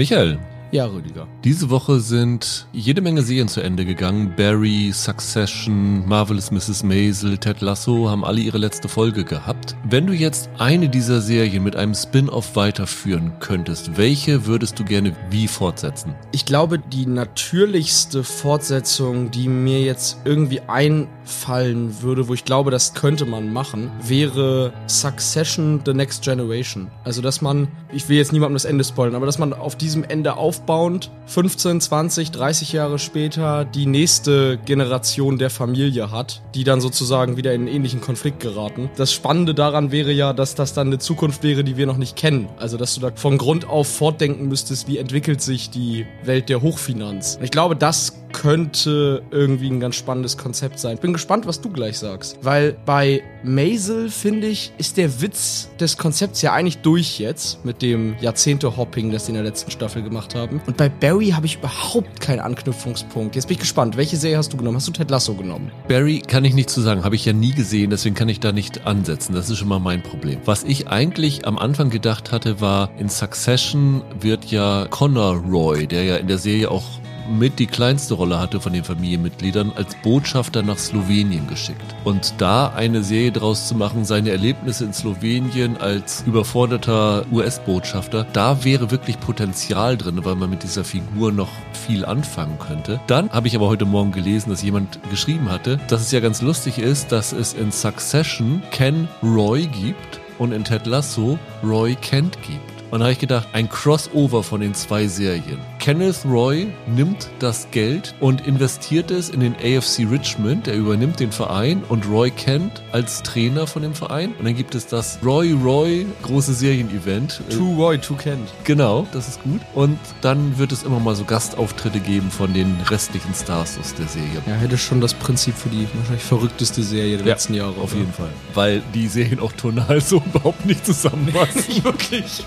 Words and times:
Michael, 0.00 0.40
Ja, 0.72 0.86
Rüdiger. 0.86 1.26
diese 1.42 1.68
Woche 1.68 1.98
sind 1.98 2.68
jede 2.72 3.00
Menge 3.00 3.22
Serien 3.22 3.48
zu 3.48 3.60
Ende 3.60 3.84
gegangen. 3.84 4.34
Barry, 4.36 4.92
Succession, 4.92 6.06
Marvelous 6.06 6.52
Mrs. 6.52 6.84
Maisel, 6.84 7.38
Ted 7.38 7.60
Lasso 7.60 8.08
haben 8.08 8.24
alle 8.24 8.40
ihre 8.40 8.58
letzte 8.58 8.88
Folge 8.88 9.24
gehabt. 9.24 9.74
Wenn 9.88 10.06
du 10.06 10.12
jetzt 10.12 10.48
eine 10.58 10.88
dieser 10.88 11.20
Serien 11.22 11.64
mit 11.64 11.74
einem 11.74 11.94
Spin-off 11.94 12.54
weiterführen 12.54 13.32
könntest, 13.40 13.96
welche 13.96 14.46
würdest 14.46 14.78
du 14.78 14.84
gerne 14.84 15.16
wie 15.30 15.48
fortsetzen? 15.48 16.14
Ich 16.30 16.44
glaube, 16.44 16.78
die 16.78 17.06
natürlichste 17.06 18.22
Fortsetzung, 18.22 19.32
die 19.32 19.48
mir 19.48 19.80
jetzt 19.82 20.18
irgendwie 20.24 20.60
einfallen 20.60 22.00
würde, 22.00 22.28
wo 22.28 22.34
ich 22.34 22.44
glaube, 22.44 22.70
das 22.70 22.94
könnte 22.94 23.26
man 23.26 23.52
machen, 23.52 23.90
wäre 24.06 24.72
Succession 24.86 25.80
The 25.84 25.94
Next 25.94 26.22
Generation. 26.22 26.92
Also, 27.02 27.22
dass 27.22 27.40
man, 27.40 27.66
ich 27.92 28.08
will 28.08 28.16
jetzt 28.16 28.32
niemandem 28.32 28.54
das 28.54 28.66
Ende 28.66 28.84
spoilern, 28.84 29.16
aber 29.16 29.26
dass 29.26 29.38
man 29.38 29.52
auf 29.52 29.74
diesem 29.74 30.04
Ende 30.04 30.36
aufbauend 30.60 31.10
15, 31.30 31.80
20, 31.80 32.32
30 32.32 32.72
Jahre 32.72 32.98
später 32.98 33.64
die 33.64 33.86
nächste 33.86 34.58
Generation 34.58 35.38
der 35.38 35.48
Familie 35.48 36.10
hat, 36.10 36.42
die 36.56 36.64
dann 36.64 36.80
sozusagen 36.80 37.36
wieder 37.36 37.54
in 37.54 37.62
einen 37.62 37.68
ähnlichen 37.68 38.00
Konflikt 38.00 38.40
geraten. 38.40 38.90
Das 38.96 39.12
Spannende 39.12 39.54
daran 39.54 39.92
wäre 39.92 40.10
ja, 40.10 40.32
dass 40.32 40.56
das 40.56 40.74
dann 40.74 40.88
eine 40.88 40.98
Zukunft 40.98 41.44
wäre, 41.44 41.62
die 41.62 41.76
wir 41.76 41.86
noch 41.86 41.98
nicht 41.98 42.16
kennen. 42.16 42.48
Also, 42.58 42.76
dass 42.76 42.96
du 42.96 43.00
da 43.00 43.12
von 43.14 43.38
Grund 43.38 43.64
auf 43.68 43.86
fortdenken 43.86 44.48
müsstest, 44.48 44.88
wie 44.88 44.98
entwickelt 44.98 45.40
sich 45.40 45.70
die 45.70 46.04
Welt 46.24 46.48
der 46.48 46.62
Hochfinanz. 46.62 47.36
Und 47.36 47.44
ich 47.44 47.52
glaube, 47.52 47.76
das 47.76 48.16
könnte 48.32 49.22
irgendwie 49.30 49.68
ein 49.68 49.80
ganz 49.80 49.96
spannendes 49.96 50.36
Konzept 50.36 50.78
sein. 50.78 50.94
Ich 50.94 51.00
bin 51.00 51.12
gespannt, 51.12 51.46
was 51.46 51.60
du 51.60 51.70
gleich 51.70 51.98
sagst. 51.98 52.38
Weil 52.42 52.76
bei 52.86 53.22
Maisel, 53.42 54.08
finde 54.08 54.48
ich, 54.48 54.72
ist 54.78 54.96
der 54.96 55.20
Witz 55.20 55.68
des 55.78 55.96
Konzepts 55.96 56.42
ja 56.42 56.52
eigentlich 56.52 56.78
durch 56.78 57.18
jetzt 57.18 57.64
mit 57.64 57.82
dem 57.82 58.16
Jahrzehnte-Hopping, 58.20 59.10
das 59.12 59.26
sie 59.26 59.30
in 59.30 59.34
der 59.34 59.44
letzten 59.44 59.70
Staffel 59.70 60.02
gemacht 60.02 60.34
haben. 60.34 60.49
Und 60.66 60.76
bei 60.76 60.88
Barry 60.88 61.30
habe 61.30 61.46
ich 61.46 61.56
überhaupt 61.56 62.20
keinen 62.20 62.40
Anknüpfungspunkt. 62.40 63.36
Jetzt 63.36 63.46
bin 63.46 63.54
ich 63.54 63.60
gespannt. 63.60 63.96
Welche 63.96 64.16
Serie 64.16 64.38
hast 64.38 64.52
du 64.52 64.56
genommen? 64.56 64.76
Hast 64.76 64.88
du 64.88 64.92
Ted 64.92 65.10
Lasso 65.10 65.34
genommen? 65.34 65.70
Barry 65.88 66.20
kann 66.20 66.44
ich 66.44 66.54
nicht 66.54 66.70
zu 66.70 66.80
sagen, 66.80 67.04
habe 67.04 67.14
ich 67.14 67.24
ja 67.24 67.32
nie 67.32 67.52
gesehen, 67.52 67.90
deswegen 67.90 68.14
kann 68.14 68.28
ich 68.28 68.40
da 68.40 68.52
nicht 68.52 68.86
ansetzen. 68.86 69.34
Das 69.34 69.50
ist 69.50 69.58
schon 69.58 69.68
mal 69.68 69.80
mein 69.80 70.02
Problem. 70.02 70.40
Was 70.44 70.64
ich 70.64 70.88
eigentlich 70.88 71.46
am 71.46 71.58
Anfang 71.58 71.90
gedacht 71.90 72.32
hatte, 72.32 72.60
war, 72.60 72.90
in 72.98 73.08
Succession 73.08 74.02
wird 74.20 74.46
ja 74.46 74.86
Connor 74.90 75.36
Roy, 75.36 75.86
der 75.86 76.04
ja 76.04 76.16
in 76.16 76.28
der 76.28 76.38
Serie 76.38 76.70
auch 76.70 76.99
mit 77.28 77.58
die 77.58 77.66
kleinste 77.66 78.14
Rolle 78.14 78.38
hatte 78.38 78.60
von 78.60 78.72
den 78.72 78.84
Familienmitgliedern, 78.84 79.72
als 79.74 79.94
Botschafter 80.02 80.62
nach 80.62 80.78
Slowenien 80.78 81.46
geschickt. 81.46 81.94
Und 82.04 82.34
da 82.38 82.68
eine 82.68 83.02
Serie 83.02 83.32
draus 83.32 83.68
zu 83.68 83.74
machen, 83.74 84.04
seine 84.04 84.30
Erlebnisse 84.30 84.84
in 84.84 84.92
Slowenien 84.92 85.76
als 85.76 86.22
überforderter 86.26 87.24
US-Botschafter, 87.32 88.26
da 88.32 88.64
wäre 88.64 88.90
wirklich 88.90 89.18
Potenzial 89.20 89.96
drin, 89.96 90.24
weil 90.24 90.36
man 90.36 90.50
mit 90.50 90.62
dieser 90.62 90.84
Figur 90.84 91.32
noch 91.32 91.50
viel 91.86 92.04
anfangen 92.04 92.58
könnte. 92.58 93.00
Dann 93.06 93.30
habe 93.30 93.48
ich 93.48 93.56
aber 93.56 93.68
heute 93.68 93.84
Morgen 93.84 94.12
gelesen, 94.12 94.50
dass 94.50 94.62
jemand 94.62 95.00
geschrieben 95.10 95.50
hatte, 95.50 95.78
dass 95.88 96.00
es 96.00 96.12
ja 96.12 96.20
ganz 96.20 96.42
lustig 96.42 96.78
ist, 96.78 97.12
dass 97.12 97.32
es 97.32 97.54
in 97.54 97.72
Succession 97.72 98.62
Ken 98.70 99.08
Roy 99.22 99.66
gibt 99.66 100.20
und 100.38 100.52
in 100.52 100.64
Ted 100.64 100.86
Lasso 100.86 101.38
Roy 101.62 101.94
Kent 101.96 102.38
gibt. 102.42 102.69
Und 102.90 102.98
da 103.00 103.04
habe 103.04 103.12
ich 103.12 103.18
gedacht, 103.18 103.48
ein 103.52 103.68
Crossover 103.68 104.42
von 104.42 104.60
den 104.60 104.74
zwei 104.74 105.06
Serien. 105.06 105.58
Kenneth 105.78 106.24
Roy 106.24 106.66
nimmt 106.88 107.28
das 107.38 107.68
Geld 107.70 108.14
und 108.20 108.46
investiert 108.46 109.10
es 109.10 109.28
in 109.30 109.40
den 109.40 109.54
AFC 109.54 110.00
Richmond. 110.10 110.66
Er 110.66 110.74
übernimmt 110.74 111.20
den 111.20 111.30
Verein 111.32 111.82
und 111.88 112.08
Roy 112.08 112.30
Kent 112.30 112.82
als 112.92 113.22
Trainer 113.22 113.66
von 113.66 113.82
dem 113.82 113.94
Verein. 113.94 114.32
Und 114.38 114.44
dann 114.44 114.56
gibt 114.56 114.74
es 114.74 114.86
das 114.88 115.18
Roy 115.24 115.52
Roy 115.52 116.04
große 116.22 116.52
Serienevent. 116.52 117.40
Two 117.50 117.74
Roy, 117.76 117.98
Two 117.98 118.14
Kent. 118.16 118.48
Genau, 118.64 119.06
das 119.12 119.28
ist 119.28 119.42
gut. 119.44 119.60
Und 119.74 119.98
dann 120.20 120.58
wird 120.58 120.72
es 120.72 120.82
immer 120.82 120.98
mal 121.00 121.14
so 121.14 121.24
Gastauftritte 121.24 122.00
geben 122.00 122.30
von 122.30 122.52
den 122.52 122.76
restlichen 122.88 123.34
Stars 123.34 123.78
aus 123.78 123.94
der 123.94 124.08
Serie. 124.08 124.42
Ja, 124.46 124.54
hätte 124.54 124.76
schon 124.78 125.00
das 125.00 125.14
Prinzip 125.14 125.54
für 125.56 125.68
die 125.68 125.86
wahrscheinlich 125.94 126.24
verrückteste 126.24 126.82
Serie 126.82 127.18
der 127.18 127.26
Ja, 127.26 127.32
letzten 127.34 127.54
Jahre. 127.54 127.80
Auf 127.80 127.92
oder? 127.92 128.00
jeden 128.00 128.12
Fall. 128.12 128.30
Weil 128.54 128.82
die 128.94 129.06
Serien 129.06 129.38
auch 129.40 129.52
tonal 129.52 130.00
so 130.02 130.22
überhaupt 130.26 130.66
nicht 130.66 130.84
zusammenpassen. 130.84 131.62
Nicht 131.68 131.84
wirklich. 131.84 132.44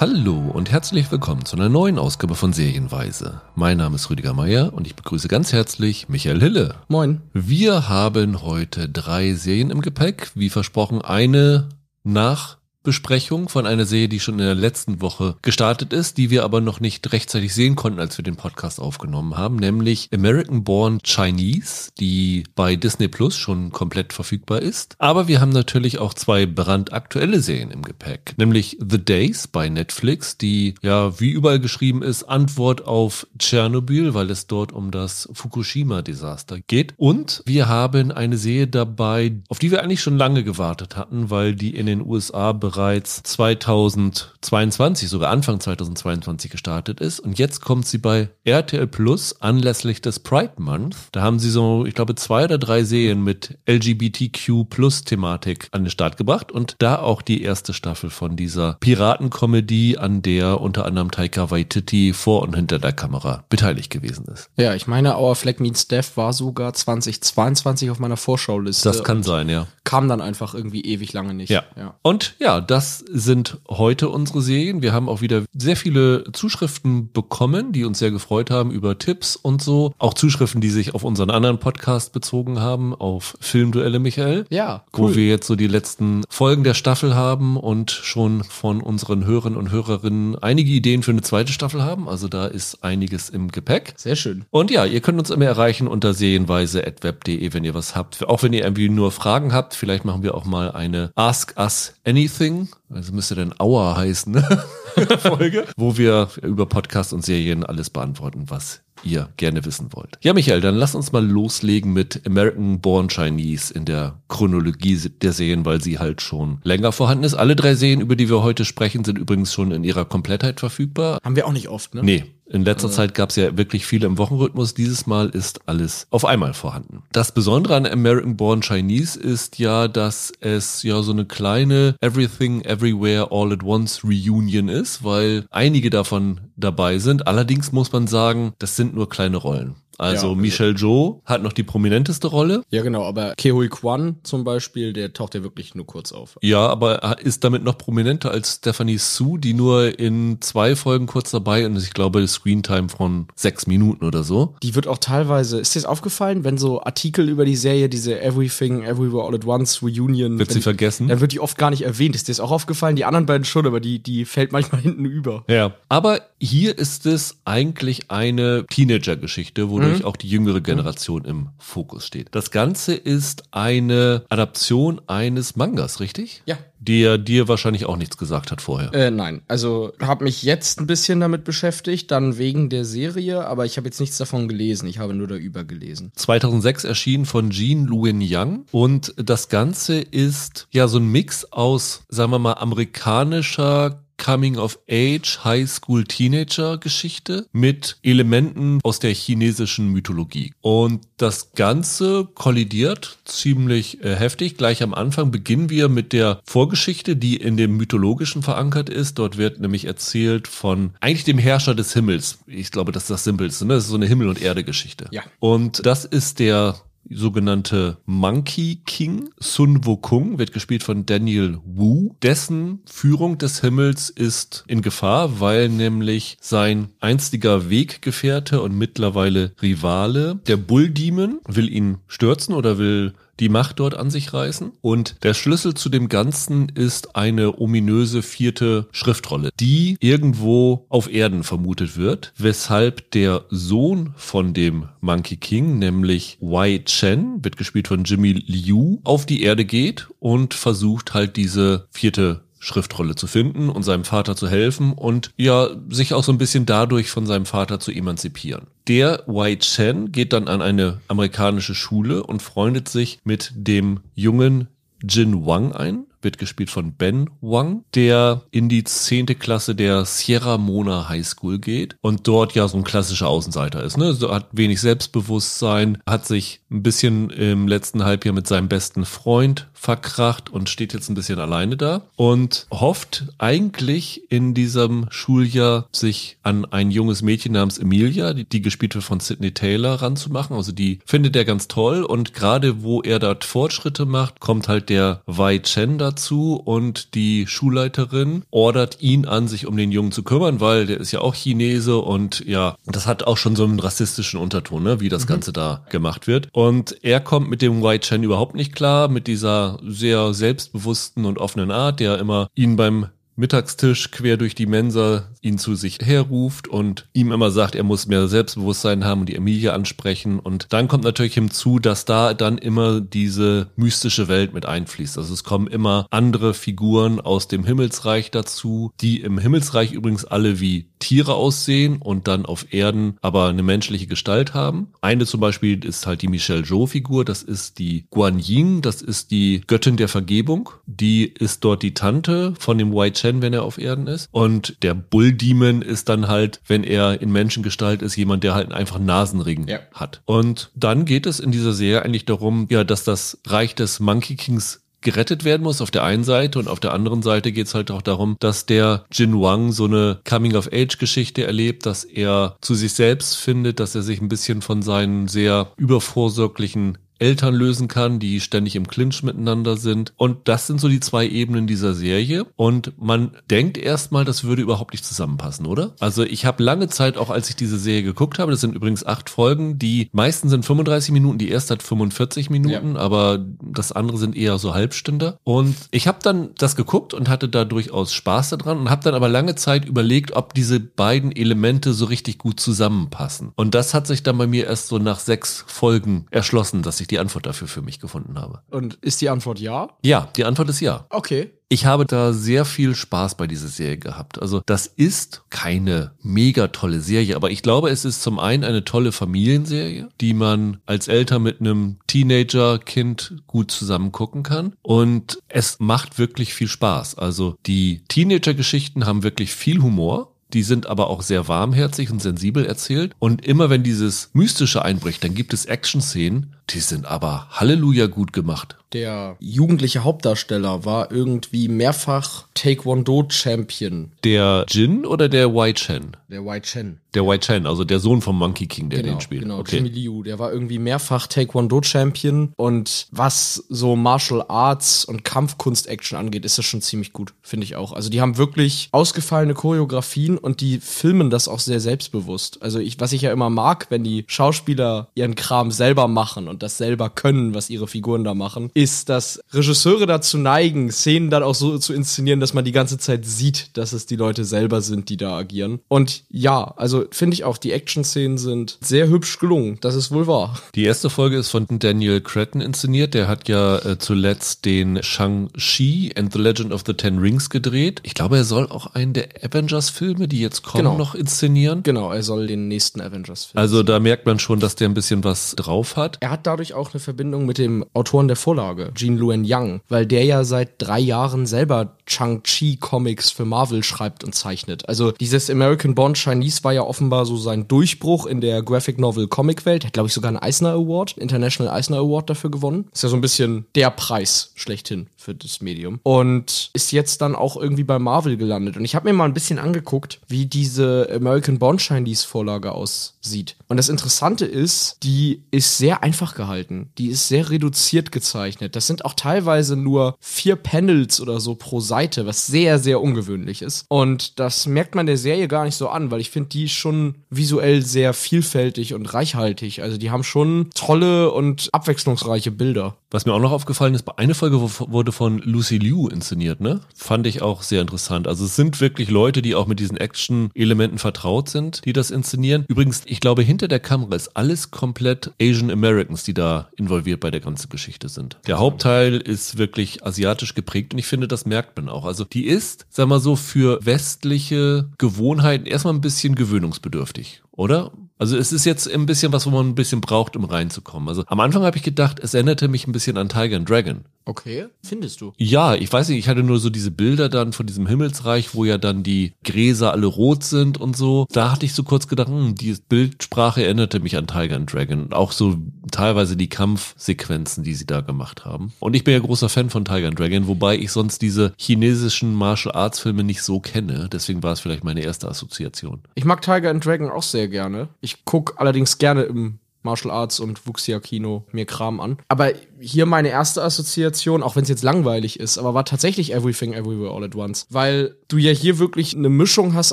Hallo 0.00 0.50
und 0.54 0.70
herzlich 0.70 1.12
willkommen 1.12 1.44
zu 1.44 1.56
einer 1.56 1.68
neuen 1.68 1.98
Ausgabe 1.98 2.34
von 2.34 2.54
Serienweise. 2.54 3.42
Mein 3.54 3.76
Name 3.76 3.96
ist 3.96 4.08
Rüdiger 4.08 4.32
Meier 4.32 4.72
und 4.72 4.86
ich 4.86 4.96
begrüße 4.96 5.28
ganz 5.28 5.52
herzlich 5.52 6.08
Michael 6.08 6.40
Hille. 6.40 6.76
Moin. 6.88 7.20
Wir 7.34 7.90
haben 7.90 8.40
heute 8.40 8.88
drei 8.88 9.34
Serien 9.34 9.68
im 9.68 9.82
Gepäck. 9.82 10.30
Wie 10.34 10.48
versprochen, 10.48 11.02
eine 11.02 11.68
nach 12.02 12.56
Besprechung 12.82 13.48
von 13.50 13.66
einer 13.66 13.84
Serie, 13.84 14.08
die 14.08 14.20
schon 14.20 14.38
in 14.38 14.46
der 14.46 14.54
letzten 14.54 15.02
Woche 15.02 15.36
gestartet 15.42 15.92
ist, 15.92 16.16
die 16.16 16.30
wir 16.30 16.44
aber 16.44 16.62
noch 16.62 16.80
nicht 16.80 17.12
rechtzeitig 17.12 17.54
sehen 17.54 17.76
konnten, 17.76 18.00
als 18.00 18.16
wir 18.16 18.22
den 18.22 18.36
Podcast 18.36 18.80
aufgenommen 18.80 19.36
haben, 19.36 19.56
nämlich 19.56 20.08
American 20.14 20.64
Born 20.64 21.00
Chinese, 21.02 21.90
die 21.98 22.44
bei 22.54 22.76
Disney 22.76 23.08
Plus 23.08 23.36
schon 23.36 23.70
komplett 23.70 24.14
verfügbar 24.14 24.62
ist. 24.62 24.94
Aber 24.98 25.28
wir 25.28 25.40
haben 25.40 25.50
natürlich 25.50 25.98
auch 25.98 26.14
zwei 26.14 26.46
brandaktuelle 26.46 27.40
Serien 27.40 27.70
im 27.70 27.82
Gepäck, 27.82 28.34
nämlich 28.38 28.78
The 28.80 29.04
Days 29.04 29.46
bei 29.46 29.68
Netflix, 29.68 30.38
die 30.38 30.74
ja 30.80 31.20
wie 31.20 31.30
überall 31.30 31.60
geschrieben 31.60 32.02
ist, 32.02 32.24
Antwort 32.24 32.86
auf 32.86 33.26
Tschernobyl, 33.38 34.14
weil 34.14 34.30
es 34.30 34.46
dort 34.46 34.72
um 34.72 34.90
das 34.90 35.28
Fukushima-Desaster 35.32 36.60
geht. 36.60 36.94
Und 36.96 37.42
wir 37.44 37.68
haben 37.68 38.10
eine 38.10 38.38
Serie 38.38 38.68
dabei, 38.68 39.32
auf 39.48 39.58
die 39.58 39.70
wir 39.70 39.82
eigentlich 39.82 40.00
schon 40.00 40.16
lange 40.16 40.44
gewartet 40.44 40.96
hatten, 40.96 41.30
weil 41.30 41.54
die 41.54 41.76
in 41.76 41.86
den 41.86 42.00
USA 42.00 42.52
bereits 42.70 43.24
2022, 43.24 45.08
sogar 45.08 45.30
Anfang 45.30 45.58
2022 45.58 46.52
gestartet 46.52 47.00
ist. 47.00 47.18
Und 47.18 47.36
jetzt 47.38 47.60
kommt 47.60 47.84
sie 47.86 47.98
bei 47.98 48.28
RTL 48.44 48.86
Plus 48.86 49.40
anlässlich 49.40 50.00
des 50.00 50.20
Pride 50.20 50.52
Month. 50.58 50.96
Da 51.10 51.22
haben 51.22 51.40
sie 51.40 51.50
so, 51.50 51.84
ich 51.84 51.94
glaube, 51.94 52.14
zwei 52.14 52.44
oder 52.44 52.58
drei 52.58 52.84
Serien 52.84 53.24
mit 53.24 53.58
LGBTQ 53.68 54.70
Plus 54.70 55.02
Thematik 55.02 55.66
an 55.72 55.82
den 55.82 55.90
Start 55.90 56.16
gebracht 56.16 56.52
und 56.52 56.76
da 56.78 57.00
auch 57.00 57.22
die 57.22 57.42
erste 57.42 57.72
Staffel 57.72 58.08
von 58.08 58.36
dieser 58.36 58.74
Piratenkomödie, 58.74 59.98
an 59.98 60.22
der 60.22 60.60
unter 60.60 60.84
anderem 60.84 61.10
Taika 61.10 61.50
Waititi 61.50 62.12
vor 62.12 62.42
und 62.42 62.54
hinter 62.54 62.78
der 62.78 62.92
Kamera 62.92 63.44
beteiligt 63.48 63.90
gewesen 63.90 64.26
ist. 64.32 64.48
Ja, 64.56 64.74
ich 64.74 64.86
meine, 64.86 65.18
Our 65.18 65.34
Flag 65.34 65.58
Means 65.58 65.88
Death 65.88 66.16
war 66.16 66.32
sogar 66.32 66.72
2022 66.72 67.90
auf 67.90 67.98
meiner 67.98 68.16
Vorschauliste. 68.16 68.88
Das 68.88 69.02
kann 69.02 69.24
sein, 69.24 69.48
ja. 69.48 69.66
Kam 69.82 70.08
dann 70.08 70.20
einfach 70.20 70.54
irgendwie 70.54 70.82
ewig 70.82 71.12
lange 71.12 71.34
nicht. 71.34 71.50
Ja. 71.50 71.64
ja. 71.76 71.94
Und 72.02 72.36
ja, 72.38 72.59
das 72.60 72.98
sind 72.98 73.58
heute 73.68 74.08
unsere 74.08 74.42
Serien. 74.42 74.82
Wir 74.82 74.92
haben 74.92 75.08
auch 75.08 75.20
wieder 75.20 75.44
sehr 75.52 75.76
viele 75.76 76.24
Zuschriften 76.32 77.12
bekommen, 77.12 77.72
die 77.72 77.84
uns 77.84 77.98
sehr 77.98 78.10
gefreut 78.10 78.50
haben 78.50 78.70
über 78.70 78.98
Tipps 78.98 79.36
und 79.36 79.62
so. 79.62 79.92
Auch 79.98 80.14
Zuschriften, 80.14 80.60
die 80.60 80.70
sich 80.70 80.94
auf 80.94 81.04
unseren 81.04 81.30
anderen 81.30 81.58
Podcast 81.58 82.12
bezogen 82.12 82.60
haben, 82.60 82.94
auf 82.94 83.36
Filmduelle 83.40 83.98
Michael. 83.98 84.46
Ja, 84.50 84.84
Wo 84.92 85.14
wir 85.14 85.26
jetzt 85.26 85.46
so 85.46 85.56
die 85.56 85.66
letzten 85.66 86.22
Folgen 86.28 86.64
der 86.64 86.74
Staffel 86.74 87.14
haben 87.14 87.56
und 87.56 87.90
schon 87.90 88.44
von 88.44 88.80
unseren 88.80 89.24
Hörern 89.24 89.56
und 89.56 89.70
Hörerinnen 89.70 90.36
einige 90.36 90.70
Ideen 90.70 91.02
für 91.02 91.10
eine 91.10 91.22
zweite 91.22 91.52
Staffel 91.52 91.82
haben. 91.82 92.08
Also 92.08 92.28
da 92.28 92.46
ist 92.46 92.82
einiges 92.82 93.30
im 93.30 93.50
Gepäck. 93.50 93.94
Sehr 93.96 94.16
schön. 94.16 94.44
Und 94.50 94.70
ja, 94.70 94.84
ihr 94.84 95.00
könnt 95.00 95.18
uns 95.18 95.30
immer 95.30 95.46
erreichen 95.46 95.88
unter 95.88 96.14
serienweise.web.de, 96.14 97.52
wenn 97.52 97.64
ihr 97.64 97.74
was 97.74 97.96
habt. 97.96 98.26
Auch 98.26 98.42
wenn 98.42 98.52
ihr 98.52 98.64
irgendwie 98.64 98.88
nur 98.88 99.12
Fragen 99.12 99.52
habt, 99.52 99.74
vielleicht 99.74 100.04
machen 100.04 100.22
wir 100.22 100.34
auch 100.34 100.44
mal 100.44 100.72
eine 100.72 101.12
Ask 101.14 101.54
Us 101.56 101.94
Anything, 102.04 102.49
also 102.90 103.12
müsste 103.12 103.34
dann 103.34 103.54
Hour 103.58 103.96
heißen, 103.96 104.32
ne? 104.32 104.64
Folge, 105.18 105.66
wo 105.76 105.96
wir 105.96 106.28
über 106.42 106.66
Podcast 106.66 107.12
und 107.12 107.24
Serien 107.24 107.64
alles 107.64 107.90
beantworten, 107.90 108.44
was 108.48 108.82
ihr 109.02 109.28
gerne 109.36 109.64
wissen 109.64 109.88
wollt. 109.92 110.18
Ja, 110.22 110.34
Michael, 110.34 110.60
dann 110.60 110.74
lass 110.74 110.94
uns 110.94 111.12
mal 111.12 111.24
loslegen 111.24 111.92
mit 111.92 112.22
American 112.26 112.80
Born 112.80 113.08
Chinese 113.08 113.72
in 113.72 113.84
der 113.84 114.20
Chronologie 114.28 114.96
der 115.22 115.32
Serien, 115.32 115.64
weil 115.64 115.80
sie 115.80 115.98
halt 115.98 116.20
schon 116.20 116.58
länger 116.62 116.92
vorhanden 116.92 117.24
ist. 117.24 117.34
Alle 117.34 117.56
drei 117.56 117.74
Serien, 117.74 118.00
über 118.00 118.16
die 118.16 118.28
wir 118.28 118.42
heute 118.42 118.64
sprechen, 118.64 119.04
sind 119.04 119.18
übrigens 119.18 119.52
schon 119.52 119.72
in 119.72 119.84
ihrer 119.84 120.04
Komplettheit 120.04 120.60
verfügbar. 120.60 121.18
Haben 121.24 121.36
wir 121.36 121.46
auch 121.46 121.52
nicht 121.52 121.68
oft, 121.68 121.94
ne? 121.94 122.02
Nee, 122.02 122.24
in 122.52 122.64
letzter 122.64 122.90
Zeit 122.90 123.14
gab 123.14 123.30
es 123.30 123.36
ja 123.36 123.56
wirklich 123.56 123.86
viele 123.86 124.06
im 124.06 124.18
Wochenrhythmus. 124.18 124.74
Dieses 124.74 125.06
Mal 125.06 125.28
ist 125.28 125.60
alles 125.66 126.06
auf 126.10 126.24
einmal 126.24 126.52
vorhanden. 126.52 127.04
Das 127.12 127.32
Besondere 127.32 127.76
an 127.76 127.86
American 127.86 128.36
Born 128.36 128.60
Chinese 128.60 129.18
ist 129.18 129.58
ja, 129.58 129.86
dass 129.86 130.32
es 130.40 130.82
ja 130.82 131.00
so 131.02 131.12
eine 131.12 131.26
kleine 131.26 131.94
Everything 132.00 132.62
Everywhere 132.62 133.28
All 133.30 133.52
at 133.52 133.62
Once 133.62 134.02
Reunion 134.02 134.68
ist, 134.68 135.04
weil 135.04 135.46
einige 135.50 135.90
davon 135.90 136.40
dabei 136.56 136.98
sind. 136.98 137.28
Allerdings 137.28 137.70
muss 137.70 137.92
man 137.92 138.08
sagen, 138.08 138.52
das 138.58 138.74
sind 138.74 138.94
nur 138.94 139.08
kleine 139.08 139.36
Rollen. 139.36 139.76
Also 140.00 140.30
Ja, 140.30 140.34
Michelle 140.34 140.72
Jo 140.74 141.20
hat 141.24 141.42
noch 141.42 141.52
die 141.52 141.62
prominenteste 141.62 142.26
Rolle. 142.26 142.62
Ja, 142.70 142.82
genau, 142.82 143.04
aber 143.04 143.34
Kehui 143.36 143.68
Kwan 143.68 144.16
zum 144.22 144.44
Beispiel, 144.44 144.92
der 144.92 145.12
taucht 145.12 145.34
ja 145.34 145.42
wirklich 145.42 145.74
nur 145.74 145.86
kurz 145.86 146.12
auf. 146.12 146.38
Ja, 146.42 146.66
aber 146.66 146.96
er 146.96 147.18
ist 147.20 147.44
damit 147.44 147.62
noch 147.64 147.76
prominenter 147.78 148.30
als 148.30 148.56
Stephanie 148.56 148.98
Sue, 148.98 149.38
die 149.38 149.52
nur 149.54 149.98
in 149.98 150.38
zwei 150.40 150.74
Folgen 150.76 151.06
kurz 151.06 151.30
dabei 151.30 151.66
und 151.66 151.76
ich 151.76 151.92
glaube 151.92 152.26
Screentime 152.26 152.88
von 152.88 153.26
sechs 153.36 153.66
Minuten 153.66 154.04
oder 154.04 154.24
so. 154.24 154.54
Die 154.62 154.74
wird 154.74 154.86
auch 154.88 154.98
teilweise, 154.98 155.58
ist 155.60 155.74
dir 155.74 155.80
das 155.80 155.86
aufgefallen, 155.86 156.44
wenn 156.44 156.58
so 156.58 156.82
Artikel 156.82 157.28
über 157.28 157.44
die 157.44 157.56
Serie, 157.56 157.88
diese 157.88 158.20
Everything, 158.20 158.82
Everywhere 158.82 159.24
All 159.26 159.34
at 159.34 159.44
Once 159.46 159.82
Reunion, 159.82 160.38
Wird 160.38 160.50
sie 160.52 160.60
vergessen? 160.62 161.08
dann 161.08 161.20
wird 161.20 161.32
die 161.32 161.40
oft 161.40 161.58
gar 161.58 161.70
nicht 161.70 161.82
erwähnt. 161.82 162.14
Ist 162.14 162.28
dir 162.28 162.32
das 162.32 162.40
auch 162.40 162.50
aufgefallen? 162.50 162.96
Die 162.96 163.04
anderen 163.04 163.26
beiden 163.26 163.44
schon, 163.44 163.66
aber 163.66 163.80
die, 163.80 163.98
die 164.02 164.24
fällt 164.24 164.52
manchmal 164.52 164.80
hinten 164.82 165.04
über. 165.04 165.44
Ja. 165.48 165.72
Aber 165.88 166.20
hier 166.38 166.78
ist 166.78 167.04
es 167.06 167.36
eigentlich 167.44 168.10
eine 168.10 168.64
Teenager-Geschichte, 168.70 169.68
wodurch 169.90 170.04
auch 170.04 170.16
die 170.16 170.28
jüngere 170.28 170.60
Generation 170.60 171.24
im 171.24 171.48
Fokus 171.58 172.06
steht. 172.06 172.28
Das 172.32 172.50
Ganze 172.50 172.94
ist 172.94 173.44
eine 173.52 174.24
Adaption 174.28 175.00
eines 175.06 175.56
Mangas, 175.56 176.00
richtig? 176.00 176.42
Ja. 176.46 176.58
Der 176.78 177.18
dir 177.18 177.46
wahrscheinlich 177.46 177.84
auch 177.84 177.96
nichts 177.96 178.16
gesagt 178.16 178.50
hat 178.50 178.62
vorher. 178.62 178.94
Äh, 178.94 179.10
nein, 179.10 179.42
also 179.48 179.92
habe 180.00 180.24
mich 180.24 180.42
jetzt 180.42 180.80
ein 180.80 180.86
bisschen 180.86 181.20
damit 181.20 181.44
beschäftigt, 181.44 182.10
dann 182.10 182.38
wegen 182.38 182.70
der 182.70 182.84
Serie, 182.84 183.46
aber 183.46 183.66
ich 183.66 183.76
habe 183.76 183.86
jetzt 183.86 184.00
nichts 184.00 184.16
davon 184.16 184.48
gelesen. 184.48 184.88
Ich 184.88 184.98
habe 184.98 185.12
nur 185.12 185.28
darüber 185.28 185.64
gelesen. 185.64 186.12
2006 186.16 186.84
erschienen 186.84 187.26
von 187.26 187.50
Jean 187.50 187.86
Luen 187.86 188.20
Yang 188.20 188.64
und 188.70 189.14
das 189.16 189.48
Ganze 189.48 190.00
ist 190.00 190.68
ja 190.70 190.88
so 190.88 190.98
ein 190.98 191.08
Mix 191.08 191.44
aus, 191.52 192.04
sagen 192.08 192.32
wir 192.32 192.38
mal, 192.38 192.54
amerikanischer 192.54 194.02
Coming 194.20 194.58
of 194.58 194.78
Age, 194.88 195.40
High 195.44 195.68
School 195.68 196.04
Teenager 196.04 196.78
Geschichte 196.78 197.46
mit 197.52 197.96
Elementen 198.02 198.78
aus 198.82 199.00
der 199.00 199.14
chinesischen 199.14 199.88
Mythologie. 199.88 200.52
Und 200.60 201.00
das 201.16 201.52
Ganze 201.52 202.28
kollidiert 202.34 203.18
ziemlich 203.24 204.04
äh, 204.04 204.14
heftig. 204.14 204.56
Gleich 204.56 204.82
am 204.82 204.94
Anfang 204.94 205.30
beginnen 205.30 205.70
wir 205.70 205.88
mit 205.88 206.12
der 206.12 206.40
Vorgeschichte, 206.44 207.16
die 207.16 207.36
in 207.36 207.56
dem 207.56 207.76
mythologischen 207.76 208.42
verankert 208.42 208.90
ist. 208.90 209.18
Dort 209.18 209.38
wird 209.38 209.58
nämlich 209.60 209.86
erzählt 209.86 210.48
von 210.48 210.92
eigentlich 211.00 211.24
dem 211.24 211.38
Herrscher 211.38 211.74
des 211.74 211.92
Himmels. 211.94 212.38
Ich 212.46 212.70
glaube, 212.70 212.92
das 212.92 213.04
ist 213.04 213.10
das 213.10 213.24
Simpelste. 213.24 213.64
Ne? 213.64 213.74
Das 213.74 213.84
ist 213.84 213.90
so 213.90 213.96
eine 213.96 214.06
Himmel- 214.06 214.28
und 214.28 214.40
Erde-Geschichte. 214.40 215.06
Ja. 215.10 215.22
Und 215.38 215.84
das 215.86 216.04
ist 216.04 216.38
der 216.38 216.76
sogenannte 217.08 217.98
Monkey 218.04 218.82
King. 218.84 219.30
Sun 219.38 219.84
Wukong 219.84 220.38
wird 220.38 220.52
gespielt 220.52 220.82
von 220.82 221.06
Daniel 221.06 221.58
Wu. 221.64 222.14
Dessen 222.22 222.80
Führung 222.86 223.38
des 223.38 223.60
Himmels 223.60 224.10
ist 224.10 224.64
in 224.66 224.82
Gefahr, 224.82 225.40
weil 225.40 225.68
nämlich 225.68 226.36
sein 226.40 226.88
einstiger 227.00 227.70
Weggefährte 227.70 228.60
und 228.62 228.76
mittlerweile 228.76 229.52
Rivale, 229.62 230.40
der 230.46 230.56
Bull 230.56 230.90
Demon, 230.90 231.40
will 231.46 231.68
ihn 231.72 231.98
stürzen 232.06 232.54
oder 232.54 232.78
will 232.78 233.14
die 233.40 233.48
Macht 233.48 233.80
dort 233.80 233.94
an 233.94 234.10
sich 234.10 234.32
reißen. 234.32 234.72
Und 234.80 235.16
der 235.22 235.34
Schlüssel 235.34 235.74
zu 235.74 235.88
dem 235.88 236.08
Ganzen 236.08 236.68
ist 236.68 237.16
eine 237.16 237.58
ominöse 237.58 238.22
vierte 238.22 238.88
Schriftrolle, 238.92 239.50
die 239.58 239.96
irgendwo 240.00 240.86
auf 240.88 241.12
Erden 241.12 241.42
vermutet 241.42 241.96
wird, 241.96 242.32
weshalb 242.36 243.10
der 243.12 243.44
Sohn 243.50 244.12
von 244.16 244.54
dem 244.54 244.88
Monkey 245.00 245.36
King, 245.36 245.78
nämlich 245.78 246.36
Wei 246.40 246.78
Chen, 246.84 247.42
wird 247.42 247.56
gespielt 247.56 247.88
von 247.88 248.04
Jimmy 248.04 248.32
Liu, 248.46 248.98
auf 249.04 249.26
die 249.26 249.42
Erde 249.42 249.64
geht 249.64 250.08
und 250.18 250.54
versucht 250.54 251.14
halt 251.14 251.36
diese 251.36 251.86
vierte 251.90 252.42
Schriftrolle 252.60 253.16
zu 253.16 253.26
finden 253.26 253.70
und 253.70 253.82
seinem 253.82 254.04
Vater 254.04 254.36
zu 254.36 254.46
helfen 254.48 254.92
und 254.92 255.32
ja, 255.36 255.70
sich 255.88 256.14
auch 256.14 256.22
so 256.22 256.30
ein 256.30 256.38
bisschen 256.38 256.66
dadurch 256.66 257.10
von 257.10 257.26
seinem 257.26 257.46
Vater 257.46 257.80
zu 257.80 257.90
emanzipieren. 257.90 258.66
Der 258.86 259.24
Wei 259.26 259.56
Chen 259.56 260.12
geht 260.12 260.32
dann 260.32 260.46
an 260.46 260.62
eine 260.62 261.00
amerikanische 261.08 261.74
Schule 261.74 262.22
und 262.22 262.42
freundet 262.42 262.88
sich 262.88 263.18
mit 263.24 263.52
dem 263.54 264.00
jungen 264.14 264.68
Jin 265.02 265.46
Wang 265.46 265.72
ein, 265.72 266.04
wird 266.22 266.38
gespielt 266.38 266.70
von 266.70 266.92
Ben 266.92 267.30
Wang, 267.40 267.84
der 267.94 268.42
in 268.50 268.68
die 268.68 268.84
zehnte 268.84 269.34
Klasse 269.34 269.74
der 269.74 270.04
Sierra 270.04 270.58
Mona 270.58 271.08
High 271.08 271.26
School 271.26 271.58
geht 271.58 271.96
und 272.02 272.26
dort 272.28 272.54
ja 272.54 272.68
so 272.68 272.76
ein 272.76 272.84
klassischer 272.84 273.28
Außenseiter 273.28 273.82
ist. 273.82 273.96
Ne? 273.96 274.12
So 274.12 274.32
hat 274.34 274.48
wenig 274.52 274.80
Selbstbewusstsein, 274.80 275.98
hat 276.06 276.26
sich 276.26 276.60
ein 276.70 276.82
bisschen 276.82 277.30
im 277.30 277.68
letzten 277.68 278.04
Halbjahr 278.04 278.34
mit 278.34 278.46
seinem 278.46 278.68
besten 278.68 279.04
Freund 279.04 279.68
verkracht 279.80 280.50
und 280.50 280.68
steht 280.68 280.92
jetzt 280.92 281.08
ein 281.08 281.14
bisschen 281.14 281.38
alleine 281.38 281.78
da 281.78 282.02
und 282.16 282.66
hofft 282.70 283.24
eigentlich 283.38 284.30
in 284.30 284.52
diesem 284.52 285.06
Schuljahr 285.08 285.86
sich 285.90 286.36
an 286.42 286.66
ein 286.66 286.90
junges 286.90 287.22
Mädchen 287.22 287.52
namens 287.52 287.78
Emilia, 287.78 288.34
die, 288.34 288.44
die 288.44 288.60
gespielt 288.60 288.94
wird 288.94 289.04
von 289.04 289.20
Sidney 289.20 289.52
Taylor, 289.52 290.02
ranzumachen. 290.02 290.54
Also 290.54 290.72
die 290.72 290.98
findet 291.06 291.34
er 291.34 291.46
ganz 291.46 291.66
toll 291.66 292.02
und 292.02 292.34
gerade 292.34 292.82
wo 292.82 293.00
er 293.00 293.18
dort 293.20 293.46
Fortschritte 293.46 294.04
macht, 294.04 294.38
kommt 294.38 294.68
halt 294.68 294.90
der 294.90 295.22
Wei 295.24 295.58
Chen 295.60 295.96
dazu 295.96 296.56
und 296.56 297.14
die 297.14 297.46
Schulleiterin 297.46 298.42
ordert 298.50 299.00
ihn 299.00 299.24
an, 299.24 299.48
sich 299.48 299.66
um 299.66 299.78
den 299.78 299.92
Jungen 299.92 300.12
zu 300.12 300.22
kümmern, 300.22 300.60
weil 300.60 300.84
der 300.84 301.00
ist 301.00 301.10
ja 301.10 301.22
auch 301.22 301.34
Chinese 301.34 301.96
und 301.96 302.44
ja, 302.46 302.76
das 302.84 303.06
hat 303.06 303.22
auch 303.22 303.38
schon 303.38 303.56
so 303.56 303.64
einen 303.64 303.80
rassistischen 303.80 304.40
Unterton, 304.40 304.82
ne, 304.82 305.00
wie 305.00 305.08
das 305.08 305.26
Ganze 305.26 305.54
da 305.54 305.86
gemacht 305.88 306.26
wird. 306.26 306.48
Und 306.52 307.02
er 307.02 307.20
kommt 307.20 307.48
mit 307.48 307.62
dem 307.62 307.82
Wei 307.82 307.96
Chen 307.96 308.22
überhaupt 308.22 308.54
nicht 308.54 308.74
klar, 308.74 309.08
mit 309.08 309.26
dieser 309.26 309.69
sehr 309.82 310.34
selbstbewussten 310.34 311.24
und 311.24 311.38
offenen 311.38 311.70
Art, 311.70 312.00
der 312.00 312.18
immer 312.18 312.48
ihn 312.54 312.76
beim 312.76 313.08
Mittagstisch 313.40 314.10
quer 314.10 314.36
durch 314.36 314.54
die 314.54 314.66
Mensa 314.66 315.30
ihn 315.40 315.56
zu 315.56 315.74
sich 315.74 315.98
herruft 316.02 316.68
und 316.68 317.08
ihm 317.14 317.32
immer 317.32 317.50
sagt, 317.50 317.74
er 317.74 317.84
muss 317.84 318.06
mehr 318.06 318.28
Selbstbewusstsein 318.28 319.04
haben 319.04 319.20
und 319.20 319.28
die 319.30 319.34
Emilie 319.34 319.72
ansprechen. 319.72 320.38
Und 320.38 320.66
dann 320.70 320.88
kommt 320.88 321.04
natürlich 321.04 321.34
hinzu, 321.34 321.78
dass 321.78 322.04
da 322.04 322.34
dann 322.34 322.58
immer 322.58 323.00
diese 323.00 323.70
mystische 323.76 324.28
Welt 324.28 324.52
mit 324.52 324.66
einfließt. 324.66 325.16
Also 325.16 325.32
es 325.32 325.42
kommen 325.42 325.68
immer 325.68 326.06
andere 326.10 326.52
Figuren 326.52 327.18
aus 327.18 327.48
dem 327.48 327.64
Himmelsreich 327.64 328.30
dazu, 328.30 328.92
die 329.00 329.22
im 329.22 329.38
Himmelsreich 329.38 329.92
übrigens 329.92 330.26
alle 330.26 330.60
wie 330.60 330.90
Tiere 330.98 331.34
aussehen 331.34 331.96
und 331.96 332.28
dann 332.28 332.44
auf 332.44 332.72
Erden 332.74 333.16
aber 333.22 333.48
eine 333.48 333.62
menschliche 333.62 334.06
Gestalt 334.06 334.52
haben. 334.52 334.88
Eine 335.00 335.24
zum 335.24 335.40
Beispiel 335.40 335.82
ist 335.82 336.06
halt 336.06 336.20
die 336.20 336.28
Michelle 336.28 336.62
Jo-Figur, 336.62 337.24
das 337.24 337.42
ist 337.42 337.78
die 337.78 338.04
Guan 338.10 338.38
Ying, 338.38 338.82
das 338.82 339.00
ist 339.00 339.30
die 339.30 339.62
Göttin 339.66 339.96
der 339.96 340.08
Vergebung. 340.08 340.70
Die 340.84 341.24
ist 341.24 341.64
dort 341.64 341.82
die 341.82 341.94
Tante 341.94 342.52
von 342.58 342.76
dem 342.76 342.92
Wei 342.92 343.10
Chen, 343.30 343.42
wenn 343.42 343.52
er 343.52 343.62
auf 343.62 343.78
Erden 343.78 344.06
ist. 344.06 344.28
Und 344.32 344.76
der 344.82 344.94
Bull 344.94 345.32
Demon 345.32 345.82
ist 345.82 346.08
dann 346.08 346.28
halt, 346.28 346.60
wenn 346.66 346.84
er 346.84 347.20
in 347.20 347.30
Menschengestalt 347.32 348.02
ist, 348.02 348.16
jemand, 348.16 348.44
der 348.44 348.54
halt 348.54 348.72
einfach 348.72 348.96
einen 348.96 349.06
Nasenring 349.06 349.66
Ja. 349.68 349.78
hat. 349.92 350.22
Und 350.24 350.70
dann 350.74 351.04
geht 351.04 351.26
es 351.26 351.40
in 351.40 351.52
dieser 351.52 351.72
Serie 351.72 352.04
eigentlich 352.04 352.24
darum, 352.24 352.66
ja, 352.70 352.84
dass 352.84 353.04
das 353.04 353.38
Reich 353.46 353.74
des 353.74 354.00
Monkey 354.00 354.36
Kings 354.36 354.82
gerettet 355.02 355.44
werden 355.44 355.62
muss 355.62 355.80
auf 355.80 355.90
der 355.90 356.04
einen 356.04 356.24
Seite 356.24 356.58
und 356.58 356.68
auf 356.68 356.78
der 356.78 356.92
anderen 356.92 357.22
Seite 357.22 357.52
geht 357.52 357.66
es 357.68 357.74
halt 357.74 357.90
auch 357.90 358.02
darum, 358.02 358.36
dass 358.38 358.66
der 358.66 359.06
Jin 359.10 359.40
Wang 359.40 359.72
so 359.72 359.86
eine 359.86 360.20
Coming-of-Age-Geschichte 360.28 361.46
erlebt, 361.46 361.86
dass 361.86 362.04
er 362.04 362.56
zu 362.60 362.74
sich 362.74 362.92
selbst 362.92 363.36
findet, 363.36 363.80
dass 363.80 363.94
er 363.94 364.02
sich 364.02 364.20
ein 364.20 364.28
bisschen 364.28 364.60
von 364.60 364.82
seinen 364.82 365.26
sehr 365.26 365.72
übervorsorglichen 365.78 366.98
Eltern 367.20 367.54
lösen 367.54 367.88
kann, 367.88 368.18
die 368.18 368.40
ständig 368.40 368.76
im 368.76 368.88
Clinch 368.88 369.22
miteinander 369.22 369.76
sind. 369.76 370.12
Und 370.16 370.48
das 370.48 370.66
sind 370.66 370.80
so 370.80 370.88
die 370.88 371.00
zwei 371.00 371.26
Ebenen 371.26 371.66
dieser 371.66 371.94
Serie. 371.94 372.46
Und 372.56 372.92
man 373.00 373.32
denkt 373.50 373.78
erstmal, 373.78 374.24
das 374.24 374.44
würde 374.44 374.62
überhaupt 374.62 374.92
nicht 374.92 375.04
zusammenpassen, 375.04 375.66
oder? 375.66 375.94
Also 376.00 376.22
ich 376.22 376.46
habe 376.46 376.62
lange 376.62 376.88
Zeit, 376.88 377.16
auch 377.16 377.30
als 377.30 377.50
ich 377.50 377.56
diese 377.56 377.78
Serie 377.78 378.02
geguckt 378.02 378.38
habe, 378.38 378.50
das 378.50 378.60
sind 378.60 378.74
übrigens 378.74 379.04
acht 379.04 379.30
Folgen, 379.30 379.78
die 379.78 380.08
meisten 380.12 380.48
sind 380.48 380.64
35 380.64 381.12
Minuten, 381.12 381.38
die 381.38 381.50
erste 381.50 381.74
hat 381.74 381.82
45 381.82 382.50
Minuten, 382.50 382.96
aber 382.96 383.44
das 383.62 383.92
andere 383.92 384.18
sind 384.18 384.36
eher 384.36 384.58
so 384.58 384.74
Halbstünder. 384.74 385.38
Und 385.44 385.76
ich 385.90 386.08
habe 386.08 386.18
dann 386.22 386.50
das 386.56 386.76
geguckt 386.76 387.14
und 387.14 387.28
hatte 387.28 387.48
da 387.48 387.64
durchaus 387.64 388.12
Spaß 388.12 388.50
daran 388.50 388.78
und 388.78 388.90
habe 388.90 389.04
dann 389.04 389.14
aber 389.14 389.28
lange 389.28 389.54
Zeit 389.54 389.84
überlegt, 389.84 390.32
ob 390.32 390.54
diese 390.54 390.80
beiden 390.80 391.32
Elemente 391.32 391.92
so 391.92 392.06
richtig 392.06 392.38
gut 392.38 392.60
zusammenpassen. 392.60 393.52
Und 393.56 393.74
das 393.74 393.94
hat 393.94 394.06
sich 394.06 394.22
dann 394.22 394.38
bei 394.38 394.46
mir 394.46 394.66
erst 394.66 394.88
so 394.88 394.98
nach 394.98 395.18
sechs 395.18 395.64
Folgen 395.66 396.26
erschlossen, 396.30 396.82
dass 396.82 397.00
ich 397.00 397.09
die 397.10 397.18
Antwort 397.18 397.46
dafür 397.46 397.68
für 397.68 397.82
mich 397.82 398.00
gefunden 398.00 398.38
habe. 398.38 398.62
Und 398.70 398.98
ist 399.02 399.20
die 399.20 399.28
Antwort 399.28 399.58
ja? 399.58 399.88
Ja, 400.02 400.28
die 400.36 400.44
Antwort 400.44 400.68
ist 400.68 400.80
ja. 400.80 401.06
Okay. 401.10 401.50
Ich 401.72 401.86
habe 401.86 402.04
da 402.04 402.32
sehr 402.32 402.64
viel 402.64 402.96
Spaß 402.96 403.36
bei 403.36 403.46
dieser 403.46 403.68
Serie 403.68 403.98
gehabt. 403.98 404.42
Also 404.42 404.60
das 404.66 404.88
ist 404.88 405.42
keine 405.50 406.10
mega 406.20 406.66
tolle 406.66 407.00
Serie, 407.00 407.36
aber 407.36 407.52
ich 407.52 407.62
glaube, 407.62 407.90
es 407.90 408.04
ist 408.04 408.22
zum 408.22 408.40
einen 408.40 408.64
eine 408.64 408.84
tolle 408.84 409.12
Familienserie, 409.12 410.08
die 410.20 410.34
man 410.34 410.78
als 410.86 411.06
Eltern 411.06 411.44
mit 411.44 411.60
einem 411.60 411.98
Teenager-Kind 412.08 413.44
gut 413.46 413.70
zusammen 413.70 414.10
gucken 414.10 414.42
kann. 414.42 414.74
Und 414.82 415.38
es 415.46 415.78
macht 415.78 416.18
wirklich 416.18 416.54
viel 416.54 416.66
Spaß. 416.66 417.16
Also 417.18 417.56
die 417.66 418.02
Teenager-Geschichten 418.08 419.06
haben 419.06 419.22
wirklich 419.22 419.54
viel 419.54 419.80
Humor. 419.80 420.34
Die 420.52 420.64
sind 420.64 420.86
aber 420.86 421.08
auch 421.08 421.22
sehr 421.22 421.46
warmherzig 421.46 422.10
und 422.10 422.20
sensibel 422.20 422.66
erzählt. 422.66 423.14
Und 423.18 423.46
immer 423.46 423.70
wenn 423.70 423.84
dieses 423.84 424.30
Mystische 424.32 424.84
einbricht, 424.84 425.22
dann 425.22 425.34
gibt 425.34 425.54
es 425.54 425.66
Action-Szenen, 425.66 426.56
Die 426.70 426.80
sind 426.80 427.06
aber 427.06 427.48
Halleluja 427.50 428.06
gut 428.06 428.32
gemacht. 428.32 428.76
Der 428.92 429.36
jugendliche 429.38 430.02
Hauptdarsteller 430.02 430.84
war 430.84 431.12
irgendwie 431.12 431.68
mehrfach 431.68 432.46
Taekwondo-Champion. 432.54 434.10
Der 434.24 434.66
Jin 434.68 435.06
oder 435.06 435.28
der 435.28 435.54
Wai 435.54 435.72
Chen? 435.72 436.16
Der 436.28 436.44
Wai 436.44 436.58
Chen. 436.60 436.98
Der 437.14 437.24
Wai 437.24 437.38
Chen, 437.38 437.66
also 437.66 437.84
der 437.84 438.00
Sohn 438.00 438.20
vom 438.20 438.36
Monkey 438.38 438.66
King, 438.66 438.90
der 438.90 439.02
genau, 439.02 439.14
den 439.14 439.20
spielt. 439.20 439.42
Genau, 439.42 439.58
okay. 439.58 439.76
Jimmy 439.76 439.88
Liu, 439.88 440.22
der 440.22 440.38
war 440.38 440.52
irgendwie 440.52 440.78
mehrfach 440.78 441.28
Taekwondo-Champion 441.28 442.52
und 442.56 443.06
was 443.12 443.64
so 443.68 443.94
Martial 443.94 444.44
Arts 444.48 445.04
und 445.04 445.24
Kampfkunst-Action 445.24 446.18
angeht, 446.18 446.44
ist 446.44 446.58
das 446.58 446.64
schon 446.64 446.82
ziemlich 446.82 447.12
gut, 447.12 447.32
finde 447.42 447.64
ich 447.64 447.76
auch. 447.76 447.92
Also 447.92 448.10
die 448.10 448.20
haben 448.20 448.36
wirklich 448.38 448.88
ausgefallene 448.92 449.54
Choreografien 449.54 450.36
und 450.36 450.60
die 450.60 450.78
filmen 450.78 451.30
das 451.30 451.46
auch 451.46 451.60
sehr 451.60 451.80
selbstbewusst. 451.80 452.60
Also 452.62 452.80
ich, 452.80 452.98
was 453.00 453.12
ich 453.12 453.22
ja 453.22 453.32
immer 453.32 453.50
mag, 453.50 453.86
wenn 453.90 454.02
die 454.02 454.24
Schauspieler 454.26 455.08
ihren 455.14 455.36
Kram 455.36 455.70
selber 455.70 456.08
machen 456.08 456.48
und 456.48 456.59
das 456.60 456.78
selber 456.78 457.10
können, 457.10 457.54
was 457.54 457.70
ihre 457.70 457.88
Figuren 457.88 458.22
da 458.24 458.34
machen, 458.34 458.70
ist, 458.74 459.08
dass 459.08 459.40
Regisseure 459.52 460.06
dazu 460.06 460.38
neigen, 460.38 460.90
Szenen 460.92 461.30
dann 461.30 461.42
auch 461.42 461.54
so 461.54 461.78
zu 461.78 461.92
inszenieren, 461.92 462.38
dass 462.40 462.54
man 462.54 462.64
die 462.64 462.72
ganze 462.72 462.98
Zeit 462.98 463.24
sieht, 463.26 463.76
dass 463.76 463.92
es 463.92 464.06
die 464.06 464.16
Leute 464.16 464.44
selber 464.44 464.80
sind, 464.82 465.08
die 465.08 465.16
da 465.16 465.36
agieren. 465.36 465.80
Und 465.88 466.22
ja, 466.30 466.72
also 466.76 467.04
finde 467.10 467.34
ich 467.34 467.44
auch, 467.44 467.58
die 467.58 467.72
Action-Szenen 467.72 468.38
sind 468.38 468.78
sehr 468.80 469.08
hübsch 469.08 469.38
gelungen. 469.38 469.78
Das 469.80 469.94
ist 469.94 470.10
wohl 470.10 470.26
wahr. 470.26 470.58
Die 470.74 470.84
erste 470.84 471.10
Folge 471.10 471.36
ist 471.38 471.48
von 471.50 471.66
Daniel 471.68 472.20
Cretton 472.20 472.60
inszeniert. 472.60 473.14
Der 473.14 473.26
hat 473.28 473.48
ja 473.48 473.78
äh, 473.78 473.98
zuletzt 473.98 474.64
den 474.64 475.02
Shang-Chi 475.02 476.12
and 476.16 476.32
the 476.32 476.38
Legend 476.38 476.72
of 476.72 476.82
the 476.86 476.94
Ten 476.94 477.18
Rings 477.18 477.50
gedreht. 477.50 478.00
Ich 478.02 478.14
glaube, 478.14 478.36
er 478.36 478.44
soll 478.44 478.68
auch 478.68 478.94
einen 478.94 479.12
der 479.12 479.28
Avengers-Filme, 479.42 480.28
die 480.28 480.40
jetzt 480.40 480.62
kommen, 480.62 480.84
Genau. 480.84 480.96
noch 480.98 481.14
inszenieren. 481.14 481.82
Genau, 481.82 482.12
er 482.12 482.22
soll 482.22 482.46
den 482.46 482.68
nächsten 482.68 483.00
Avengers-Film. 483.00 483.60
Also 483.60 483.82
da 483.82 483.98
merkt 484.00 484.26
man 484.26 484.38
schon, 484.38 484.60
dass 484.60 484.74
der 484.76 484.88
ein 484.88 484.94
bisschen 484.94 485.24
was 485.24 485.54
drauf 485.56 485.96
hat. 485.96 486.18
Er 486.20 486.30
hat 486.30 486.46
dadurch 486.50 486.74
auch 486.74 486.92
eine 486.92 487.00
Verbindung 487.00 487.46
mit 487.46 487.58
dem 487.58 487.84
Autoren 487.94 488.26
der 488.26 488.36
Vorlage, 488.36 488.90
Gene 488.94 489.16
Luen 489.16 489.44
Yang, 489.44 489.80
weil 489.88 490.04
der 490.04 490.24
ja 490.24 490.42
seit 490.42 490.74
drei 490.78 490.98
Jahren 490.98 491.46
selber 491.46 491.96
Chang-Chi-Comics 492.10 493.30
für 493.30 493.44
Marvel 493.44 493.84
schreibt 493.84 494.24
und 494.24 494.34
zeichnet. 494.34 494.88
Also 494.88 495.12
dieses 495.12 495.48
American 495.48 495.94
Born 495.94 496.14
Chinese 496.14 496.64
war 496.64 496.72
ja 496.72 496.82
offenbar 496.82 497.24
so 497.24 497.36
sein 497.36 497.68
Durchbruch 497.68 498.26
in 498.26 498.40
der 498.40 498.62
Graphic 498.62 498.98
Novel 498.98 499.28
Comic-Welt. 499.28 499.84
Hat, 499.86 499.92
glaube 499.92 500.08
ich, 500.08 500.12
sogar 500.12 500.28
einen 500.28 500.38
Eisner 500.38 500.72
Award, 500.72 501.16
International 501.16 501.72
Eisner 501.72 501.98
Award 501.98 502.28
dafür 502.28 502.50
gewonnen. 502.50 502.88
Ist 502.92 503.02
ja 503.02 503.08
so 503.08 503.16
ein 503.16 503.20
bisschen 503.20 503.66
der 503.76 503.90
Preis 503.90 504.52
schlechthin 504.56 505.06
für 505.16 505.34
das 505.34 505.60
Medium. 505.60 506.00
Und 506.02 506.70
ist 506.72 506.92
jetzt 506.92 507.20
dann 507.20 507.36
auch 507.36 507.56
irgendwie 507.56 507.84
bei 507.84 507.98
Marvel 507.98 508.36
gelandet. 508.36 508.76
Und 508.76 508.84
ich 508.84 508.94
habe 508.94 509.08
mir 509.08 509.14
mal 509.14 509.26
ein 509.26 509.34
bisschen 509.34 509.58
angeguckt, 509.58 510.20
wie 510.26 510.46
diese 510.46 511.08
American 511.14 511.58
Born 511.58 511.78
Chinese 511.78 512.26
Vorlage 512.26 512.72
aussieht. 512.72 513.56
Und 513.68 513.76
das 513.76 513.88
Interessante 513.88 514.46
ist, 514.46 514.96
die 515.02 515.42
ist 515.50 515.78
sehr 515.78 516.02
einfach 516.02 516.34
gehalten. 516.34 516.90
Die 516.98 517.08
ist 517.08 517.28
sehr 517.28 517.50
reduziert 517.50 518.10
gezeichnet. 518.10 518.74
Das 518.74 518.86
sind 518.86 519.04
auch 519.04 519.14
teilweise 519.14 519.76
nur 519.76 520.16
vier 520.18 520.56
Panels 520.56 521.20
oder 521.20 521.38
so 521.38 521.54
pro 521.54 521.80
Seite, 521.80 521.99
was 522.08 522.46
sehr, 522.46 522.78
sehr 522.78 523.00
ungewöhnlich 523.00 523.62
ist. 523.62 523.84
Und 523.88 524.38
das 524.38 524.66
merkt 524.66 524.94
man 524.94 525.06
der 525.06 525.16
Serie 525.16 525.48
gar 525.48 525.64
nicht 525.64 525.76
so 525.76 525.88
an, 525.88 526.10
weil 526.10 526.20
ich 526.20 526.30
finde 526.30 526.48
die 526.50 526.68
schon 526.68 527.16
visuell 527.30 527.82
sehr 527.82 528.14
vielfältig 528.14 528.94
und 528.94 529.12
reichhaltig. 529.12 529.82
Also 529.82 529.98
die 529.98 530.10
haben 530.10 530.24
schon 530.24 530.70
tolle 530.74 531.30
und 531.30 531.68
abwechslungsreiche 531.72 532.50
Bilder. 532.50 532.96
Was 533.10 533.26
mir 533.26 533.32
auch 533.32 533.40
noch 533.40 533.50
aufgefallen 533.50 533.94
ist, 533.94 534.06
eine 534.18 534.34
Folge 534.34 534.60
wurde 534.60 535.10
von 535.10 535.38
Lucy 535.38 535.78
Liu 535.78 536.06
inszeniert, 536.08 536.60
ne? 536.60 536.80
Fand 536.94 537.26
ich 537.26 537.42
auch 537.42 537.62
sehr 537.62 537.80
interessant. 537.80 538.28
Also 538.28 538.44
es 538.44 538.54
sind 538.54 538.80
wirklich 538.80 539.10
Leute, 539.10 539.42
die 539.42 539.56
auch 539.56 539.66
mit 539.66 539.80
diesen 539.80 539.96
Action-Elementen 539.96 540.98
vertraut 540.98 541.48
sind, 541.48 541.84
die 541.84 541.92
das 541.92 542.12
inszenieren. 542.12 542.64
Übrigens, 542.68 543.02
ich 543.06 543.18
glaube, 543.18 543.42
hinter 543.42 543.66
der 543.66 543.80
Kamera 543.80 544.14
ist 544.14 544.36
alles 544.36 544.70
komplett 544.70 545.32
Asian 545.42 545.72
Americans, 545.72 546.22
die 546.22 546.34
da 546.34 546.68
involviert 546.76 547.18
bei 547.18 547.32
der 547.32 547.40
ganzen 547.40 547.68
Geschichte 547.68 548.08
sind. 548.08 548.38
Der 548.46 548.58
Hauptteil 548.58 549.16
ist 549.16 549.58
wirklich 549.58 550.06
asiatisch 550.06 550.54
geprägt 550.54 550.92
und 550.92 550.98
ich 551.00 551.06
finde, 551.06 551.26
das 551.26 551.46
merkt 551.46 551.76
man 551.76 551.88
auch. 551.90 552.04
Also 552.04 552.24
die 552.24 552.46
ist, 552.46 552.86
sag 552.88 553.08
mal 553.08 553.20
so, 553.20 553.36
für 553.36 553.84
westliche 553.84 554.90
Gewohnheiten 554.98 555.66
erstmal 555.66 555.94
ein 555.94 556.00
bisschen 556.00 556.34
gewöhnungsbedürftig, 556.34 557.42
oder? 557.52 557.92
Also 558.20 558.36
es 558.36 558.52
ist 558.52 558.66
jetzt 558.66 558.88
ein 558.88 559.06
bisschen 559.06 559.32
was, 559.32 559.46
wo 559.46 559.50
man 559.50 559.66
ein 559.66 559.74
bisschen 559.74 560.02
braucht, 560.02 560.36
um 560.36 560.44
reinzukommen. 560.44 561.08
Also 561.08 561.24
am 561.26 561.40
Anfang 561.40 561.62
habe 561.62 561.78
ich 561.78 561.82
gedacht, 561.82 562.20
es 562.22 562.34
erinnerte 562.34 562.68
mich 562.68 562.86
ein 562.86 562.92
bisschen 562.92 563.16
an 563.16 563.30
Tiger 563.30 563.56
and 563.56 563.68
Dragon. 563.68 564.04
Okay, 564.26 564.66
findest 564.84 565.22
du? 565.22 565.32
Ja, 565.38 565.74
ich 565.74 565.90
weiß 565.90 566.08
nicht, 566.10 566.18
ich 566.18 566.28
hatte 566.28 566.42
nur 566.42 566.60
so 566.60 566.68
diese 566.68 566.90
Bilder 566.90 567.28
dann 567.28 567.52
von 567.52 567.66
diesem 567.66 567.86
Himmelsreich, 567.86 568.54
wo 568.54 568.64
ja 568.64 568.76
dann 568.76 569.02
die 569.02 569.32
Gräser 569.42 569.92
alle 569.92 570.06
rot 570.06 570.44
sind 570.44 570.78
und 570.78 570.96
so. 570.96 571.26
Da 571.32 571.50
hatte 571.50 571.64
ich 571.64 571.74
so 571.74 571.82
kurz 571.82 572.06
gedacht, 572.06 572.28
hm, 572.28 572.54
die 572.54 572.76
Bildsprache 572.88 573.64
erinnerte 573.64 573.98
mich 573.98 574.16
an 574.16 574.26
Tiger 574.26 574.56
and 574.56 574.72
Dragon. 574.72 575.12
Auch 575.12 575.32
so 575.32 575.56
teilweise 575.90 576.36
die 576.36 576.48
Kampfsequenzen, 576.48 577.64
die 577.64 577.74
sie 577.74 577.86
da 577.86 578.02
gemacht 578.02 578.44
haben. 578.44 578.72
Und 578.78 578.94
ich 578.94 579.02
bin 579.02 579.14
ja 579.14 579.20
großer 579.20 579.48
Fan 579.48 579.70
von 579.70 579.86
Tiger 579.86 580.08
and 580.08 580.18
Dragon, 580.18 580.46
wobei 580.46 580.76
ich 580.76 580.92
sonst 580.92 581.22
diese 581.22 581.54
chinesischen 581.56 582.34
Martial 582.34 582.74
Arts 582.74 583.00
Filme 583.00 583.24
nicht 583.24 583.42
so 583.42 583.58
kenne. 583.58 584.08
Deswegen 584.12 584.42
war 584.42 584.52
es 584.52 584.60
vielleicht 584.60 584.84
meine 584.84 585.02
erste 585.02 585.28
Assoziation. 585.28 586.02
Ich 586.14 586.26
mag 586.26 586.42
Tiger 586.42 586.70
and 586.70 586.84
Dragon 586.84 587.10
auch 587.10 587.22
sehr 587.22 587.48
gerne. 587.48 587.88
Ich 588.00 588.09
guck 588.24 588.54
allerdings 588.60 588.98
gerne 588.98 589.22
im 589.22 589.58
Martial 589.82 590.10
Arts 590.10 590.40
und 590.40 590.66
Wuxia-Kino 590.66 591.44
mir 591.52 591.64
Kram 591.64 592.00
an. 592.00 592.18
Aber 592.28 592.52
hier 592.78 593.06
meine 593.06 593.28
erste 593.28 593.62
Assoziation, 593.62 594.42
auch 594.42 594.56
wenn 594.56 594.62
es 594.62 594.68
jetzt 594.68 594.82
langweilig 594.82 595.40
ist, 595.40 595.58
aber 595.58 595.74
war 595.74 595.84
tatsächlich 595.84 596.34
Everything 596.34 596.74
Everywhere 596.74 597.14
All 597.14 597.24
at 597.24 597.34
Once. 597.34 597.66
Weil 597.70 598.16
du 598.28 598.36
ja 598.36 598.52
hier 598.52 598.78
wirklich 598.78 599.16
eine 599.16 599.28
Mischung 599.28 599.74
hast 599.74 599.92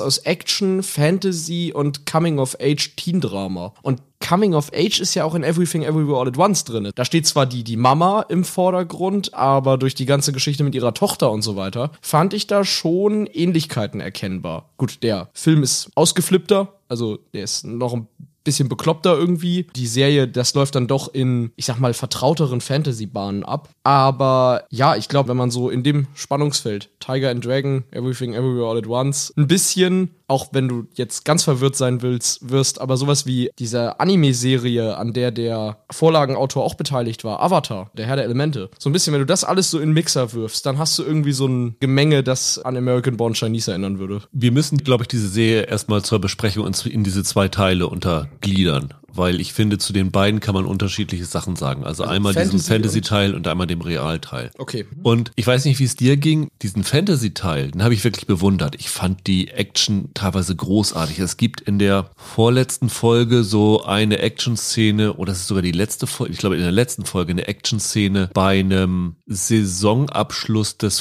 aus 0.00 0.18
Action, 0.18 0.82
Fantasy 0.82 1.72
und 1.74 2.06
Coming-of-Age-Teen-Drama. 2.06 3.74
Und 3.82 4.02
Coming 4.26 4.54
of 4.54 4.72
Age 4.74 5.00
ist 5.00 5.14
ja 5.14 5.24
auch 5.24 5.34
in 5.34 5.44
Everything 5.44 5.82
Everywhere 5.84 6.20
All 6.20 6.28
at 6.28 6.36
Once 6.36 6.64
drin. 6.64 6.90
Da 6.94 7.04
steht 7.04 7.26
zwar 7.26 7.46
die, 7.46 7.62
die 7.62 7.76
Mama 7.76 8.26
im 8.28 8.44
Vordergrund, 8.44 9.32
aber 9.32 9.78
durch 9.78 9.94
die 9.94 10.06
ganze 10.06 10.32
Geschichte 10.32 10.64
mit 10.64 10.74
ihrer 10.74 10.92
Tochter 10.92 11.30
und 11.30 11.42
so 11.42 11.56
weiter, 11.56 11.92
fand 12.02 12.34
ich 12.34 12.46
da 12.46 12.64
schon 12.64 13.26
Ähnlichkeiten 13.26 14.00
erkennbar. 14.00 14.70
Gut, 14.76 15.02
der 15.02 15.28
Film 15.32 15.62
ist 15.62 15.90
ausgeflippter, 15.94 16.77
also 16.88 17.18
der 17.32 17.44
ist 17.44 17.64
noch 17.64 17.94
ein 17.94 18.08
bisschen 18.44 18.68
bekloppter 18.68 19.16
irgendwie. 19.16 19.66
Die 19.76 19.86
Serie, 19.86 20.28
das 20.28 20.54
läuft 20.54 20.74
dann 20.74 20.86
doch 20.86 21.12
in, 21.12 21.52
ich 21.56 21.66
sag 21.66 21.78
mal, 21.78 21.94
vertrauteren 21.94 22.60
Fantasy-Bahnen 22.60 23.44
ab. 23.44 23.68
Aber 23.82 24.64
ja, 24.70 24.96
ich 24.96 25.08
glaube, 25.08 25.28
wenn 25.28 25.36
man 25.36 25.50
so 25.50 25.70
in 25.70 25.82
dem 25.82 26.06
Spannungsfeld 26.14 26.90
Tiger 27.00 27.30
and 27.30 27.44
Dragon, 27.44 27.84
Everything 27.90 28.34
Everywhere 28.34 28.70
All 28.70 28.78
at 28.78 28.86
Once, 28.86 29.32
ein 29.36 29.46
bisschen, 29.46 30.10
auch 30.26 30.48
wenn 30.52 30.68
du 30.68 30.86
jetzt 30.94 31.24
ganz 31.24 31.44
verwirrt 31.44 31.76
sein 31.76 32.02
willst, 32.02 32.50
wirst, 32.50 32.80
aber 32.80 32.96
sowas 32.96 33.26
wie 33.26 33.50
diese 33.58 33.98
Anime-Serie, 34.00 34.96
an 34.96 35.12
der 35.12 35.30
der 35.30 35.78
Vorlagenautor 35.90 36.64
auch 36.64 36.74
beteiligt 36.74 37.24
war, 37.24 37.40
Avatar, 37.42 37.90
der 37.94 38.06
Herr 38.06 38.16
der 38.16 38.24
Elemente. 38.24 38.70
So 38.78 38.90
ein 38.90 38.92
bisschen, 38.92 39.12
wenn 39.12 39.20
du 39.20 39.26
das 39.26 39.44
alles 39.44 39.70
so 39.70 39.78
in 39.78 39.92
Mixer 39.92 40.32
wirfst, 40.32 40.66
dann 40.66 40.78
hast 40.78 40.98
du 40.98 41.02
irgendwie 41.02 41.32
so 41.32 41.46
ein 41.46 41.76
Gemenge, 41.80 42.22
das 42.22 42.58
an 42.58 42.76
American 42.76 43.16
Born 43.16 43.34
Chinese 43.34 43.70
erinnern 43.70 43.98
würde. 43.98 44.22
Wir 44.32 44.52
müssen, 44.52 44.78
glaube 44.78 45.04
ich, 45.04 45.08
diese 45.08 45.28
Serie 45.28 45.62
erstmal 45.62 46.02
zur 46.02 46.20
Besprechung 46.20 46.66
in, 46.66 47.04
diese 47.04 47.24
zwei 47.24 47.48
Teile 47.48 47.86
untergliedern. 48.34 48.94
Weil 49.10 49.40
ich 49.40 49.52
finde, 49.52 49.78
zu 49.78 49.92
den 49.92 50.12
beiden 50.12 50.38
kann 50.38 50.54
man 50.54 50.64
unterschiedliche 50.64 51.24
Sachen 51.24 51.56
sagen. 51.56 51.82
Also, 51.82 52.04
einmal 52.04 52.34
diesen 52.34 52.60
Fantasy 52.60 52.68
Fantasy-Teil 52.68 53.34
und, 53.34 53.48
einmal 53.48 53.66
dem 53.66 53.80
Realteil. 53.80 54.50
Okay. 54.58 54.86
Und 55.02 55.32
ich 55.34 55.46
weiß 55.46 55.64
nicht, 55.64 55.80
wie 55.80 55.84
es 55.84 55.96
dir 55.96 56.16
ging. 56.16 56.48
Diesen 56.62 56.84
Fantasy-Teil, 56.84 57.72
den 57.72 57.82
habe 57.82 57.94
ich 57.94 58.04
wirklich 58.04 58.26
bewundert. 58.26 58.76
Ich 58.78 58.90
fand 58.90 59.26
die 59.26 59.48
Action 59.48 60.10
teilweise 60.14 60.54
großartig. 60.54 61.18
Es 61.18 61.36
gibt 61.36 61.62
in 61.62 61.78
der 61.78 62.10
vorletzten 62.16 62.90
Folge 62.90 63.42
so 63.44 63.82
eine 63.82 64.18
Action-Szene, 64.18 65.14
oder 65.14 65.32
es 65.32 65.40
ist 65.40 65.48
sogar 65.48 65.62
die 65.62 65.72
letzte 65.72 66.06
Folge, 66.06 66.32
ich 66.32 66.38
glaube 66.38 66.56
in 66.56 66.62
der 66.62 66.70
letzten 66.70 67.04
Folge 67.04 67.32
eine 67.32 67.48
Action-Szene 67.48 68.30
bei 68.34 68.60
einem 68.60 69.16
Saisonabschluss 69.26 70.78
des 70.78 71.00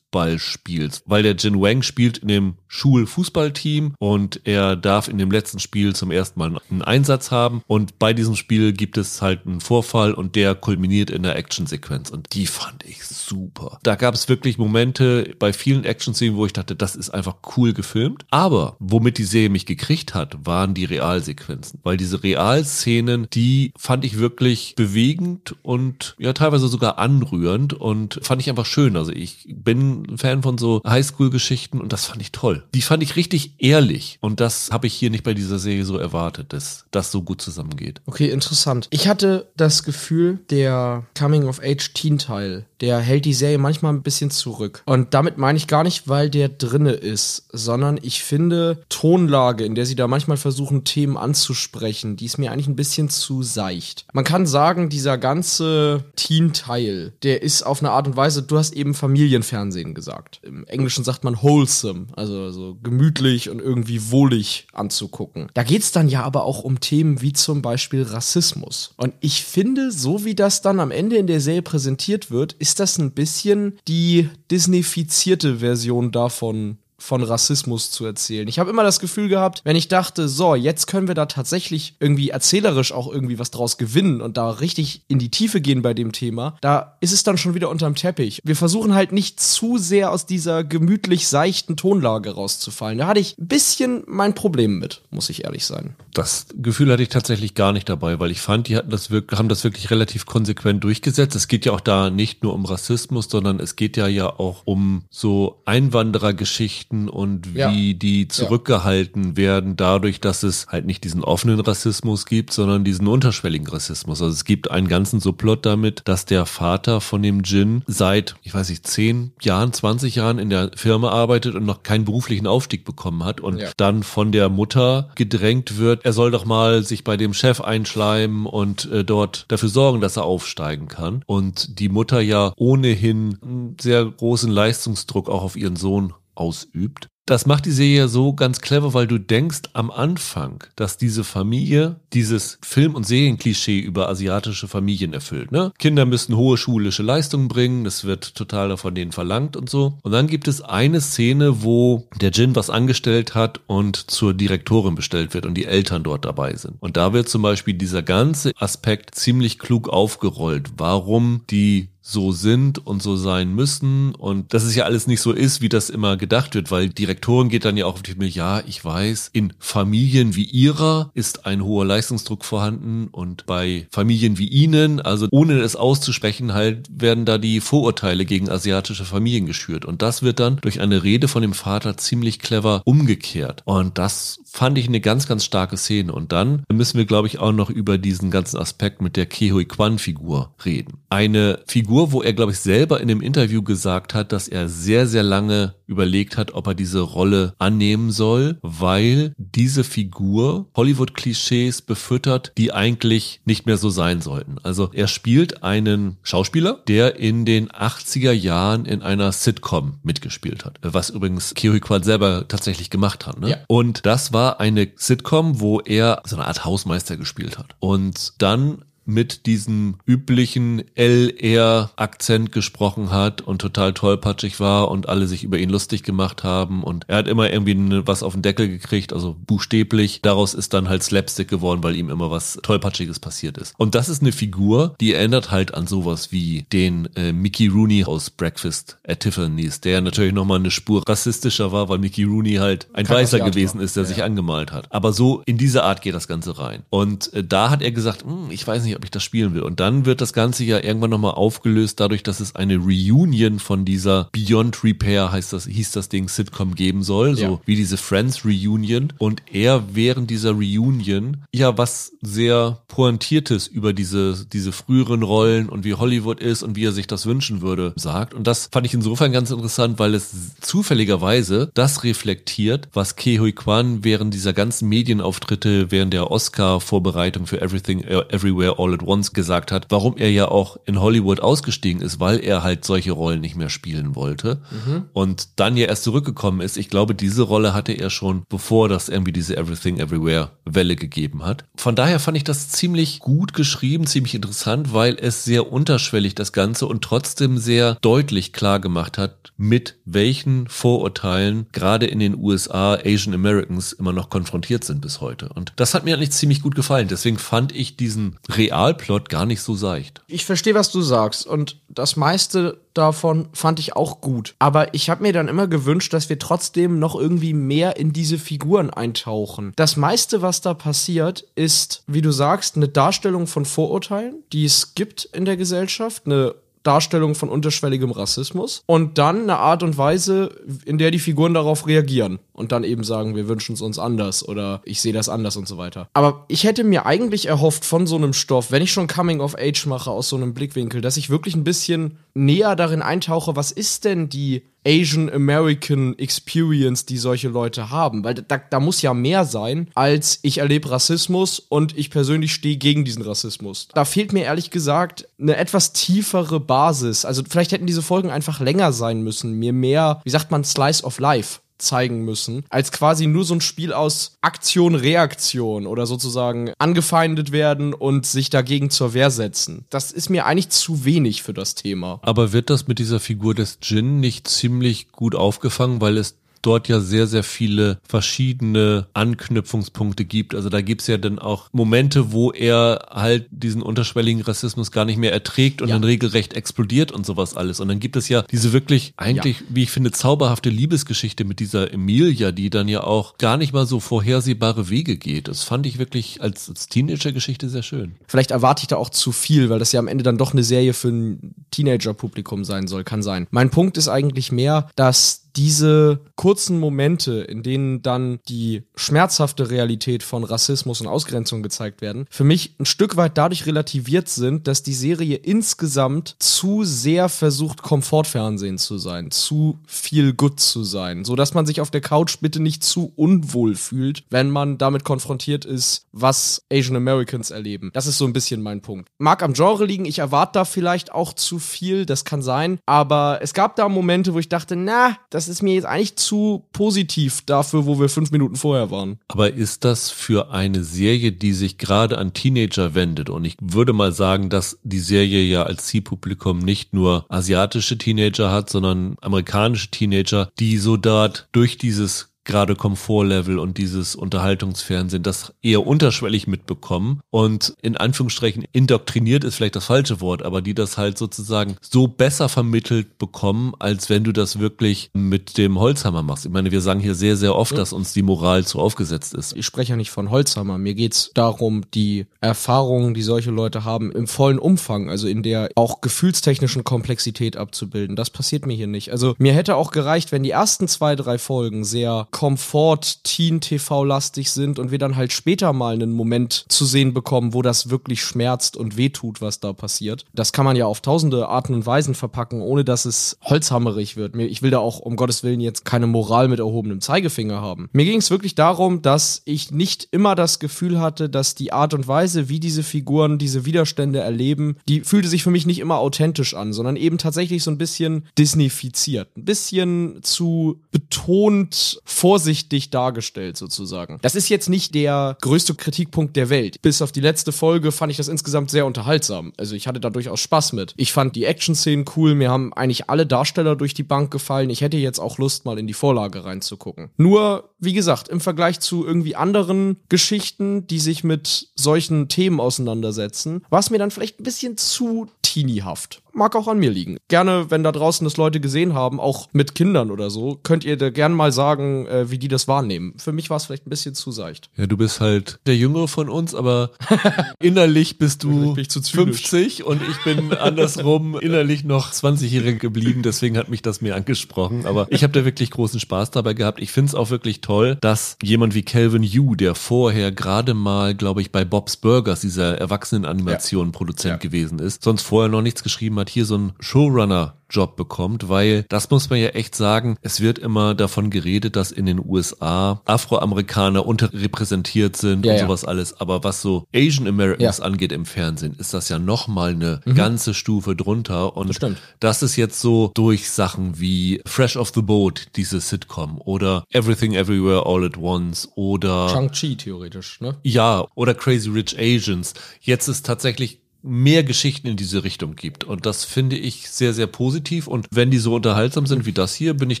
Fußballspiels, 0.10 1.02
weil 1.06 1.22
der 1.22 1.34
Jin 1.34 1.60
Wang 1.60 1.82
spielt 1.82 2.18
in 2.18 2.28
dem 2.28 2.54
Schulfußballteam 2.68 3.94
und 3.98 4.40
er 4.44 4.76
darf 4.76 5.08
in 5.08 5.18
dem 5.18 5.30
letzten 5.30 5.58
Spiel 5.58 5.94
zum 5.94 6.10
ersten 6.10 6.38
Mal 6.38 6.56
einen 6.70 6.82
Einsatz 6.82 7.30
haben. 7.30 7.62
Und 7.66 7.98
bei 7.98 8.12
diesem 8.12 8.36
Spiel 8.36 8.72
gibt 8.72 8.96
es 8.96 9.22
halt 9.22 9.46
einen 9.46 9.60
Vorfall 9.60 10.12
und 10.12 10.36
der 10.36 10.54
kulminiert 10.54 11.10
in 11.10 11.22
der 11.22 11.36
Actionsequenz. 11.36 12.10
Und 12.10 12.34
die 12.34 12.46
fand 12.46 12.84
ich 12.84 13.04
super. 13.04 13.78
Da 13.82 13.94
gab 13.94 14.14
es 14.14 14.28
wirklich 14.28 14.58
Momente 14.58 15.34
bei 15.38 15.52
vielen 15.52 15.84
Action-Szenen, 15.84 16.36
wo 16.36 16.46
ich 16.46 16.52
dachte, 16.52 16.76
das 16.76 16.96
ist 16.96 17.10
einfach 17.10 17.36
cool 17.56 17.72
gefilmt, 17.72 18.26
aber 18.30 18.76
womit 18.78 19.18
die 19.18 19.24
Serie 19.24 19.50
mich 19.50 19.66
gekriegt 19.66 20.14
hat, 20.14 20.46
waren 20.46 20.74
die 20.74 20.84
Realsequenzen, 20.84 21.80
weil 21.82 21.96
diese 21.96 22.22
Realszenen, 22.22 23.28
die 23.32 23.72
fand 23.76 24.04
ich 24.04 24.18
wirklich 24.18 24.74
bewegend 24.76 25.56
und 25.62 26.14
ja 26.18 26.32
teilweise 26.32 26.68
sogar 26.68 26.98
anrührend 26.98 27.74
und 27.74 28.20
fand 28.22 28.40
ich 28.40 28.48
einfach 28.48 28.66
schön. 28.66 28.96
Also 28.96 29.12
ich 29.12 29.46
bin 29.48 29.99
Fan 30.16 30.42
von 30.42 30.58
so 30.58 30.82
Highschool-Geschichten 30.86 31.80
und 31.80 31.92
das 31.92 32.06
fand 32.06 32.20
ich 32.20 32.32
toll. 32.32 32.64
Die 32.74 32.82
fand 32.82 33.02
ich 33.02 33.16
richtig 33.16 33.54
ehrlich 33.58 34.18
und 34.20 34.40
das 34.40 34.70
habe 34.70 34.86
ich 34.86 34.94
hier 34.94 35.10
nicht 35.10 35.24
bei 35.24 35.34
dieser 35.34 35.58
Serie 35.58 35.84
so 35.84 35.96
erwartet, 35.96 36.52
dass 36.52 36.84
das 36.90 37.10
so 37.10 37.22
gut 37.22 37.40
zusammengeht. 37.40 38.00
Okay, 38.06 38.30
interessant. 38.30 38.88
Ich 38.90 39.08
hatte 39.08 39.48
das 39.56 39.82
Gefühl, 39.84 40.38
der 40.50 41.04
Coming-of-Age-Teen-Teil, 41.18 42.66
der 42.80 42.98
hält 43.00 43.24
die 43.24 43.34
Serie 43.34 43.58
manchmal 43.58 43.92
ein 43.92 44.02
bisschen 44.02 44.30
zurück. 44.30 44.82
Und 44.86 45.14
damit 45.14 45.38
meine 45.38 45.58
ich 45.58 45.66
gar 45.66 45.82
nicht, 45.82 46.08
weil 46.08 46.30
der 46.30 46.48
drinne 46.48 46.92
ist, 46.92 47.44
sondern 47.52 47.98
ich 48.02 48.22
finde 48.22 48.82
Tonlage, 48.88 49.64
in 49.64 49.74
der 49.74 49.86
sie 49.86 49.96
da 49.96 50.08
manchmal 50.08 50.36
versuchen, 50.36 50.84
Themen 50.84 51.16
anzusprechen, 51.16 52.16
die 52.16 52.26
ist 52.26 52.38
mir 52.38 52.52
eigentlich 52.52 52.68
ein 52.68 52.76
bisschen 52.76 53.08
zu 53.08 53.42
seicht. 53.42 54.06
Man 54.12 54.24
kann 54.24 54.46
sagen, 54.46 54.88
dieser 54.88 55.18
ganze 55.18 56.04
Teen-Teil, 56.16 57.12
der 57.22 57.42
ist 57.42 57.62
auf 57.62 57.80
eine 57.80 57.90
Art 57.90 58.06
und 58.06 58.16
Weise, 58.16 58.42
du 58.42 58.58
hast 58.58 58.74
eben 58.74 58.94
Familienfernsehen 58.94 59.89
gesagt. 59.94 60.40
Im 60.42 60.64
Englischen 60.66 61.04
sagt 61.04 61.24
man 61.24 61.42
wholesome, 61.42 62.06
also 62.16 62.50
so 62.50 62.76
gemütlich 62.82 63.50
und 63.50 63.60
irgendwie 63.60 64.10
wohlig 64.10 64.66
anzugucken. 64.72 65.48
Da 65.54 65.62
geht's 65.62 65.92
dann 65.92 66.08
ja 66.08 66.22
aber 66.22 66.44
auch 66.44 66.62
um 66.62 66.80
Themen 66.80 67.20
wie 67.20 67.32
zum 67.32 67.62
Beispiel 67.62 68.02
Rassismus. 68.02 68.94
Und 68.96 69.14
ich 69.20 69.44
finde, 69.44 69.92
so 69.92 70.24
wie 70.24 70.34
das 70.34 70.62
dann 70.62 70.80
am 70.80 70.90
Ende 70.90 71.16
in 71.16 71.26
der 71.26 71.40
Serie 71.40 71.62
präsentiert 71.62 72.30
wird, 72.30 72.52
ist 72.54 72.80
das 72.80 72.98
ein 72.98 73.12
bisschen 73.12 73.78
die 73.88 74.28
Disneyfizierte 74.50 75.58
Version 75.58 76.12
davon, 76.12 76.78
von 77.00 77.22
Rassismus 77.22 77.90
zu 77.90 78.04
erzählen. 78.04 78.46
Ich 78.48 78.58
habe 78.58 78.70
immer 78.70 78.82
das 78.82 79.00
Gefühl 79.00 79.28
gehabt, 79.28 79.62
wenn 79.64 79.76
ich 79.76 79.88
dachte, 79.88 80.28
so, 80.28 80.54
jetzt 80.54 80.86
können 80.86 81.08
wir 81.08 81.14
da 81.14 81.26
tatsächlich 81.26 81.94
irgendwie 81.98 82.30
erzählerisch 82.30 82.92
auch 82.92 83.10
irgendwie 83.10 83.38
was 83.38 83.50
draus 83.50 83.78
gewinnen 83.78 84.20
und 84.20 84.36
da 84.36 84.50
richtig 84.50 85.02
in 85.08 85.18
die 85.18 85.30
Tiefe 85.30 85.60
gehen 85.60 85.82
bei 85.82 85.94
dem 85.94 86.12
Thema, 86.12 86.56
da 86.60 86.96
ist 87.00 87.12
es 87.12 87.22
dann 87.22 87.38
schon 87.38 87.54
wieder 87.54 87.70
unterm 87.70 87.94
Teppich. 87.94 88.40
Wir 88.44 88.56
versuchen 88.56 88.94
halt 88.94 89.12
nicht 89.12 89.40
zu 89.40 89.78
sehr 89.78 90.12
aus 90.12 90.26
dieser 90.26 90.62
gemütlich 90.62 91.28
seichten 91.28 91.76
Tonlage 91.76 92.30
rauszufallen. 92.30 92.98
Da 92.98 93.06
hatte 93.06 93.20
ich 93.20 93.38
ein 93.38 93.48
bisschen 93.48 94.04
mein 94.06 94.34
Problem 94.34 94.78
mit, 94.78 95.02
muss 95.10 95.30
ich 95.30 95.44
ehrlich 95.44 95.64
sein. 95.64 95.94
Das 96.12 96.46
Gefühl 96.54 96.92
hatte 96.92 97.02
ich 97.02 97.08
tatsächlich 97.08 97.54
gar 97.54 97.72
nicht 97.72 97.88
dabei, 97.88 98.20
weil 98.20 98.30
ich 98.30 98.40
fand, 98.40 98.68
die 98.68 98.76
hatten 98.76 98.90
das 98.90 99.10
wirklich, 99.10 99.38
haben 99.38 99.48
das 99.48 99.64
wirklich 99.64 99.90
relativ 99.90 100.26
konsequent 100.26 100.84
durchgesetzt. 100.84 101.34
Es 101.34 101.48
geht 101.48 101.64
ja 101.64 101.72
auch 101.72 101.80
da 101.80 102.10
nicht 102.10 102.42
nur 102.42 102.54
um 102.54 102.64
Rassismus, 102.64 103.28
sondern 103.30 103.60
es 103.60 103.76
geht 103.76 103.96
ja 103.96 104.06
ja 104.06 104.26
auch 104.26 104.62
um 104.64 105.04
so 105.10 105.62
Einwanderergeschichten 105.64 106.89
Geschichten 106.90 107.08
und 107.08 107.54
wie 107.54 107.58
ja. 107.58 107.92
die 107.94 108.28
zurückgehalten 108.28 109.30
ja. 109.30 109.36
werden 109.36 109.76
dadurch, 109.76 110.20
dass 110.20 110.42
es 110.42 110.66
halt 110.68 110.86
nicht 110.86 111.04
diesen 111.04 111.24
offenen 111.24 111.60
Rassismus 111.60 112.26
gibt, 112.26 112.52
sondern 112.52 112.84
diesen 112.84 113.06
unterschwelligen 113.06 113.66
Rassismus. 113.66 114.20
Also 114.20 114.32
es 114.32 114.44
gibt 114.44 114.70
einen 114.70 114.88
ganzen 114.88 115.20
Subplot 115.20 115.64
damit, 115.64 116.02
dass 116.04 116.24
der 116.24 116.46
Vater 116.46 117.00
von 117.00 117.22
dem 117.22 117.42
Jin 117.42 117.82
seit, 117.86 118.34
ich 118.42 118.54
weiß 118.54 118.68
nicht, 118.70 118.86
zehn 118.86 119.32
Jahren, 119.40 119.72
20 119.72 120.16
Jahren 120.16 120.38
in 120.38 120.50
der 120.50 120.72
Firma 120.74 121.10
arbeitet 121.10 121.54
und 121.54 121.64
noch 121.64 121.82
keinen 121.82 122.04
beruflichen 122.04 122.46
Aufstieg 122.46 122.84
bekommen 122.84 123.24
hat 123.24 123.40
und 123.40 123.58
ja. 123.58 123.70
dann 123.76 124.02
von 124.02 124.32
der 124.32 124.48
Mutter 124.48 125.10
gedrängt 125.14 125.78
wird, 125.78 126.04
er 126.04 126.12
soll 126.12 126.30
doch 126.30 126.44
mal 126.44 126.82
sich 126.82 127.04
bei 127.04 127.16
dem 127.16 127.34
Chef 127.34 127.60
einschleimen 127.60 128.46
und 128.46 128.90
äh, 128.90 129.04
dort 129.04 129.44
dafür 129.48 129.68
sorgen, 129.68 130.00
dass 130.00 130.16
er 130.16 130.24
aufsteigen 130.24 130.88
kann. 130.88 131.22
Und 131.26 131.78
die 131.78 131.88
Mutter 131.88 132.20
ja 132.20 132.52
ohnehin 132.56 133.38
einen 133.42 133.76
sehr 133.80 134.04
großen 134.04 134.50
Leistungsdruck 134.50 135.28
auch 135.28 135.42
auf 135.42 135.56
ihren 135.56 135.76
Sohn 135.76 136.14
ausübt. 136.34 137.08
Das 137.30 137.46
macht 137.46 137.64
die 137.64 137.70
Serie 137.70 138.08
so 138.08 138.32
ganz 138.32 138.60
clever, 138.60 138.92
weil 138.92 139.06
du 139.06 139.18
denkst 139.18 139.60
am 139.72 139.92
Anfang, 139.92 140.64
dass 140.74 140.96
diese 140.96 141.22
Familie 141.22 142.00
dieses 142.12 142.58
Film- 142.60 142.96
und 142.96 143.06
Serienklischee 143.06 143.78
über 143.78 144.08
asiatische 144.08 144.66
Familien 144.66 145.12
erfüllt. 145.12 145.52
Ne? 145.52 145.70
Kinder 145.78 146.06
müssen 146.06 146.36
hohe 146.36 146.56
schulische 146.56 147.04
Leistungen 147.04 147.46
bringen, 147.46 147.84
das 147.84 148.02
wird 148.02 148.34
total 148.34 148.76
von 148.76 148.96
denen 148.96 149.12
verlangt 149.12 149.56
und 149.56 149.70
so. 149.70 149.96
Und 150.02 150.10
dann 150.10 150.26
gibt 150.26 150.48
es 150.48 150.60
eine 150.60 151.00
Szene, 151.00 151.62
wo 151.62 152.08
der 152.20 152.30
Jin 152.32 152.56
was 152.56 152.68
angestellt 152.68 153.36
hat 153.36 153.60
und 153.68 154.10
zur 154.10 154.34
Direktorin 154.34 154.96
bestellt 154.96 155.32
wird 155.32 155.46
und 155.46 155.54
die 155.54 155.66
Eltern 155.66 156.02
dort 156.02 156.24
dabei 156.24 156.56
sind. 156.56 156.78
Und 156.80 156.96
da 156.96 157.12
wird 157.12 157.28
zum 157.28 157.42
Beispiel 157.42 157.74
dieser 157.74 158.02
ganze 158.02 158.50
Aspekt 158.56 159.14
ziemlich 159.14 159.60
klug 159.60 159.88
aufgerollt, 159.88 160.72
warum 160.78 161.42
die 161.48 161.90
so 162.02 162.32
sind 162.32 162.84
und 162.86 163.02
so 163.02 163.16
sein 163.16 163.54
müssen 163.54 164.14
und 164.14 164.54
dass 164.54 164.64
es 164.64 164.74
ja 164.74 164.84
alles 164.84 165.06
nicht 165.06 165.20
so 165.20 165.32
ist, 165.32 165.60
wie 165.60 165.68
das 165.68 165.90
immer 165.90 166.16
gedacht 166.16 166.54
wird, 166.54 166.70
weil 166.70 166.88
Direktoren 166.88 167.48
geht 167.48 167.64
dann 167.64 167.76
ja 167.76 167.86
auch 167.86 167.94
auf 167.94 168.02
die 168.02 168.14
Milch, 168.14 168.34
ja, 168.34 168.62
ich 168.66 168.84
weiß, 168.84 169.30
in 169.32 169.52
Familien 169.58 170.34
wie 170.34 170.44
ihrer 170.44 171.10
ist 171.14 171.46
ein 171.46 171.62
hoher 171.62 171.84
Leistungsdruck 171.84 172.44
vorhanden 172.44 173.08
und 173.12 173.46
bei 173.46 173.86
Familien 173.90 174.38
wie 174.38 174.48
ihnen, 174.48 175.00
also 175.00 175.28
ohne 175.30 175.60
es 175.60 175.76
auszusprechen, 175.76 176.54
halt 176.54 176.88
werden 176.90 177.26
da 177.26 177.38
die 177.38 177.60
Vorurteile 177.60 178.24
gegen 178.24 178.48
asiatische 178.48 179.04
Familien 179.04 179.46
geschürt 179.46 179.84
und 179.84 180.02
das 180.02 180.22
wird 180.22 180.40
dann 180.40 180.56
durch 180.62 180.80
eine 180.80 181.02
Rede 181.02 181.28
von 181.28 181.42
dem 181.42 181.54
Vater 181.54 181.96
ziemlich 181.96 182.38
clever 182.38 182.82
umgekehrt 182.86 183.62
und 183.66 183.98
das 183.98 184.40
fand 184.46 184.78
ich 184.78 184.88
eine 184.88 185.00
ganz, 185.00 185.28
ganz 185.28 185.44
starke 185.44 185.76
Szene 185.76 186.12
und 186.12 186.32
dann 186.32 186.64
müssen 186.72 186.98
wir, 186.98 187.04
glaube 187.04 187.28
ich, 187.28 187.38
auch 187.38 187.52
noch 187.52 187.70
über 187.70 187.98
diesen 187.98 188.30
ganzen 188.30 188.58
Aspekt 188.58 189.00
mit 189.00 189.16
der 189.16 189.26
Kehui 189.26 189.64
Kwan 189.64 189.98
Figur 189.98 190.54
reden. 190.64 190.94
Eine 191.08 191.60
Figur 191.66 191.89
Figur, 191.90 192.12
wo 192.12 192.22
er, 192.22 192.34
glaube 192.34 192.52
ich, 192.52 192.60
selber 192.60 193.00
in 193.00 193.08
dem 193.08 193.20
Interview 193.20 193.64
gesagt 193.64 194.14
hat, 194.14 194.30
dass 194.30 194.46
er 194.46 194.68
sehr, 194.68 195.08
sehr 195.08 195.24
lange 195.24 195.74
überlegt 195.86 196.36
hat, 196.36 196.54
ob 196.54 196.68
er 196.68 196.74
diese 196.74 197.00
Rolle 197.00 197.52
annehmen 197.58 198.12
soll, 198.12 198.60
weil 198.62 199.34
diese 199.36 199.82
Figur 199.82 200.68
Hollywood-Klischees 200.76 201.82
befüttert, 201.82 202.52
die 202.56 202.72
eigentlich 202.72 203.40
nicht 203.44 203.66
mehr 203.66 203.76
so 203.76 203.90
sein 203.90 204.20
sollten. 204.20 204.58
Also 204.62 204.90
er 204.92 205.08
spielt 205.08 205.64
einen 205.64 206.18
Schauspieler, 206.22 206.80
der 206.86 207.16
in 207.16 207.44
den 207.44 207.68
80er 207.70 208.30
Jahren 208.30 208.84
in 208.84 209.02
einer 209.02 209.32
Sitcom 209.32 209.98
mitgespielt 210.04 210.64
hat, 210.64 210.78
was 210.82 211.10
übrigens 211.10 211.54
Kiyohi 211.54 211.80
Kwan 211.80 212.04
selber 212.04 212.46
tatsächlich 212.46 212.90
gemacht 212.90 213.26
hat. 213.26 213.40
Ne? 213.40 213.50
Ja. 213.50 213.56
Und 213.66 214.06
das 214.06 214.32
war 214.32 214.60
eine 214.60 214.86
Sitcom, 214.94 215.58
wo 215.58 215.80
er 215.80 216.22
so 216.24 216.36
eine 216.36 216.46
Art 216.46 216.64
Hausmeister 216.64 217.16
gespielt 217.16 217.58
hat. 217.58 217.74
Und 217.80 218.34
dann 218.38 218.84
mit 219.10 219.46
diesem 219.46 219.96
üblichen 220.06 220.82
LR-Akzent 220.94 222.52
gesprochen 222.52 223.10
hat 223.10 223.40
und 223.40 223.60
total 223.60 223.92
tollpatschig 223.92 224.60
war 224.60 224.90
und 224.90 225.08
alle 225.08 225.26
sich 225.26 225.44
über 225.44 225.58
ihn 225.58 225.70
lustig 225.70 226.02
gemacht 226.02 226.44
haben 226.44 226.82
und 226.82 227.04
er 227.08 227.18
hat 227.18 227.28
immer 227.28 227.50
irgendwie 227.50 227.76
was 228.06 228.22
auf 228.22 228.32
den 228.32 228.42
Deckel 228.42 228.68
gekriegt, 228.68 229.12
also 229.12 229.36
buchstäblich. 229.46 230.20
Daraus 230.22 230.54
ist 230.54 230.74
dann 230.74 230.88
halt 230.88 231.02
Slapstick 231.02 231.48
geworden, 231.48 231.82
weil 231.82 231.96
ihm 231.96 232.10
immer 232.10 232.30
was 232.30 232.58
tollpatschiges 232.62 233.18
passiert 233.18 233.58
ist. 233.58 233.74
Und 233.78 233.94
das 233.94 234.08
ist 234.08 234.22
eine 234.22 234.32
Figur, 234.32 234.94
die 235.00 235.14
erinnert 235.14 235.50
halt 235.50 235.74
an 235.74 235.86
sowas 235.86 236.32
wie 236.32 236.66
den 236.72 237.08
äh, 237.16 237.32
Mickey 237.32 237.68
Rooney 237.68 238.04
aus 238.04 238.30
Breakfast 238.30 238.98
at 239.06 239.20
Tiffany's, 239.20 239.80
der 239.80 240.00
natürlich 240.00 240.32
nochmal 240.32 240.58
eine 240.58 240.70
Spur 240.70 241.02
rassistischer 241.06 241.72
war, 241.72 241.88
weil 241.88 241.98
Mickey 241.98 242.24
Rooney 242.24 242.54
halt 242.54 242.88
ein 242.92 243.06
Kein 243.06 243.18
Weißer 243.18 243.40
gewesen 243.40 243.80
ist, 243.80 243.96
der 243.96 244.04
ja. 244.04 244.08
sich 244.08 244.22
angemalt 244.22 244.72
hat. 244.72 244.86
Aber 244.90 245.12
so 245.12 245.42
in 245.46 245.58
diese 245.58 245.84
Art 245.84 246.02
geht 246.02 246.14
das 246.14 246.28
Ganze 246.28 246.58
rein. 246.58 246.82
Und 246.90 247.32
äh, 247.32 247.44
da 247.44 247.70
hat 247.70 247.82
er 247.82 247.90
gesagt, 247.92 248.24
hm, 248.24 248.50
ich 248.50 248.66
weiß 248.66 248.84
nicht, 248.84 248.99
ob 249.00 249.04
ich 249.04 249.10
das 249.10 249.24
spielen 249.24 249.54
will. 249.54 249.62
Und 249.62 249.80
dann 249.80 250.04
wird 250.04 250.20
das 250.20 250.34
Ganze 250.34 250.62
ja 250.62 250.78
irgendwann 250.78 251.08
nochmal 251.08 251.32
aufgelöst, 251.32 252.00
dadurch, 252.00 252.22
dass 252.22 252.38
es 252.38 252.54
eine 252.54 252.76
Reunion 252.76 253.58
von 253.58 253.86
dieser 253.86 254.28
Beyond 254.32 254.84
Repair, 254.84 255.32
heißt 255.32 255.54
das, 255.54 255.64
hieß 255.64 255.92
das 255.92 256.10
Ding 256.10 256.28
Sitcom 256.28 256.74
geben 256.74 257.02
soll, 257.02 257.34
so 257.34 257.42
ja. 257.42 257.60
wie 257.64 257.76
diese 257.76 257.96
Friends 257.96 258.44
Reunion. 258.44 259.14
Und 259.16 259.42
er 259.50 259.94
während 259.94 260.28
dieser 260.28 260.52
Reunion 260.52 261.38
ja 261.50 261.78
was 261.78 262.12
sehr 262.20 262.82
pointiertes 262.88 263.68
über 263.68 263.94
diese, 263.94 264.44
diese 264.52 264.72
früheren 264.72 265.22
Rollen 265.22 265.70
und 265.70 265.84
wie 265.84 265.94
Hollywood 265.94 266.40
ist 266.40 266.62
und 266.62 266.76
wie 266.76 266.84
er 266.84 266.92
sich 266.92 267.06
das 267.06 267.24
wünschen 267.24 267.62
würde, 267.62 267.94
sagt. 267.96 268.34
Und 268.34 268.46
das 268.46 268.68
fand 268.70 268.84
ich 268.84 268.92
insofern 268.92 269.32
ganz 269.32 269.50
interessant, 269.50 269.98
weil 269.98 270.14
es 270.14 270.56
zufälligerweise 270.60 271.70
das 271.72 272.04
reflektiert, 272.04 272.88
was 272.92 273.16
Ke 273.16 273.38
Hui 273.38 273.52
Kwan 273.52 274.04
während 274.04 274.34
dieser 274.34 274.52
ganzen 274.52 274.90
Medienauftritte, 274.90 275.90
während 275.90 276.12
der 276.12 276.30
Oscar-Vorbereitung 276.30 277.46
für 277.46 277.62
Everything 277.62 278.02
Everywhere 278.02 278.78
All 278.78 278.89
at 278.94 279.02
Once 279.02 279.32
gesagt 279.32 279.72
hat, 279.72 279.86
warum 279.90 280.16
er 280.16 280.30
ja 280.30 280.48
auch 280.48 280.78
in 280.86 281.00
Hollywood 281.00 281.40
ausgestiegen 281.40 282.02
ist, 282.02 282.20
weil 282.20 282.40
er 282.40 282.62
halt 282.62 282.84
solche 282.84 283.12
Rollen 283.12 283.40
nicht 283.40 283.56
mehr 283.56 283.70
spielen 283.70 284.14
wollte 284.14 284.62
mhm. 284.70 285.04
und 285.12 285.48
dann 285.56 285.76
ja 285.76 285.86
erst 285.86 286.04
zurückgekommen 286.04 286.60
ist. 286.60 286.76
Ich 286.76 286.88
glaube, 286.88 287.14
diese 287.14 287.42
Rolle 287.42 287.74
hatte 287.74 287.92
er 287.92 288.10
schon, 288.10 288.42
bevor 288.48 288.88
das 288.88 289.08
irgendwie 289.08 289.32
diese 289.32 289.56
Everything 289.56 289.98
Everywhere 289.98 290.50
Welle 290.64 290.96
gegeben 290.96 291.44
hat. 291.44 291.64
Von 291.76 291.96
daher 291.96 292.20
fand 292.20 292.36
ich 292.36 292.44
das 292.44 292.68
ziemlich 292.68 293.20
gut 293.20 293.54
geschrieben, 293.54 294.06
ziemlich 294.06 294.34
interessant, 294.34 294.92
weil 294.94 295.16
es 295.20 295.44
sehr 295.44 295.72
unterschwellig 295.72 296.34
das 296.34 296.52
Ganze 296.52 296.86
und 296.86 297.02
trotzdem 297.02 297.58
sehr 297.58 297.96
deutlich 298.02 298.52
klar 298.52 298.80
gemacht 298.80 299.18
hat, 299.18 299.52
mit 299.56 299.96
welchen 300.04 300.68
Vorurteilen 300.68 301.66
gerade 301.72 302.06
in 302.06 302.18
den 302.18 302.36
USA 302.36 302.94
Asian 302.94 303.34
Americans 303.34 303.92
immer 303.92 304.12
noch 304.12 304.30
konfrontiert 304.30 304.84
sind 304.84 305.00
bis 305.00 305.20
heute. 305.20 305.48
Und 305.50 305.72
das 305.76 305.94
hat 305.94 306.04
mir 306.04 306.14
eigentlich 306.14 306.32
ziemlich 306.32 306.62
gut 306.62 306.74
gefallen. 306.74 307.08
Deswegen 307.08 307.38
fand 307.38 307.74
ich 307.74 307.96
diesen 307.96 308.36
Realplot 308.70 309.28
gar 309.28 309.46
nicht 309.46 309.62
so 309.62 309.74
seicht. 309.74 310.22
Ich 310.26 310.44
verstehe, 310.44 310.74
was 310.74 310.90
du 310.90 311.02
sagst. 311.02 311.46
Und 311.46 311.76
das 311.88 312.16
meiste 312.16 312.80
davon 312.94 313.48
fand 313.52 313.78
ich 313.78 313.96
auch 313.96 314.20
gut. 314.20 314.54
Aber 314.58 314.94
ich 314.94 315.10
habe 315.10 315.22
mir 315.22 315.32
dann 315.32 315.48
immer 315.48 315.68
gewünscht, 315.68 316.12
dass 316.12 316.28
wir 316.28 316.38
trotzdem 316.38 316.98
noch 316.98 317.14
irgendwie 317.14 317.54
mehr 317.54 317.96
in 317.96 318.12
diese 318.12 318.38
Figuren 318.38 318.90
eintauchen. 318.90 319.72
Das 319.76 319.96
meiste, 319.96 320.42
was 320.42 320.60
da 320.60 320.74
passiert, 320.74 321.44
ist, 321.54 322.02
wie 322.06 322.22
du 322.22 322.30
sagst, 322.30 322.76
eine 322.76 322.88
Darstellung 322.88 323.46
von 323.46 323.64
Vorurteilen, 323.64 324.42
die 324.52 324.64
es 324.64 324.94
gibt 324.94 325.24
in 325.24 325.44
der 325.44 325.56
Gesellschaft, 325.56 326.26
eine 326.26 326.54
Darstellung 326.82 327.34
von 327.34 327.48
unterschwelligem 327.48 328.10
Rassismus 328.10 328.82
und 328.86 329.18
dann 329.18 329.42
eine 329.42 329.58
Art 329.58 329.82
und 329.82 329.98
Weise, 329.98 330.50
in 330.84 330.98
der 330.98 331.10
die 331.10 331.18
Figuren 331.18 331.54
darauf 331.54 331.86
reagieren 331.86 332.38
und 332.52 332.72
dann 332.72 332.84
eben 332.84 333.04
sagen, 333.04 333.36
wir 333.36 333.48
wünschen 333.48 333.74
es 333.74 333.82
uns 333.82 333.98
anders 333.98 334.46
oder 334.46 334.80
ich 334.84 335.00
sehe 335.00 335.12
das 335.12 335.28
anders 335.28 335.56
und 335.56 335.68
so 335.68 335.76
weiter. 335.76 336.08
Aber 336.14 336.44
ich 336.48 336.64
hätte 336.64 336.84
mir 336.84 337.06
eigentlich 337.06 337.46
erhofft 337.46 337.84
von 337.84 338.06
so 338.06 338.16
einem 338.16 338.32
Stoff, 338.32 338.70
wenn 338.70 338.82
ich 338.82 338.92
schon 338.92 339.06
Coming 339.06 339.40
of 339.40 339.56
Age 339.58 339.86
mache 339.86 340.10
aus 340.10 340.28
so 340.28 340.36
einem 340.36 340.54
Blickwinkel, 340.54 341.00
dass 341.00 341.16
ich 341.16 341.30
wirklich 341.30 341.54
ein 341.54 341.64
bisschen 341.64 342.18
näher 342.34 342.76
darin 342.76 343.02
eintauche, 343.02 343.56
was 343.56 343.72
ist 343.72 344.04
denn 344.04 344.28
die 344.28 344.62
Asian 344.86 345.30
American 345.30 346.18
Experience, 346.18 347.06
die 347.06 347.18
solche 347.18 347.48
Leute 347.48 347.90
haben. 347.90 348.24
Weil 348.24 348.34
da, 348.34 348.58
da 348.58 348.80
muss 348.80 349.02
ja 349.02 349.14
mehr 349.14 349.44
sein, 349.44 349.90
als 349.94 350.38
ich 350.42 350.58
erlebe 350.58 350.90
Rassismus 350.90 351.60
und 351.60 351.96
ich 351.96 352.10
persönlich 352.10 352.52
stehe 352.52 352.76
gegen 352.76 353.04
diesen 353.04 353.22
Rassismus. 353.22 353.88
Da 353.94 354.04
fehlt 354.04 354.32
mir 354.32 354.44
ehrlich 354.44 354.70
gesagt 354.70 355.28
eine 355.40 355.56
etwas 355.56 355.92
tiefere 355.92 356.60
Basis. 356.60 357.24
Also 357.24 357.42
vielleicht 357.48 357.72
hätten 357.72 357.86
diese 357.86 358.02
Folgen 358.02 358.30
einfach 358.30 358.60
länger 358.60 358.92
sein 358.92 359.22
müssen, 359.22 359.58
mir 359.58 359.72
mehr, 359.72 360.20
wie 360.24 360.30
sagt 360.30 360.50
man, 360.50 360.64
Slice 360.64 361.04
of 361.04 361.18
Life 361.18 361.60
zeigen 361.82 362.24
müssen, 362.24 362.64
als 362.68 362.92
quasi 362.92 363.26
nur 363.26 363.44
so 363.44 363.54
ein 363.54 363.60
Spiel 363.60 363.92
aus 363.92 364.36
Aktion, 364.40 364.94
Reaktion 364.94 365.86
oder 365.86 366.06
sozusagen 366.06 366.72
angefeindet 366.78 367.52
werden 367.52 367.94
und 367.94 368.26
sich 368.26 368.50
dagegen 368.50 368.90
zur 368.90 369.14
Wehr 369.14 369.30
setzen. 369.30 369.84
Das 369.90 370.12
ist 370.12 370.30
mir 370.30 370.46
eigentlich 370.46 370.70
zu 370.70 371.04
wenig 371.04 371.42
für 371.42 371.54
das 371.54 371.74
Thema. 371.74 372.20
Aber 372.22 372.52
wird 372.52 372.70
das 372.70 372.88
mit 372.88 372.98
dieser 372.98 373.20
Figur 373.20 373.54
des 373.54 373.78
Jin 373.82 374.20
nicht 374.20 374.48
ziemlich 374.48 375.12
gut 375.12 375.34
aufgefangen, 375.34 376.00
weil 376.00 376.16
es 376.16 376.36
dort 376.62 376.88
ja 376.88 377.00
sehr, 377.00 377.26
sehr 377.26 377.42
viele 377.42 377.98
verschiedene 378.06 379.06
Anknüpfungspunkte 379.14 380.24
gibt. 380.24 380.54
Also 380.54 380.68
da 380.68 380.80
gibt's 380.80 381.06
ja 381.06 381.18
dann 381.18 381.38
auch 381.38 381.68
Momente, 381.72 382.32
wo 382.32 382.50
er 382.52 383.06
halt 383.10 383.46
diesen 383.50 383.82
unterschwelligen 383.82 384.42
Rassismus 384.42 384.90
gar 384.90 385.04
nicht 385.04 385.18
mehr 385.18 385.32
erträgt 385.32 385.82
und 385.82 385.88
ja. 385.88 385.94
dann 385.94 386.04
regelrecht 386.04 386.54
explodiert 386.54 387.12
und 387.12 387.26
sowas 387.26 387.56
alles. 387.56 387.80
Und 387.80 387.88
dann 387.88 388.00
gibt 388.00 388.16
es 388.16 388.28
ja 388.28 388.42
diese 388.42 388.72
wirklich 388.72 389.12
eigentlich, 389.16 389.60
ja. 389.60 389.66
wie 389.70 389.82
ich 389.84 389.90
finde, 389.90 390.10
zauberhafte 390.10 390.70
Liebesgeschichte 390.70 391.44
mit 391.44 391.60
dieser 391.60 391.92
Emilia, 391.92 392.52
die 392.52 392.70
dann 392.70 392.88
ja 392.88 393.02
auch 393.04 393.38
gar 393.38 393.56
nicht 393.56 393.72
mal 393.72 393.86
so 393.86 394.00
vorhersehbare 394.00 394.90
Wege 394.90 395.16
geht. 395.16 395.48
Das 395.48 395.62
fand 395.62 395.86
ich 395.86 395.98
wirklich 395.98 396.42
als, 396.42 396.68
als 396.68 396.88
Teenager-Geschichte 396.88 397.68
sehr 397.68 397.82
schön. 397.82 398.16
Vielleicht 398.26 398.50
erwarte 398.50 398.82
ich 398.82 398.88
da 398.88 398.96
auch 398.96 399.10
zu 399.10 399.32
viel, 399.32 399.70
weil 399.70 399.78
das 399.78 399.92
ja 399.92 400.00
am 400.00 400.08
Ende 400.08 400.24
dann 400.24 400.38
doch 400.38 400.52
eine 400.52 400.62
Serie 400.62 400.92
für 400.92 401.08
ein 401.08 401.54
Teenager-Publikum 401.70 402.64
sein 402.64 402.86
soll, 402.86 403.04
kann 403.04 403.22
sein. 403.22 403.46
Mein 403.50 403.70
Punkt 403.70 403.96
ist 403.96 404.08
eigentlich 404.08 404.52
mehr, 404.52 404.88
dass 404.96 405.49
diese 405.56 406.20
kurzen 406.36 406.78
Momente, 406.78 407.40
in 407.40 407.62
denen 407.62 408.02
dann 408.02 408.40
die 408.48 408.84
schmerzhafte 408.96 409.70
Realität 409.70 410.22
von 410.22 410.44
Rassismus 410.44 411.00
und 411.00 411.06
Ausgrenzung 411.06 411.62
gezeigt 411.62 412.00
werden, 412.00 412.26
für 412.30 412.44
mich 412.44 412.74
ein 412.78 412.86
Stück 412.86 413.16
weit 413.16 413.36
dadurch 413.38 413.66
relativiert 413.66 414.28
sind, 414.28 414.66
dass 414.66 414.82
die 414.82 414.94
Serie 414.94 415.36
insgesamt 415.36 416.36
zu 416.38 416.84
sehr 416.84 417.28
versucht, 417.28 417.82
Komfortfernsehen 417.82 418.78
zu 418.78 418.98
sein, 418.98 419.30
zu 419.30 419.78
viel 419.86 420.32
gut 420.32 420.60
zu 420.60 420.84
sein, 420.84 421.24
so 421.24 421.36
dass 421.36 421.54
man 421.54 421.66
sich 421.66 421.80
auf 421.80 421.90
der 421.90 422.00
Couch 422.00 422.38
bitte 422.40 422.60
nicht 422.60 422.84
zu 422.84 423.12
unwohl 423.16 423.74
fühlt, 423.74 424.24
wenn 424.30 424.50
man 424.50 424.78
damit 424.78 425.04
konfrontiert 425.04 425.64
ist, 425.64 426.06
was 426.12 426.62
Asian 426.72 426.96
Americans 426.96 427.50
erleben. 427.50 427.90
Das 427.92 428.06
ist 428.06 428.18
so 428.18 428.24
ein 428.24 428.32
bisschen 428.32 428.62
mein 428.62 428.82
Punkt. 428.82 429.08
Mag 429.18 429.42
am 429.42 429.52
Genre 429.52 429.84
liegen, 429.84 430.04
ich 430.04 430.18
erwarte 430.18 430.52
da 430.54 430.64
vielleicht 430.64 431.12
auch 431.12 431.32
zu 431.32 431.58
viel, 431.58 432.06
das 432.06 432.24
kann 432.24 432.42
sein, 432.42 432.78
aber 432.86 433.40
es 433.42 433.54
gab 433.54 433.76
da 433.76 433.88
Momente, 433.88 434.34
wo 434.34 434.38
ich 434.38 434.48
dachte, 434.48 434.76
na, 434.76 435.16
das 435.30 435.39
das 435.40 435.48
ist 435.48 435.62
mir 435.62 435.72
jetzt 435.72 435.86
eigentlich 435.86 436.16
zu 436.16 436.66
positiv 436.72 437.40
dafür, 437.46 437.86
wo 437.86 437.98
wir 437.98 438.10
fünf 438.10 438.30
Minuten 438.30 438.56
vorher 438.56 438.90
waren. 438.90 439.18
Aber 439.28 439.54
ist 439.54 439.86
das 439.86 440.10
für 440.10 440.50
eine 440.50 440.84
Serie, 440.84 441.32
die 441.32 441.54
sich 441.54 441.78
gerade 441.78 442.18
an 442.18 442.34
Teenager 442.34 442.94
wendet? 442.94 443.30
Und 443.30 443.46
ich 443.46 443.56
würde 443.58 443.94
mal 443.94 444.12
sagen, 444.12 444.50
dass 444.50 444.78
die 444.82 444.98
Serie 444.98 445.42
ja 445.42 445.62
als 445.62 445.86
Zielpublikum 445.86 446.58
nicht 446.58 446.92
nur 446.92 447.24
asiatische 447.30 447.96
Teenager 447.96 448.50
hat, 448.50 448.68
sondern 448.68 449.16
amerikanische 449.22 449.90
Teenager, 449.90 450.50
die 450.58 450.76
so 450.76 450.98
dort 450.98 451.48
durch 451.52 451.78
dieses 451.78 452.29
gerade 452.44 452.74
Komfortlevel 452.74 453.58
und 453.58 453.78
dieses 453.78 454.14
Unterhaltungsfernsehen 454.14 455.22
das 455.22 455.52
eher 455.62 455.86
unterschwellig 455.86 456.46
mitbekommen 456.46 457.20
und 457.30 457.74
in 457.82 457.96
Anführungsstrichen 457.96 458.64
indoktriniert 458.72 459.44
ist 459.44 459.56
vielleicht 459.56 459.76
das 459.76 459.86
falsche 459.86 460.20
Wort, 460.20 460.42
aber 460.42 460.62
die 460.62 460.74
das 460.74 460.96
halt 460.96 461.18
sozusagen 461.18 461.76
so 461.80 462.08
besser 462.08 462.48
vermittelt 462.48 463.18
bekommen, 463.18 463.74
als 463.78 464.08
wenn 464.08 464.24
du 464.24 464.32
das 464.32 464.58
wirklich 464.58 465.10
mit 465.12 465.58
dem 465.58 465.78
Holzhammer 465.78 466.22
machst. 466.22 466.46
Ich 466.46 466.52
meine, 466.52 466.70
wir 466.70 466.80
sagen 466.80 467.00
hier 467.00 467.14
sehr, 467.14 467.36
sehr 467.36 467.54
oft, 467.54 467.72
ja. 467.72 467.78
dass 467.78 467.92
uns 467.92 468.12
die 468.12 468.22
Moral 468.22 468.64
zu 468.64 468.78
aufgesetzt 468.78 469.34
ist. 469.34 469.54
Ich 469.56 469.66
spreche 469.66 469.90
ja 469.90 469.96
nicht 469.96 470.10
von 470.10 470.30
Holzhammer. 470.30 470.78
Mir 470.78 470.94
geht's 470.94 471.30
darum, 471.34 471.84
die 471.94 472.26
Erfahrungen, 472.40 473.14
die 473.14 473.22
solche 473.22 473.50
Leute 473.50 473.84
haben, 473.84 474.12
im 474.12 474.26
vollen 474.26 474.58
Umfang, 474.58 475.10
also 475.10 475.28
in 475.28 475.42
der 475.42 475.70
auch 475.74 476.00
gefühlstechnischen 476.00 476.84
Komplexität 476.84 477.56
abzubilden. 477.56 478.16
Das 478.16 478.30
passiert 478.30 478.66
mir 478.66 478.74
hier 478.74 478.86
nicht. 478.86 479.12
Also 479.12 479.34
mir 479.38 479.52
hätte 479.52 479.76
auch 479.76 479.90
gereicht, 479.90 480.32
wenn 480.32 480.42
die 480.42 480.50
ersten 480.50 480.88
zwei, 480.88 481.16
drei 481.16 481.38
Folgen 481.38 481.84
sehr 481.84 482.28
Komfort-Teen-TV-lastig 482.30 484.50
sind 484.50 484.78
und 484.78 484.90
wir 484.90 484.98
dann 484.98 485.16
halt 485.16 485.32
später 485.32 485.72
mal 485.72 485.94
einen 485.94 486.12
Moment 486.12 486.64
zu 486.68 486.84
sehen 486.84 487.14
bekommen, 487.14 487.54
wo 487.54 487.62
das 487.62 487.90
wirklich 487.90 488.22
schmerzt 488.22 488.76
und 488.76 488.96
wehtut, 488.96 489.40
was 489.40 489.60
da 489.60 489.72
passiert. 489.72 490.24
Das 490.32 490.52
kann 490.52 490.64
man 490.64 490.76
ja 490.76 490.86
auf 490.86 491.00
tausende 491.00 491.48
Arten 491.48 491.74
und 491.74 491.86
Weisen 491.86 492.14
verpacken, 492.14 492.62
ohne 492.62 492.84
dass 492.84 493.04
es 493.04 493.38
holzhammerig 493.42 494.16
wird. 494.16 494.36
Ich 494.36 494.62
will 494.62 494.70
da 494.70 494.78
auch 494.78 495.00
um 495.00 495.16
Gottes 495.16 495.42
Willen 495.42 495.60
jetzt 495.60 495.84
keine 495.84 496.06
Moral 496.06 496.48
mit 496.48 496.58
erhobenem 496.58 497.00
Zeigefinger 497.00 497.60
haben. 497.60 497.88
Mir 497.92 498.04
ging 498.04 498.18
es 498.18 498.30
wirklich 498.30 498.54
darum, 498.54 499.02
dass 499.02 499.42
ich 499.44 499.70
nicht 499.70 500.08
immer 500.10 500.34
das 500.34 500.58
Gefühl 500.58 501.00
hatte, 501.00 501.28
dass 501.28 501.54
die 501.54 501.72
Art 501.72 501.94
und 501.94 502.08
Weise, 502.08 502.48
wie 502.48 502.60
diese 502.60 502.82
Figuren 502.82 503.38
diese 503.38 503.64
Widerstände 503.64 504.20
erleben, 504.20 504.76
die 504.88 505.00
fühlte 505.00 505.28
sich 505.28 505.42
für 505.42 505.50
mich 505.50 505.66
nicht 505.66 505.78
immer 505.78 505.98
authentisch 505.98 506.54
an, 506.54 506.72
sondern 506.72 506.96
eben 506.96 507.18
tatsächlich 507.18 507.62
so 507.62 507.70
ein 507.70 507.78
bisschen 507.78 508.26
Disneyfiziert. 508.38 509.28
Ein 509.36 509.44
bisschen 509.44 510.22
zu 510.22 510.80
betont 510.90 512.00
vorsichtig 512.20 512.90
dargestellt 512.90 513.56
sozusagen. 513.56 514.18
Das 514.20 514.34
ist 514.34 514.50
jetzt 514.50 514.68
nicht 514.68 514.94
der 514.94 515.38
größte 515.40 515.74
Kritikpunkt 515.74 516.36
der 516.36 516.50
Welt. 516.50 516.82
Bis 516.82 517.00
auf 517.00 517.12
die 517.12 517.22
letzte 517.22 517.50
Folge 517.50 517.92
fand 517.92 518.10
ich 518.10 518.18
das 518.18 518.28
insgesamt 518.28 518.70
sehr 518.70 518.84
unterhaltsam. 518.84 519.54
Also 519.56 519.74
ich 519.74 519.86
hatte 519.86 520.00
da 520.00 520.10
durchaus 520.10 520.40
Spaß 520.40 520.74
mit. 520.74 520.92
Ich 520.98 521.14
fand 521.14 521.34
die 521.34 521.46
Action-Szenen 521.46 522.04
cool. 522.16 522.34
Mir 522.34 522.50
haben 522.50 522.74
eigentlich 522.74 523.08
alle 523.08 523.24
Darsteller 523.24 523.74
durch 523.74 523.94
die 523.94 524.02
Bank 524.02 524.30
gefallen. 524.30 524.68
Ich 524.68 524.82
hätte 524.82 524.98
jetzt 524.98 525.18
auch 525.18 525.38
Lust, 525.38 525.64
mal 525.64 525.78
in 525.78 525.86
die 525.86 525.94
Vorlage 525.94 526.44
reinzugucken. 526.44 527.08
Nur, 527.16 527.69
wie 527.80 527.94
gesagt, 527.94 528.28
im 528.28 528.40
Vergleich 528.40 528.80
zu 528.80 529.06
irgendwie 529.06 529.36
anderen 529.36 529.96
Geschichten, 530.08 530.86
die 530.86 531.00
sich 531.00 531.24
mit 531.24 531.68
solchen 531.74 532.28
Themen 532.28 532.60
auseinandersetzen, 532.60 533.64
war 533.70 533.80
es 533.80 533.90
mir 533.90 533.98
dann 533.98 534.10
vielleicht 534.10 534.40
ein 534.40 534.44
bisschen 534.44 534.76
zu 534.76 535.28
teeniehaft 535.42 536.22
mag 536.34 536.56
auch 536.56 536.68
an 536.68 536.78
mir 536.78 536.90
liegen. 536.90 537.18
Gerne, 537.28 537.70
wenn 537.70 537.82
da 537.82 537.92
draußen 537.92 538.24
das 538.24 538.36
Leute 538.36 538.60
gesehen 538.60 538.94
haben, 538.94 539.20
auch 539.20 539.48
mit 539.52 539.74
Kindern 539.74 540.10
oder 540.10 540.30
so, 540.30 540.58
könnt 540.62 540.84
ihr 540.84 540.96
da 540.96 541.10
gerne 541.10 541.34
mal 541.34 541.52
sagen, 541.52 542.06
äh, 542.06 542.30
wie 542.30 542.38
die 542.38 542.48
das 542.48 542.68
wahrnehmen. 542.68 543.14
Für 543.18 543.32
mich 543.32 543.50
war 543.50 543.56
es 543.56 543.66
vielleicht 543.66 543.86
ein 543.86 543.90
bisschen 543.90 544.14
zu 544.14 544.32
seicht. 544.32 544.70
Ja, 544.76 544.86
du 544.86 544.96
bist 544.96 545.20
halt 545.20 545.58
der 545.66 545.76
Jüngere 545.76 546.08
von 546.08 546.28
uns, 546.28 546.54
aber 546.54 546.90
innerlich 547.60 548.18
bist 548.18 548.44
du 548.44 548.74
50 548.74 549.84
und 549.84 550.00
ich 550.02 550.24
bin 550.24 550.52
andersrum 550.54 551.38
innerlich 551.38 551.84
noch 551.84 552.12
20-jährig 552.12 552.78
geblieben. 552.78 553.22
Deswegen 553.22 553.56
hat 553.56 553.68
mich 553.68 553.82
das 553.82 554.00
mir 554.00 554.14
angesprochen. 554.14 554.86
Aber 554.86 555.06
ich 555.10 555.22
habe 555.22 555.32
da 555.32 555.44
wirklich 555.44 555.70
großen 555.70 556.00
Spaß 556.00 556.30
dabei 556.30 556.54
gehabt. 556.54 556.80
Ich 556.80 556.92
finde 556.92 557.10
es 557.10 557.14
auch 557.14 557.30
wirklich 557.30 557.60
toll, 557.60 557.69
dass 558.00 558.36
jemand 558.42 558.74
wie 558.74 558.82
Calvin 558.82 559.22
Yu, 559.22 559.54
der 559.54 559.74
vorher 559.74 560.32
gerade 560.32 560.74
mal, 560.74 561.14
glaube 561.14 561.40
ich, 561.40 561.52
bei 561.52 561.64
Bob's 561.64 561.96
Burgers, 561.96 562.40
dieser 562.40 562.78
Erwachsenenanimation-Produzent 562.78 564.32
ja. 564.32 564.36
gewesen 564.36 564.78
ist, 564.78 565.02
sonst 565.02 565.22
vorher 565.22 565.48
noch 565.48 565.62
nichts 565.62 565.82
geschrieben 565.82 566.18
hat, 566.18 566.28
hier 566.28 566.44
so 566.44 566.58
ein 566.58 566.72
Showrunner 566.80 567.54
Job 567.70 567.96
bekommt, 567.96 568.48
weil 568.48 568.84
das 568.88 569.10
muss 569.10 569.30
man 569.30 569.38
ja 569.38 569.48
echt 569.50 569.74
sagen, 569.74 570.16
es 570.22 570.40
wird 570.40 570.58
immer 570.58 570.94
davon 570.94 571.30
geredet, 571.30 571.76
dass 571.76 571.92
in 571.92 572.06
den 572.06 572.18
USA 572.18 573.00
Afroamerikaner 573.04 574.04
unterrepräsentiert 574.04 575.16
sind 575.16 575.46
ja, 575.46 575.52
und 575.52 575.60
sowas 575.60 575.82
ja. 575.82 575.88
alles, 575.88 576.20
aber 576.20 576.44
was 576.44 576.60
so 576.60 576.86
Asian 576.94 577.28
Americans 577.28 577.78
ja. 577.78 577.84
angeht 577.84 578.12
im 578.12 578.26
Fernsehen, 578.26 578.74
ist 578.78 578.92
das 578.92 579.08
ja 579.08 579.18
nochmal 579.18 579.70
eine 579.70 580.00
mhm. 580.04 580.14
ganze 580.14 580.52
Stufe 580.52 580.96
drunter 580.96 581.56
und 581.56 581.68
das, 581.68 581.92
das, 582.18 582.42
ist 582.42 582.56
jetzt 582.56 582.80
so 582.80 583.12
durch 583.14 583.50
Sachen 583.50 584.00
wie 584.00 584.42
Fresh 584.46 584.76
off 584.76 584.92
the 584.94 585.02
Boat, 585.02 585.48
diese 585.56 585.80
Sitcom 585.80 586.40
oder 586.44 586.84
Everything 586.90 587.34
Everywhere 587.34 587.59
All 587.68 588.04
at 588.04 588.16
Once 588.16 588.68
oder 588.74 589.28
Shang-Chi 589.28 589.76
theoretisch, 589.76 590.40
ne? 590.40 590.58
Ja, 590.62 591.06
oder 591.14 591.34
Crazy 591.34 591.70
Rich 591.70 591.96
Asians. 591.98 592.54
Jetzt 592.80 593.08
ist 593.08 593.26
tatsächlich 593.26 593.80
mehr 594.02 594.44
Geschichten 594.44 594.86
in 594.86 594.96
diese 594.96 595.24
Richtung 595.24 595.56
gibt. 595.56 595.84
Und 595.84 596.06
das 596.06 596.24
finde 596.24 596.56
ich 596.56 596.90
sehr, 596.90 597.12
sehr 597.12 597.26
positiv. 597.26 597.86
Und 597.86 598.06
wenn 598.10 598.30
die 598.30 598.38
so 598.38 598.54
unterhaltsam 598.54 599.06
sind 599.06 599.26
wie 599.26 599.32
das 599.32 599.54
hier, 599.54 599.74
bin 599.74 599.90
ich 599.90 600.00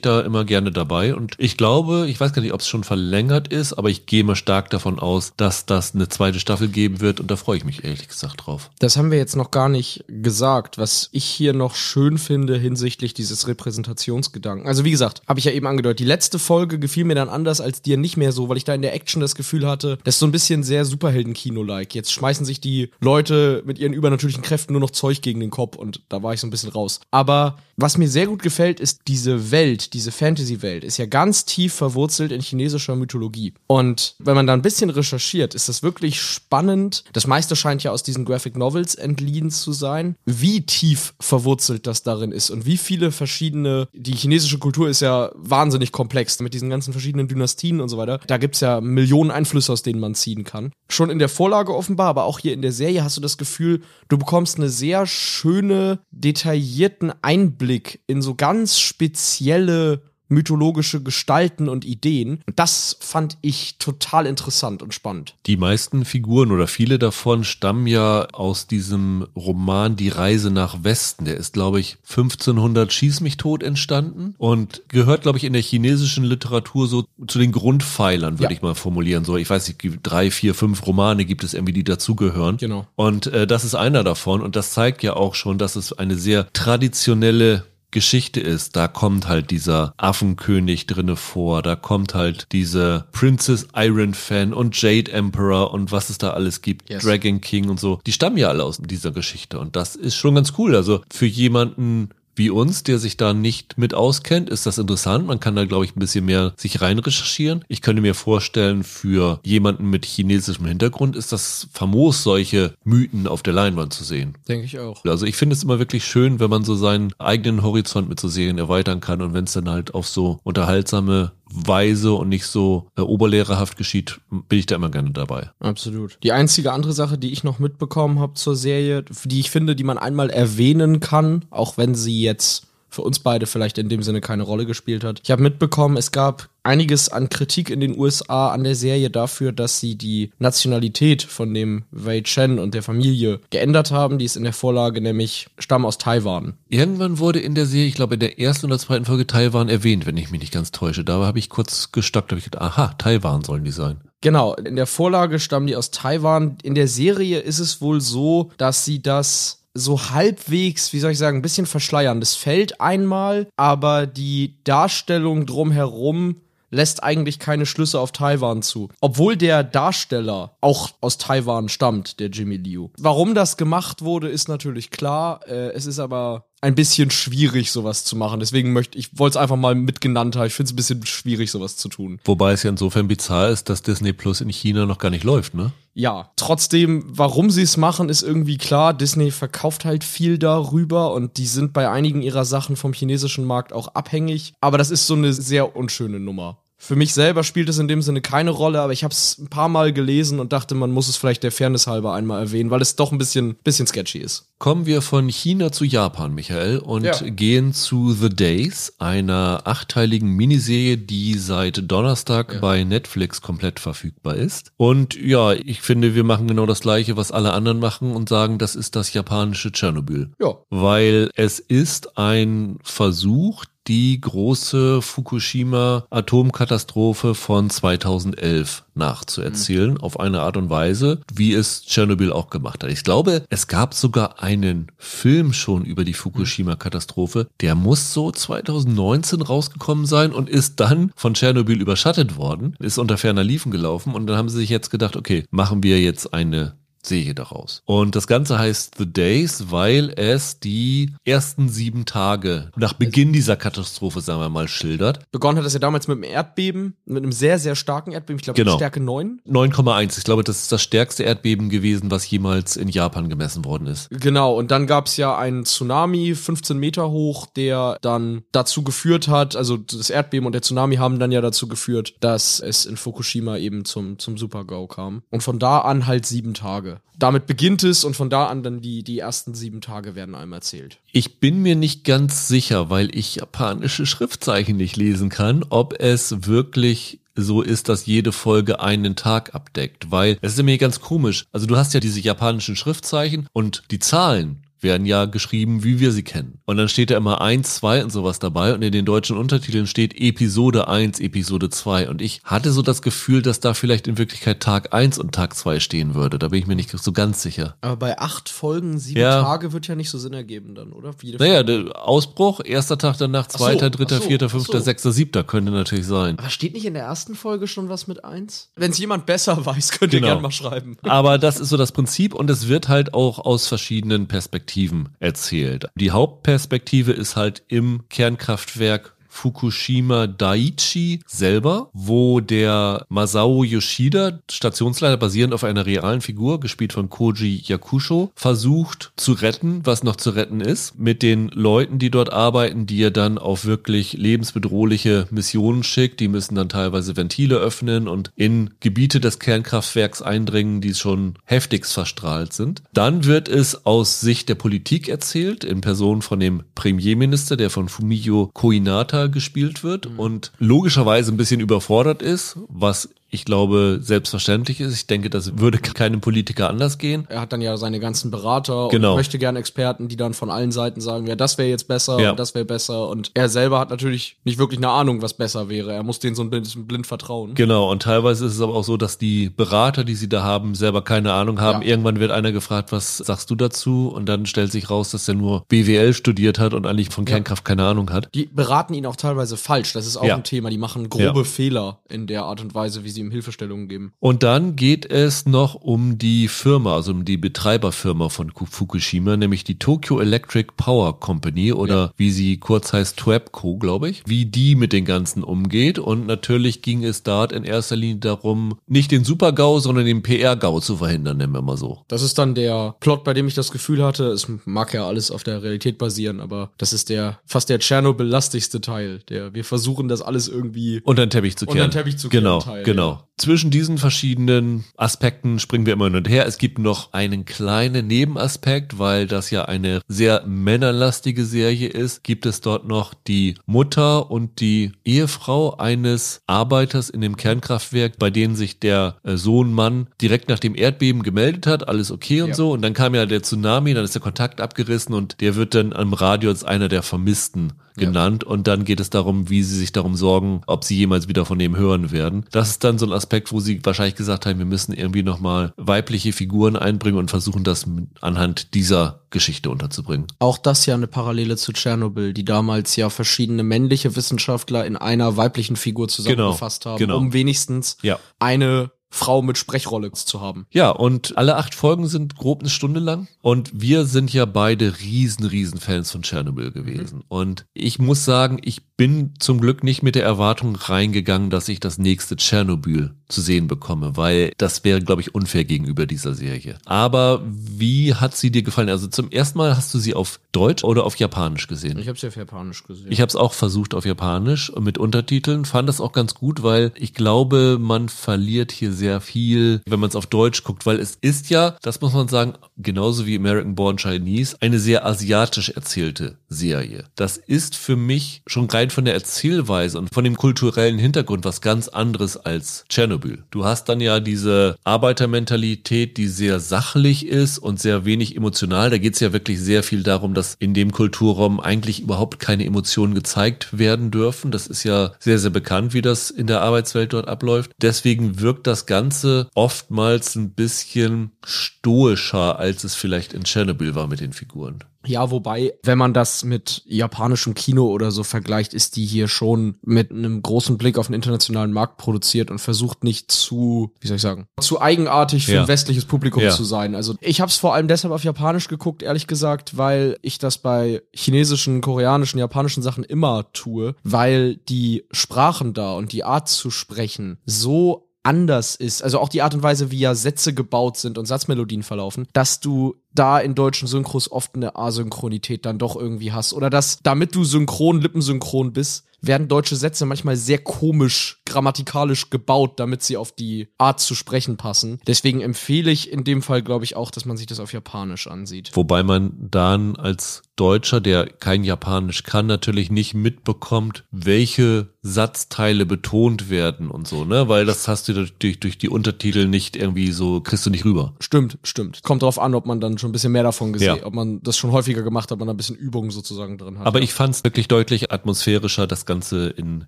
da 0.00 0.20
immer 0.20 0.44
gerne 0.44 0.72
dabei. 0.72 1.14
Und 1.14 1.34
ich 1.38 1.56
glaube, 1.56 2.06
ich 2.08 2.18
weiß 2.18 2.32
gar 2.32 2.42
nicht, 2.42 2.52
ob 2.52 2.60
es 2.60 2.68
schon 2.68 2.84
verlängert 2.84 3.48
ist, 3.48 3.72
aber 3.74 3.90
ich 3.90 4.06
gehe 4.06 4.24
mal 4.24 4.36
stark 4.36 4.70
davon 4.70 4.98
aus, 4.98 5.32
dass 5.36 5.66
das 5.66 5.94
eine 5.94 6.08
zweite 6.08 6.40
Staffel 6.40 6.68
geben 6.68 7.00
wird. 7.00 7.20
Und 7.20 7.30
da 7.30 7.36
freue 7.36 7.58
ich 7.58 7.64
mich 7.64 7.84
ehrlich 7.84 8.08
gesagt 8.08 8.46
drauf. 8.46 8.70
Das 8.78 8.96
haben 8.96 9.10
wir 9.10 9.18
jetzt 9.18 9.36
noch 9.36 9.50
gar 9.50 9.68
nicht 9.68 10.04
gesagt, 10.08 10.78
was 10.78 11.08
ich 11.12 11.24
hier 11.24 11.52
noch 11.52 11.74
schön 11.74 12.18
finde 12.18 12.56
hinsichtlich 12.56 13.14
dieses 13.14 13.46
Repräsentationsgedanken. 13.48 14.66
Also 14.66 14.84
wie 14.84 14.90
gesagt, 14.90 15.22
habe 15.28 15.38
ich 15.38 15.44
ja 15.44 15.52
eben 15.52 15.66
angedeutet, 15.66 16.00
die 16.00 16.04
letzte 16.04 16.38
Folge 16.38 16.78
gefiel 16.78 17.04
mir 17.04 17.14
dann 17.14 17.28
anders 17.28 17.60
als 17.60 17.82
dir 17.82 17.96
nicht 17.96 18.16
mehr 18.16 18.32
so, 18.32 18.48
weil 18.48 18.56
ich 18.56 18.64
da 18.64 18.74
in 18.74 18.82
der 18.82 18.94
Action 18.94 19.20
das 19.20 19.34
Gefühl 19.34 19.66
hatte, 19.66 19.98
das 20.04 20.16
ist 20.16 20.20
so 20.20 20.26
ein 20.26 20.32
bisschen 20.32 20.62
sehr 20.62 20.84
Superhelden-Kino-like. 20.84 21.94
Jetzt 21.94 22.12
schmeißen 22.12 22.46
sich 22.46 22.60
die 22.60 22.90
Leute 23.00 23.62
mit 23.66 23.78
ihren 23.78 23.89
ihren 23.90 23.98
übernatürlichen 23.98 24.42
Kräften 24.42 24.72
nur 24.72 24.80
noch 24.80 24.90
Zeug 24.90 25.22
gegen 25.22 25.40
den 25.40 25.50
Kopf 25.50 25.76
und 25.76 26.02
da 26.08 26.22
war 26.22 26.32
ich 26.32 26.40
so 26.40 26.46
ein 26.46 26.50
bisschen 26.50 26.70
raus. 26.70 27.00
Aber 27.10 27.56
was 27.76 27.96
mir 27.96 28.08
sehr 28.08 28.26
gut 28.26 28.42
gefällt, 28.42 28.78
ist 28.78 29.02
diese 29.08 29.50
Welt, 29.50 29.94
diese 29.94 30.12
Fantasy-Welt, 30.12 30.84
ist 30.84 30.98
ja 30.98 31.06
ganz 31.06 31.44
tief 31.44 31.72
verwurzelt 31.72 32.30
in 32.32 32.40
chinesischer 32.40 32.94
Mythologie. 32.94 33.54
Und 33.66 34.16
wenn 34.18 34.34
man 34.34 34.46
da 34.46 34.52
ein 34.52 34.62
bisschen 34.62 34.90
recherchiert, 34.90 35.54
ist 35.54 35.68
das 35.68 35.82
wirklich 35.82 36.20
spannend. 36.20 37.04
Das 37.12 37.26
meiste 37.26 37.56
scheint 37.56 37.82
ja 37.82 37.90
aus 37.90 38.02
diesen 38.02 38.24
Graphic 38.24 38.56
Novels 38.56 38.94
entliehen 38.94 39.50
zu 39.50 39.72
sein, 39.72 40.16
wie 40.26 40.60
tief 40.66 41.14
verwurzelt 41.20 41.86
das 41.86 42.02
darin 42.02 42.32
ist 42.32 42.50
und 42.50 42.66
wie 42.66 42.76
viele 42.76 43.12
verschiedene, 43.12 43.88
die 43.92 44.14
chinesische 44.14 44.58
Kultur 44.58 44.88
ist 44.88 45.00
ja 45.00 45.30
wahnsinnig 45.34 45.92
komplex 45.92 46.38
mit 46.40 46.54
diesen 46.54 46.70
ganzen 46.70 46.92
verschiedenen 46.92 47.28
Dynastien 47.28 47.80
und 47.80 47.88
so 47.88 47.96
weiter. 47.96 48.20
Da 48.26 48.36
gibt's 48.36 48.60
ja 48.60 48.80
Millionen 48.80 49.30
Einflüsse, 49.30 49.72
aus 49.72 49.82
denen 49.82 50.00
man 50.00 50.14
ziehen 50.14 50.44
kann. 50.44 50.72
Schon 50.90 51.10
in 51.10 51.18
der 51.18 51.28
Vorlage 51.28 51.74
offenbar, 51.74 52.08
aber 52.08 52.24
auch 52.24 52.38
hier 52.38 52.52
in 52.52 52.62
der 52.62 52.72
Serie 52.72 53.02
hast 53.02 53.16
du 53.16 53.20
das 53.20 53.38
Gefühl, 53.38 53.79
du 54.08 54.18
bekommst 54.18 54.58
eine 54.58 54.68
sehr 54.68 55.06
schöne, 55.06 56.00
detaillierten 56.10 57.12
Einblick 57.22 58.00
in 58.06 58.22
so 58.22 58.34
ganz 58.34 58.78
spezielle 58.78 60.02
mythologische 60.30 61.02
Gestalten 61.02 61.68
und 61.68 61.84
Ideen. 61.84 62.42
Das 62.56 62.96
fand 63.00 63.36
ich 63.42 63.76
total 63.78 64.26
interessant 64.26 64.82
und 64.82 64.94
spannend. 64.94 65.34
Die 65.46 65.56
meisten 65.56 66.04
Figuren 66.04 66.52
oder 66.52 66.66
viele 66.66 66.98
davon 66.98 67.44
stammen 67.44 67.86
ja 67.86 68.28
aus 68.32 68.66
diesem 68.66 69.26
Roman 69.36 69.96
Die 69.96 70.08
Reise 70.08 70.50
nach 70.50 70.84
Westen. 70.84 71.24
Der 71.26 71.36
ist, 71.36 71.52
glaube 71.52 71.80
ich, 71.80 71.98
1500 72.08 72.92
Schieß 72.92 73.20
mich 73.20 73.36
tot 73.36 73.62
entstanden 73.62 74.34
und 74.38 74.82
gehört, 74.88 75.22
glaube 75.22 75.38
ich, 75.38 75.44
in 75.44 75.52
der 75.52 75.62
chinesischen 75.62 76.24
Literatur 76.24 76.86
so 76.86 77.04
zu 77.26 77.38
den 77.38 77.52
Grundpfeilern, 77.52 78.38
würde 78.38 78.52
ja. 78.52 78.56
ich 78.56 78.62
mal 78.62 78.74
formulieren. 78.74 79.24
So, 79.24 79.36
ich 79.36 79.50
weiß 79.50 79.68
nicht, 79.68 80.00
drei, 80.02 80.30
vier, 80.30 80.54
fünf 80.54 80.86
Romane 80.86 81.24
gibt 81.24 81.44
es 81.44 81.54
irgendwie, 81.54 81.72
die 81.72 81.84
dazugehören. 81.84 82.56
Genau. 82.56 82.86
Und 82.94 83.26
äh, 83.26 83.46
das 83.46 83.64
ist 83.64 83.74
einer 83.74 84.04
davon 84.04 84.40
und 84.40 84.54
das 84.54 84.70
zeigt 84.72 85.02
ja 85.02 85.14
auch 85.14 85.34
schon, 85.34 85.58
dass 85.58 85.74
es 85.76 85.92
eine 85.92 86.16
sehr 86.16 86.50
traditionelle 86.52 87.64
Geschichte 87.90 88.40
ist, 88.40 88.76
da 88.76 88.88
kommt 88.88 89.28
halt 89.28 89.50
dieser 89.50 89.94
Affenkönig 89.96 90.86
drinne 90.86 91.16
vor, 91.16 91.62
da 91.62 91.76
kommt 91.76 92.14
halt 92.14 92.46
diese 92.52 93.06
Princess 93.12 93.66
Iron 93.74 94.14
Fan 94.14 94.52
und 94.52 94.80
Jade 94.80 95.10
Emperor 95.12 95.72
und 95.72 95.92
was 95.92 96.10
es 96.10 96.18
da 96.18 96.30
alles 96.30 96.62
gibt, 96.62 96.88
yes. 96.90 97.02
Dragon 97.02 97.40
King 97.40 97.68
und 97.68 97.80
so. 97.80 98.00
Die 98.06 98.12
stammen 98.12 98.36
ja 98.36 98.48
alle 98.48 98.64
aus 98.64 98.78
dieser 98.78 99.10
Geschichte 99.10 99.58
und 99.58 99.76
das 99.76 99.96
ist 99.96 100.14
schon 100.14 100.34
ganz 100.34 100.52
cool. 100.58 100.74
Also 100.76 101.02
für 101.10 101.26
jemanden 101.26 102.10
wie 102.34 102.50
uns, 102.50 102.82
der 102.82 102.98
sich 102.98 103.16
da 103.16 103.32
nicht 103.32 103.78
mit 103.78 103.94
auskennt, 103.94 104.48
ist 104.48 104.66
das 104.66 104.78
interessant. 104.78 105.26
Man 105.26 105.40
kann 105.40 105.56
da, 105.56 105.64
glaube 105.64 105.84
ich, 105.84 105.96
ein 105.96 106.00
bisschen 106.00 106.24
mehr 106.24 106.54
sich 106.56 106.80
rein 106.80 106.98
recherchieren. 106.98 107.64
Ich 107.68 107.82
könnte 107.82 108.02
mir 108.02 108.14
vorstellen, 108.14 108.84
für 108.84 109.40
jemanden 109.44 109.90
mit 109.90 110.06
chinesischem 110.06 110.66
Hintergrund 110.66 111.16
ist 111.16 111.32
das 111.32 111.68
famos, 111.72 112.22
solche 112.22 112.74
Mythen 112.84 113.26
auf 113.26 113.42
der 113.42 113.52
Leinwand 113.52 113.92
zu 113.92 114.04
sehen. 114.04 114.34
Denke 114.48 114.66
ich 114.66 114.78
auch. 114.78 115.04
Also 115.04 115.26
ich 115.26 115.36
finde 115.36 115.54
es 115.54 115.62
immer 115.62 115.78
wirklich 115.78 116.04
schön, 116.04 116.40
wenn 116.40 116.50
man 116.50 116.64
so 116.64 116.74
seinen 116.74 117.12
eigenen 117.18 117.62
Horizont 117.62 118.08
mit 118.08 118.20
so 118.20 118.28
Serien 118.28 118.58
erweitern 118.58 119.00
kann 119.00 119.22
und 119.22 119.34
wenn 119.34 119.44
es 119.44 119.52
dann 119.52 119.68
halt 119.68 119.94
auf 119.94 120.08
so 120.08 120.40
unterhaltsame 120.42 121.32
weise 121.52 122.12
und 122.12 122.28
nicht 122.28 122.46
so 122.46 122.88
äh, 122.96 123.02
oberlehrerhaft 123.02 123.76
geschieht, 123.76 124.20
bin 124.30 124.58
ich 124.58 124.66
da 124.66 124.76
immer 124.76 124.90
gerne 124.90 125.10
dabei. 125.10 125.50
Absolut. 125.60 126.18
Die 126.22 126.32
einzige 126.32 126.72
andere 126.72 126.92
Sache, 126.92 127.18
die 127.18 127.32
ich 127.32 127.44
noch 127.44 127.58
mitbekommen 127.58 128.20
habe 128.20 128.34
zur 128.34 128.56
Serie, 128.56 129.04
die 129.24 129.40
ich 129.40 129.50
finde, 129.50 129.76
die 129.76 129.84
man 129.84 129.98
einmal 129.98 130.30
erwähnen 130.30 131.00
kann, 131.00 131.44
auch 131.50 131.76
wenn 131.76 131.94
sie 131.94 132.22
jetzt 132.22 132.69
für 132.90 133.02
uns 133.02 133.20
beide 133.20 133.46
vielleicht 133.46 133.78
in 133.78 133.88
dem 133.88 134.02
Sinne 134.02 134.20
keine 134.20 134.42
Rolle 134.42 134.66
gespielt 134.66 135.04
hat. 135.04 135.20
Ich 135.22 135.30
habe 135.30 135.42
mitbekommen, 135.42 135.96
es 135.96 136.12
gab 136.12 136.48
einiges 136.62 137.08
an 137.08 137.28
Kritik 137.28 137.70
in 137.70 137.80
den 137.80 137.98
USA 137.98 138.50
an 138.50 138.64
der 138.64 138.74
Serie 138.74 139.10
dafür, 139.10 139.52
dass 139.52 139.80
sie 139.80 139.96
die 139.96 140.30
Nationalität 140.38 141.22
von 141.22 141.54
dem 141.54 141.84
Wei 141.90 142.20
Chen 142.20 142.58
und 142.58 142.74
der 142.74 142.82
Familie 142.82 143.40
geändert 143.50 143.90
haben. 143.90 144.18
Die 144.18 144.24
ist 144.24 144.36
in 144.36 144.44
der 144.44 144.52
Vorlage 144.52 145.00
nämlich 145.00 145.48
Stamm 145.58 145.86
aus 145.86 145.98
Taiwan. 145.98 146.54
Irgendwann 146.68 147.18
wurde 147.18 147.40
in 147.40 147.54
der 147.54 147.66
Serie, 147.66 147.86
ich 147.86 147.94
glaube 147.94 148.14
in 148.14 148.20
der 148.20 148.38
ersten 148.38 148.66
oder 148.66 148.78
zweiten 148.78 149.04
Folge 149.04 149.26
Taiwan 149.26 149.68
erwähnt, 149.68 150.06
wenn 150.06 150.16
ich 150.16 150.30
mich 150.30 150.40
nicht 150.40 150.52
ganz 150.52 150.70
täusche. 150.70 151.04
Da 151.04 151.24
habe 151.24 151.38
ich 151.38 151.48
kurz 151.48 151.92
gestockt, 151.92 152.32
habe 152.32 152.38
ich 152.38 152.44
gedacht, 152.44 152.62
aha, 152.62 152.94
Taiwan 152.98 153.42
sollen 153.44 153.64
die 153.64 153.70
sein. 153.70 154.00
Genau, 154.22 154.54
in 154.54 154.76
der 154.76 154.86
Vorlage 154.86 155.38
stammen 155.38 155.66
die 155.66 155.76
aus 155.76 155.90
Taiwan. 155.90 156.58
In 156.62 156.74
der 156.74 156.88
Serie 156.88 157.38
ist 157.38 157.58
es 157.58 157.80
wohl 157.80 158.02
so, 158.02 158.50
dass 158.58 158.84
sie 158.84 159.00
das 159.00 159.59
so 159.74 160.10
halbwegs, 160.10 160.92
wie 160.92 161.00
soll 161.00 161.12
ich 161.12 161.18
sagen, 161.18 161.38
ein 161.38 161.42
bisschen 161.42 161.66
verschleiern. 161.66 162.20
Das 162.20 162.34
fällt 162.34 162.80
einmal, 162.80 163.48
aber 163.56 164.06
die 164.06 164.56
Darstellung 164.64 165.46
drumherum 165.46 166.36
lässt 166.70 167.02
eigentlich 167.02 167.38
keine 167.38 167.66
Schlüsse 167.66 168.00
auf 168.00 168.12
Taiwan 168.12 168.62
zu. 168.62 168.88
Obwohl 169.00 169.36
der 169.36 169.64
Darsteller 169.64 170.56
auch 170.60 170.90
aus 171.00 171.18
Taiwan 171.18 171.68
stammt, 171.68 172.20
der 172.20 172.28
Jimmy 172.28 172.56
Liu. 172.56 172.88
Warum 172.98 173.34
das 173.34 173.56
gemacht 173.56 174.02
wurde, 174.02 174.28
ist 174.28 174.48
natürlich 174.48 174.90
klar. 174.90 175.40
Äh, 175.46 175.70
es 175.72 175.86
ist 175.86 175.98
aber 175.98 176.46
ein 176.60 176.74
bisschen 176.74 177.10
schwierig, 177.10 177.70
sowas 177.70 178.04
zu 178.04 178.16
machen. 178.16 178.40
Deswegen 178.40 178.72
möchte 178.72 178.98
ich 178.98 179.18
wollte 179.18 179.38
es 179.38 179.42
einfach 179.42 179.56
mal 179.56 179.74
mitgenannt 179.74 180.36
haben. 180.36 180.46
Ich 180.46 180.54
finde 180.54 180.68
es 180.68 180.72
ein 180.72 180.76
bisschen 180.76 181.06
schwierig, 181.06 181.50
sowas 181.50 181.76
zu 181.76 181.88
tun. 181.88 182.20
Wobei 182.24 182.52
es 182.52 182.62
ja 182.62 182.70
insofern 182.70 183.08
bizarr 183.08 183.48
ist, 183.48 183.68
dass 183.68 183.82
Disney 183.82 184.12
Plus 184.12 184.40
in 184.40 184.50
China 184.50 184.86
noch 184.86 184.98
gar 184.98 185.10
nicht 185.10 185.24
läuft, 185.24 185.54
ne? 185.54 185.72
Ja, 185.92 186.30
trotzdem, 186.36 187.04
warum 187.08 187.50
sie 187.50 187.62
es 187.62 187.76
machen, 187.76 188.08
ist 188.08 188.22
irgendwie 188.22 188.58
klar. 188.58 188.94
Disney 188.94 189.30
verkauft 189.30 189.84
halt 189.84 190.04
viel 190.04 190.38
darüber 190.38 191.12
und 191.14 191.36
die 191.36 191.46
sind 191.46 191.72
bei 191.72 191.90
einigen 191.90 192.22
ihrer 192.22 192.44
Sachen 192.44 192.76
vom 192.76 192.92
chinesischen 192.92 193.44
Markt 193.44 193.72
auch 193.72 193.88
abhängig. 193.88 194.52
Aber 194.60 194.78
das 194.78 194.90
ist 194.90 195.06
so 195.06 195.14
eine 195.14 195.32
sehr 195.32 195.74
unschöne 195.76 196.20
Nummer. 196.20 196.58
Für 196.82 196.96
mich 196.96 197.12
selber 197.12 197.44
spielt 197.44 197.68
es 197.68 197.78
in 197.78 197.88
dem 197.88 198.00
Sinne 198.00 198.22
keine 198.22 198.50
Rolle, 198.50 198.80
aber 198.80 198.94
ich 198.94 199.04
habe 199.04 199.12
es 199.12 199.36
ein 199.38 199.48
paar 199.48 199.68
Mal 199.68 199.92
gelesen 199.92 200.40
und 200.40 200.54
dachte, 200.54 200.74
man 200.74 200.90
muss 200.90 201.08
es 201.08 201.18
vielleicht 201.18 201.42
der 201.42 201.52
Fairness 201.52 201.86
halber 201.86 202.14
einmal 202.14 202.40
erwähnen, 202.40 202.70
weil 202.70 202.80
es 202.80 202.96
doch 202.96 203.12
ein 203.12 203.18
bisschen, 203.18 203.54
bisschen 203.62 203.86
sketchy 203.86 204.18
ist. 204.18 204.46
Kommen 204.58 204.86
wir 204.86 205.02
von 205.02 205.28
China 205.28 205.72
zu 205.72 205.84
Japan, 205.84 206.34
Michael, 206.34 206.78
und 206.78 207.04
ja. 207.04 207.18
gehen 207.20 207.74
zu 207.74 208.12
The 208.12 208.30
Days, 208.30 208.94
einer 208.98 209.62
achteiligen 209.64 210.30
Miniserie, 210.30 210.96
die 210.96 211.34
seit 211.34 211.90
Donnerstag 211.90 212.54
ja. 212.54 212.60
bei 212.60 212.82
Netflix 212.82 213.42
komplett 213.42 213.78
verfügbar 213.78 214.36
ist. 214.36 214.72
Und 214.78 215.14
ja, 215.20 215.52
ich 215.52 215.82
finde, 215.82 216.14
wir 216.14 216.24
machen 216.24 216.48
genau 216.48 216.64
das 216.64 216.80
Gleiche, 216.80 217.18
was 217.18 217.30
alle 217.30 217.52
anderen 217.52 217.78
machen 217.78 218.12
und 218.12 218.30
sagen, 218.30 218.56
das 218.56 218.74
ist 218.74 218.96
das 218.96 219.12
japanische 219.12 219.70
Tschernobyl. 219.70 220.30
Ja. 220.40 220.56
Weil 220.70 221.30
es 221.34 221.58
ist 221.58 222.16
ein 222.16 222.78
Versuch, 222.82 223.66
die 223.90 224.18
große 224.20 225.02
Fukushima-Atomkatastrophe 225.02 227.34
von 227.34 227.68
2011 227.68 228.84
nachzuerzählen, 228.94 229.94
mhm. 229.94 230.00
auf 230.00 230.20
eine 230.20 230.42
Art 230.42 230.56
und 230.56 230.70
Weise, 230.70 231.22
wie 231.34 231.52
es 231.52 231.82
Tschernobyl 231.82 232.30
auch 232.32 232.50
gemacht 232.50 232.84
hat. 232.84 232.92
Ich 232.92 233.02
glaube, 233.02 233.42
es 233.48 233.66
gab 233.66 233.94
sogar 233.94 234.40
einen 234.40 234.92
Film 234.96 235.52
schon 235.52 235.84
über 235.84 236.04
die 236.04 236.14
Fukushima-Katastrophe, 236.14 237.48
der 237.60 237.74
muss 237.74 238.14
so 238.14 238.30
2019 238.30 239.42
rausgekommen 239.42 240.06
sein 240.06 240.32
und 240.32 240.48
ist 240.48 240.78
dann 240.78 241.10
von 241.16 241.34
Tschernobyl 241.34 241.80
überschattet 241.80 242.36
worden, 242.36 242.76
ist 242.78 242.98
unter 242.98 243.18
ferner 243.18 243.42
Liefen 243.42 243.72
gelaufen 243.72 244.14
und 244.14 244.28
dann 244.28 244.36
haben 244.36 244.48
sie 244.48 244.58
sich 244.58 244.68
jetzt 244.68 244.90
gedacht, 244.90 245.16
okay, 245.16 245.42
machen 245.50 245.82
wir 245.82 246.00
jetzt 246.00 246.32
eine 246.32 246.76
Sehe 247.02 247.34
daraus. 247.34 247.82
Und 247.86 248.16
das 248.16 248.26
Ganze 248.26 248.58
heißt 248.58 248.96
The 248.98 249.10
Days, 249.10 249.70
weil 249.70 250.12
es 250.16 250.60
die 250.60 251.14
ersten 251.24 251.68
sieben 251.68 252.04
Tage 252.04 252.70
nach 252.76 252.92
Beginn 252.92 253.32
dieser 253.32 253.56
Katastrophe, 253.56 254.20
sagen 254.20 254.40
wir 254.40 254.48
mal, 254.48 254.68
schildert. 254.68 255.20
Begonnen 255.30 255.58
hat 255.58 255.64
es 255.64 255.72
ja 255.72 255.78
damals 255.78 256.08
mit 256.08 256.16
einem 256.16 256.24
Erdbeben, 256.24 256.94
mit 257.06 257.22
einem 257.22 257.32
sehr, 257.32 257.58
sehr 257.58 257.74
starken 257.74 258.12
Erdbeben, 258.12 258.38
ich 258.38 258.44
glaube 258.44 258.56
genau. 258.56 258.76
Stärke 258.76 259.00
9. 259.00 259.40
9,1. 259.46 260.18
Ich 260.18 260.24
glaube, 260.24 260.44
das 260.44 260.62
ist 260.62 260.72
das 260.72 260.82
stärkste 260.82 261.22
Erdbeben 261.22 261.70
gewesen, 261.70 262.10
was 262.10 262.28
jemals 262.30 262.76
in 262.76 262.88
Japan 262.88 263.28
gemessen 263.28 263.64
worden 263.64 263.86
ist. 263.86 264.08
Genau, 264.10 264.54
und 264.54 264.70
dann 264.70 264.86
gab 264.86 265.06
es 265.06 265.16
ja 265.16 265.36
einen 265.36 265.64
Tsunami, 265.64 266.34
15 266.34 266.76
Meter 266.78 267.10
hoch, 267.10 267.46
der 267.46 267.98
dann 268.02 268.42
dazu 268.52 268.82
geführt 268.82 269.28
hat, 269.28 269.56
also 269.56 269.76
das 269.76 270.10
Erdbeben 270.10 270.46
und 270.46 270.52
der 270.52 270.62
Tsunami 270.62 270.96
haben 270.96 271.18
dann 271.18 271.32
ja 271.32 271.40
dazu 271.40 271.68
geführt, 271.68 272.14
dass 272.20 272.60
es 272.60 272.86
in 272.86 272.96
Fukushima 272.96 273.56
eben 273.56 273.84
zum, 273.84 274.18
zum 274.18 274.36
Super-GAU 274.36 274.86
kam. 274.86 275.22
Und 275.30 275.42
von 275.42 275.58
da 275.58 275.78
an 275.78 276.06
halt 276.06 276.26
sieben 276.26 276.54
Tage. 276.54 276.89
Tage. 276.90 277.00
Damit 277.18 277.46
beginnt 277.46 277.82
es 277.82 278.04
und 278.04 278.16
von 278.16 278.30
da 278.30 278.46
an 278.46 278.62
dann 278.62 278.80
die, 278.80 279.02
die 279.02 279.18
ersten 279.18 279.54
sieben 279.54 279.80
Tage 279.80 280.14
werden 280.14 280.34
einmal 280.34 280.58
erzählt. 280.58 280.98
Ich 281.12 281.38
bin 281.38 281.62
mir 281.62 281.76
nicht 281.76 282.04
ganz 282.04 282.48
sicher, 282.48 282.90
weil 282.90 283.14
ich 283.14 283.36
japanische 283.36 284.06
Schriftzeichen 284.06 284.76
nicht 284.76 284.96
lesen 284.96 285.28
kann, 285.28 285.64
ob 285.68 286.00
es 286.00 286.46
wirklich 286.46 287.20
so 287.34 287.62
ist, 287.62 287.88
dass 287.88 288.06
jede 288.06 288.32
Folge 288.32 288.80
einen 288.80 289.16
Tag 289.16 289.54
abdeckt, 289.54 290.10
weil 290.10 290.38
es 290.42 290.54
ist 290.54 290.62
mir 290.62 290.78
ganz 290.78 291.00
komisch. 291.00 291.46
Also 291.52 291.66
du 291.66 291.76
hast 291.76 291.94
ja 291.94 292.00
diese 292.00 292.20
japanischen 292.20 292.76
Schriftzeichen 292.76 293.46
und 293.52 293.84
die 293.90 293.98
Zahlen 293.98 294.62
werden 294.82 295.06
ja 295.06 295.24
geschrieben, 295.26 295.84
wie 295.84 296.00
wir 296.00 296.12
sie 296.12 296.22
kennen. 296.22 296.58
Und 296.64 296.76
dann 296.76 296.88
steht 296.88 297.10
da 297.10 297.16
immer 297.16 297.40
1, 297.40 297.76
2 297.76 298.04
und 298.04 298.10
sowas 298.10 298.38
dabei 298.38 298.74
und 298.74 298.82
in 298.82 298.92
den 298.92 299.04
deutschen 299.04 299.36
Untertiteln 299.36 299.86
steht 299.86 300.14
Episode 300.18 300.88
1, 300.88 301.20
Episode 301.20 301.68
2. 301.70 302.08
Und 302.08 302.22
ich 302.22 302.40
hatte 302.44 302.72
so 302.72 302.82
das 302.82 303.02
Gefühl, 303.02 303.42
dass 303.42 303.60
da 303.60 303.74
vielleicht 303.74 304.06
in 304.08 304.16
Wirklichkeit 304.18 304.60
Tag 304.60 304.94
1 304.94 305.18
und 305.18 305.34
Tag 305.34 305.54
2 305.54 305.80
stehen 305.80 306.14
würde. 306.14 306.38
Da 306.38 306.48
bin 306.48 306.58
ich 306.60 306.66
mir 306.66 306.76
nicht 306.76 306.90
so 306.90 307.12
ganz 307.12 307.42
sicher. 307.42 307.76
Aber 307.80 307.96
bei 307.96 308.18
acht 308.18 308.48
Folgen, 308.48 308.98
sieben 308.98 309.20
Ja. 309.20 309.42
Tage 309.42 309.72
wird 309.72 309.86
ja 309.88 309.94
nicht 309.96 310.10
so 310.10 310.18
Sinn 310.18 310.32
ergeben 310.32 310.74
dann, 310.74 310.92
oder? 310.92 311.10
Jede 311.22 311.38
Naja, 311.38 311.62
der 311.62 311.96
Ausbruch, 312.06 312.60
erster 312.64 312.96
Tag 312.96 313.18
danach, 313.18 313.50
so, 313.50 313.58
zweiter, 313.58 313.90
dritter, 313.90 314.16
ach 314.16 314.22
so, 314.22 314.28
vierter, 314.28 314.48
fünfter, 314.48 314.78
so. 314.78 314.84
sechster, 314.84 315.12
siebter 315.12 315.44
könnte 315.44 315.72
natürlich 315.72 316.06
sein. 316.06 316.38
Aber 316.38 316.48
steht 316.50 316.72
nicht 316.74 316.86
in 316.86 316.94
der 316.94 317.02
ersten 317.04 317.34
Folge 317.34 317.66
schon 317.66 317.88
was 317.88 318.06
mit 318.06 318.24
eins? 318.24 318.70
Wenn 318.76 318.92
es 318.92 318.98
jemand 318.98 319.26
besser 319.26 319.66
weiß, 319.66 319.90
könnt 319.92 320.14
ihr 320.14 320.20
Genau. 320.20 320.32
gerne 320.32 320.42
mal 320.42 320.50
schreiben. 320.50 320.96
Aber 321.02 321.38
das 321.38 321.60
ist 321.60 321.68
so 321.68 321.76
das 321.76 321.92
Prinzip 321.92 322.34
und 322.34 322.48
es 322.48 322.68
wird 322.68 322.88
halt 322.88 323.12
auch 323.14 323.38
aus 323.38 323.66
verschiedenen 323.66 324.26
Perspektiven 324.28 324.69
erzählt. 325.18 325.86
Die 325.94 326.10
Hauptperspektive 326.10 327.12
ist 327.12 327.36
halt 327.36 327.62
im 327.68 328.04
Kernkraftwerk 328.08 329.16
Fukushima 329.30 330.26
Daiichi 330.26 331.20
selber, 331.26 331.88
wo 331.92 332.40
der 332.40 333.06
Masao 333.08 333.64
Yoshida, 333.64 334.40
Stationsleiter 334.50 335.16
basierend 335.16 335.54
auf 335.54 335.64
einer 335.64 335.86
realen 335.86 336.20
Figur, 336.20 336.60
gespielt 336.60 336.92
von 336.92 337.08
Koji 337.08 337.62
Yakusho, 337.64 338.32
versucht 338.34 339.12
zu 339.16 339.32
retten, 339.32 339.80
was 339.84 340.02
noch 340.02 340.16
zu 340.16 340.30
retten 340.30 340.60
ist, 340.60 340.98
mit 340.98 341.22
den 341.22 341.48
Leuten, 341.48 341.98
die 341.98 342.10
dort 342.10 342.32
arbeiten, 342.32 342.86
die 342.86 343.02
er 343.02 343.12
dann 343.12 343.38
auf 343.38 343.64
wirklich 343.64 344.14
lebensbedrohliche 344.14 345.26
Missionen 345.30 345.84
schickt. 345.84 346.20
Die 346.20 346.28
müssen 346.28 346.56
dann 346.56 346.68
teilweise 346.68 347.16
Ventile 347.16 347.56
öffnen 347.56 348.08
und 348.08 348.32
in 348.34 348.70
Gebiete 348.80 349.20
des 349.20 349.38
Kernkraftwerks 349.38 350.22
eindringen, 350.22 350.80
die 350.80 350.94
schon 350.94 351.34
heftigst 351.44 351.92
verstrahlt 351.92 352.52
sind. 352.52 352.82
Dann 352.92 353.24
wird 353.24 353.48
es 353.48 353.86
aus 353.86 354.20
Sicht 354.20 354.48
der 354.48 354.56
Politik 354.56 355.08
erzählt, 355.08 355.62
in 355.64 355.80
Person 355.80 356.20
von 356.20 356.40
dem 356.40 356.64
Premierminister, 356.74 357.56
der 357.56 357.70
von 357.70 357.88
Fumio 357.88 358.50
Koinata 358.52 359.19
gespielt 359.28 359.84
wird 359.84 360.06
und 360.06 360.52
logischerweise 360.58 361.32
ein 361.32 361.36
bisschen 361.36 361.60
überfordert 361.60 362.22
ist, 362.22 362.58
was 362.68 363.10
ich 363.30 363.44
glaube 363.44 364.00
selbstverständlich 364.02 364.80
ist. 364.80 364.94
Ich 364.94 365.06
denke, 365.06 365.30
das 365.30 365.58
würde 365.58 365.78
keinem 365.94 366.20
Politiker 366.20 366.68
anders 366.68 366.98
gehen. 366.98 367.26
Er 367.28 367.40
hat 367.40 367.52
dann 367.52 367.60
ja 367.62 367.76
seine 367.76 368.00
ganzen 368.00 368.30
Berater 368.30 368.88
Genau. 368.90 369.10
und 369.12 369.16
möchte 369.16 369.38
gerne 369.38 369.58
Experten, 369.58 370.08
die 370.08 370.16
dann 370.16 370.34
von 370.34 370.50
allen 370.50 370.72
Seiten 370.72 371.00
sagen, 371.00 371.26
ja, 371.26 371.36
das 371.36 371.56
wäre 371.58 371.68
jetzt 371.68 371.88
besser 371.88 372.18
Ja. 372.20 372.30
und 372.32 372.38
das 372.40 372.54
wäre 372.54 372.64
besser. 372.64 373.08
Und 373.08 373.30
er 373.34 373.48
selber 373.48 373.78
hat 373.78 373.90
natürlich 373.90 374.36
nicht 374.44 374.58
wirklich 374.58 374.78
eine 374.78 374.88
Ahnung, 374.90 375.22
was 375.22 375.34
besser 375.34 375.68
wäre. 375.68 375.92
Er 375.92 376.02
muss 376.02 376.18
denen 376.18 376.34
so 376.34 376.42
ein 376.42 376.50
bisschen 376.50 376.86
blind 376.86 377.06
vertrauen. 377.06 377.54
Genau, 377.54 377.90
und 377.90 378.02
teilweise 378.02 378.46
ist 378.46 378.54
es 378.54 378.60
aber 378.60 378.74
auch 378.74 378.84
so, 378.84 378.96
dass 378.96 379.18
die 379.18 379.48
Berater, 379.50 380.04
die 380.04 380.14
sie 380.14 380.28
da 380.28 380.42
haben, 380.42 380.74
selber 380.74 381.02
keine 381.02 381.32
Ahnung 381.32 381.60
haben. 381.60 381.82
Ja. 381.82 381.88
Irgendwann 381.88 382.18
wird 382.20 382.30
einer 382.32 382.52
gefragt, 382.52 382.92
was 382.92 383.18
sagst 383.18 383.50
du 383.50 383.54
dazu? 383.54 384.08
Und 384.08 384.26
dann 384.28 384.46
stellt 384.46 384.72
sich 384.72 384.90
raus, 384.90 385.10
dass 385.10 385.28
er 385.28 385.34
nur 385.34 385.64
BWL 385.68 386.12
studiert 386.14 386.58
hat 386.58 386.74
und 386.74 386.86
eigentlich 386.86 387.10
von 387.10 387.24
Kernkraft 387.24 387.64
keine 387.64 387.84
Ahnung 387.84 388.10
hat. 388.10 388.28
Die 388.34 388.46
beraten 388.46 388.94
ihn 388.94 389.06
auch 389.06 389.16
teilweise 389.16 389.56
falsch. 389.56 389.92
Das 389.92 390.06
ist 390.06 390.16
auch 390.16 390.24
Ja. 390.24 390.34
ein 390.36 390.44
Thema. 390.44 390.70
Die 390.70 390.78
machen 390.78 391.08
grobe 391.08 391.40
Ja. 391.40 391.44
Fehler 391.44 391.98
in 392.08 392.26
der 392.26 392.44
Art 392.44 392.60
und 392.60 392.74
Weise, 392.74 393.04
wie 393.04 393.10
sie 393.10 393.19
ihm 393.20 393.30
Hilfestellungen 393.30 393.88
geben. 393.88 394.12
Und 394.18 394.42
dann 394.42 394.76
geht 394.76 395.06
es 395.10 395.46
noch 395.46 395.74
um 395.74 396.18
die 396.18 396.48
Firma, 396.48 396.94
also 396.96 397.12
um 397.12 397.24
die 397.24 397.36
Betreiberfirma 397.36 398.28
von 398.28 398.52
Ku- 398.54 398.66
Fukushima, 398.66 399.36
nämlich 399.36 399.64
die 399.64 399.78
Tokyo 399.78 400.20
Electric 400.20 400.70
Power 400.76 401.20
Company 401.20 401.72
oder 401.72 402.12
wie 402.16 402.30
sie 402.30 402.56
kurz 402.58 402.92
heißt 402.92 403.16
TWEPCO, 403.18 403.76
glaube 403.78 404.08
ich, 404.10 404.22
wie 404.26 404.46
die 404.46 404.74
mit 404.74 404.92
den 404.92 405.04
ganzen 405.04 405.44
umgeht. 405.44 405.98
Und 405.98 406.26
natürlich 406.26 406.82
ging 406.82 407.04
es 407.04 407.22
dort 407.22 407.52
in 407.52 407.64
erster 407.64 407.96
Linie 407.96 408.16
darum, 408.16 408.78
nicht 408.86 409.10
den 409.10 409.24
Super-GAU, 409.24 409.78
sondern 409.80 410.06
den 410.06 410.22
PR-GAU 410.22 410.80
zu 410.80 410.96
verhindern, 410.96 411.36
nennen 411.36 411.52
wir 411.52 411.62
mal 411.62 411.76
so. 411.76 412.04
Das 412.08 412.22
ist 412.22 412.38
dann 412.38 412.54
der 412.54 412.96
Plot, 413.00 413.24
bei 413.24 413.34
dem 413.34 413.46
ich 413.46 413.54
das 413.54 413.70
Gefühl 413.70 414.02
hatte, 414.02 414.24
es 414.28 414.46
mag 414.64 414.92
ja 414.94 415.06
alles 415.06 415.30
auf 415.30 415.42
der 415.44 415.62
Realität 415.62 415.98
basieren, 415.98 416.40
aber 416.40 416.70
das 416.78 416.92
ist 416.92 417.08
der 417.10 417.38
fast 417.46 417.68
der 417.68 417.78
Tschernobyl-lastigste 417.78 418.80
Teil. 418.80 419.20
Der 419.28 419.54
wir 419.54 419.64
versuchen 419.64 420.08
das 420.08 420.22
alles 420.22 420.48
irgendwie 420.48 421.00
Unter 421.04 421.26
den 421.26 421.30
Teppich 421.30 421.56
zu 421.56 421.64
Unter 421.66 421.74
kehren. 421.74 421.90
den 421.90 421.94
Teppich 421.94 422.16
zu 422.18 422.28
kehren 422.28 422.44
Genau, 422.44 422.60
Teil, 422.60 422.82
genau. 422.84 423.09
ja. 423.09 423.09
Zwischen 423.38 423.70
diesen 423.70 423.96
verschiedenen 423.96 424.84
Aspekten 424.98 425.58
springen 425.58 425.86
wir 425.86 425.94
immer 425.94 426.04
hin 426.04 426.16
und 426.16 426.28
her. 426.28 426.44
Es 426.46 426.58
gibt 426.58 426.78
noch 426.78 427.14
einen 427.14 427.46
kleinen 427.46 428.06
Nebenaspekt, 428.06 428.98
weil 428.98 429.26
das 429.26 429.50
ja 429.50 429.64
eine 429.64 430.02
sehr 430.08 430.44
männerlastige 430.46 431.46
Serie 431.46 431.88
ist. 431.88 432.22
Gibt 432.22 432.44
es 432.44 432.60
dort 432.60 432.86
noch 432.86 433.14
die 433.14 433.54
Mutter 433.64 434.30
und 434.30 434.60
die 434.60 434.92
Ehefrau 435.06 435.76
eines 435.78 436.42
Arbeiters 436.46 437.08
in 437.08 437.22
dem 437.22 437.36
Kernkraftwerk, 437.38 438.18
bei 438.18 438.28
denen 438.28 438.56
sich 438.56 438.78
der 438.78 439.16
äh, 439.24 439.36
Sohn 439.38 439.72
Mann 439.72 440.08
direkt 440.20 440.50
nach 440.50 440.58
dem 440.58 440.74
Erdbeben 440.74 441.22
gemeldet 441.22 441.66
hat, 441.66 441.88
alles 441.88 442.10
okay 442.10 442.42
und 442.42 442.48
Ja. 442.50 442.54
so. 442.54 442.72
Und 442.72 442.82
dann 442.82 442.92
kam 442.92 443.14
ja 443.14 443.24
der 443.24 443.42
Tsunami, 443.42 443.94
dann 443.94 444.04
ist 444.04 444.14
der 444.14 444.20
Kontakt 444.22 444.60
abgerissen 444.60 445.14
und 445.14 445.40
der 445.40 445.54
wird 445.56 445.74
dann 445.74 445.94
am 445.94 446.12
Radio 446.12 446.50
als 446.50 446.62
einer 446.62 446.88
der 446.88 447.02
Vermissten 447.02 447.72
Ja. 447.96 448.06
genannt 448.06 448.44
und 448.44 448.66
dann 448.68 448.84
geht 448.84 449.00
es 449.00 449.10
darum, 449.10 449.50
wie 449.50 449.62
sie 449.62 449.76
sich 449.76 449.92
darum 449.92 450.14
sorgen, 450.14 450.60
ob 450.66 450.84
sie 450.84 450.96
jemals 450.96 451.26
wieder 451.28 451.44
von 451.44 451.58
dem 451.58 451.76
hören 451.76 452.12
werden. 452.12 452.44
Das 452.52 452.70
ist 452.70 452.84
dann 452.84 452.98
so 453.00 453.06
ein 453.06 453.12
Aspekt, 453.12 453.50
wo 453.52 453.58
sie 453.60 453.84
wahrscheinlich 453.84 454.14
gesagt 454.14 454.46
haben, 454.46 454.58
wir 454.58 454.66
müssen 454.66 454.92
irgendwie 454.92 455.22
nochmal 455.22 455.72
weibliche 455.76 456.32
Figuren 456.32 456.76
einbringen 456.76 457.18
und 457.18 457.30
versuchen 457.30 457.64
das 457.64 457.86
anhand 458.20 458.74
dieser 458.74 459.22
Geschichte 459.30 459.70
unterzubringen. 459.70 460.26
Auch 460.38 460.58
das 460.58 460.86
ja 460.86 460.94
eine 460.94 461.06
Parallele 461.06 461.56
zu 461.56 461.72
Tschernobyl, 461.72 462.32
die 462.32 462.44
damals 462.44 462.94
ja 462.96 463.10
verschiedene 463.10 463.62
männliche 463.62 464.14
Wissenschaftler 464.14 464.86
in 464.86 464.96
einer 464.96 465.36
weiblichen 465.36 465.76
Figur 465.76 466.08
zusammengefasst 466.08 466.86
haben, 466.86 466.98
genau. 466.98 467.16
um 467.18 467.32
wenigstens 467.32 467.96
Ja. 468.02 468.18
eine 468.38 468.90
Frau 469.10 469.42
mit 469.42 469.58
Sprechrolle 469.58 470.12
zu 470.12 470.40
haben. 470.40 470.66
Ja, 470.70 470.90
und 470.90 471.36
alle 471.36 471.56
acht 471.56 471.74
Folgen 471.74 472.06
sind 472.06 472.36
grob 472.36 472.60
eine 472.60 472.70
Stunde 472.70 473.00
lang. 473.00 473.26
Und 473.42 473.70
wir 473.74 474.06
sind 474.06 474.32
ja 474.32 474.44
beide 474.44 475.00
riesen, 475.00 475.44
riesen 475.46 475.80
Fans 475.80 476.12
von 476.12 476.22
Tschernobyl 476.22 476.70
gewesen. 476.70 477.22
Und 477.28 477.66
ich 477.74 477.98
muss 477.98 478.24
sagen, 478.24 478.58
ich 478.62 478.86
bin 478.96 479.34
zum 479.38 479.60
Glück 479.60 479.82
nicht 479.82 480.02
mit 480.02 480.14
der 480.14 480.24
Erwartung 480.24 480.76
reingegangen, 480.76 481.50
dass 481.50 481.68
ich 481.68 481.80
das 481.80 481.98
nächste 481.98 482.36
Tschernobyl 482.36 483.14
zu 483.30 483.40
sehen 483.40 483.68
bekomme, 483.68 484.16
weil 484.16 484.52
das 484.58 484.84
wäre, 484.84 485.00
glaube 485.00 485.22
ich, 485.22 485.34
unfair 485.34 485.64
gegenüber 485.64 486.06
dieser 486.06 486.34
Serie. 486.34 486.78
Aber 486.84 487.42
wie 487.44 488.14
hat 488.14 488.36
sie 488.36 488.50
dir 488.50 488.62
gefallen? 488.62 488.88
Also 488.88 489.06
zum 489.08 489.30
ersten 489.30 489.58
Mal 489.58 489.76
hast 489.76 489.92
du 489.94 489.98
sie 489.98 490.14
auf 490.14 490.40
Deutsch 490.52 490.84
oder 490.84 491.04
auf 491.04 491.16
Japanisch 491.16 491.68
gesehen? 491.68 491.98
Ich 491.98 492.08
habe 492.08 492.18
ja 492.18 492.28
auf 492.28 492.36
Japanisch 492.36 492.84
gesehen. 492.84 493.10
Ich 493.10 493.20
habe 493.20 493.28
es 493.28 493.36
auch 493.36 493.52
versucht 493.52 493.94
auf 493.94 494.04
Japanisch 494.04 494.72
mit 494.78 494.98
Untertiteln, 494.98 495.64
fand 495.64 495.88
das 495.88 496.00
auch 496.00 496.12
ganz 496.12 496.34
gut, 496.34 496.62
weil 496.62 496.92
ich 496.96 497.14
glaube, 497.14 497.78
man 497.80 498.08
verliert 498.08 498.72
hier 498.72 498.92
sehr 498.92 499.20
viel, 499.20 499.80
wenn 499.86 500.00
man 500.00 500.10
es 500.10 500.16
auf 500.16 500.26
Deutsch 500.26 500.64
guckt, 500.64 500.86
weil 500.86 500.98
es 500.98 501.16
ist 501.20 501.50
ja, 501.50 501.76
das 501.82 502.00
muss 502.00 502.12
man 502.12 502.28
sagen, 502.28 502.54
genauso 502.76 503.26
wie 503.26 503.36
American 503.36 503.74
Born 503.74 503.96
Chinese, 503.96 504.56
eine 504.60 504.78
sehr 504.78 505.06
asiatisch 505.06 505.70
erzählte 505.70 506.36
Serie. 506.48 507.04
Das 507.14 507.36
ist 507.36 507.76
für 507.76 507.96
mich 507.96 508.42
schon 508.46 508.68
rein 508.68 508.90
von 508.90 509.04
der 509.04 509.14
Erzählweise 509.14 509.98
und 509.98 510.12
von 510.12 510.24
dem 510.24 510.36
kulturellen 510.36 510.98
Hintergrund 510.98 511.44
was 511.44 511.60
ganz 511.60 511.88
anderes 511.88 512.36
als 512.36 512.84
Tschernobyl. 513.20 513.44
Du 513.50 513.64
hast 513.64 513.88
dann 513.88 514.00
ja 514.00 514.20
diese 514.20 514.76
Arbeitermentalität, 514.84 516.16
die 516.16 516.26
sehr 516.26 516.60
sachlich 516.60 517.26
ist 517.26 517.58
und 517.58 517.80
sehr 517.80 518.04
wenig 518.04 518.36
emotional. 518.36 518.90
Da 518.90 518.98
geht 518.98 519.14
es 519.14 519.20
ja 519.20 519.32
wirklich 519.32 519.60
sehr 519.60 519.82
viel 519.82 520.02
darum, 520.02 520.34
dass 520.34 520.54
in 520.58 520.74
dem 520.74 520.92
Kulturraum 520.92 521.60
eigentlich 521.60 522.00
überhaupt 522.00 522.40
keine 522.40 522.64
Emotionen 522.64 523.14
gezeigt 523.14 523.78
werden 523.78 524.10
dürfen. 524.10 524.50
Das 524.50 524.66
ist 524.66 524.84
ja 524.84 525.12
sehr, 525.18 525.38
sehr 525.38 525.50
bekannt, 525.50 525.94
wie 525.94 526.02
das 526.02 526.30
in 526.30 526.46
der 526.46 526.62
Arbeitswelt 526.62 527.12
dort 527.12 527.28
abläuft. 527.28 527.72
Deswegen 527.80 528.40
wirkt 528.40 528.66
das 528.66 528.86
Ganze 528.86 529.48
oftmals 529.54 530.34
ein 530.36 530.50
bisschen 530.50 531.32
stoischer, 531.44 532.58
als 532.58 532.84
es 532.84 532.94
vielleicht 532.94 533.32
in 533.32 533.44
Chernobyl 533.44 533.94
war 533.94 534.08
mit 534.08 534.20
den 534.20 534.32
Figuren. 534.32 534.80
Ja, 535.06 535.30
wobei, 535.30 535.72
wenn 535.82 535.96
man 535.96 536.12
das 536.12 536.44
mit 536.44 536.82
japanischem 536.84 537.54
Kino 537.54 537.86
oder 537.86 538.10
so 538.10 538.22
vergleicht, 538.22 538.74
ist 538.74 538.96
die 538.96 539.06
hier 539.06 539.28
schon 539.28 539.76
mit 539.82 540.10
einem 540.10 540.42
großen 540.42 540.76
Blick 540.76 540.98
auf 540.98 541.06
den 541.06 541.14
internationalen 541.14 541.72
Markt 541.72 541.96
produziert 541.96 542.50
und 542.50 542.58
versucht 542.58 543.02
nicht 543.02 543.32
zu, 543.32 543.92
wie 544.00 544.06
soll 544.08 544.16
ich 544.16 544.22
sagen, 544.22 544.46
zu 544.60 544.80
eigenartig 544.80 545.46
für 545.46 545.52
Ja. 545.54 545.62
ein 545.62 545.68
westliches 545.68 546.04
Publikum 546.04 546.42
Ja. 546.42 546.50
zu 546.50 546.64
sein. 546.64 546.94
Also 546.94 547.14
ich 547.20 547.40
habe 547.40 547.50
es 547.50 547.56
vor 547.56 547.74
allem 547.74 547.88
deshalb 547.88 548.12
auf 548.12 548.24
Japanisch 548.24 548.68
geguckt, 548.68 549.02
ehrlich 549.02 549.26
gesagt, 549.26 549.78
weil 549.78 550.18
ich 550.22 550.38
das 550.38 550.58
bei 550.58 551.02
chinesischen, 551.14 551.80
koreanischen, 551.80 552.38
japanischen 552.38 552.82
Sachen 552.82 553.04
immer 553.04 553.50
tue, 553.52 553.94
weil 554.04 554.56
die 554.56 555.04
Sprachen 555.12 555.72
da 555.72 555.94
und 555.94 556.12
die 556.12 556.24
Art 556.24 556.48
zu 556.48 556.70
sprechen 556.70 557.38
so 557.46 558.06
anders 558.22 558.76
ist, 558.76 559.02
also 559.02 559.18
auch 559.18 559.30
die 559.30 559.40
Art 559.40 559.54
und 559.54 559.62
Weise, 559.62 559.90
wie 559.90 559.98
ja 559.98 560.14
Sätze 560.14 560.52
gebaut 560.52 560.98
sind 560.98 561.16
und 561.16 561.24
Satzmelodien 561.24 561.82
verlaufen, 561.82 562.28
dass 562.34 562.60
du 562.60 562.96
da 563.14 563.38
in 563.40 563.54
deutschen 563.54 563.88
Synchros 563.88 564.30
oft 564.30 564.54
eine 564.54 564.76
Asynchronität 564.76 565.66
dann 565.66 565.78
doch 565.78 565.96
irgendwie 565.96 566.32
hast. 566.32 566.52
Oder 566.52 566.70
dass, 566.70 567.00
damit 567.02 567.34
du 567.34 567.44
synchron, 567.44 568.00
lippensynchron 568.00 568.72
bist, 568.72 569.04
werden 569.20 569.48
deutsche 569.48 569.76
Sätze 569.76 570.06
manchmal 570.06 570.36
sehr 570.36 570.58
komisch, 570.58 571.39
grammatikalisch 571.50 572.30
gebaut, 572.30 572.80
damit 572.80 573.02
sie 573.02 573.16
auf 573.16 573.32
die 573.32 573.68
Art 573.76 574.00
zu 574.00 574.14
sprechen 574.14 574.56
passen. 574.56 575.00
Deswegen 575.06 575.40
empfehle 575.40 575.90
ich 575.90 576.10
in 576.10 576.24
dem 576.24 576.40
Fall, 576.42 576.62
glaube 576.62 576.84
ich, 576.84 576.96
auch, 576.96 577.10
dass 577.10 577.26
man 577.26 577.36
sich 577.36 577.46
das 577.46 577.60
auf 577.60 577.72
Japanisch 577.72 578.26
ansieht. 578.26 578.70
Wobei 578.74 579.02
man 579.02 579.32
dann 579.38 579.96
als 579.96 580.42
Deutscher, 580.56 581.00
der 581.00 581.26
kein 581.26 581.64
Japanisch 581.64 582.22
kann, 582.22 582.46
natürlich 582.46 582.90
nicht 582.90 583.14
mitbekommt, 583.14 584.04
welche 584.10 584.88
Satzteile 585.02 585.86
betont 585.86 586.50
werden 586.50 586.90
und 586.90 587.08
so, 587.08 587.24
ne? 587.24 587.48
Weil 587.48 587.64
das 587.64 587.88
hast 587.88 588.08
du 588.08 588.12
durch, 588.12 588.60
durch 588.60 588.76
die 588.76 588.90
Untertitel 588.90 589.48
nicht 589.48 589.74
irgendwie 589.74 590.12
so, 590.12 590.42
kriegst 590.42 590.66
du 590.66 590.70
nicht 590.70 590.84
rüber. 590.84 591.14
Stimmt, 591.20 591.58
stimmt. 591.62 592.02
Kommt 592.02 592.22
drauf 592.22 592.38
an, 592.38 592.54
ob 592.54 592.66
man 592.66 592.80
dann 592.80 592.98
schon 592.98 593.08
ein 593.08 593.12
bisschen 593.12 593.32
mehr 593.32 593.42
davon 593.42 593.72
gesehen, 593.72 593.96
Ja. 593.96 594.06
ob 594.06 594.12
man 594.12 594.42
das 594.42 594.58
schon 594.58 594.70
häufiger 594.72 595.02
gemacht 595.02 595.30
hat, 595.30 595.32
ob 595.32 595.38
man 595.38 595.48
da 595.48 595.54
ein 595.54 595.56
bisschen 595.56 595.76
Übung 595.76 596.10
sozusagen 596.10 596.58
drin 596.58 596.78
hat. 596.78 596.86
Aber 596.86 596.98
ja. 596.98 597.04
ich 597.04 597.14
fand 597.14 597.34
es 597.34 597.44
wirklich 597.44 597.66
deutlich 597.66 598.12
atmosphärischer, 598.12 598.86
das 598.86 599.06
Ganze 599.06 599.48
in 599.48 599.86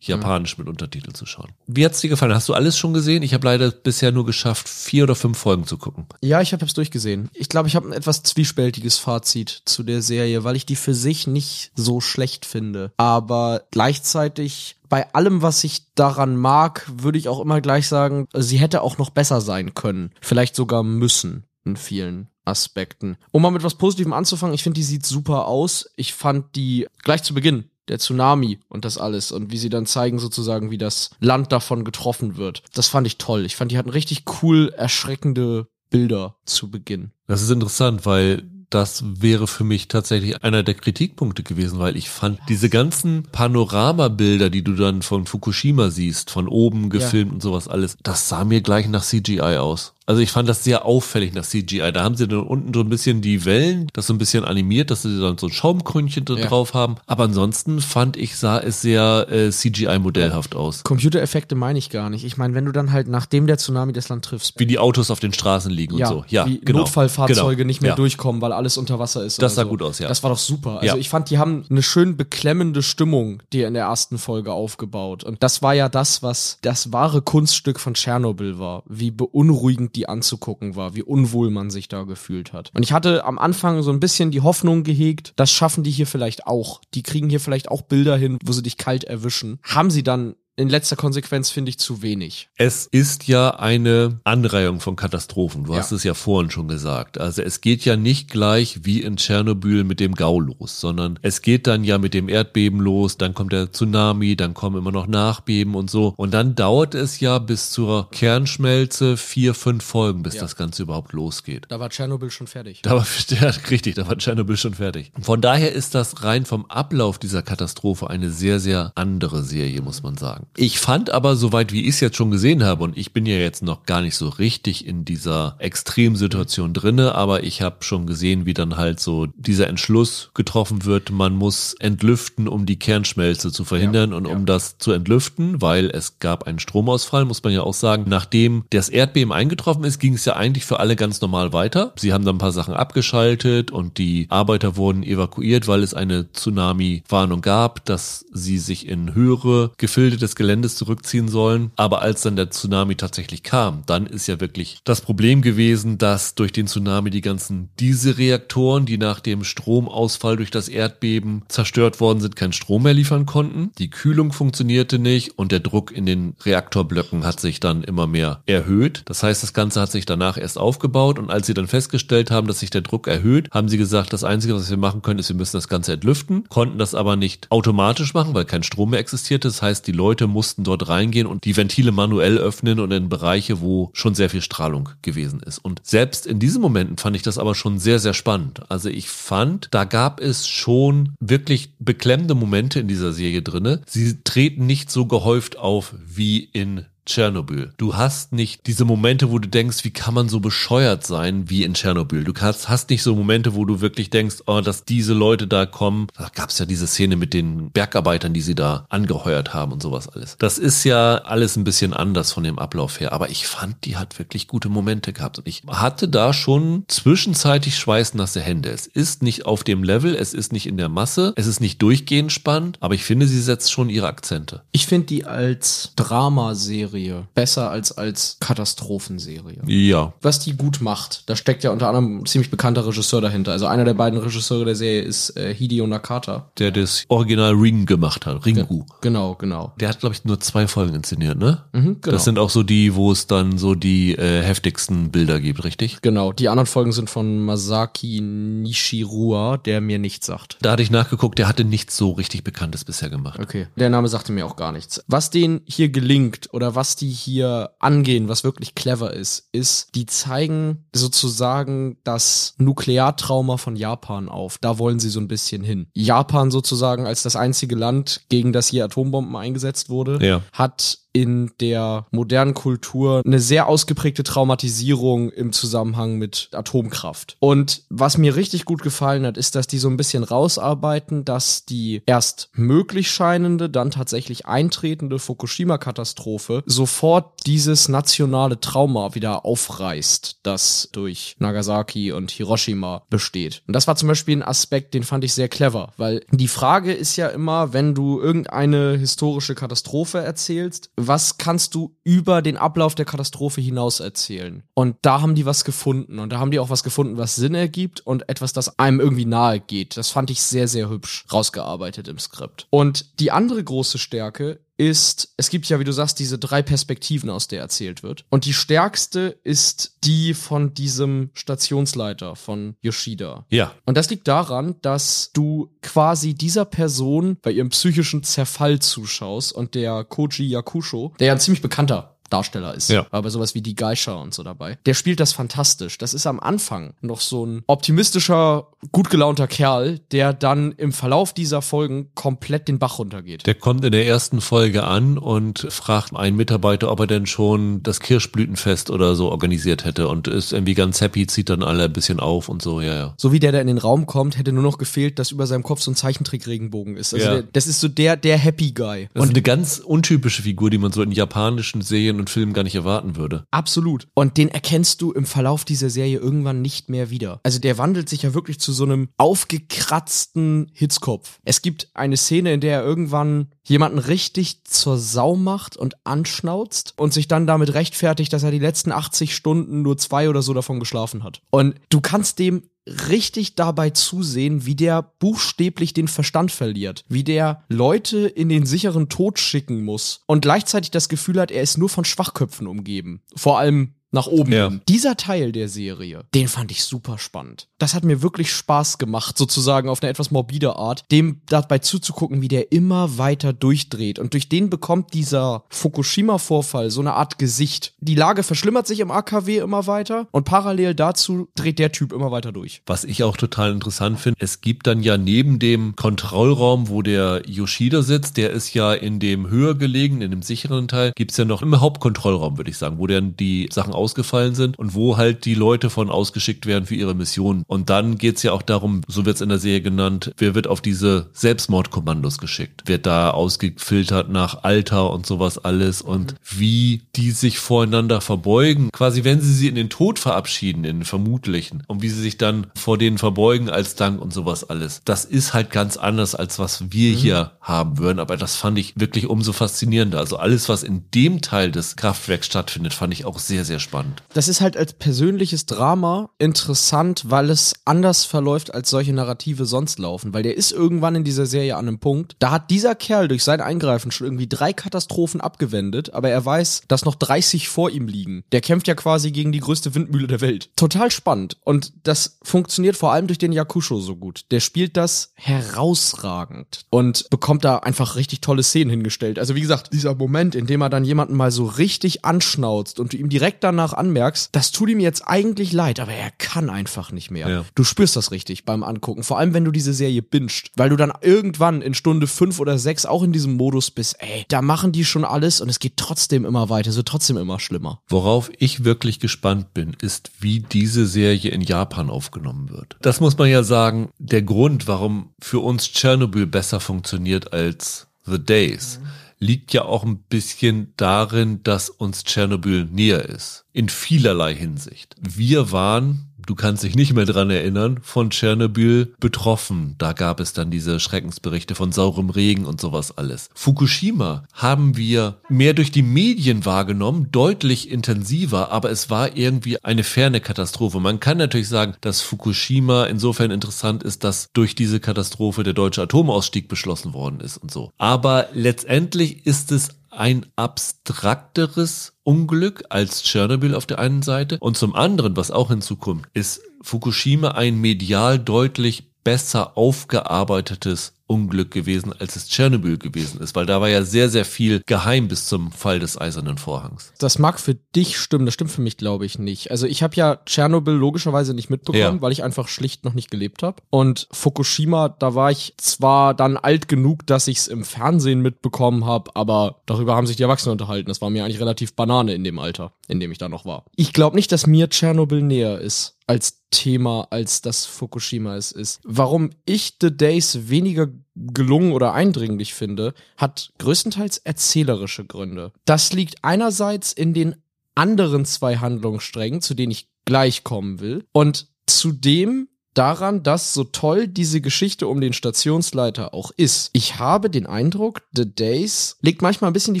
Japanisch 0.00 0.58
mit 0.58 0.68
Untertitel 0.68 1.12
zu 1.12 1.26
schauen. 1.26 1.45
Wie 1.66 1.84
hat's 1.84 2.00
dir 2.00 2.08
gefallen? 2.08 2.34
Hast 2.34 2.48
du 2.48 2.54
alles 2.54 2.78
schon 2.78 2.94
gesehen? 2.94 3.22
Ich 3.22 3.34
habe 3.34 3.46
leider 3.46 3.70
bisher 3.70 4.12
nur 4.12 4.24
geschafft, 4.24 4.68
vier 4.68 5.04
oder 5.04 5.14
fünf 5.14 5.38
Folgen 5.38 5.66
zu 5.66 5.78
gucken. 5.78 6.06
Ja, 6.22 6.40
ich 6.40 6.52
habe 6.52 6.64
es 6.64 6.74
durchgesehen. 6.74 7.28
Ich 7.34 7.48
glaube, 7.48 7.68
ich 7.68 7.76
habe 7.76 7.88
ein 7.88 7.92
etwas 7.92 8.22
zwiespältiges 8.22 8.98
Fazit 8.98 9.62
zu 9.64 9.82
der 9.82 10.02
Serie, 10.02 10.44
weil 10.44 10.56
ich 10.56 10.66
die 10.66 10.76
für 10.76 10.94
sich 10.94 11.26
nicht 11.26 11.72
so 11.74 12.00
schlecht 12.00 12.46
finde. 12.46 12.92
Aber 12.96 13.62
gleichzeitig 13.70 14.76
bei 14.88 15.12
allem, 15.12 15.42
was 15.42 15.64
ich 15.64 15.92
daran 15.94 16.36
mag, 16.36 16.86
würde 16.88 17.18
ich 17.18 17.28
auch 17.28 17.40
immer 17.40 17.60
gleich 17.60 17.88
sagen, 17.88 18.28
sie 18.34 18.58
hätte 18.58 18.82
auch 18.82 18.98
noch 18.98 19.10
besser 19.10 19.40
sein 19.40 19.74
können. 19.74 20.12
Vielleicht 20.20 20.54
sogar 20.54 20.82
müssen 20.82 21.44
in 21.64 21.76
vielen 21.76 22.28
Aspekten. 22.44 23.16
Um 23.32 23.42
mal 23.42 23.50
mit 23.50 23.64
was 23.64 23.74
Positivem 23.74 24.12
anzufangen, 24.12 24.54
ich 24.54 24.62
finde, 24.62 24.78
die 24.78 24.84
sieht 24.84 25.04
super 25.04 25.46
aus. 25.46 25.90
Ich 25.96 26.14
fand 26.14 26.54
die 26.54 26.86
gleich 27.02 27.24
zu 27.24 27.34
Beginn 27.34 27.64
der 27.88 27.98
Tsunami 27.98 28.60
und 28.68 28.84
das 28.84 28.98
alles 28.98 29.32
und 29.32 29.52
wie 29.52 29.58
sie 29.58 29.68
dann 29.68 29.86
zeigen 29.86 30.18
sozusagen, 30.18 30.70
wie 30.70 30.78
das 30.78 31.10
Land 31.20 31.52
davon 31.52 31.84
getroffen 31.84 32.36
wird. 32.36 32.62
Das 32.74 32.88
fand 32.88 33.06
ich 33.06 33.18
toll. 33.18 33.44
Ich 33.44 33.56
fand, 33.56 33.72
die 33.72 33.78
hatten 33.78 33.90
richtig 33.90 34.24
cool 34.42 34.72
erschreckende 34.76 35.68
Bilder 35.90 36.36
zu 36.44 36.70
Beginn. 36.70 37.12
Das 37.26 37.42
ist 37.42 37.50
interessant, 37.50 38.06
weil 38.06 38.42
das 38.70 39.04
wäre 39.06 39.46
für 39.46 39.64
mich 39.64 39.88
tatsächlich 39.88 40.42
einer 40.42 40.62
der 40.62 40.74
Kritikpunkte 40.74 41.42
gewesen, 41.42 41.78
weil 41.78 41.96
ich 41.96 42.10
fand 42.10 42.40
diese 42.48 42.68
ganzen 42.68 43.22
Panoramabilder, 43.30 44.50
die 44.50 44.64
du 44.64 44.74
dann 44.74 45.02
von 45.02 45.26
Fukushima 45.26 45.90
siehst, 45.90 46.30
von 46.30 46.48
oben 46.48 46.90
gefilmt 46.90 47.32
und 47.32 47.42
sowas 47.42 47.68
alles, 47.68 47.96
das 48.02 48.28
sah 48.28 48.44
mir 48.44 48.60
gleich 48.60 48.88
nach 48.88 49.04
CGI 49.04 49.58
aus. 49.58 49.94
Also 50.06 50.20
ich 50.22 50.30
fand 50.30 50.48
das 50.48 50.62
sehr 50.64 50.84
auffällig 50.84 51.34
nach 51.34 51.44
CGI. 51.44 51.90
Da 51.92 52.04
haben 52.04 52.14
sie 52.16 52.28
dann 52.28 52.40
unten 52.40 52.72
so 52.72 52.80
ein 52.80 52.88
bisschen 52.88 53.20
die 53.20 53.44
Wellen, 53.44 53.88
das 53.92 54.06
so 54.06 54.14
ein 54.14 54.18
bisschen 54.18 54.44
animiert, 54.44 54.90
dass 54.90 55.02
sie 55.02 55.20
dann 55.20 55.36
so 55.36 55.48
ein 55.48 55.52
Schaumkrönchen 55.52 56.24
Ja. 56.28 56.46
drauf 56.46 56.74
haben. 56.74 56.96
Aber 57.06 57.24
ansonsten 57.24 57.80
fand 57.80 58.16
ich, 58.16 58.36
sah 58.36 58.58
es 58.58 58.80
sehr 58.80 59.26
äh, 59.30 59.50
CGI-modellhaft 59.50 60.54
aus. 60.54 60.84
Computereffekte 60.84 61.54
meine 61.54 61.78
ich 61.78 61.90
gar 61.90 62.08
nicht. 62.10 62.24
Ich 62.24 62.36
meine, 62.36 62.54
wenn 62.54 62.64
du 62.64 62.72
dann 62.72 62.92
halt 62.92 63.08
nachdem 63.08 63.46
der 63.46 63.58
Tsunami 63.58 63.92
das 63.92 64.08
Land 64.08 64.24
triffst, 64.24 64.54
Wie 64.58 64.66
die 64.66 64.78
Autos 64.78 65.10
auf 65.10 65.20
den 65.20 65.32
Straßen 65.32 65.70
liegen 65.70 65.96
ja, 65.98 66.08
und 66.08 66.14
so. 66.14 66.24
Ja, 66.28 66.46
wie 66.46 66.60
genau. 66.60 66.80
Notfallfahrzeuge 66.80 67.56
genau. 67.56 67.66
nicht 67.66 67.82
mehr 67.82 67.90
ja. 67.90 67.96
durchkommen, 67.96 68.40
weil 68.40 68.52
alles 68.52 68.76
unter 68.78 68.98
Wasser 68.98 69.24
ist. 69.24 69.42
Das 69.42 69.56
sah 69.56 69.62
so. 69.62 69.68
gut 69.68 69.82
aus, 69.82 69.98
ja. 69.98 70.08
Das 70.08 70.22
war 70.22 70.30
doch 70.30 70.38
super. 70.38 70.80
Also 70.80 70.86
Ja. 70.86 70.96
ich 70.96 71.08
fand, 71.08 71.30
die 71.30 71.38
haben 71.38 71.64
eine 71.68 71.82
schön 71.82 72.16
beklemmende 72.16 72.82
Stimmung, 72.82 73.42
die 73.52 73.62
in 73.62 73.74
der 73.74 73.84
ersten 73.84 74.18
Folge 74.18 74.52
aufgebaut. 74.52 75.24
Und 75.24 75.42
das 75.42 75.62
war 75.62 75.74
ja 75.74 75.88
das, 75.88 76.22
was 76.22 76.58
das 76.62 76.92
wahre 76.92 77.22
Kunststück 77.22 77.80
von 77.80 77.94
Tschernobyl 77.94 78.58
war. 78.58 78.82
Wie 78.86 79.10
beunruhigend 79.10 79.95
die 79.96 80.08
anzugucken 80.08 80.76
war, 80.76 80.94
wie 80.94 81.02
unwohl 81.02 81.50
man 81.50 81.70
sich 81.70 81.88
da 81.88 82.04
gefühlt 82.04 82.52
hat. 82.52 82.70
Und 82.74 82.82
ich 82.82 82.92
hatte 82.92 83.24
am 83.24 83.38
Anfang 83.38 83.82
so 83.82 83.90
ein 83.90 84.00
bisschen 84.00 84.30
die 84.30 84.42
Hoffnung 84.42 84.84
gehegt, 84.84 85.32
das 85.36 85.50
schaffen 85.50 85.82
die 85.82 85.90
hier 85.90 86.06
vielleicht 86.06 86.46
auch. 86.46 86.80
Die 86.94 87.02
kriegen 87.02 87.28
hier 87.28 87.40
vielleicht 87.40 87.70
auch 87.70 87.82
Bilder 87.82 88.16
hin, 88.16 88.38
wo 88.44 88.52
sie 88.52 88.62
dich 88.62 88.76
kalt 88.76 89.04
erwischen. 89.04 89.58
Haben 89.62 89.90
sie 89.90 90.02
dann 90.02 90.36
in 90.58 90.70
letzter 90.70 90.96
Konsequenz, 90.96 91.50
finde 91.50 91.68
ich, 91.68 91.78
zu 91.78 92.00
wenig. 92.00 92.48
Es 92.56 92.86
ist 92.86 93.28
ja 93.28 93.50
eine 93.56 94.20
Anreihung 94.24 94.80
von 94.80 94.96
Katastrophen. 94.96 95.64
Du 95.64 95.72
Ja. 95.74 95.80
hast 95.80 95.92
es 95.92 96.02
ja 96.02 96.14
vorhin 96.14 96.50
schon 96.50 96.66
gesagt. 96.66 97.18
Also 97.20 97.42
es 97.42 97.60
geht 97.60 97.84
ja 97.84 97.96
nicht 97.96 98.30
gleich 98.30 98.80
wie 98.84 99.02
in 99.02 99.16
Tschernobyl 99.18 99.84
mit 99.84 100.00
dem 100.00 100.14
Gau 100.14 100.40
los, 100.40 100.80
sondern 100.80 101.18
es 101.20 101.42
geht 101.42 101.66
dann 101.66 101.84
ja 101.84 101.98
mit 101.98 102.14
dem 102.14 102.30
Erdbeben 102.30 102.80
los, 102.80 103.18
dann 103.18 103.34
kommt 103.34 103.52
der 103.52 103.70
Tsunami, 103.70 104.34
dann 104.34 104.54
kommen 104.54 104.78
immer 104.78 104.92
noch 104.92 105.06
Nachbeben 105.06 105.74
und 105.74 105.90
so. 105.90 106.14
Und 106.16 106.32
dann 106.32 106.54
dauert 106.54 106.94
es 106.94 107.20
ja 107.20 107.38
bis 107.38 107.70
zur 107.70 108.10
Kernschmelze 108.10 109.16
vier, 109.18 109.52
fünf 109.54 109.84
Folgen, 109.84 110.22
bis 110.22 110.34
Ja. 110.36 110.40
das 110.42 110.56
Ganze 110.56 110.82
überhaupt 110.84 111.12
losgeht. 111.12 111.66
Da 111.68 111.80
war 111.80 111.90
Tschernobyl 111.90 112.30
schon 112.30 112.46
fertig. 112.46 112.80
Da 112.82 112.92
war, 112.96 113.06
ja, 113.40 113.50
richtig, 113.70 113.96
da 113.96 114.06
war 114.08 114.16
Tschernobyl 114.16 114.56
schon 114.56 114.74
fertig. 114.74 115.12
Von 115.20 115.40
daher 115.42 115.72
ist 115.72 115.94
das 115.94 116.22
rein 116.22 116.46
vom 116.46 116.64
Ablauf 116.66 117.18
dieser 117.18 117.42
Katastrophe 117.42 118.08
eine 118.08 118.30
sehr, 118.30 118.58
sehr 118.60 118.92
andere 118.94 119.42
Serie, 119.42 119.82
muss 119.82 120.02
man 120.02 120.16
sagen. 120.16 120.45
Ich 120.56 120.78
fand 120.78 121.10
aber, 121.10 121.36
soweit 121.36 121.72
wie 121.72 121.82
ich 121.82 121.90
es 121.96 122.00
jetzt 122.00 122.16
schon 122.16 122.30
gesehen 122.30 122.64
habe, 122.64 122.84
und 122.84 122.96
ich 122.96 123.12
bin 123.12 123.26
ja 123.26 123.36
jetzt 123.36 123.62
noch 123.62 123.84
gar 123.84 124.00
nicht 124.00 124.16
so 124.16 124.28
richtig 124.28 124.86
in 124.86 125.04
dieser 125.04 125.56
Extremsituation 125.58 126.72
drinne, 126.72 127.14
aber 127.14 127.44
ich 127.44 127.62
habe 127.62 127.76
schon 127.80 128.06
gesehen, 128.06 128.46
wie 128.46 128.54
dann 128.54 128.76
halt 128.76 129.00
so 129.00 129.26
dieser 129.36 129.68
Entschluss 129.68 130.30
getroffen 130.34 130.84
wird, 130.84 131.10
man 131.10 131.34
muss 131.34 131.74
entlüften, 131.74 132.48
um 132.48 132.66
die 132.66 132.78
Kernschmelze 132.78 133.52
zu 133.52 133.64
verhindern 133.64 134.10
Ja, 134.12 134.16
und 134.16 134.28
ja. 134.28 134.34
um 134.34 134.46
das 134.46 134.78
zu 134.78 134.92
entlüften, 134.92 135.60
weil 135.60 135.90
es 135.90 136.18
gab 136.18 136.44
einen 136.44 136.58
Stromausfall, 136.58 137.24
muss 137.24 137.42
man 137.42 137.52
ja 137.52 137.62
auch 137.62 137.74
sagen. 137.74 138.04
Nachdem 138.08 138.64
das 138.70 138.88
Erdbeben 138.88 139.32
eingetroffen 139.32 139.84
ist, 139.84 139.98
ging 139.98 140.14
es 140.14 140.24
ja 140.24 140.36
eigentlich 140.36 140.64
für 140.64 140.80
alle 140.80 140.96
ganz 140.96 141.20
normal 141.20 141.52
weiter. 141.52 141.92
Sie 141.96 142.12
haben 142.12 142.24
dann 142.24 142.36
ein 142.36 142.38
paar 142.38 142.52
Sachen 142.52 142.74
abgeschaltet 142.74 143.70
und 143.70 143.98
die 143.98 144.26
Arbeiter 144.28 144.76
wurden 144.76 145.02
evakuiert, 145.02 145.68
weil 145.68 145.82
es 145.82 145.94
eine 145.94 146.32
Tsunami-Warnung 146.32 147.40
gab, 147.40 147.84
dass 147.84 148.24
sie 148.32 148.58
sich 148.58 148.88
in 148.88 149.14
höhere 149.14 149.72
Gefilde 149.78 150.16
des 150.16 150.35
Geländes 150.36 150.76
zurückziehen 150.76 151.28
sollen. 151.28 151.72
Aber 151.76 152.02
als 152.02 152.22
dann 152.22 152.36
der 152.36 152.50
Tsunami 152.50 152.94
tatsächlich 152.94 153.42
kam, 153.42 153.82
dann 153.86 154.06
ist 154.06 154.28
ja 154.28 154.40
wirklich 154.40 154.78
das 154.84 155.00
Problem 155.00 155.42
gewesen, 155.42 155.98
dass 155.98 156.34
durch 156.34 156.52
den 156.52 156.68
Tsunami 156.68 157.10
die 157.10 157.20
ganzen 157.20 157.70
Dieselreaktoren, 157.80 158.86
die 158.86 158.98
nach 158.98 159.20
dem 159.20 159.42
Stromausfall 159.42 160.36
durch 160.36 160.50
das 160.50 160.68
Erdbeben 160.68 161.42
zerstört 161.48 162.00
worden 162.00 162.20
sind, 162.20 162.36
keinen 162.36 162.52
Strom 162.52 162.84
mehr 162.84 162.94
liefern 162.94 163.26
konnten. 163.26 163.72
Die 163.78 163.90
Kühlung 163.90 164.32
funktionierte 164.32 164.98
nicht 164.98 165.38
und 165.38 165.52
der 165.52 165.60
Druck 165.60 165.90
in 165.90 166.06
den 166.06 166.36
Reaktorblöcken 166.44 167.24
hat 167.24 167.40
sich 167.40 167.58
dann 167.60 167.82
immer 167.82 168.06
mehr 168.06 168.42
erhöht. 168.46 169.02
Das 169.06 169.22
heißt, 169.22 169.42
das 169.42 169.52
Ganze 169.52 169.80
hat 169.80 169.90
sich 169.90 170.06
danach 170.06 170.36
erst 170.36 170.58
aufgebaut 170.58 171.18
und 171.18 171.30
als 171.30 171.46
sie 171.46 171.54
dann 171.54 171.66
festgestellt 171.66 172.30
haben, 172.30 172.46
dass 172.46 172.60
sich 172.60 172.70
der 172.70 172.82
Druck 172.82 173.08
erhöht, 173.08 173.50
haben 173.50 173.68
sie 173.68 173.78
gesagt, 173.78 174.12
das 174.12 174.24
Einzige, 174.24 174.54
was 174.54 174.70
wir 174.70 174.76
machen 174.76 175.02
können, 175.02 175.18
ist, 175.18 175.28
wir 175.28 175.36
müssen 175.36 175.56
das 175.56 175.68
Ganze 175.68 175.94
entlüften, 175.94 176.48
konnten 176.48 176.78
das 176.78 176.94
aber 176.94 177.16
nicht 177.16 177.50
automatisch 177.50 178.14
machen, 178.14 178.34
weil 178.34 178.44
kein 178.44 178.62
Strom 178.62 178.90
mehr 178.90 179.00
existierte. 179.00 179.48
Das 179.48 179.62
heißt, 179.62 179.86
die 179.86 179.92
Leute 179.92 180.25
mussten 180.26 180.64
dort 180.64 180.88
reingehen 180.88 181.26
und 181.26 181.44
die 181.44 181.56
Ventile 181.56 181.92
manuell 181.92 182.38
öffnen 182.38 182.80
und 182.80 182.90
in 182.92 183.08
Bereiche, 183.08 183.60
wo 183.60 183.90
schon 183.92 184.14
sehr 184.14 184.30
viel 184.30 184.42
Strahlung 184.42 184.90
gewesen 185.02 185.40
ist. 185.40 185.58
Und 185.58 185.80
selbst 185.82 186.26
in 186.26 186.38
diesen 186.38 186.60
Momenten 186.60 186.98
fand 186.98 187.16
ich 187.16 187.22
das 187.22 187.38
aber 187.38 187.54
schon 187.54 187.78
sehr, 187.78 187.98
sehr 187.98 188.14
spannend. 188.14 188.70
Also 188.70 188.88
ich 188.88 189.08
fand, 189.08 189.68
da 189.70 189.84
gab 189.84 190.20
es 190.20 190.46
schon 190.46 191.14
wirklich 191.20 191.70
beklemmende 191.78 192.34
Momente 192.34 192.80
in 192.80 192.88
dieser 192.88 193.12
Serie 193.12 193.42
drinne. 193.42 193.82
Sie 193.86 194.22
treten 194.22 194.66
nicht 194.66 194.90
so 194.90 195.06
gehäuft 195.06 195.58
auf 195.58 195.94
wie 196.06 196.38
in 196.38 196.86
Tschernobyl. 197.06 197.72
Du 197.76 197.96
hast 197.96 198.32
nicht 198.32 198.66
diese 198.66 198.84
Momente, 198.84 199.30
wo 199.30 199.38
du 199.38 199.48
denkst, 199.48 199.84
wie 199.84 199.90
kann 199.90 200.12
man 200.12 200.28
so 200.28 200.40
bescheuert 200.40 201.06
sein 201.06 201.48
wie 201.48 201.62
in 201.64 201.74
Tschernobyl. 201.74 202.24
Du 202.24 202.34
hast, 202.40 202.68
hast 202.68 202.90
nicht 202.90 203.02
so 203.02 203.14
Momente, 203.14 203.54
wo 203.54 203.64
du 203.64 203.80
wirklich 203.80 204.10
denkst, 204.10 204.42
oh, 204.46 204.60
dass 204.60 204.84
diese 204.84 205.14
Leute 205.14 205.46
da 205.46 205.64
kommen. 205.64 206.08
Da 206.18 206.28
gab 206.34 206.50
es 206.50 206.58
ja 206.58 206.66
diese 206.66 206.86
Szene 206.86 207.16
mit 207.16 207.32
den 207.32 207.70
Bergarbeitern, 207.70 208.34
die 208.34 208.40
sie 208.40 208.54
da 208.54 208.86
angeheuert 208.88 209.54
haben 209.54 209.72
und 209.72 209.80
sowas 209.82 210.08
alles. 210.08 210.36
Das 210.38 210.58
ist 210.58 210.84
ja 210.84 211.18
alles 211.18 211.56
ein 211.56 211.64
bisschen 211.64 211.94
anders 211.94 212.32
von 212.32 212.42
dem 212.42 212.58
Ablauf 212.58 213.00
her. 213.00 213.12
Aber 213.12 213.30
ich 213.30 213.46
fand, 213.46 213.84
die 213.84 213.96
hat 213.96 214.18
wirklich 214.18 214.48
gute 214.48 214.68
Momente 214.68 215.12
gehabt. 215.12 215.38
Und 215.38 215.46
ich 215.46 215.62
hatte 215.68 216.08
da 216.08 216.32
schon 216.32 216.84
zwischenzeitlich 216.88 217.78
schweißnasse 217.78 218.40
Hände. 218.40 218.70
Es 218.70 218.86
ist 218.86 219.22
nicht 219.22 219.46
auf 219.46 219.62
dem 219.62 219.84
Level, 219.84 220.14
es 220.14 220.34
ist 220.34 220.52
nicht 220.52 220.66
in 220.66 220.76
der 220.76 220.88
Masse, 220.88 221.32
es 221.36 221.46
ist 221.46 221.60
nicht 221.60 221.80
durchgehend 221.80 222.32
spannend, 222.32 222.78
aber 222.80 222.94
ich 222.94 223.04
finde, 223.04 223.26
sie 223.26 223.40
setzt 223.40 223.70
schon 223.70 223.88
ihre 223.88 224.08
Akzente. 224.08 224.62
Ich 224.72 224.86
finde 224.86 225.06
die 225.06 225.24
als 225.24 225.92
Dramaserie 225.96 226.95
besser 227.34 227.70
als 227.70 227.92
als 227.96 228.36
Katastrophenserie. 228.40 229.58
Ja, 229.66 230.12
Was 230.22 230.38
die 230.40 230.54
gut 230.54 230.80
macht, 230.80 231.22
da 231.26 231.36
steckt 231.36 231.64
ja 231.64 231.70
unter 231.70 231.88
anderem 231.88 232.18
ein 232.18 232.26
ziemlich 232.26 232.50
bekannter 232.50 232.86
Regisseur 232.86 233.20
dahinter. 233.20 233.52
Also 233.52 233.66
einer 233.66 233.84
der 233.84 233.94
beiden 233.94 234.18
Regisseure 234.18 234.64
der 234.64 234.76
Serie 234.76 235.02
ist 235.02 235.36
äh, 235.36 235.54
Hideo 235.54 235.86
Nakata. 235.86 236.50
der 236.58 236.70
das 236.70 237.04
Original 237.08 237.52
Ring 237.54 237.86
gemacht 237.86 238.26
hat, 238.26 238.44
Ringu. 238.44 238.84
Genau, 239.00 239.34
genau. 239.34 239.72
Der 239.80 239.88
hat, 239.88 240.00
glaube 240.00 240.14
ich, 240.14 240.24
nur 240.24 240.40
zwei 240.40 240.66
Folgen 240.66 240.94
inszeniert, 240.94 241.38
ne? 241.38 241.64
Mhm, 241.72 241.98
genau. 242.00 242.12
Das 242.14 242.24
sind 242.24 242.38
auch 242.38 242.50
so 242.50 242.62
die, 242.62 242.94
wo 242.94 243.12
es 243.12 243.26
dann 243.26 243.58
so 243.58 243.74
die 243.74 244.14
äh, 244.14 244.42
heftigsten 244.42 245.10
Bilder 245.10 245.40
gibt, 245.40 245.64
richtig? 245.64 246.00
Genau, 246.02 246.32
die 246.32 246.48
anderen 246.48 246.66
Folgen 246.66 246.92
sind 246.92 247.10
von 247.10 247.40
Masaki 247.40 248.20
Nishirua, 248.20 249.56
der 249.56 249.80
mir 249.80 249.98
nichts 249.98 250.26
sagt. 250.26 250.58
Da 250.62 250.72
hatte 250.72 250.82
ich 250.82 250.90
nachgeguckt, 250.90 251.38
der 251.38 251.48
hatte 251.48 251.64
nichts 251.64 251.96
so 251.96 252.12
richtig 252.12 252.44
Bekanntes 252.44 252.84
bisher 252.84 253.10
gemacht. 253.10 253.40
Okay, 253.40 253.66
der 253.76 253.90
Name 253.90 254.08
sagte 254.08 254.32
mir 254.32 254.46
auch 254.46 254.56
gar 254.56 254.72
nichts. 254.72 255.02
Was 255.08 255.30
denen 255.30 255.60
hier 255.64 255.88
gelingt 255.88 256.48
oder 256.52 256.74
was 256.74 256.85
die 256.94 257.08
hier 257.10 257.70
angehen, 257.80 258.28
was 258.28 258.44
wirklich 258.44 258.76
clever 258.76 259.12
ist, 259.12 259.48
ist, 259.50 259.96
die 259.96 260.06
zeigen 260.06 260.86
sozusagen 260.94 261.98
das 262.04 262.54
Nukleartrauma 262.58 263.56
von 263.56 263.74
Japan 263.74 264.28
auf. 264.28 264.58
Da 264.60 264.78
wollen 264.78 265.00
sie 265.00 265.08
so 265.10 265.18
ein 265.18 265.26
bisschen 265.26 265.64
hin. 265.64 265.88
Japan 265.94 266.52
sozusagen 266.52 267.06
als 267.06 267.24
das 267.24 267.34
einzige 267.34 267.74
Land, 267.74 268.26
gegen 268.28 268.52
das 268.52 268.68
hier 268.68 268.84
Atombomben 268.84 269.34
eingesetzt 269.34 269.88
wurde, 269.88 270.24
Ja. 270.24 270.42
hat 270.52 270.98
in 271.16 271.50
der 271.60 272.04
modernen 272.10 272.52
Kultur 272.52 273.22
eine 273.24 273.40
sehr 273.40 273.68
ausgeprägte 273.68 274.22
Traumatisierung 274.22 275.30
im 275.30 275.50
Zusammenhang 275.50 276.18
mit 276.18 276.50
Atomkraft. 276.52 277.38
Und 277.40 277.84
was 277.88 278.18
mir 278.18 278.36
richtig 278.36 278.66
gut 278.66 278.82
gefallen 278.82 279.24
hat, 279.24 279.38
ist, 279.38 279.54
dass 279.54 279.66
die 279.66 279.78
so 279.78 279.88
ein 279.88 279.96
bisschen 279.96 280.24
rausarbeiten, 280.24 281.24
dass 281.24 281.64
die 281.64 282.02
erst 282.04 282.50
möglich 282.52 283.10
scheinende, 283.10 283.70
dann 283.70 283.90
tatsächlich 283.90 284.44
eintretende 284.44 285.18
Fukushima-Katastrophe 285.18 286.62
sofort 286.66 287.46
dieses 287.46 287.88
nationale 287.88 288.60
Trauma 288.60 289.14
wieder 289.14 289.46
aufreißt, 289.46 290.40
das 290.42 290.90
durch 290.92 291.36
Nagasaki 291.38 292.12
und 292.12 292.30
Hiroshima 292.30 293.04
besteht. 293.08 293.62
Und 293.66 293.74
das 293.74 293.86
war 293.86 293.96
zum 293.96 294.08
Beispiel 294.08 294.36
ein 294.36 294.42
Aspekt, 294.42 294.92
den 294.92 295.02
fand 295.02 295.24
ich 295.24 295.32
sehr 295.32 295.48
clever, 295.48 295.94
weil 295.96 296.26
die 296.30 296.48
Frage 296.48 296.92
ist 296.92 297.16
ja 297.16 297.28
immer, 297.28 297.72
wenn 297.72 297.94
du 297.94 298.20
irgendeine 298.20 298.98
historische 298.98 299.54
Katastrophe 299.54 300.18
erzählst, 300.18 300.90
was 301.06 301.38
kannst 301.38 301.74
du 301.74 301.96
über 302.04 302.42
den 302.42 302.56
Ablauf 302.56 302.94
der 302.94 303.04
Katastrophe 303.04 303.60
hinaus 303.60 304.00
erzählen? 304.00 304.62
Und 304.74 304.96
da 305.02 305.20
haben 305.20 305.34
die 305.34 305.46
was 305.46 305.64
gefunden 305.64 306.18
und 306.18 306.32
da 306.32 306.38
haben 306.38 306.50
die 306.50 306.58
auch 306.58 306.70
was 306.70 306.82
gefunden, 306.82 307.18
was 307.18 307.36
Sinn 307.36 307.54
ergibt 307.54 308.00
und 308.00 308.28
etwas, 308.28 308.52
das 308.52 308.78
einem 308.78 309.00
irgendwie 309.00 309.24
nahe 309.24 309.60
geht. 309.60 309.96
Das 309.96 310.10
fand 310.10 310.30
ich 310.30 310.42
sehr, 310.42 310.68
sehr 310.68 310.88
hübsch 310.88 311.24
rausgearbeitet 311.32 312.08
im 312.08 312.18
Skript. 312.18 312.66
Und 312.70 313.18
die 313.20 313.30
andere 313.30 313.62
große 313.62 313.98
Stärke 313.98 314.60
ist, 314.76 315.32
es 315.36 315.50
gibt 315.50 315.68
ja, 315.68 315.80
wie 315.80 315.84
du 315.84 315.92
sagst, 315.92 316.18
diese 316.18 316.38
drei 316.38 316.62
Perspektiven, 316.62 317.30
aus 317.30 317.48
der 317.48 317.60
erzählt 317.60 318.02
wird. 318.02 318.24
Und 318.28 318.44
die 318.44 318.52
stärkste 318.52 319.38
ist 319.42 319.98
die 320.04 320.34
von 320.34 320.74
diesem 320.74 321.30
Stationsleiter 321.34 322.36
von 322.36 322.76
Yoshida. 322.82 323.46
Ja. 323.50 323.72
Und 323.84 323.96
das 323.96 324.10
liegt 324.10 324.28
daran, 324.28 324.76
dass 324.82 325.30
du 325.32 325.74
quasi 325.82 326.34
dieser 326.34 326.64
Person 326.64 327.36
bei 327.40 327.52
ihrem 327.52 327.70
psychischen 327.70 328.22
Zerfall 328.22 328.80
zuschaust 328.80 329.52
und 329.52 329.74
der 329.74 330.04
Koji 330.04 330.46
Yakusho, 330.46 331.14
der 331.18 331.28
ja 331.28 331.32
ein 331.32 331.40
ziemlich 331.40 331.62
bekannter 331.62 332.15
Darsteller 332.30 332.74
ist. 332.74 332.90
Ja. 332.90 333.06
Aber 333.10 333.30
sowas 333.30 333.54
wie 333.54 333.62
die 333.62 333.74
Geisha 333.74 334.14
und 334.14 334.34
so 334.34 334.42
dabei. 334.42 334.78
Der 334.86 334.94
spielt 334.94 335.20
das 335.20 335.32
fantastisch. 335.32 335.98
Das 335.98 336.14
ist 336.14 336.26
am 336.26 336.40
Anfang 336.40 336.94
noch 337.00 337.20
so 337.20 337.44
ein 337.46 337.62
optimistischer, 337.66 338.68
gut 338.92 339.10
gelaunter 339.10 339.46
Kerl, 339.46 339.98
der 340.12 340.32
dann 340.32 340.72
im 340.72 340.92
Verlauf 340.92 341.32
dieser 341.32 341.62
Folgen 341.62 342.10
komplett 342.14 342.68
den 342.68 342.78
Bach 342.78 342.98
runtergeht. 342.98 343.46
Der 343.46 343.54
kommt 343.54 343.84
in 343.84 343.92
der 343.92 344.06
ersten 344.06 344.40
Folge 344.40 344.84
an 344.84 345.18
und 345.18 345.66
fragt 345.70 346.14
einen 346.14 346.36
Mitarbeiter, 346.36 346.90
ob 346.90 347.00
er 347.00 347.06
denn 347.06 347.26
schon 347.26 347.82
das 347.82 348.00
Kirschblütenfest 348.00 348.90
oder 348.90 349.14
so 349.14 349.30
organisiert 349.30 349.84
hätte 349.84 350.08
und 350.08 350.28
ist 350.28 350.52
irgendwie 350.52 350.74
ganz 350.74 351.00
happy, 351.00 351.26
zieht 351.26 351.48
dann 351.48 351.62
alle 351.62 351.84
ein 351.84 351.92
bisschen 351.92 352.20
auf 352.20 352.48
und 352.48 352.62
so, 352.62 352.80
ja, 352.80 352.94
ja. 352.94 353.14
So 353.16 353.32
wie 353.32 353.40
der 353.40 353.52
da 353.52 353.60
in 353.60 353.66
den 353.66 353.78
Raum 353.78 354.06
kommt, 354.06 354.38
hätte 354.38 354.52
nur 354.52 354.62
noch 354.62 354.78
gefehlt, 354.78 355.18
dass 355.18 355.30
über 355.30 355.46
seinem 355.46 355.62
Kopf 355.62 355.80
so 355.80 355.90
ein 355.90 355.94
Zeichentrick-Regenbogen 355.96 356.96
ist. 356.96 357.14
Also 357.14 357.26
Ja. 357.26 357.32
der, 357.34 357.42
das 357.52 357.66
ist 357.66 357.80
so 357.80 357.88
der, 357.88 358.16
der 358.16 358.36
Happy 358.38 358.72
Guy. 358.72 359.08
Das 359.14 359.24
ist 359.24 359.30
eine 359.30 359.42
ganz 359.42 359.78
untypische 359.78 360.42
Figur, 360.42 360.70
die 360.70 360.78
man 360.78 360.92
so 360.92 361.02
in 361.02 361.12
japanischen 361.12 361.80
Serien 361.82 362.15
und 362.20 362.30
Filmen 362.30 362.52
gar 362.52 362.62
nicht 362.62 362.74
erwarten 362.74 363.16
würde. 363.16 363.46
Absolut. 363.50 364.08
Und 364.14 364.36
den 364.36 364.48
erkennst 364.48 365.02
du 365.02 365.12
im 365.12 365.26
Verlauf 365.26 365.64
dieser 365.64 365.90
Serie 365.90 366.18
irgendwann 366.18 366.62
nicht 366.62 366.88
mehr 366.88 367.10
wieder. 367.10 367.40
Also 367.42 367.58
der 367.58 367.78
wandelt 367.78 368.08
sich 368.08 368.22
ja 368.22 368.34
wirklich 368.34 368.60
zu 368.60 368.72
so 368.72 368.84
einem 368.84 369.08
aufgekratzten 369.16 370.70
Hitzkopf. 370.72 371.38
Es 371.44 371.62
gibt 371.62 371.90
eine 371.94 372.16
Szene, 372.16 372.54
in 372.54 372.60
der 372.60 372.78
er 372.78 372.84
irgendwann 372.84 373.48
jemanden 373.66 373.98
richtig 373.98 374.64
zur 374.64 374.96
Sau 374.96 375.36
macht 375.36 375.76
und 375.76 375.96
anschnauzt 376.04 376.94
und 376.96 377.12
sich 377.12 377.28
dann 377.28 377.46
damit 377.46 377.74
rechtfertigt, 377.74 378.32
dass 378.32 378.42
er 378.42 378.50
die 378.50 378.58
letzten 378.58 378.92
80 378.92 379.34
Stunden 379.34 379.82
nur 379.82 379.98
zwei 379.98 380.28
oder 380.28 380.40
so 380.40 380.54
davon 380.54 380.80
geschlafen 380.80 381.24
hat. 381.24 381.42
Und 381.50 381.74
du 381.88 382.00
kannst 382.00 382.38
dem 382.38 382.62
richtig 382.86 383.56
dabei 383.56 383.90
zusehen, 383.90 384.64
wie 384.64 384.76
der 384.76 385.02
buchstäblich 385.18 385.92
den 385.92 386.06
Verstand 386.06 386.52
verliert, 386.52 387.04
wie 387.08 387.24
der 387.24 387.64
Leute 387.68 388.28
in 388.28 388.48
den 388.48 388.64
sicheren 388.64 389.08
Tod 389.08 389.40
schicken 389.40 389.84
muss 389.84 390.20
und 390.26 390.42
gleichzeitig 390.42 390.92
das 390.92 391.08
Gefühl 391.08 391.40
hat, 391.40 391.50
er 391.50 391.62
ist 391.62 391.78
nur 391.78 391.88
von 391.88 392.04
Schwachköpfen 392.04 392.68
umgeben. 392.68 393.22
Vor 393.34 393.58
allem 393.58 393.95
nach 394.12 394.26
oben. 394.26 394.52
Ja. 394.52 394.70
Dieser 394.88 395.16
Teil 395.16 395.52
der 395.52 395.68
Serie, 395.68 396.24
den 396.34 396.48
fand 396.48 396.70
ich 396.70 396.84
super 396.84 397.18
spannend. 397.18 397.68
Das 397.78 397.94
hat 397.94 398.04
mir 398.04 398.22
wirklich 398.22 398.52
Spaß 398.52 398.98
gemacht, 398.98 399.36
sozusagen 399.36 399.88
auf 399.88 400.02
eine 400.02 400.10
etwas 400.10 400.30
morbide 400.30 400.76
Art, 400.76 401.04
dem 401.10 401.42
dabei 401.46 401.78
zuzugucken, 401.78 402.40
wie 402.40 402.48
der 402.48 402.72
immer 402.72 403.18
weiter 403.18 403.52
durchdreht. 403.52 404.18
Und 404.18 404.32
durch 404.32 404.48
den 404.48 404.70
bekommt 404.70 405.14
dieser 405.14 405.64
Fukushima-Vorfall 405.70 406.90
so 406.90 407.00
eine 407.00 407.14
Art 407.14 407.38
Gesicht. 407.38 407.94
Die 408.00 408.14
Lage 408.14 408.42
verschlimmert 408.42 408.86
sich 408.86 409.00
im 409.00 409.10
AKW 409.10 409.58
immer 409.58 409.86
weiter 409.86 410.28
und 410.30 410.44
parallel 410.44 410.94
dazu 410.94 411.48
dreht 411.54 411.78
der 411.78 411.92
Typ 411.92 412.12
immer 412.12 412.30
weiter 412.30 412.52
durch. 412.52 412.82
Was 412.86 413.04
ich 413.04 413.22
auch 413.22 413.36
total 413.36 413.72
interessant 413.72 414.20
finde, 414.20 414.38
es 414.40 414.60
gibt 414.60 414.86
dann 414.86 415.02
ja 415.02 415.18
neben 415.18 415.58
dem 415.58 415.96
Kontrollraum, 415.96 416.88
wo 416.88 417.02
der 417.02 417.42
Yoshida 417.46 418.02
sitzt, 418.02 418.36
der 418.36 418.50
ist 418.50 418.72
ja 418.74 418.94
in 418.94 419.18
dem 419.18 419.50
höher 419.50 419.74
gelegen, 419.74 420.22
in 420.22 420.30
dem 420.30 420.42
sicheren 420.42 420.88
Teil, 420.88 421.12
gibt's 421.14 421.36
ja 421.36 421.44
noch 421.44 421.62
im 421.62 421.78
Hauptkontrollraum, 421.80 422.56
würde 422.56 422.70
ich 422.70 422.78
sagen, 422.78 422.98
wo 422.98 423.06
dann 423.06 423.36
die 423.36 423.68
Sachen 423.72 423.92
ausgefallen 423.96 424.54
sind 424.54 424.78
und 424.78 424.94
wo 424.94 425.16
halt 425.16 425.44
die 425.44 425.54
Leute 425.54 425.90
von 425.90 426.10
ausgeschickt 426.10 426.66
werden 426.66 426.86
für 426.86 426.94
ihre 426.94 427.14
Mission. 427.14 427.64
Und 427.66 427.90
dann 427.90 428.18
geht's 428.18 428.42
ja 428.42 428.52
auch 428.52 428.62
darum, 428.62 429.02
so 429.08 429.24
wird's 429.26 429.40
in 429.40 429.48
der 429.48 429.58
Serie 429.58 429.80
genannt, 429.80 430.32
wer 430.36 430.54
wird 430.54 430.66
auf 430.66 430.80
diese 430.80 431.30
Selbstmordkommandos 431.32 432.38
geschickt, 432.38 432.82
wird 432.86 433.06
da 433.06 433.30
ausgefiltert 433.30 434.28
nach 434.30 434.62
Alter 434.62 435.10
und 435.12 435.26
sowas 435.26 435.58
alles 435.58 436.02
und 436.02 436.34
wie 436.44 437.02
die 437.16 437.30
sich 437.30 437.58
voreinander 437.58 438.20
verbeugen, 438.20 438.90
quasi 438.92 439.24
wenn 439.24 439.40
sie 439.40 439.52
sie 439.52 439.68
in 439.68 439.74
den 439.74 439.90
Tod 439.90 440.18
verabschieden, 440.18 440.84
in 440.84 440.98
den 440.98 441.04
vermutlichen, 441.04 441.82
und 441.86 442.02
wie 442.02 442.08
sie 442.08 442.20
sich 442.20 442.38
dann 442.38 442.66
vor 442.76 442.98
denen 442.98 443.18
verbeugen 443.18 443.70
als 443.70 443.94
Dank 443.94 444.20
und 444.20 444.32
sowas 444.32 444.68
alles. 444.68 445.00
Das 445.04 445.24
ist 445.24 445.54
halt 445.54 445.70
ganz 445.70 445.96
anders, 445.96 446.34
als 446.34 446.58
was 446.58 446.92
wir 446.92 447.12
hier 447.12 447.52
haben 447.60 447.98
würden, 447.98 448.18
aber 448.18 448.36
das 448.36 448.56
fand 448.56 448.78
ich 448.78 448.94
wirklich 448.96 449.26
umso 449.26 449.52
faszinierender. 449.52 450.18
Also 450.18 450.36
alles, 450.36 450.68
was 450.68 450.82
in 450.82 451.04
dem 451.14 451.40
Teil 451.40 451.72
des 451.72 451.96
Kraftwerks 451.96 452.46
stattfindet, 452.46 452.94
fand 452.94 453.12
ich 453.12 453.24
auch 453.24 453.38
sehr, 453.38 453.64
sehr 453.64 453.78
spannend. 453.78 453.85
Das 454.32 454.48
ist 454.48 454.60
halt 454.60 454.76
als 454.76 454.92
persönliches 454.92 455.66
Drama 455.66 456.30
interessant, 456.38 457.24
weil 457.28 457.50
es 457.50 457.74
anders 457.84 458.24
verläuft, 458.24 458.74
als 458.74 458.90
solche 458.90 459.12
Narrative 459.12 459.66
sonst 459.66 459.98
laufen. 459.98 460.34
Weil 460.34 460.42
der 460.42 460.56
ist 460.56 460.72
irgendwann 460.72 461.14
in 461.14 461.24
dieser 461.24 461.46
Serie 461.46 461.76
an 461.76 461.88
einem 461.88 461.98
Punkt, 461.98 462.36
da 462.38 462.50
hat 462.50 462.70
dieser 462.70 462.94
Kerl 462.94 463.28
durch 463.28 463.44
sein 463.44 463.60
Eingreifen 463.60 464.10
schon 464.10 464.26
irgendwie 464.26 464.48
drei 464.48 464.72
Katastrophen 464.72 465.40
abgewendet, 465.40 466.12
aber 466.12 466.30
er 466.30 466.44
weiß, 466.44 466.82
dass 466.88 467.04
noch 467.04 467.14
30 467.14 467.68
vor 467.68 467.90
ihm 467.90 468.08
liegen. 468.08 468.44
Der 468.52 468.60
kämpft 468.60 468.88
ja 468.88 468.94
quasi 468.94 469.30
gegen 469.30 469.52
die 469.52 469.60
größte 469.60 469.94
Windmühle 469.94 470.26
der 470.26 470.40
Welt. 470.40 470.70
Total 470.76 471.10
spannend. 471.10 471.56
Und 471.64 471.92
das 472.04 472.38
funktioniert 472.42 472.96
vor 472.96 473.12
allem 473.12 473.26
durch 473.26 473.38
den 473.38 473.52
Yakusho 473.52 474.00
so 474.00 474.16
gut. 474.16 474.44
Der 474.50 474.60
spielt 474.60 474.96
das 474.96 475.32
herausragend 475.34 476.86
und 476.90 477.28
bekommt 477.30 477.64
da 477.64 477.78
einfach 477.78 478.16
richtig 478.16 478.40
tolle 478.40 478.62
Szenen 478.62 478.90
hingestellt. 478.90 479.38
Also 479.38 479.54
wie 479.54 479.60
gesagt, 479.60 479.92
dieser 479.92 480.14
Moment, 480.14 480.54
in 480.54 480.66
dem 480.66 480.80
er 480.80 480.90
dann 480.90 481.04
jemanden 481.04 481.34
mal 481.34 481.50
so 481.50 481.66
richtig 481.66 482.24
anschnauzt 482.24 483.00
und 483.00 483.12
du 483.12 483.16
ihm 483.16 483.28
direkt 483.28 483.64
danach 483.76 483.92
anmerkst, 483.92 484.50
das 484.52 484.72
tut 484.72 484.88
ihm 484.88 485.00
jetzt 485.00 485.22
eigentlich 485.26 485.72
leid, 485.72 486.00
aber 486.00 486.12
er 486.12 486.30
kann 486.30 486.70
einfach 486.70 487.12
nicht 487.12 487.30
mehr. 487.30 487.48
Ja. 487.48 487.64
Du 487.74 487.84
spürst 487.84 488.16
das 488.16 488.30
richtig 488.30 488.64
beim 488.64 488.82
Angucken, 488.82 489.22
vor 489.22 489.38
allem 489.38 489.54
wenn 489.54 489.64
du 489.64 489.70
diese 489.70 489.92
Serie 489.92 490.22
bingst, 490.22 490.70
weil 490.76 490.88
du 490.88 490.96
dann 490.96 491.12
irgendwann 491.20 491.82
in 491.82 491.94
Stunde 491.94 492.26
fünf 492.26 492.58
oder 492.58 492.78
sechs 492.78 493.06
auch 493.06 493.22
in 493.22 493.32
diesem 493.32 493.56
Modus 493.56 493.90
bist, 493.90 494.16
ey, 494.18 494.44
da 494.48 494.62
machen 494.62 494.92
die 494.92 495.04
schon 495.04 495.24
alles 495.24 495.60
und 495.60 495.68
es 495.68 495.78
geht 495.78 495.96
trotzdem 495.96 496.44
immer 496.44 496.70
weiter, 496.70 496.90
es 496.90 496.96
wird 496.96 497.08
trotzdem 497.08 497.36
immer 497.36 497.60
schlimmer. 497.60 498.00
Worauf 498.08 498.50
ich 498.58 498.84
wirklich 498.84 499.20
gespannt 499.20 499.74
bin, 499.74 499.96
ist, 500.00 500.30
wie 500.40 500.60
diese 500.60 501.06
Serie 501.06 501.50
in 501.50 501.60
Japan 501.60 502.10
aufgenommen 502.10 502.70
wird. 502.70 502.96
Das 503.02 503.20
muss 503.20 503.36
man 503.36 503.50
ja 503.50 503.62
sagen, 503.62 504.08
der 504.18 504.42
Grund, 504.42 504.88
warum 504.88 505.30
für 505.40 505.60
uns 505.60 505.92
Tschernobyl 505.92 506.46
besser 506.46 506.80
funktioniert 506.80 507.52
als 507.52 508.06
The 508.24 508.42
Days, 508.42 509.00
liegt 509.38 509.72
ja 509.72 509.84
auch 509.84 510.04
ein 510.04 510.18
bisschen 510.18 510.92
darin, 510.96 511.62
dass 511.62 511.90
uns 511.90 512.24
Tschernobyl 512.24 512.84
näher 512.86 513.24
ist. 513.28 513.64
In 513.72 513.88
vielerlei 513.88 514.54
Hinsicht. 514.54 515.14
Wir 515.20 515.72
waren 515.72 516.32
du 516.46 516.54
kannst 516.54 516.82
dich 516.82 516.94
nicht 516.94 517.12
mehr 517.12 517.26
dran 517.26 517.50
erinnern, 517.50 517.98
von 518.02 518.30
Tschernobyl 518.30 519.14
betroffen. 519.20 519.94
Da 519.98 520.12
gab 520.12 520.40
es 520.40 520.52
dann 520.52 520.70
diese 520.70 521.00
Schreckensberichte 521.00 521.74
von 521.74 521.92
saurem 521.92 522.30
Regen 522.30 522.64
und 522.64 522.80
sowas 522.80 523.16
alles. 523.18 523.50
Fukushima 523.54 524.44
haben 524.52 524.96
wir 524.96 525.38
mehr 525.48 525.74
durch 525.74 525.90
die 525.90 526.02
Medien 526.02 526.64
wahrgenommen, 526.64 527.28
deutlich 527.32 527.90
intensiver, 527.90 528.72
aber 528.72 528.90
es 528.90 529.10
war 529.10 529.36
irgendwie 529.36 529.82
eine 529.84 530.04
ferne 530.04 530.40
Katastrophe. 530.40 531.00
Man 531.00 531.20
kann 531.20 531.38
natürlich 531.38 531.68
sagen, 531.68 531.94
dass 532.00 532.20
Fukushima 532.20 533.04
insofern 533.04 533.50
interessant 533.50 534.02
ist, 534.02 534.24
dass 534.24 534.48
durch 534.52 534.74
diese 534.74 535.00
Katastrophe 535.00 535.62
der 535.62 535.74
deutsche 535.74 536.02
Atomausstieg 536.02 536.68
beschlossen 536.68 537.12
worden 537.12 537.40
ist 537.40 537.56
und 537.58 537.70
so. 537.70 537.90
Aber 537.98 538.48
letztendlich 538.52 539.46
ist 539.46 539.72
es 539.72 539.90
ein 540.16 540.46
abstrakteres 540.56 542.14
Unglück 542.22 542.84
als 542.90 543.22
Tschernobyl 543.22 543.74
auf 543.74 543.86
der 543.86 543.98
einen 543.98 544.22
Seite. 544.22 544.58
Und 544.60 544.76
zum 544.76 544.94
anderen, 544.94 545.36
was 545.36 545.50
auch 545.50 545.68
hinzukommt, 545.68 546.26
ist 546.34 546.60
Fukushima 546.82 547.52
ein 547.52 547.80
medial 547.80 548.38
deutlich 548.38 549.10
besser 549.24 549.76
aufgearbeitetes 549.76 551.15
Unglück 551.26 551.70
gewesen, 551.70 552.12
als 552.18 552.36
es 552.36 552.48
Tschernobyl 552.48 552.98
gewesen 552.98 553.40
ist, 553.40 553.54
weil 553.56 553.66
da 553.66 553.80
war 553.80 553.88
ja 553.88 554.02
sehr, 554.02 554.28
sehr 554.28 554.44
viel 554.44 554.82
geheim 554.86 555.28
bis 555.28 555.46
zum 555.46 555.72
Fall 555.72 555.98
des 555.98 556.20
Eisernen 556.20 556.58
Vorhangs. 556.58 557.12
Das 557.18 557.38
mag 557.38 557.58
für 557.60 557.74
dich 557.74 558.18
stimmen, 558.18 558.44
das 558.46 558.54
stimmt 558.54 558.70
für 558.70 558.80
mich, 558.82 558.96
glaube 558.96 559.26
ich, 559.26 559.38
nicht. 559.38 559.70
Also 559.70 559.86
ich 559.86 560.02
habe 560.02 560.14
ja 560.16 560.36
Tschernobyl 560.46 560.94
logischerweise 560.94 561.54
nicht 561.54 561.70
mitbekommen, 561.70 562.16
Ja. 562.16 562.20
weil 562.22 562.32
ich 562.32 562.44
einfach 562.44 562.68
schlicht 562.68 563.04
noch 563.04 563.14
nicht 563.14 563.30
gelebt 563.30 563.62
habe. 563.62 563.82
Und 563.90 564.28
Fukushima, 564.30 565.08
da 565.08 565.34
war 565.34 565.50
ich 565.50 565.74
zwar 565.78 566.34
dann 566.34 566.56
alt 566.56 566.88
genug, 566.88 567.26
dass 567.26 567.48
ich 567.48 567.58
es 567.58 567.68
im 567.68 567.84
Fernsehen 567.84 568.40
mitbekommen 568.40 569.04
habe, 569.04 569.30
aber 569.34 569.80
darüber 569.86 570.14
haben 570.16 570.26
sich 570.26 570.36
die 570.36 570.42
Erwachsenen 570.44 570.72
unterhalten. 570.72 571.08
Das 571.08 571.20
war 571.20 571.30
mir 571.30 571.44
eigentlich 571.44 571.60
relativ 571.60 571.94
Banane 571.94 572.34
in 572.34 572.44
dem 572.44 572.58
Alter, 572.58 572.92
in 573.08 573.20
dem 573.20 573.32
ich 573.32 573.38
da 573.38 573.48
noch 573.48 573.64
war. 573.64 573.84
Ich 573.96 574.12
glaube 574.12 574.36
nicht, 574.36 574.52
dass 574.52 574.66
mir 574.66 574.88
Tschernobyl 574.90 575.42
näher 575.42 575.78
ist 575.80 576.15
als 576.26 576.62
Thema, 576.70 577.28
als 577.30 577.62
das 577.62 577.86
Fukushima 577.86 578.56
es 578.56 578.72
ist. 578.72 579.00
Warum 579.04 579.50
ich 579.64 579.94
The 580.00 580.16
Days 580.16 580.68
weniger 580.68 581.08
gelungen 581.34 581.92
oder 581.92 582.12
eindringlich 582.14 582.74
finde, 582.74 583.14
hat 583.36 583.72
größtenteils 583.78 584.38
erzählerische 584.38 585.24
Gründe. 585.24 585.72
Das 585.84 586.12
liegt 586.12 586.42
einerseits 586.42 587.12
in 587.12 587.32
den 587.34 587.56
anderen 587.94 588.44
zwei 588.44 588.76
Handlungssträngen, 588.76 589.62
zu 589.62 589.74
denen 589.74 589.92
ich 589.92 590.08
gleich 590.24 590.64
kommen 590.64 591.00
will, 591.00 591.24
und 591.32 591.68
zudem 591.86 592.68
daran, 592.96 593.42
dass 593.42 593.74
so 593.74 593.84
toll 593.84 594.26
diese 594.28 594.60
Geschichte 594.60 595.06
um 595.06 595.20
den 595.20 595.32
Stationsleiter 595.32 596.34
auch 596.34 596.50
ist. 596.56 596.90
Ich 596.92 597.18
habe 597.18 597.50
den 597.50 597.66
Eindruck, 597.66 598.22
The 598.32 598.52
Days 598.52 599.16
legt 599.20 599.42
manchmal 599.42 599.70
ein 599.70 599.74
bisschen 599.74 599.94
die 599.94 600.00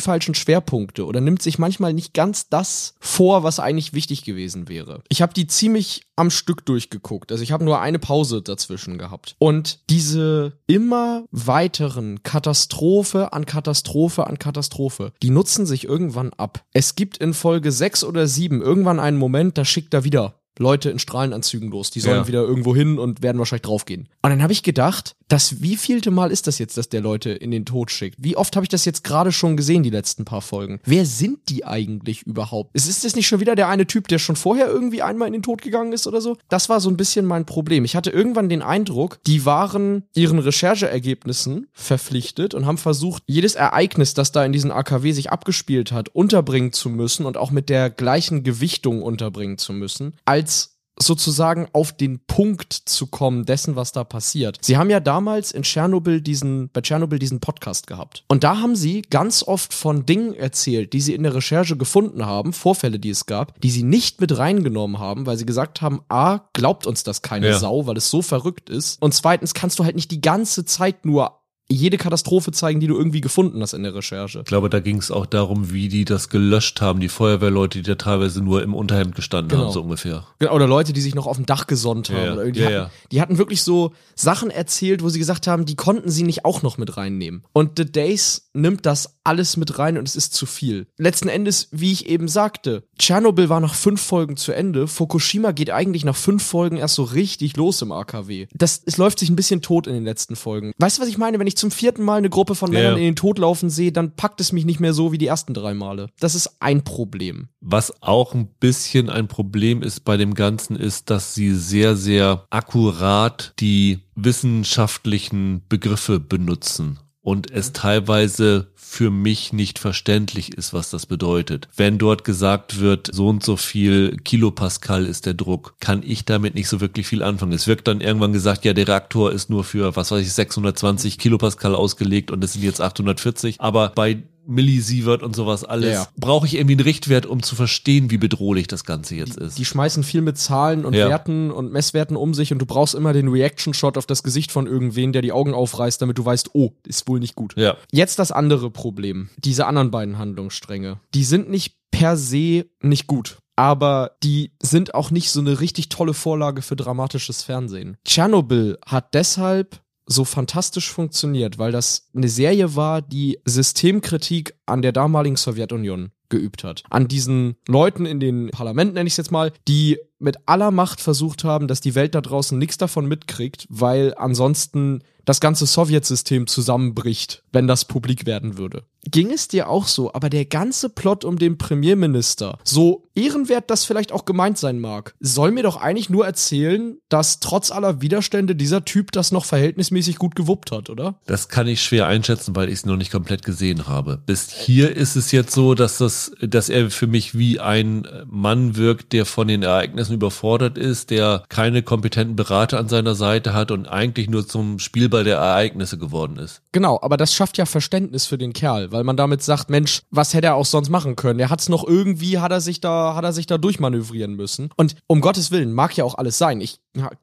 falschen 0.00 0.34
Schwerpunkte 0.34 1.04
oder 1.06 1.20
nimmt 1.20 1.42
sich 1.42 1.58
manchmal 1.58 1.92
nicht 1.92 2.14
ganz 2.14 2.48
das 2.48 2.94
vor, 3.00 3.42
was 3.42 3.60
eigentlich 3.60 3.92
wichtig 3.92 4.24
gewesen 4.24 4.68
wäre. 4.68 5.02
Ich 5.08 5.22
habe 5.22 5.34
die 5.34 5.46
ziemlich 5.46 6.06
am 6.16 6.30
Stück 6.30 6.64
durchgeguckt. 6.64 7.30
Also 7.30 7.42
ich 7.42 7.52
habe 7.52 7.64
nur 7.64 7.80
eine 7.80 7.98
Pause 7.98 8.42
dazwischen 8.42 8.98
gehabt. 8.98 9.36
Und 9.38 9.80
diese 9.90 10.58
immer 10.66 11.24
weiteren 11.30 12.22
Katastrophe 12.22 13.32
an 13.32 13.44
Katastrophe 13.44 14.26
an 14.26 14.38
Katastrophe, 14.38 15.12
die 15.22 15.30
nutzen 15.30 15.66
sich 15.66 15.84
irgendwann 15.84 16.32
ab. 16.32 16.64
Es 16.72 16.94
gibt 16.94 17.18
in 17.18 17.34
Folge 17.34 17.70
6 17.70 18.04
oder 18.04 18.26
7 18.26 18.62
irgendwann 18.62 18.98
einen 18.98 19.18
Moment, 19.18 19.58
da 19.58 19.64
schickt 19.64 19.92
er 19.92 20.04
wieder 20.04 20.40
Leute 20.58 20.90
in 20.90 20.98
Strahlenanzügen 20.98 21.70
los. 21.70 21.90
Die 21.90 22.00
sollen 22.00 22.16
Ja. 22.22 22.28
wieder 22.28 22.42
irgendwo 22.42 22.74
hin 22.76 22.98
und 22.98 23.22
werden 23.22 23.38
wahrscheinlich 23.38 23.62
draufgehen. 23.62 24.08
Und 24.22 24.30
dann 24.30 24.42
habe 24.42 24.52
ich 24.52 24.62
gedacht, 24.62 25.15
das 25.28 25.60
wievielte 25.60 26.10
Mal 26.10 26.30
ist 26.30 26.46
das 26.46 26.58
jetzt, 26.58 26.76
dass 26.76 26.88
der 26.88 27.00
Leute 27.00 27.30
in 27.30 27.50
den 27.50 27.64
Tod 27.64 27.90
schickt? 27.90 28.16
Wie 28.20 28.36
oft 28.36 28.54
habe 28.54 28.64
ich 28.64 28.68
das 28.68 28.84
jetzt 28.84 29.02
gerade 29.02 29.32
schon 29.32 29.56
gesehen, 29.56 29.82
die 29.82 29.90
letzten 29.90 30.24
paar 30.24 30.42
Folgen? 30.42 30.80
Wer 30.84 31.04
sind 31.04 31.48
die 31.48 31.64
eigentlich 31.64 32.22
überhaupt? 32.22 32.74
Ist, 32.74 33.04
das 33.04 33.16
nicht 33.16 33.26
schon 33.26 33.40
wieder 33.40 33.56
der 33.56 33.68
eine 33.68 33.86
Typ, 33.86 34.08
der 34.08 34.18
schon 34.18 34.36
vorher 34.36 34.68
irgendwie 34.68 35.02
einmal 35.02 35.26
in 35.26 35.32
den 35.32 35.42
Tod 35.42 35.62
gegangen 35.62 35.92
ist 35.92 36.06
oder 36.06 36.20
so? 36.20 36.36
Das 36.48 36.68
war 36.68 36.80
so 36.80 36.88
ein 36.88 36.96
bisschen 36.96 37.26
mein 37.26 37.44
Problem. 37.44 37.84
Ich 37.84 37.96
hatte 37.96 38.10
irgendwann 38.10 38.48
den 38.48 38.62
Eindruck, 38.62 39.18
die 39.26 39.44
waren 39.44 40.04
ihren 40.14 40.38
Rechercheergebnissen 40.38 41.66
verpflichtet 41.72 42.54
und 42.54 42.66
haben 42.66 42.78
versucht, 42.78 43.22
jedes 43.26 43.56
Ereignis, 43.56 44.14
das 44.14 44.32
da 44.32 44.44
in 44.44 44.52
diesen 44.52 44.70
AKW 44.70 45.12
sich 45.12 45.30
abgespielt 45.30 45.90
hat, 45.92 46.08
unterbringen 46.10 46.72
zu 46.72 46.88
müssen 46.88 47.26
und 47.26 47.36
auch 47.36 47.50
mit 47.50 47.68
der 47.68 47.90
gleichen 47.90 48.44
Gewichtung 48.44 49.02
unterbringen 49.02 49.58
zu 49.58 49.72
müssen, 49.72 50.14
als 50.24 50.75
sozusagen 50.98 51.68
auf 51.72 51.92
den 51.92 52.20
Punkt 52.20 52.72
zu 52.72 53.06
kommen 53.06 53.44
dessen, 53.44 53.76
was 53.76 53.92
da 53.92 54.04
passiert. 54.04 54.58
Sie 54.62 54.76
haben 54.76 54.90
ja 54.90 55.00
damals 55.00 55.52
in 55.52 55.62
Tschernobyl 55.62 56.20
diesen, 56.20 56.70
bei 56.70 56.80
Tschernobyl 56.80 57.18
diesen 57.18 57.40
Podcast 57.40 57.86
gehabt. 57.86 58.24
Und 58.28 58.44
da 58.44 58.58
haben 58.58 58.76
sie 58.76 59.02
ganz 59.02 59.42
oft 59.42 59.74
von 59.74 60.06
Dingen 60.06 60.34
erzählt, 60.34 60.92
die 60.92 61.00
sie 61.00 61.14
in 61.14 61.22
der 61.22 61.34
Recherche 61.34 61.76
gefunden 61.76 62.24
haben, 62.24 62.52
Vorfälle, 62.52 62.98
die 62.98 63.10
es 63.10 63.26
gab, 63.26 63.60
die 63.60 63.70
sie 63.70 63.82
nicht 63.82 64.20
mit 64.20 64.36
reingenommen 64.38 64.98
haben, 64.98 65.26
weil 65.26 65.36
sie 65.36 65.46
gesagt 65.46 65.82
haben, 65.82 66.00
A, 66.08 66.40
glaubt 66.52 66.86
uns 66.86 67.02
das 67.02 67.22
keine 67.22 67.48
Ja. 67.48 67.58
Sau, 67.58 67.86
weil 67.86 67.96
es 67.96 68.10
so 68.10 68.22
verrückt 68.22 68.70
ist. 68.70 69.00
Und 69.02 69.14
zweitens 69.14 69.54
kannst 69.54 69.78
du 69.78 69.84
halt 69.84 69.96
nicht 69.96 70.10
die 70.10 70.20
ganze 70.20 70.64
Zeit 70.64 71.04
nur 71.04 71.40
jede 71.68 71.96
Katastrophe 71.96 72.52
zeigen, 72.52 72.80
die 72.80 72.86
du 72.86 72.96
irgendwie 72.96 73.20
gefunden 73.20 73.60
hast 73.60 73.72
in 73.72 73.82
der 73.82 73.94
Recherche. 73.94 74.38
Ich 74.40 74.44
glaube, 74.44 74.70
da 74.70 74.80
ging 74.80 74.98
es 74.98 75.10
auch 75.10 75.26
darum, 75.26 75.72
wie 75.72 75.88
die 75.88 76.04
das 76.04 76.28
gelöscht 76.28 76.80
haben, 76.80 77.00
die 77.00 77.08
Feuerwehrleute, 77.08 77.78
die 77.82 77.88
da 77.88 77.96
teilweise 77.96 78.42
nur 78.42 78.62
im 78.62 78.74
Unterhemd 78.74 79.14
gestanden 79.14 79.48
Genau. 79.50 79.64
haben, 79.64 79.72
so 79.72 79.82
ungefähr. 79.82 80.26
Genau, 80.38 80.54
Oder 80.54 80.66
Leute, 80.68 80.92
die 80.92 81.00
sich 81.00 81.14
noch 81.14 81.26
auf 81.26 81.36
dem 81.36 81.46
Dach 81.46 81.66
gesonnt 81.66 82.10
haben. 82.10 82.24
Ja. 82.24 82.32
Oder 82.34 82.42
irgendwie 82.44 82.60
Ja, 82.60 82.66
hatten, 82.66 82.74
ja. 82.76 82.90
Die 83.12 83.20
hatten 83.20 83.38
wirklich 83.38 83.62
so 83.62 83.92
Sachen 84.14 84.50
erzählt, 84.50 85.02
wo 85.02 85.08
sie 85.08 85.18
gesagt 85.18 85.46
haben, 85.46 85.64
die 85.66 85.74
konnten 85.76 86.10
sie 86.10 86.22
nicht 86.22 86.44
auch 86.44 86.62
noch 86.62 86.78
mit 86.78 86.96
reinnehmen. 86.96 87.42
Und 87.52 87.72
The 87.78 87.84
Days 87.90 88.48
nimmt 88.54 88.86
das 88.86 89.16
alles 89.24 89.56
mit 89.56 89.78
rein 89.78 89.98
und 89.98 90.06
es 90.08 90.14
ist 90.16 90.34
zu 90.34 90.46
viel. 90.46 90.86
Letzten 90.98 91.28
Endes, 91.28 91.68
wie 91.72 91.90
ich 91.92 92.06
eben 92.06 92.28
sagte, 92.28 92.84
Tschernobyl 92.98 93.48
war 93.48 93.60
nach 93.60 93.74
fünf 93.74 94.00
Folgen 94.00 94.36
zu 94.36 94.52
Ende. 94.52 94.86
Fukushima 94.86 95.50
geht 95.52 95.70
eigentlich 95.70 96.04
nach 96.04 96.16
fünf 96.16 96.44
Folgen 96.44 96.76
erst 96.76 96.94
so 96.94 97.02
richtig 97.02 97.56
los 97.56 97.82
im 97.82 97.90
AKW. 97.92 98.46
Das, 98.54 98.80
es 98.86 98.96
läuft 98.96 99.18
sich 99.18 99.28
ein 99.30 99.36
bisschen 99.36 99.62
tot 99.62 99.86
in 99.88 99.94
den 99.94 100.04
letzten 100.04 100.36
Folgen. 100.36 100.72
Weißt 100.78 100.98
du, 100.98 101.02
was 101.02 101.08
ich 101.08 101.18
meine? 101.18 101.38
Wenn 101.40 101.46
ich 101.46 101.55
zum 101.56 101.70
vierten 101.70 102.02
Mal 102.02 102.18
eine 102.18 102.30
Gruppe 102.30 102.54
von 102.54 102.70
Männern 102.70 102.92
ja. 102.92 102.98
in 102.98 103.04
den 103.04 103.16
Tod 103.16 103.38
laufen 103.38 103.70
sehe, 103.70 103.92
dann 103.92 104.14
packt 104.14 104.40
es 104.40 104.52
mich 104.52 104.64
nicht 104.64 104.80
mehr 104.80 104.92
so 104.92 105.12
wie 105.12 105.18
die 105.18 105.26
ersten 105.26 105.54
drei 105.54 105.74
Male. 105.74 106.08
Das 106.20 106.34
ist 106.34 106.56
ein 106.60 106.84
Problem. 106.84 107.48
Was 107.60 108.02
auch 108.02 108.34
ein 108.34 108.48
bisschen 108.60 109.10
ein 109.10 109.28
Problem 109.28 109.82
ist 109.82 110.00
bei 110.00 110.16
dem 110.16 110.34
Ganzen, 110.34 110.76
ist, 110.76 111.10
dass 111.10 111.34
sie 111.34 111.54
sehr, 111.54 111.96
sehr 111.96 112.46
akkurat 112.50 113.52
die 113.58 114.00
wissenschaftlichen 114.14 115.62
Begriffe 115.68 116.20
benutzen 116.20 116.98
und 117.26 117.50
es 117.50 117.72
teilweise 117.72 118.68
für 118.76 119.10
mich 119.10 119.52
nicht 119.52 119.80
verständlich 119.80 120.56
ist, 120.56 120.72
was 120.72 120.90
das 120.90 121.06
bedeutet. 121.06 121.66
Wenn 121.76 121.98
dort 121.98 122.22
gesagt 122.22 122.78
wird, 122.78 123.10
so 123.12 123.26
und 123.26 123.42
so 123.42 123.56
viel 123.56 124.16
Kilopascal 124.18 125.04
ist 125.04 125.26
der 125.26 125.34
Druck, 125.34 125.74
kann 125.80 126.04
ich 126.06 126.24
damit 126.24 126.54
nicht 126.54 126.68
so 126.68 126.80
wirklich 126.80 127.08
viel 127.08 127.24
anfangen. 127.24 127.52
Es 127.52 127.66
wird 127.66 127.88
dann 127.88 128.00
irgendwann 128.00 128.32
gesagt, 128.32 128.64
ja, 128.64 128.74
der 128.74 128.86
Reaktor 128.86 129.32
ist 129.32 129.50
nur 129.50 129.64
für, 129.64 129.96
was 129.96 130.12
weiß 130.12 130.24
ich, 130.24 130.32
620 130.32 131.18
Kilopascal 131.18 131.74
ausgelegt 131.74 132.30
und 132.30 132.44
es 132.44 132.52
sind 132.52 132.62
jetzt 132.62 132.80
840. 132.80 133.60
Aber 133.60 133.90
bei 133.96 134.22
Millisievert 134.46 135.22
und 135.22 135.34
sowas 135.36 135.64
alles, 135.64 135.86
Ja, 135.92 136.02
ja. 136.02 136.08
brauche 136.16 136.46
ich 136.46 136.54
irgendwie 136.54 136.74
einen 136.74 136.80
Richtwert, 136.84 137.26
um 137.26 137.42
zu 137.42 137.54
verstehen, 137.56 138.10
wie 138.10 138.18
bedrohlich 138.18 138.66
das 138.66 138.84
Ganze 138.84 139.14
jetzt 139.14 139.36
ist. 139.36 139.58
Die 139.58 139.64
schmeißen 139.64 140.02
viel 140.04 140.22
mit 140.22 140.38
Zahlen 140.38 140.84
und 140.84 140.94
Ja. 140.94 141.08
Werten 141.08 141.50
und 141.50 141.72
Messwerten 141.72 142.16
um 142.16 142.34
sich 142.34 142.52
und 142.52 142.58
du 142.58 142.66
brauchst 142.66 142.94
immer 142.94 143.12
den 143.12 143.28
Reaction-Shot 143.28 143.98
auf 143.98 144.06
das 144.06 144.22
Gesicht 144.22 144.52
von 144.52 144.66
irgendwen, 144.66 145.12
der 145.12 145.22
die 145.22 145.32
Augen 145.32 145.54
aufreißt, 145.54 146.00
damit 146.00 146.18
du 146.18 146.24
weißt, 146.24 146.50
oh, 146.54 146.72
ist 146.86 147.08
wohl 147.08 147.20
nicht 147.20 147.34
gut. 147.34 147.54
Jetzt 147.90 148.18
das 148.18 148.32
andere 148.32 148.70
Problem. 148.70 149.28
Diese 149.38 149.66
anderen 149.66 149.90
beiden 149.90 150.18
Handlungsstränge. 150.18 151.00
Die 151.14 151.24
sind 151.24 151.48
nicht 151.50 151.74
per 151.90 152.16
se 152.16 152.66
nicht 152.82 153.06
gut. 153.06 153.38
Aber 153.58 154.12
die 154.22 154.52
sind 154.62 154.94
auch 154.94 155.10
nicht 155.10 155.30
so 155.30 155.40
eine 155.40 155.60
richtig 155.60 155.88
tolle 155.88 156.12
Vorlage 156.12 156.60
für 156.60 156.76
dramatisches 156.76 157.42
Fernsehen. 157.42 157.96
Tschernobyl 158.04 158.76
hat 158.84 159.14
deshalb 159.14 159.80
so 160.06 160.24
fantastisch 160.24 160.90
funktioniert, 160.90 161.58
weil 161.58 161.72
das 161.72 162.08
eine 162.14 162.28
Serie 162.28 162.76
war, 162.76 163.02
die 163.02 163.38
Systemkritik 163.44 164.54
an 164.64 164.82
der 164.82 164.92
damaligen 164.92 165.36
Sowjetunion 165.36 166.12
geübt 166.28 166.64
hat. 166.64 166.82
An 166.90 167.08
diesen 167.08 167.56
Leuten 167.68 168.06
in 168.06 168.20
den 168.20 168.50
Parlamenten, 168.50 168.94
nenne 168.94 169.06
ich 169.06 169.14
es 169.14 169.18
jetzt 169.18 169.30
mal, 169.30 169.52
die 169.68 169.98
mit 170.18 170.38
aller 170.46 170.70
Macht 170.70 171.00
versucht 171.00 171.44
haben, 171.44 171.68
dass 171.68 171.80
die 171.80 171.94
Welt 171.94 172.14
da 172.14 172.20
draußen 172.20 172.58
nichts 172.58 172.78
davon 172.78 173.06
mitkriegt, 173.06 173.66
weil 173.68 174.14
ansonsten 174.16 175.02
das 175.24 175.40
ganze 175.40 175.66
Sowjetsystem 175.66 176.46
zusammenbricht, 176.46 177.42
wenn 177.52 177.66
das 177.66 177.84
publik 177.84 178.26
werden 178.26 178.58
würde. 178.58 178.84
Ging 179.10 179.30
es 179.32 179.48
dir 179.48 179.68
auch 179.68 179.86
so, 179.86 180.12
aber 180.12 180.30
der 180.30 180.44
ganze 180.44 180.88
Plot 180.88 181.24
um 181.24 181.38
den 181.38 181.58
Premierminister, 181.58 182.58
so 182.64 183.04
ehrenwert 183.14 183.70
das 183.70 183.84
vielleicht 183.84 184.12
auch 184.12 184.24
gemeint 184.24 184.58
sein 184.58 184.80
mag, 184.80 185.14
soll 185.20 185.50
mir 185.50 185.62
doch 185.62 185.76
eigentlich 185.76 186.10
nur 186.10 186.26
erzählen, 186.26 186.98
dass 187.08 187.40
trotz 187.40 187.70
aller 187.70 188.02
Widerstände 188.02 188.54
dieser 188.56 188.84
Typ 188.84 189.12
das 189.12 189.32
noch 189.32 189.44
verhältnismäßig 189.44 190.16
gut 190.16 190.34
gewuppt 190.34 190.72
hat, 190.72 190.90
oder? 190.90 191.20
Das 191.26 191.48
kann 191.48 191.66
ich 191.66 191.82
schwer 191.82 192.06
einschätzen, 192.06 192.54
weil 192.56 192.68
ich 192.68 192.74
es 192.74 192.86
noch 192.86 192.96
nicht 192.96 193.12
komplett 193.12 193.44
gesehen 193.44 193.86
habe. 193.86 194.20
Bis 194.26 194.50
hier 194.50 194.94
ist 194.94 195.16
es 195.16 195.32
jetzt 195.32 195.52
so, 195.52 195.74
dass 195.74 195.98
das, 195.98 196.32
dass 196.40 196.68
er 196.68 196.90
für 196.90 197.06
mich 197.06 197.36
wie 197.38 197.60
ein 197.60 198.06
Mann 198.26 198.76
wirkt, 198.76 199.12
der 199.12 199.24
von 199.24 199.48
den 199.48 199.62
Ereignissen 199.62 200.14
überfordert 200.14 200.76
ist, 200.76 201.10
der 201.10 201.44
keine 201.48 201.82
kompetenten 201.82 202.36
Berater 202.36 202.78
an 202.78 202.88
seiner 202.88 203.14
Seite 203.14 203.54
hat 203.54 203.70
und 203.70 203.86
eigentlich 203.86 204.28
nur 204.28 204.46
zum 204.46 204.78
Spielball 204.78 205.24
der 205.24 205.38
Ereignisse 205.38 205.96
geworden 205.96 206.38
ist. 206.38 206.62
Genau, 206.72 206.98
aber 207.00 207.16
das 207.16 207.32
schafft 207.32 207.56
ja 207.56 207.66
Verständnis 207.66 208.26
für 208.26 208.36
den 208.36 208.52
Kerl, 208.52 208.92
weil 208.96 209.04
man 209.04 209.16
damit 209.16 209.42
sagt, 209.42 209.70
Mensch, 209.70 210.02
was 210.10 210.34
hätte 210.34 210.48
er 210.48 210.54
auch 210.54 210.64
sonst 210.64 210.88
machen 210.88 211.16
können? 211.16 211.38
Er 211.38 211.50
hat's 211.50 211.68
noch 211.68 211.86
irgendwie, 211.86 212.38
hat 212.38 212.52
er 212.52 212.60
sich 212.60 212.80
da, 212.80 213.14
hat 213.14 213.24
er 213.24 213.32
sich 213.32 213.46
da 213.46 213.58
durchmanövrieren 213.58 214.34
müssen. 214.34 214.70
Und 214.76 214.96
um 215.06 215.20
Gottes 215.20 215.50
Willen, 215.50 215.72
mag 215.72 215.96
ja 215.96 216.04
auch 216.04 216.16
alles 216.16 216.38
sein. 216.38 216.60
Ich, 216.60 216.78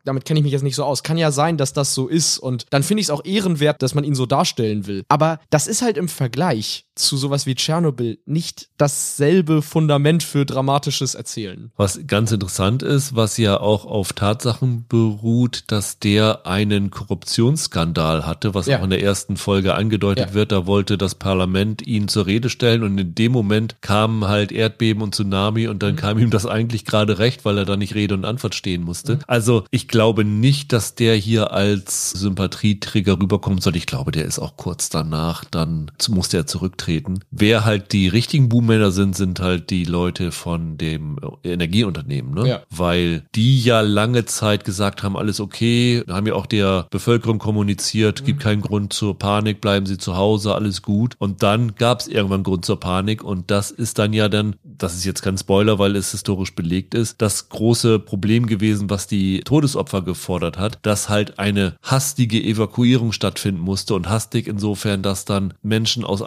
damit 0.06 0.26
kenne 0.26 0.40
ich 0.40 0.44
mich 0.44 0.54
jetzt 0.54 0.64
nicht 0.64 0.76
so 0.76 0.84
aus. 0.84 1.04
Kann 1.04 1.18
ja 1.18 1.32
sein, 1.32 1.58
dass 1.58 1.74
das 1.74 1.94
so 1.94 2.08
ist 2.08 2.38
und 2.38 2.66
dann 2.70 2.84
finde 2.84 3.02
ich 3.02 3.08
es 3.08 3.12
auch 3.12 3.26
ehrenwert, 3.26 3.82
dass 3.82 3.96
man 3.96 4.04
ihn 4.04 4.16
so 4.16 4.26
darstellen 4.26 4.86
will. 4.88 5.04
Aber 5.10 5.40
das 5.50 5.68
ist 5.68 5.82
halt 5.82 5.98
im 5.98 6.08
Vergleich 6.08 6.86
zu 6.96 7.18
sowas 7.18 7.46
wie 7.46 7.56
Tschernobyl 7.56 8.20
nicht 8.26 8.70
dasselbe 8.78 9.62
Fundament 9.62 10.22
für 10.24 10.46
dramatisches 10.46 11.16
Erzählen. 11.16 11.72
Was 11.76 12.00
ganz 12.06 12.32
interessant 12.32 12.84
ist, 12.84 13.16
was 13.16 13.38
ja 13.38 13.60
auch 13.60 13.86
auf 13.86 14.14
Tatsachen 14.14 14.86
beruht, 14.88 15.64
dass 15.68 15.98
der 16.00 16.46
einen 16.46 16.92
Korruptionsskandal 16.92 18.26
hatte, 18.26 18.54
was 18.54 18.68
Ja. 18.68 18.80
auch 18.80 18.84
in 18.84 18.90
der 18.92 19.02
ersten 19.02 19.38
Folge 19.38 19.74
angedeutet 19.76 20.30
Ja. 20.30 20.34
wird. 20.34 20.52
Da 20.52 20.66
wollte 20.68 20.98
das 20.98 21.16
Parlament 21.16 21.86
ihn 21.86 22.08
zur 22.08 22.26
Rede 22.28 22.50
stellen 22.50 22.84
und 22.84 22.98
in 22.98 23.16
dem 23.16 23.32
Moment 23.32 23.82
kamen 23.82 24.28
halt 24.28 24.52
Erdbeben 24.52 25.02
und 25.02 25.16
Tsunami 25.16 25.68
und 25.68 25.76
Mhm. 25.78 25.80
dann 25.80 25.96
kam 25.96 26.20
ihm 26.20 26.30
das 26.30 26.46
eigentlich 26.46 26.86
gerade 26.86 27.18
recht, 27.20 27.44
weil 27.46 27.58
er 27.58 27.66
da 27.66 27.76
nicht 27.76 27.96
Rede 27.96 28.14
und 28.14 28.26
Antwort 28.26 28.56
stehen 28.56 28.84
musste. 28.84 29.20
Also 29.28 29.64
ich 29.72 29.88
glaube 29.88 30.24
nicht, 30.26 30.72
dass 30.74 30.96
der 30.96 31.16
hier 31.16 31.52
als 31.54 32.12
Sympathieträger 32.12 33.20
rüberkommt, 33.20 33.64
sondern 33.64 33.78
ich 33.80 33.88
glaube, 33.88 34.12
der 34.12 34.26
ist 34.26 34.40
auch 34.40 34.58
kurz 34.58 34.90
danach, 34.90 35.44
dann 35.46 35.92
musste 36.10 36.38
er 36.38 36.46
zurücktreten. 36.46 36.83
Wer 37.32 37.66
halt 37.66 37.94
die 37.94 38.08
richtigen 38.08 38.50
Boommänner 38.50 38.92
sind, 38.92 39.16
sind 39.16 39.40
halt 39.40 39.70
die 39.70 39.86
Leute 39.86 40.32
von 40.32 40.78
dem 40.78 41.18
Energieunternehmen, 41.44 42.34
ne? 42.34 42.48
Ja. 42.48 42.62
Weil 42.70 43.24
die 43.36 43.62
ja 43.62 43.82
lange 43.82 44.26
Zeit 44.26 44.66
gesagt 44.66 45.04
haben, 45.04 45.18
alles 45.18 45.40
okay, 45.40 46.04
haben 46.08 46.28
ja 46.28 46.34
auch 46.34 46.46
der 46.46 46.88
Bevölkerung 46.90 47.40
kommuniziert, 47.40 48.26
gibt 48.26 48.42
keinen 48.42 48.62
Grund 48.62 48.94
zur 48.94 49.18
Panik, 49.18 49.62
bleiben 49.62 49.86
Sie 49.86 49.98
zu 49.98 50.18
Hause, 50.18 50.56
alles 50.56 50.82
gut. 50.82 51.16
Und 51.20 51.44
dann 51.44 51.76
gab 51.76 52.02
es 52.02 52.08
irgendwann 52.08 52.44
Grund 52.44 52.66
zur 52.66 52.80
Panik 52.80 53.24
und 53.24 53.52
das 53.52 53.72
ist 53.72 54.00
dann 54.00 54.14
ja 54.14 54.30
dann, 54.30 54.56
das 54.64 54.96
ist 54.96 55.06
jetzt 55.06 55.22
kein 55.22 55.38
Spoiler, 55.38 55.80
weil 55.80 55.96
es 55.96 56.12
historisch 56.12 56.56
belegt 56.56 56.94
ist, 56.94 57.22
das 57.22 57.50
große 57.50 58.00
Problem 58.00 58.46
gewesen, 58.46 58.90
was 58.90 59.08
die 59.08 59.42
Todesopfer 59.42 60.02
gefordert 60.02 60.58
hat, 60.58 60.80
dass 60.82 61.10
halt 61.10 61.40
eine 61.40 61.76
hastige 61.82 62.42
Evakuierung 62.42 63.12
stattfinden 63.12 63.62
musste 63.62 63.96
und 63.96 64.10
hastig 64.10 64.48
insofern, 64.48 65.02
dass 65.02 65.26
dann 65.26 65.54
Menschen 65.62 66.04
aus 66.04 66.22